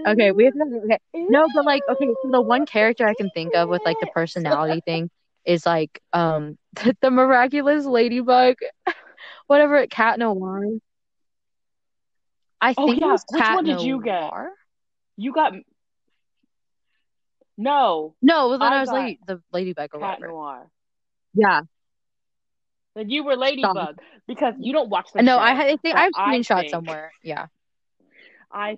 Okay, 0.08 0.32
we 0.32 0.46
have 0.46 0.54
okay. 0.86 0.98
No, 1.28 1.48
but 1.54 1.66
like, 1.66 1.84
okay, 1.90 2.08
so 2.22 2.30
the 2.32 2.42
one 2.42 2.66
character 2.66 3.08
I 3.08 3.14
can 3.14 3.30
think 3.30 3.54
of 3.56 3.70
with 3.70 3.84
like 3.86 4.00
the 4.00 4.08
personality 4.08 4.82
thing 4.82 5.10
is 5.46 5.66
like 5.66 6.02
um 6.14 6.58
the, 6.84 6.96
the 7.02 7.12
miraculous 7.12 7.86
ladybug, 7.86 8.56
whatever, 9.48 9.78
it, 9.78 9.90
Cat 9.90 10.20
Noir. 10.20 10.66
I 12.60 12.74
Oh 12.78 12.88
think 12.88 12.98
it 12.98 13.02
yeah, 13.02 13.18
which 13.30 13.44
Cat 13.44 13.56
one 13.56 13.64
did 13.66 13.82
you 13.82 14.02
get? 14.04 14.32
You 15.16 15.34
got 15.34 15.54
no 17.58 18.16
No, 18.22 18.50
well, 18.50 18.60
then 18.60 18.74
I, 18.74 18.78
I 18.78 18.82
was 18.82 18.90
lady, 18.92 19.20
the 19.26 19.42
ladybug 19.52 19.90
or 19.94 20.00
Cat 20.00 20.10
whatever. 20.20 20.28
Noir. 20.28 20.68
Yeah. 21.34 21.62
Then 22.96 23.10
you 23.10 23.24
were 23.24 23.34
Stop. 23.34 23.42
Ladybug 23.42 24.00
because 24.28 24.56
you 24.60 24.74
don't 24.74 24.90
watch 24.90 25.10
the 25.14 25.22
No, 25.22 25.38
show. 25.38 25.42
I, 25.42 25.52
I 25.70 25.78
think 25.78 25.96
I 25.96 26.04
have 26.04 26.14
I 26.16 26.32
screenshot 26.32 26.60
think 26.62 26.72
somewhere. 26.72 27.12
Yeah. 27.24 27.48
I 28.52 28.78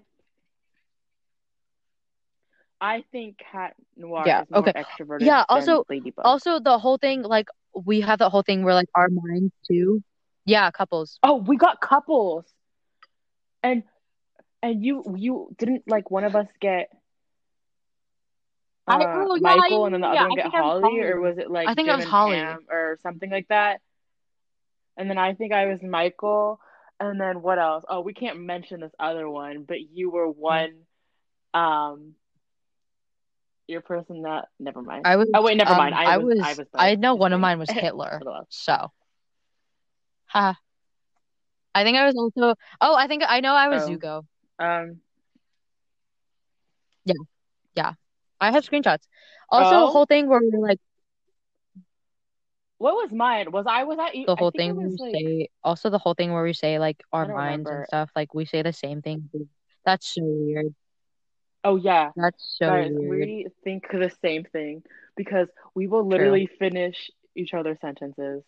I 2.81 3.03
think 3.11 3.37
Cat 3.51 3.75
Noir 3.95 4.23
Yeah. 4.25 4.41
is 4.41 4.49
more 4.49 4.59
Okay. 4.61 4.73
extroverted 4.73 5.25
Yeah. 5.25 5.45
Also, 5.47 5.85
Ladybug. 5.89 6.25
also 6.25 6.59
the 6.59 6.77
whole 6.77 6.97
thing, 6.97 7.21
like 7.23 7.47
we 7.85 8.01
have 8.01 8.19
that 8.19 8.29
whole 8.29 8.43
thing 8.43 8.63
where 8.63 8.73
like 8.73 8.89
our 8.95 9.09
minds 9.09 9.53
too. 9.67 10.03
Yeah, 10.45 10.71
couples. 10.71 11.19
Oh, 11.23 11.35
we 11.35 11.57
got 11.57 11.81
couples. 11.81 12.45
And 13.63 13.83
and 14.63 14.83
you 14.83 15.03
you 15.15 15.55
didn't 15.57 15.83
like 15.87 16.11
one 16.11 16.23
of 16.23 16.35
us 16.35 16.47
get 16.59 16.89
I 18.87 18.95
uh 18.95 19.25
oh 19.29 19.35
yeah, 19.35 19.55
Michael 19.57 19.85
and 19.85 19.93
then 19.95 20.01
the 20.01 20.07
yeah, 20.07 20.21
other 20.21 20.29
one 20.29 20.39
I 20.39 20.43
get 20.43 20.55
I 20.55 20.61
was 20.61 20.81
Holly 20.83 21.01
or 21.01 21.21
was 21.21 21.37
it 21.37 21.51
like 21.51 21.67
I 21.67 21.73
think 21.75 21.89
I 21.89 21.91
Jim 21.91 21.99
was 21.99 22.07
Holly. 22.07 22.35
Pam 22.35 22.65
or 22.69 22.99
something 23.03 23.29
like 23.29 23.47
that? 23.49 23.81
And 24.97 25.09
then 25.09 25.17
I 25.17 25.33
think 25.33 25.53
I 25.53 25.65
was 25.67 25.81
Michael. 25.81 26.59
And 26.99 27.19
then 27.19 27.41
what 27.41 27.59
else? 27.59 27.85
Oh, 27.87 28.01
we 28.01 28.13
can't 28.13 28.41
mention 28.41 28.81
this 28.81 28.91
other 28.99 29.29
one, 29.29 29.63
but 29.67 29.77
you 29.79 30.09
were 30.09 30.29
one 30.29 30.71
um 31.53 32.15
your 33.69 33.81
person 33.81 34.23
that 34.23 34.49
never 34.59 34.81
mind. 34.81 35.05
I 35.05 35.15
was 35.15 35.29
Oh 35.33 35.43
wait, 35.43 35.57
never 35.57 35.75
mind. 35.75 35.93
um 35.93 35.99
I 36.01 36.05
I 36.05 36.17
was 36.17 36.27
was 36.27 36.39
I 36.41 36.53
was 36.53 36.67
I 36.77 36.95
know 36.95 37.15
one 37.15 37.33
of 37.33 37.39
mine 37.39 37.59
was 37.59 37.69
Hitler. 37.71 38.19
For 38.19 38.25
the 38.25 38.31
love. 38.31 38.47
So, 38.49 38.91
ha. 40.25 40.59
I 41.75 41.83
think 41.83 41.97
I 41.97 42.05
was 42.05 42.15
also 42.15 42.55
Oh, 42.81 42.95
I 42.95 43.07
think 43.07 43.23
I 43.27 43.39
know 43.41 43.53
I 43.53 43.67
was 43.69 43.83
Oh. 43.83 43.89
Zuko. 43.89 44.23
Um 44.59 45.01
Yeah. 47.05 47.13
Yeah. 47.75 47.93
I 48.41 48.51
have 48.51 48.65
screenshots. 48.65 49.07
Also, 49.49 49.79
the 49.79 49.85
oh 49.85 49.87
whole 49.87 50.05
thing 50.05 50.27
where 50.27 50.39
we 50.39 50.49
were 50.51 50.67
like 50.67 50.79
what 52.77 52.95
was 52.95 53.11
mine? 53.11 53.51
Was 53.51 53.65
I 53.67 53.83
was 53.83 53.97
I 53.99 54.25
the 54.25 54.35
I 54.37 54.39
whole 54.39 54.51
think 54.51 54.75
thing 54.75 54.75
we 54.75 54.97
like 54.97 55.13
say 55.13 55.47
also 55.63 55.89
the 55.89 55.97
whole 55.99 56.13
thing 56.13 56.31
where 56.31 56.43
we 56.43 56.53
say 56.53 56.79
like 56.79 57.03
our 57.11 57.27
minds 57.27 57.69
and 57.71 57.85
stuff, 57.85 58.09
like 58.15 58.33
we 58.33 58.45
say 58.45 58.61
the 58.61 58.73
same 58.73 59.01
thing. 59.01 59.29
That's 59.85 60.13
so 60.13 60.21
weird. 60.23 60.73
Oh 61.63 61.75
yeah. 61.75 62.11
That's 62.15 62.57
so 62.57 62.67
Guys, 62.67 62.91
weird. 62.99 63.29
we 63.29 63.47
think 63.63 63.83
the 63.91 64.11
same 64.21 64.43
thing 64.45 64.83
because 65.15 65.47
we 65.75 65.87
will 65.87 66.03
True. 66.03 66.09
literally 66.09 66.47
finish 66.59 67.09
each 67.35 67.53
other's 67.53 67.79
sentences. 67.81 68.43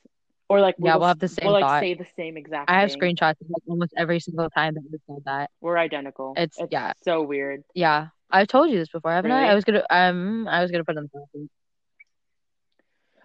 Or 0.49 0.59
like 0.59 0.75
we 0.79 0.89
Yeah, 0.89 0.93
will 0.93 0.99
we'll 0.99 1.07
have 1.07 1.19
the 1.19 1.27
same 1.27 1.45
we'll 1.45 1.53
like 1.53 1.65
thought. 1.65 1.81
say 1.81 1.93
the 1.93 2.05
same 2.17 2.37
exact 2.37 2.69
I 2.69 2.81
have 2.81 2.89
thing. 2.89 2.99
screenshots 3.01 3.41
of 3.41 3.49
like 3.49 3.63
almost 3.67 3.93
every 3.97 4.19
single 4.19 4.49
time 4.49 4.73
that 4.75 4.83
we 4.91 4.97
said 5.07 5.23
that. 5.25 5.49
We're 5.61 5.77
identical. 5.77 6.33
It's 6.35 6.57
It's 6.59 6.71
yeah, 6.71 6.93
so 7.03 7.21
weird. 7.23 7.63
yeah. 7.73 8.07
I've 8.31 8.47
told 8.47 8.69
you 8.69 8.77
this 8.79 8.89
before, 8.89 9.11
haven't 9.11 9.31
I? 9.31 9.47
I 9.47 9.55
was 9.55 9.63
gonna 9.65 9.83
um 9.89 10.47
I 10.47 10.61
was 10.61 10.71
gonna 10.71 10.83
put 10.85 10.97
on. 10.97 11.09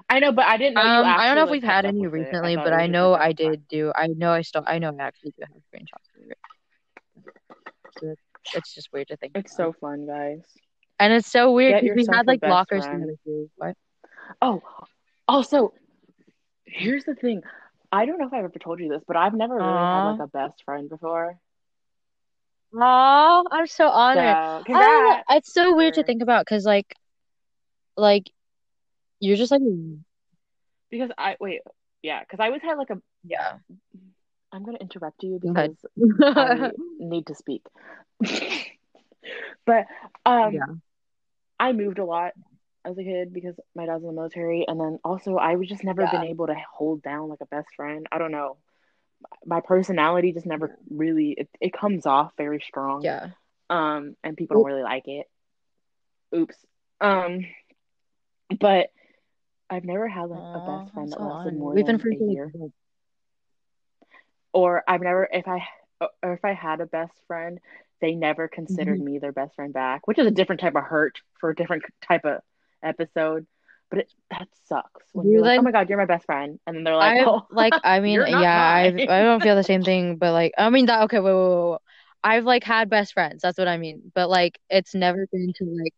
I 0.08 0.20
know, 0.20 0.32
but 0.32 0.46
I 0.46 0.56
didn't 0.56 0.74
know 0.74 0.82
Um, 0.82 1.04
I 1.04 1.26
don't 1.26 1.36
know 1.36 1.44
if 1.44 1.50
we've 1.50 1.62
had 1.62 1.84
any 1.84 2.06
it. 2.06 2.06
I 2.06 2.08
recently, 2.08 2.56
but 2.56 2.72
I 2.72 2.86
know 2.86 3.10
like 3.12 3.20
I 3.20 3.32
did 3.32 3.68
do. 3.68 3.92
I 3.94 4.06
know 4.08 4.30
I 4.32 4.42
still 4.42 4.62
I 4.66 4.78
know 4.78 4.94
I 4.98 5.02
actually 5.02 5.32
do 5.36 5.42
have 5.42 5.62
screenshots. 5.72 6.34
So 8.00 8.14
it's 8.54 8.74
just 8.74 8.92
weird 8.92 9.08
to 9.08 9.16
think 9.16 9.32
It's 9.34 9.54
about. 9.54 9.74
so 9.74 9.78
fun, 9.80 10.06
guys. 10.06 10.42
And 10.98 11.12
it's 11.12 11.30
so 11.30 11.52
weird 11.52 11.82
because 11.82 12.08
we 12.08 12.16
had 12.16 12.26
like 12.26 12.42
lockers. 12.42 12.84
What? 13.56 13.76
Oh, 14.40 14.62
also, 15.28 15.72
here's 16.64 17.04
the 17.04 17.14
thing. 17.14 17.42
I 17.92 18.06
don't 18.06 18.18
know 18.18 18.26
if 18.26 18.32
I've 18.32 18.44
ever 18.44 18.58
told 18.58 18.80
you 18.80 18.88
this, 18.88 19.02
but 19.06 19.16
I've 19.16 19.34
never 19.34 19.56
really 19.56 19.66
had 19.68 20.04
like 20.04 20.20
a 20.20 20.26
best 20.26 20.64
friend 20.64 20.88
before. 20.88 21.38
Aw, 22.78 23.42
I'm 23.50 23.66
so 23.66 23.88
honored. 23.88 24.24
So, 24.24 24.28
I 24.28 24.62
congrats. 24.64 25.24
Oh, 25.28 25.36
it's 25.36 25.52
so 25.52 25.74
weird 25.74 25.94
to 25.94 26.02
think 26.02 26.22
about 26.22 26.44
because 26.44 26.64
like 26.64 26.94
like 27.96 28.30
you're 29.20 29.36
just 29.36 29.50
like 29.50 29.62
because 30.90 31.10
I 31.16 31.36
wait, 31.40 31.60
yeah, 32.02 32.20
because 32.20 32.40
I 32.40 32.46
always 32.46 32.62
had 32.62 32.76
like 32.76 32.90
a 32.90 33.00
yeah. 33.24 33.58
I'm 34.56 34.64
gonna 34.64 34.78
interrupt 34.80 35.22
you 35.22 35.38
because 35.40 35.76
I 36.34 36.72
need 36.98 37.26
to 37.26 37.34
speak. 37.34 37.62
But 39.66 39.86
um 40.24 40.54
Yeah. 40.54 40.66
I 41.58 41.72
moved 41.72 41.98
a 41.98 42.04
lot 42.04 42.32
as 42.84 42.96
a 42.98 43.02
kid 43.02 43.32
because 43.32 43.56
my 43.74 43.86
dad's 43.86 44.02
in 44.02 44.08
the 44.08 44.14
military 44.14 44.64
and 44.66 44.78
then 44.80 44.98
also 45.04 45.36
I 45.36 45.56
was 45.56 45.68
just 45.68 45.84
never 45.84 46.02
Yeah. 46.02 46.10
been 46.10 46.24
able 46.24 46.46
to 46.46 46.56
hold 46.72 47.02
down 47.02 47.28
like 47.28 47.40
a 47.40 47.46
best 47.46 47.68
friend. 47.76 48.06
I 48.12 48.18
don't 48.18 48.30
know. 48.32 48.56
My 49.44 49.60
personality 49.60 50.32
just 50.32 50.46
never 50.46 50.76
really 50.90 51.32
it, 51.32 51.48
it 51.60 51.72
comes 51.72 52.06
off 52.06 52.32
very 52.36 52.60
strong. 52.60 53.02
Yeah. 53.02 53.28
Um 53.70 54.16
and 54.22 54.36
people 54.36 54.56
don't 54.56 54.66
really 54.66 54.82
like 54.82 55.08
it. 55.08 55.26
Oops. 56.34 56.56
Um 57.00 57.46
but 58.60 58.90
I've 59.68 59.84
never 59.84 60.08
had 60.08 60.30
like 60.30 60.44
a 60.54 60.58
best 60.60 60.94
friend 60.94 61.10
that 61.12 61.20
lasted 61.20 61.32
honored. 61.32 61.58
more 61.58 61.74
We've 61.74 61.86
been 61.86 61.98
than 61.98 61.98
friends 61.98 62.22
a 62.22 62.24
like 62.24 62.34
year. 62.34 62.50
what? 62.54 62.70
Or 64.56 64.84
I've 64.88 65.02
never 65.02 65.28
if 65.32 65.48
I 65.48 65.62
or 66.24 66.34
if 66.34 66.44
I 66.44 66.54
had 66.54 66.80
a 66.82 66.86
best 66.86 67.14
friend, 67.28 67.60
they 68.02 68.14
never 68.16 68.48
considered 68.48 69.00
Mhm. 69.00 69.02
me 69.02 69.18
their 69.20 69.32
best 69.32 69.56
friend 69.56 69.74
back, 69.74 70.08
which 70.08 70.18
is 70.20 70.26
a 70.26 70.32
different 70.32 70.62
type 70.62 70.76
of 70.76 70.84
hurt 70.84 71.20
for 71.40 71.50
a 71.50 71.56
different 71.56 71.84
type 72.08 72.24
of 72.26 72.42
episode. 72.84 73.46
But 73.90 74.00
it 74.00 74.12
that 74.30 74.48
sucks 74.68 75.06
when 75.14 75.30
You 75.30 75.32
you're 75.32 75.42
like, 75.42 75.52
like 75.52 75.58
"Oh 75.58 75.62
my 75.62 75.72
God, 75.72 75.90
you're 75.90 75.98
my 75.98 76.06
best 76.06 76.26
friend," 76.26 76.60
and 76.66 76.76
then 76.76 76.84
they're 76.84 76.96
like, 76.96 77.16
I've 77.16 77.26
"Well, 77.26 77.50
like 77.50 77.78
I 77.84 78.00
mean 78.00 78.24
yeah 78.26 78.64
I've. 78.72 79.02
I 79.06 79.22
don't 79.22 79.42
feel 79.42 79.56
the 79.56 79.64
same 79.64 79.84
thing 79.84 80.16
but 80.16 80.32
like 80.32 80.52
I 80.58 80.70
mean 80.70 80.86
that 80.86 81.02
okay 81.04 81.20
wait 81.20 81.34
wait 81.34 81.40
wait, 81.60 81.70
wait. 81.72 81.78
I've 82.24 82.44
like 82.44 82.64
had 82.64 82.88
best 82.90 83.12
friends 83.12 83.42
that's 83.42 83.58
what 83.58 83.68
I 83.68 83.76
mean 83.78 84.10
but 84.14 84.28
like 84.30 84.58
it's 84.70 84.94
never 84.94 85.26
been 85.32 85.52
to 85.56 85.64
like 85.64 85.92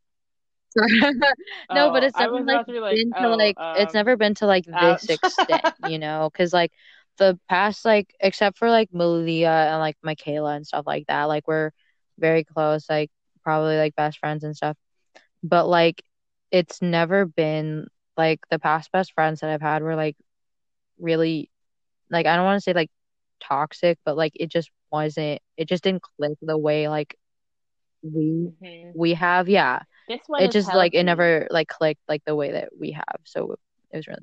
no 1.72 1.90
but 1.90 2.02
Oh, 2.02 2.04
it's 2.04 2.18
I 2.18 2.26
never 2.26 2.42
like 2.44 2.62
to 2.64 2.80
like, 2.80 3.02
been 3.02 3.14
to 3.14 3.28
"Oh, 3.30 3.36
like 3.36 3.58
it's 3.74 3.94
um, 3.94 3.94
never 3.94 4.16
been 4.16 4.34
to 4.36 4.46
like 4.46 4.64
uh, 4.72 4.98
this 4.98 5.08
extent 5.08 5.62
you 5.78 5.98
know 5.98 6.30
because 6.32 6.52
like 6.52 6.72
the 7.18 7.38
past 7.48 7.84
like 7.84 8.14
except 8.20 8.58
for 8.58 8.70
like 8.70 8.92
Malia 8.92 9.50
and 9.50 9.80
like 9.80 9.96
Michaela 10.02 10.54
and 10.54 10.66
stuff 10.66 10.86
like 10.86 11.06
that 11.08 11.24
like 11.24 11.46
we're 11.46 11.72
very 12.18 12.44
close 12.44 12.88
like 12.88 13.10
probably 13.44 13.76
like 13.76 13.94
best 13.96 14.18
friends 14.18 14.44
and 14.44 14.56
stuff 14.56 14.76
but 15.42 15.68
like 15.68 16.02
it's 16.50 16.82
never 16.82 17.26
been 17.26 17.86
like 18.16 18.40
the 18.50 18.58
past 18.58 18.90
best 18.92 19.12
friends 19.14 19.40
that 19.40 19.50
I've 19.50 19.62
had 19.62 19.82
were 19.82 19.96
like 19.96 20.16
really 20.98 21.50
like 22.10 22.26
I 22.26 22.36
don't 22.36 22.44
want 22.44 22.58
to 22.58 22.62
say 22.62 22.72
like 22.72 22.90
toxic, 23.40 23.98
but 24.04 24.16
like 24.16 24.32
it 24.34 24.50
just 24.50 24.70
wasn't 24.90 25.40
it 25.56 25.68
just 25.68 25.84
didn't 25.84 26.02
click 26.02 26.36
the 26.42 26.58
way 26.58 26.88
like 26.88 27.16
we 28.02 28.50
mhm. 28.62 28.92
we 28.94 29.14
have. 29.14 29.48
Yeah. 29.48 29.82
This 30.08 30.20
one 30.26 30.42
It 30.42 30.50
just 30.50 30.74
like 30.74 30.94
it 30.94 31.04
never 31.04 31.46
like 31.50 31.68
clicked 31.68 32.00
like 32.08 32.24
the 32.24 32.34
way 32.34 32.52
that 32.52 32.70
we 32.78 32.92
have. 32.92 33.20
So 33.24 33.56
it 33.92 33.96
was 33.96 34.06
really 34.06 34.20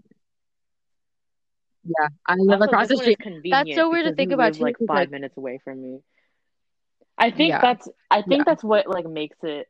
yeah. 1.85 2.09
I 2.27 2.35
live 2.35 2.61
Also, 2.61 2.65
across 2.65 2.87
the 2.89 2.97
street. 2.97 3.19
That's 3.49 3.73
so 3.75 3.89
weird 3.89 4.05
to 4.05 4.13
think 4.13 4.31
about 4.31 4.53
live 4.53 4.57
too, 4.57 4.63
like 4.63 4.77
'cause, 4.77 4.87
five 4.87 5.09
like 5.09 5.11
minutes 5.11 5.37
away 5.37 5.59
from 5.63 5.81
me. 5.81 6.01
I 7.17 7.31
think 7.31 7.49
yeah, 7.49 7.61
that's 7.61 7.87
I 8.11 8.21
think 8.21 8.39
yeah. 8.39 8.43
that's 8.45 8.63
what 8.63 8.87
like 8.87 9.05
makes 9.07 9.37
it 9.43 9.67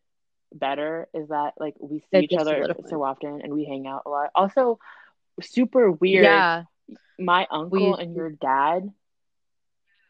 better 0.54 1.08
is 1.14 1.30
that 1.30 1.54
like 1.60 1.76
we 1.80 2.00
see 2.12 2.20
It 2.20 2.24
each 2.24 2.36
other 2.38 2.66
so 2.88 3.04
often 3.04 3.42
and 3.42 3.54
we 3.54 3.66
hang 3.66 3.88
out 3.88 4.04
a 4.06 4.10
lot. 4.10 4.30
Also, 4.36 4.80
super 5.42 5.92
weird. 5.92 6.26
Yeah. 6.26 6.64
My 7.20 7.48
uncle 7.52 7.96
We 7.96 7.96
and 7.96 8.16
your 8.16 8.30
dad 8.32 8.92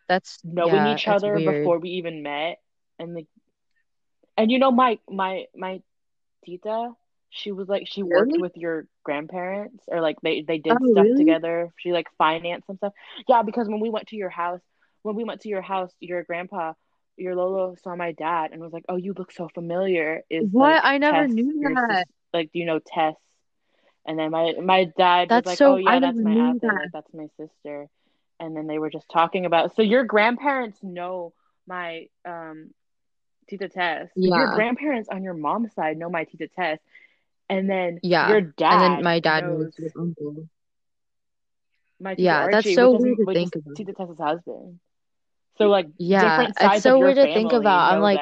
that's 0.08 0.40
knowing 0.44 0.86
yeah, 0.86 0.94
each 0.94 1.08
other 1.08 1.34
weird. 1.36 1.56
before 1.60 1.80
we 1.80 1.90
even 1.92 2.24
met, 2.24 2.60
and 3.00 3.14
like, 3.16 3.28
and 4.38 4.52
you 4.52 4.60
know 4.60 4.72
my 4.72 5.00
my 5.10 5.46
my 5.56 5.82
tita, 6.46 6.92
she 7.30 7.52
was 7.52 7.68
like 7.68 7.88
she 7.88 8.04
worked 8.04 8.32
Really? 8.32 8.40
with 8.40 8.56
your 8.58 8.88
grandparents 9.06 9.86
or 9.88 10.02
like 10.02 10.18
they 10.22 10.42
they 10.48 10.60
did 10.60 10.78
Oh, 10.82 10.92
stuff 10.92 11.08
really? 11.08 11.16
together. 11.16 11.72
She 11.78 11.94
like 11.94 12.08
financed 12.18 12.68
some 12.68 12.78
stuff. 12.78 12.94
Yeah, 13.30 13.44
because 13.44 13.70
when 13.70 13.80
we 13.82 13.90
went 13.90 14.08
to 14.10 14.18
your 14.18 14.30
house, 14.30 14.62
when 15.04 15.16
we 15.16 15.24
went 15.26 15.42
to 15.44 15.50
your 15.50 15.62
house, 15.62 15.92
your 16.02 16.24
grandpa, 16.24 16.74
your 17.18 17.36
Lolo 17.36 17.76
saw 17.84 17.96
my 17.96 18.12
dad 18.14 18.52
and 18.54 18.62
was 18.62 18.74
like, 18.74 18.86
"Oh, 18.90 18.98
you 18.98 19.14
look 19.18 19.32
so 19.32 19.50
familiar." 19.54 20.24
Is 20.30 20.50
What? 20.52 20.82
like 20.82 20.84
I 20.84 20.98
never 20.98 21.28
Tess 21.28 21.30
knew 21.30 21.60
that. 21.62 21.90
sis 21.90 22.06
like 22.34 22.52
do 22.54 22.60
you 22.60 22.66
know 22.66 22.80
Tess? 22.80 23.16
And 24.06 24.20
then 24.20 24.32
my 24.32 24.54
my 24.62 24.86
dad 24.98 25.32
was 25.32 25.46
That's 25.46 25.46
like, 25.46 25.60
so 25.60 25.76
"Oh 25.76 25.78
yeah, 25.78 26.00
I 26.00 26.00
that's 26.00 26.22
my 26.22 26.36
ate, 26.36 26.62
that. 26.62 26.72
like 26.74 26.82
that's 26.94 27.14
my 27.14 27.28
sister." 27.38 27.88
And 28.40 28.56
then 28.56 28.68
they 28.68 28.80
were 28.80 28.90
just 28.90 29.10
talking 29.12 29.46
about 29.46 29.76
so 29.76 29.82
your 29.82 30.04
grandparents 30.04 30.84
know 30.84 31.34
my 31.68 32.08
um 32.26 32.72
Tita 33.50 33.70
Tess. 33.70 34.10
Your 34.24 34.48
grandparents 34.48 35.10
on 35.10 35.24
your 35.24 35.34
mom's 35.34 35.74
side 35.74 35.98
know 35.98 36.10
my 36.10 36.26
Tita 36.26 36.48
Tess. 36.48 36.80
And 37.50 37.70
then 37.70 38.00
Yeah. 38.02 38.28
your 38.28 38.54
And 38.70 38.82
then 38.82 39.02
my 39.04 39.20
dad 39.20 39.46
knows 39.46 39.68
knows 39.68 39.74
your 39.78 39.92
uncle. 39.98 40.48
my 42.00 42.18
Yeah, 42.18 42.48
that's 42.50 42.74
so 42.74 42.94
weird 42.94 43.18
to 43.18 43.26
think 43.28 43.56
about. 43.56 43.76
Tita 43.76 43.94
Tess's 43.94 44.18
husband. 44.20 44.80
So 45.58 45.66
like 45.66 45.88
Yeah, 45.98 46.28
different 46.30 46.56
it's 46.60 46.82
so 46.84 47.00
weird 47.00 47.16
to 47.18 47.28
think 47.28 47.52
about. 47.54 47.92
I'm 47.92 48.00
like, 48.00 48.22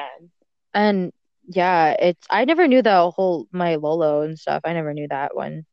and 0.74 1.12
yeah, 1.48 1.94
it's 1.98 2.26
I 2.30 2.44
never 2.44 2.66
knew 2.68 2.82
that 2.82 3.12
whole 3.14 3.46
my 3.52 3.76
Lolo 3.76 4.22
and 4.22 4.38
stuff. 4.38 4.62
I 4.64 4.72
never 4.72 4.92
knew 4.94 5.08
that 5.08 5.34
one. 5.34 5.64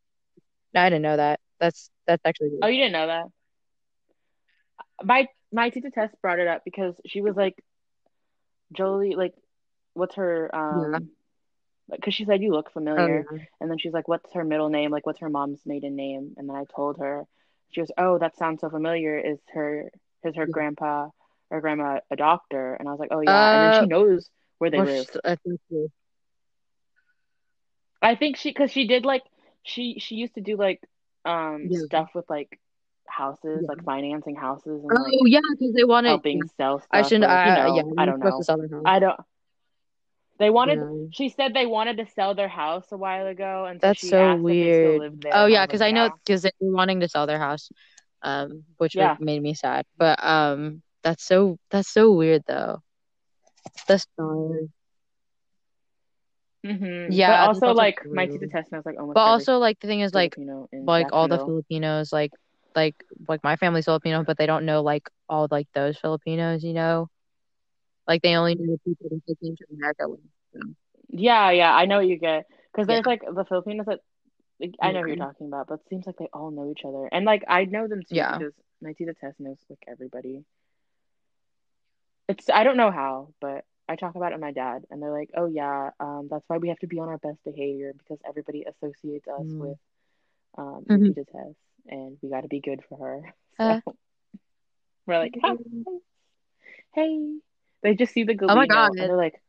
I 0.75 0.89
didn't 0.89 1.03
know 1.03 1.17
that. 1.17 1.39
That's 1.59 1.89
that's 2.07 2.21
actually 2.25 2.49
Oh, 2.61 2.67
you 2.67 2.77
didn't 2.77 2.93
know 2.93 3.07
that? 3.07 3.25
My 5.03 5.27
my 5.51 5.69
Tita 5.69 5.89
Tess 5.91 6.13
brought 6.21 6.39
it 6.39 6.47
up 6.47 6.63
because 6.65 6.95
she 7.05 7.21
was 7.21 7.35
like 7.35 7.55
Jolie, 8.73 9.15
like 9.15 9.33
what's 9.93 10.15
her 10.15 10.53
um, 10.55 10.91
Yeah. 10.93 11.20
Um 11.91 11.97
because 11.97 12.13
she 12.13 12.25
said 12.25 12.41
you 12.41 12.51
look 12.51 12.71
Oh 12.97 13.05
familiar 13.05 13.25
yeah. 13.31 13.37
and 13.59 13.69
then 13.69 13.77
she's 13.77 13.93
like 13.93 14.07
what's 14.07 14.33
her 14.33 14.43
middle 14.43 14.69
name 14.69 14.91
like 14.91 15.05
what's 15.05 15.19
her 15.19 15.29
mom's 15.29 15.61
maiden 15.65 15.95
name 15.95 16.33
and 16.37 16.49
then 16.49 16.55
i 16.55 16.63
told 16.75 16.97
her 16.99 17.25
she 17.71 17.81
goes 17.81 17.91
oh 17.97 18.17
that 18.19 18.37
sounds 18.37 18.61
so 18.61 18.69
familiar 18.69 19.17
is 19.17 19.39
her 19.53 19.89
is 20.23 20.35
her 20.35 20.47
grandpa 20.47 21.07
or 21.51 21.61
grandma 21.61 21.99
a 22.11 22.15
doctor 22.15 22.73
and 22.75 22.87
i 22.87 22.91
was 22.91 22.99
like 22.99 23.11
oh 23.11 23.21
yeah 23.21 23.47
and 23.51 23.61
then 23.61 23.71
Uh, 23.71 23.79
she 23.79 23.87
knows 23.87 24.29
where 24.59 24.71
they 24.71 24.81
live 24.81 25.07
I 25.25 25.35
think 25.35 25.59
so. 25.69 25.87
i 28.01 28.15
think 28.15 28.37
she 28.37 28.49
because 28.49 28.71
she 28.71 28.87
did 28.87 29.05
like 29.05 29.23
she 29.63 29.97
she 29.99 30.15
used 30.15 30.33
to 30.35 30.41
do 30.41 30.55
like 30.57 30.81
um 31.25 31.69
Yeah. 31.69 31.79
stuff 31.85 32.09
with 32.15 32.29
like 32.29 32.59
houses, 33.07 33.61
Yeah. 33.61 33.67
like 33.67 33.83
financing 33.83 34.35
houses 34.35 34.83
and 34.85 34.95
like 34.95 35.13
Oh 35.13 35.25
yeah, 35.25 35.39
because 35.51 35.73
they 35.73 35.83
wanted. 35.83 36.09
helping 36.09 36.47
sell 36.57 36.79
stuff. 36.79 36.89
I 36.91 37.01
shouldn't. 37.03 37.25
or, 37.25 37.27
I, 37.29 37.47
you 37.47 37.51
know, 37.51 37.75
yeah, 37.75 37.83
I 37.97 38.05
don't 38.05 38.19
know. 38.19 38.37
to 38.37 38.43
sell 38.43 38.57
their 38.57 38.69
house. 38.69 38.83
I 38.85 38.99
don't. 38.99 39.19
They 40.41 40.51
wanted. 40.51 40.79
Yeah. 40.79 41.07
She 41.11 41.29
said 41.29 41.53
they 41.53 41.67
wanted 41.67 41.97
to 41.97 42.05
sell 42.07 42.35
their 42.35 42.49
house 42.49 42.91
a 42.91 42.97
while 42.97 43.27
ago, 43.27 43.65
and 43.65 43.81
so 43.81 43.93
That's 43.93 44.07
so 44.09 44.33
asked 44.33 44.49
if 44.49 44.59
they 44.59 44.71
still 44.71 44.95
weird. 44.95 45.03
there. 45.21 45.33
Oh 45.33 45.45
yeah, 45.47 45.65
because 45.65 45.81
I 45.81 45.91
know 45.91 46.09
because 46.25 46.43
they 46.43 46.51
were 46.59 46.73
wanting 46.73 46.99
to 47.01 47.09
sell 47.09 47.27
their 47.27 47.39
house, 47.39 47.69
um, 48.23 48.63
which 48.77 48.95
Yeah. 48.95 49.17
made 49.19 49.41
me 49.41 49.53
sad. 49.53 49.85
But 49.97 50.23
um, 50.23 50.81
that's 51.03 51.23
so 51.23 51.57
that's 51.71 51.89
so 51.89 52.11
weird 52.11 52.43
though. 52.47 52.81
That's 53.87 54.07
so. 54.17 54.67
hmm 56.65 57.11
Yeah, 57.11 57.25
but 57.25 57.39
also 57.39 57.73
like 57.73 58.01
my 58.11 58.27
true. 58.27 58.27
tita 58.27 58.47
Tess 58.47 58.71
knows 58.71 58.85
like 58.85 58.99
almost 58.99 59.13
But 59.13 59.21
also 59.21 59.57
like 59.59 59.79
the 59.79 59.87
thing 59.87 60.01
is 60.01 60.13
like 60.13 60.37
like 60.85 61.11
all 61.13 61.27
the 61.27 61.39
Filipinos 61.39 62.11
like 62.13 62.31
like 62.75 62.95
like 63.27 63.43
my 63.43 63.55
family's 63.57 63.85
Filipino, 63.85 64.23
but 64.23 64.37
they 64.37 64.45
don't 64.47 64.65
know 64.65 64.81
like 64.81 65.09
all 65.29 65.47
like 65.51 65.67
those 65.73 65.97
Filipinos, 65.99 66.63
you 66.63 66.73
know? 66.73 67.09
Like 68.11 68.21
they 68.21 68.35
only 68.35 68.55
know 68.55 68.73
the 68.73 68.79
people 68.85 69.07
that 69.09 69.21
they 69.27 69.35
came 69.35 69.55
to 69.55 69.65
America 69.73 70.09
with. 70.09 70.19
so, 70.53 70.59
Yeah, 71.09 71.51
yeah, 71.51 71.73
I 71.73 71.85
know 71.85 71.97
what 71.97 72.07
you 72.07 72.17
get 72.17 72.45
because 72.71 72.87
Yeah. 72.87 72.95
there's 72.95 73.05
like 73.05 73.21
the 73.39 73.45
Filipinos 73.45 73.85
that 73.87 73.99
like, 74.59 74.75
I 74.81 74.91
know 74.91 75.01
who 75.01 75.07
you're 75.07 75.15
talking 75.27 75.47
about, 75.47 75.67
but 75.67 75.75
it 75.81 75.87
seems 75.89 76.05
like 76.05 76.17
they 76.17 76.29
all 76.33 76.51
know 76.51 76.69
each 76.71 76.83
other, 76.85 77.07
and 77.11 77.25
like 77.25 77.43
I 77.47 77.65
know 77.65 77.87
them 77.87 78.01
too 78.03 78.15
Yeah. 78.15 78.31
because 78.37 78.53
my 78.81 78.93
tita 78.93 79.13
Tess 79.13 79.35
knows 79.39 79.57
like 79.69 79.83
everybody. 79.87 80.43
It's 82.27 82.49
I 82.49 82.63
don't 82.63 82.77
know 82.77 82.91
how, 82.91 83.33
but 83.41 83.65
I 83.87 83.95
talk 83.95 84.15
about 84.15 84.31
it 84.31 84.35
with 84.35 84.41
my 84.41 84.51
dad, 84.51 84.85
and 84.89 85.01
they're 85.01 85.11
like, 85.11 85.31
"Oh 85.35 85.47
yeah, 85.47 85.91
um, 85.99 86.27
that's 86.29 86.47
why 86.47 86.57
we 86.57 86.69
have 86.69 86.79
to 86.79 86.87
be 86.87 86.99
on 86.99 87.09
our 87.09 87.17
best 87.17 87.43
behavior 87.43 87.93
because 87.97 88.19
everybody 88.27 88.63
associates 88.71 89.27
us 89.27 89.45
Mm. 89.45 89.59
with 89.59 89.79
um 90.57 90.85
Mhm. 90.87 91.01
Nikita 91.07 91.25
test, 91.25 91.57
and 91.87 92.17
we 92.21 92.29
got 92.29 92.41
to 92.41 92.47
be 92.47 92.59
good 92.61 92.81
for 92.89 92.97
her." 93.05 93.33
Uh. 93.59 93.81
We're 95.05 95.19
like, 95.19 95.35
"Hi, 95.41 95.55
hey." 96.93 97.39
They 97.83 97.95
just 97.95 98.13
see 98.13 98.23
the 98.23 98.37
Oh 98.41 98.55
my 98.55 98.67
God. 98.67 98.91
and 98.91 98.99
they're 98.99 99.17
like, 99.17 99.41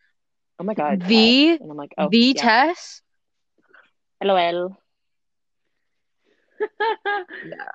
"Oh 0.59 0.65
my 0.65 0.75
God, 0.75 1.01
The 1.09 1.59
and 1.61 1.71
I'm 1.71 1.77
like, 1.77 1.93
"Oh 1.99 2.09
the 2.11 2.33
yeah, 2.35 2.43
test? 2.43 3.03
lol." 4.23 4.77
Yeah. 7.45 7.73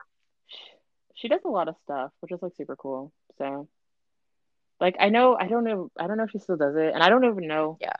She 1.15 1.27
does 1.27 1.41
a 1.45 1.49
lot 1.49 1.67
of 1.67 1.75
stuff, 1.83 2.11
which 2.19 2.31
is 2.31 2.41
like 2.41 2.53
super 2.55 2.75
cool. 2.75 3.11
So, 3.37 3.67
like, 4.79 4.95
I 4.99 5.09
know, 5.09 5.35
I 5.39 5.47
don't 5.47 5.63
know, 5.63 5.89
I 5.99 6.07
don't 6.07 6.17
know 6.17 6.23
if 6.23 6.31
she 6.31 6.39
still 6.39 6.57
does 6.57 6.75
it, 6.75 6.93
and 6.93 7.01
I 7.03 7.09
don't 7.09 7.25
even 7.25 7.47
know 7.47 7.77
Yeah. 7.81 7.93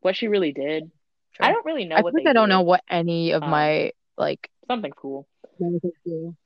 what 0.00 0.16
she 0.16 0.28
really 0.28 0.52
did. 0.52 0.90
I 1.40 1.52
don't 1.52 1.64
really 1.66 1.84
know 1.84 1.96
I 1.96 2.02
what 2.02 2.14
think 2.14 2.26
I 2.28 2.32
don't 2.32 2.48
did. 2.48 2.54
know 2.54 2.62
what 2.62 2.82
any 2.90 3.32
of 3.32 3.42
Um, 3.42 3.50
my 3.50 3.92
like 4.16 4.50
Something 4.68 4.92
cool. 4.96 5.28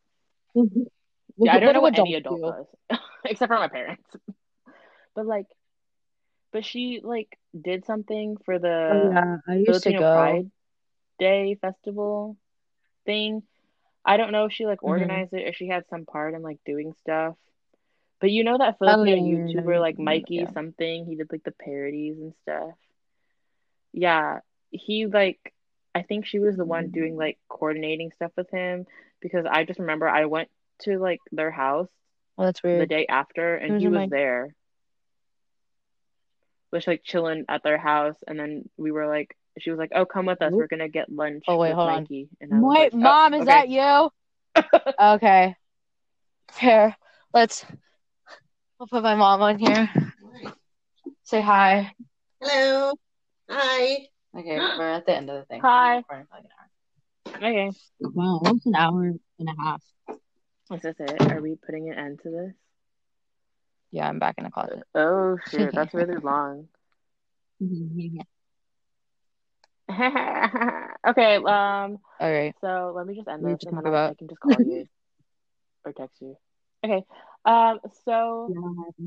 Yeah, 1.39 1.55
I 1.55 1.61
don't 1.61 1.73
know 1.75 1.81
what 1.81 1.99
any 1.99 2.15
adult 2.17 2.41
do. 2.41 2.67
does, 2.91 2.99
except 3.25 3.49
for 3.51 3.59
my 3.59 3.69
parents. 3.69 4.05
But 5.21 5.29
like, 5.29 5.49
but 6.53 6.65
she 6.65 7.01
like 7.03 7.39
did 7.61 7.85
something 7.85 8.37
for 8.45 8.59
Oh 8.89 8.97
the 8.99 9.19
yeah, 9.19 9.39
I 9.49 9.57
used 9.57 9.83
to 9.85 9.93
go. 9.95 10.13
Pride 10.13 10.51
Day 11.19 11.57
festival 11.61 12.37
thing. 13.07 13.43
I 14.05 14.17
don't 14.17 14.33
know 14.33 14.47
if 14.47 14.53
she 14.53 14.67
like 14.67 14.83
Mhm. 14.85 14.85
organized 14.85 15.33
it 15.35 15.49
or 15.49 15.53
she 15.53 15.69
had 15.69 15.89
some 15.89 16.05
part 16.07 16.35
in 16.35 16.43
like 16.43 16.59
doing 16.65 16.93
stuff. 16.95 17.37
But 18.21 18.31
you 18.31 18.45
know 18.45 18.59
that 18.59 18.79
Oh 18.87 19.05
Filipino 19.05 19.17
YouTuber 19.17 19.81
like 19.81 19.99
Mikey 19.99 20.47
yeah. 20.47 20.51
something, 20.53 21.07
he 21.07 21.17
did 21.17 21.31
like 21.33 21.45
the 21.45 21.53
parodies 21.53 22.19
and 22.19 22.35
stuff. 22.43 22.75
Yeah, 23.93 24.41
he 24.71 25.07
like 25.07 25.55
I 25.95 26.03
think 26.03 26.27
she 26.27 26.39
was 26.39 26.57
the 26.57 26.65
one 26.65 26.91
doing 26.91 27.17
like 27.17 27.39
coordinating 27.49 28.13
stuff 28.13 28.33
with 28.37 28.51
him 28.51 28.87
because 29.21 29.47
I 29.51 29.65
just 29.65 29.81
remember 29.81 30.09
I 30.09 30.27
went 30.27 30.51
to 30.83 30.99
like 30.99 31.23
their 31.33 31.51
house 31.51 31.89
Well, 32.37 32.47
that's 32.47 32.63
weird. 32.63 32.79
the 32.79 32.87
day 32.87 33.07
after 33.09 33.57
and 33.57 33.75
Who's 33.75 33.79
he 33.79 33.89
was 33.89 34.05
my 34.05 34.09
there. 34.09 34.55
Just 36.75 36.87
like 36.87 37.03
chilling 37.05 37.45
at 37.49 37.63
their 37.63 37.79
house 37.79 38.17
and 38.27 38.39
then 38.39 38.69
we 38.77 38.91
were 38.93 39.07
like 39.07 39.37
she 39.59 39.71
was 39.71 39.79
like, 39.79 39.91
"Oh, 39.95 40.05
come 40.07 40.27
with 40.27 40.41
us. 40.43 40.53
We're 40.53 40.69
gonna 40.69 40.89
get 40.89 41.11
lunch 41.11 41.45
Oh 41.49 41.57
wait, 41.57 41.71
with 41.71 41.77
hold 41.77 41.89
on. 41.89 42.03
Mikey." 42.03 42.29
And 42.41 42.53
I 42.55 42.61
was 42.61 42.65
Wait, 42.75 42.93
like, 42.93 42.93
"Oh, 42.95 42.99
mom, 42.99 43.35
is 43.35 43.43
okay." 43.43 43.51
that 43.51 43.69
you? 43.69 44.11
Okay. 45.01 45.57
Here, 46.59 46.95
let's. 47.33 47.65
I'll 48.81 48.87
put 48.87 49.03
my 49.03 49.15
mom 49.15 49.43
on 49.43 49.59
here. 49.59 49.89
Say 51.25 51.41
hi. 51.41 51.93
Hello. 52.41 52.93
Hi. 53.51 54.07
Okay, 54.37 54.59
we're 54.79 54.89
at 54.91 55.07
the 55.07 55.15
end 55.17 55.31
of 55.31 55.37
the 55.37 55.45
thing. 55.47 55.61
Hi. 55.63 55.91
We're 55.91 55.97
recording 55.99 56.27
for 56.27 56.37
like 56.37 56.45
an 56.45 57.45
Okay. 57.45 57.71
hour. 58.03 58.11
Wow, 58.15 58.41
almost 58.45 58.67
an 58.67 58.75
hour 58.75 59.03
and 59.39 59.49
a 59.49 59.55
half. 59.63 59.83
Is 60.73 60.83
this 60.83 60.97
it? 61.01 61.31
Are 61.33 61.41
we 61.41 61.57
putting 61.57 61.91
an 61.91 61.99
end 61.99 62.21
to 62.23 62.31
this? 62.31 62.55
Yeah, 63.93 64.09
I'm 64.09 64.19
back 64.19 64.37
in 64.39 64.45
the 64.45 64.51
closet. 64.51 64.83
Oh 64.95 65.39
shit, 65.51 65.75
that's 65.75 65.95
really 65.95 66.17
long. 66.17 66.69
okay, 69.91 71.37
um, 71.37 71.45
All 71.45 71.99
right. 72.21 72.55
so 72.61 72.93
let 72.95 73.07
me 73.07 73.15
just 73.17 73.27
end 73.29 73.45
this 73.45 73.59
to 73.61 73.69
and 73.69 73.85
then 73.85 73.95
I, 73.95 74.11
I 74.11 74.15
can 74.15 74.29
just 74.29 74.41
call 74.41 74.57
you 74.61 74.87
or 75.85 75.93
text 75.93 76.21
you. 76.21 76.37
Okay. 76.85 77.05
Um, 77.45 77.81
so 78.05 78.55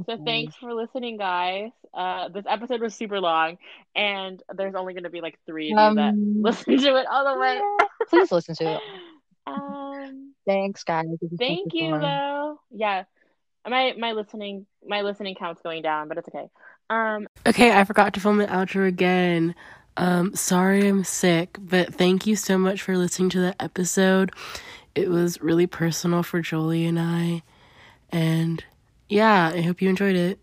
so 0.06 0.18
thanks 0.26 0.56
for 0.56 0.74
listening, 0.74 1.18
guys. 1.18 1.70
Uh, 1.94 2.30
this 2.30 2.46
episode 2.50 2.82
was 2.82 2.96
super 2.96 3.20
long, 3.20 3.58
and 3.96 4.42
there's 4.56 4.76
only 4.76 4.94
gonna 4.94 5.10
be 5.10 5.22
like 5.22 5.40
three 5.46 5.72
of 5.72 5.78
you 5.90 5.96
that 5.96 6.14
Um, 6.14 6.42
listen 6.42 6.78
to 6.78 6.96
it 6.98 7.06
all 7.08 7.34
the 7.34 7.40
way. 7.40 7.62
please 8.10 8.32
listen 8.32 8.56
to 8.56 8.76
it. 8.76 8.82
Um, 9.48 10.34
Thanks, 10.46 10.84
guys. 10.84 11.06
Thank 11.38 11.74
you 11.74 11.92
though. 12.00 12.60
Yeah, 12.72 13.04
my 13.68 13.94
my 13.98 14.12
listening 14.12 14.66
my 14.86 15.02
listening 15.02 15.36
count's 15.36 15.62
going 15.62 15.82
down, 15.82 16.08
but 16.08 16.18
it's 16.18 16.28
okay. 16.28 16.48
Um, 16.90 17.28
Okay, 17.46 17.72
I 17.72 17.84
forgot 17.84 18.14
to 18.14 18.20
film 18.20 18.40
an 18.40 18.50
outro 18.50 18.88
again. 18.88 19.56
Um, 19.96 20.36
sorry 20.36 20.88
I'm 20.88 21.04
sick, 21.04 21.58
but 21.60 21.94
thank 21.94 22.26
you 22.26 22.36
so 22.36 22.58
much 22.58 22.82
for 22.82 22.98
listening 22.98 23.30
to 23.32 23.40
the 23.40 23.62
episode. 23.62 24.32
It 24.96 25.10
was 25.10 25.42
really 25.42 25.68
personal 25.68 26.24
for 26.24 26.42
Jolie 26.42 26.86
and 26.86 27.00
I. 27.00 27.44
And 28.12 28.64
yeah, 29.10 29.52
I 29.54 29.62
hope 29.62 29.82
you 29.82 29.90
enjoyed 29.90 30.16
it. 30.16 30.40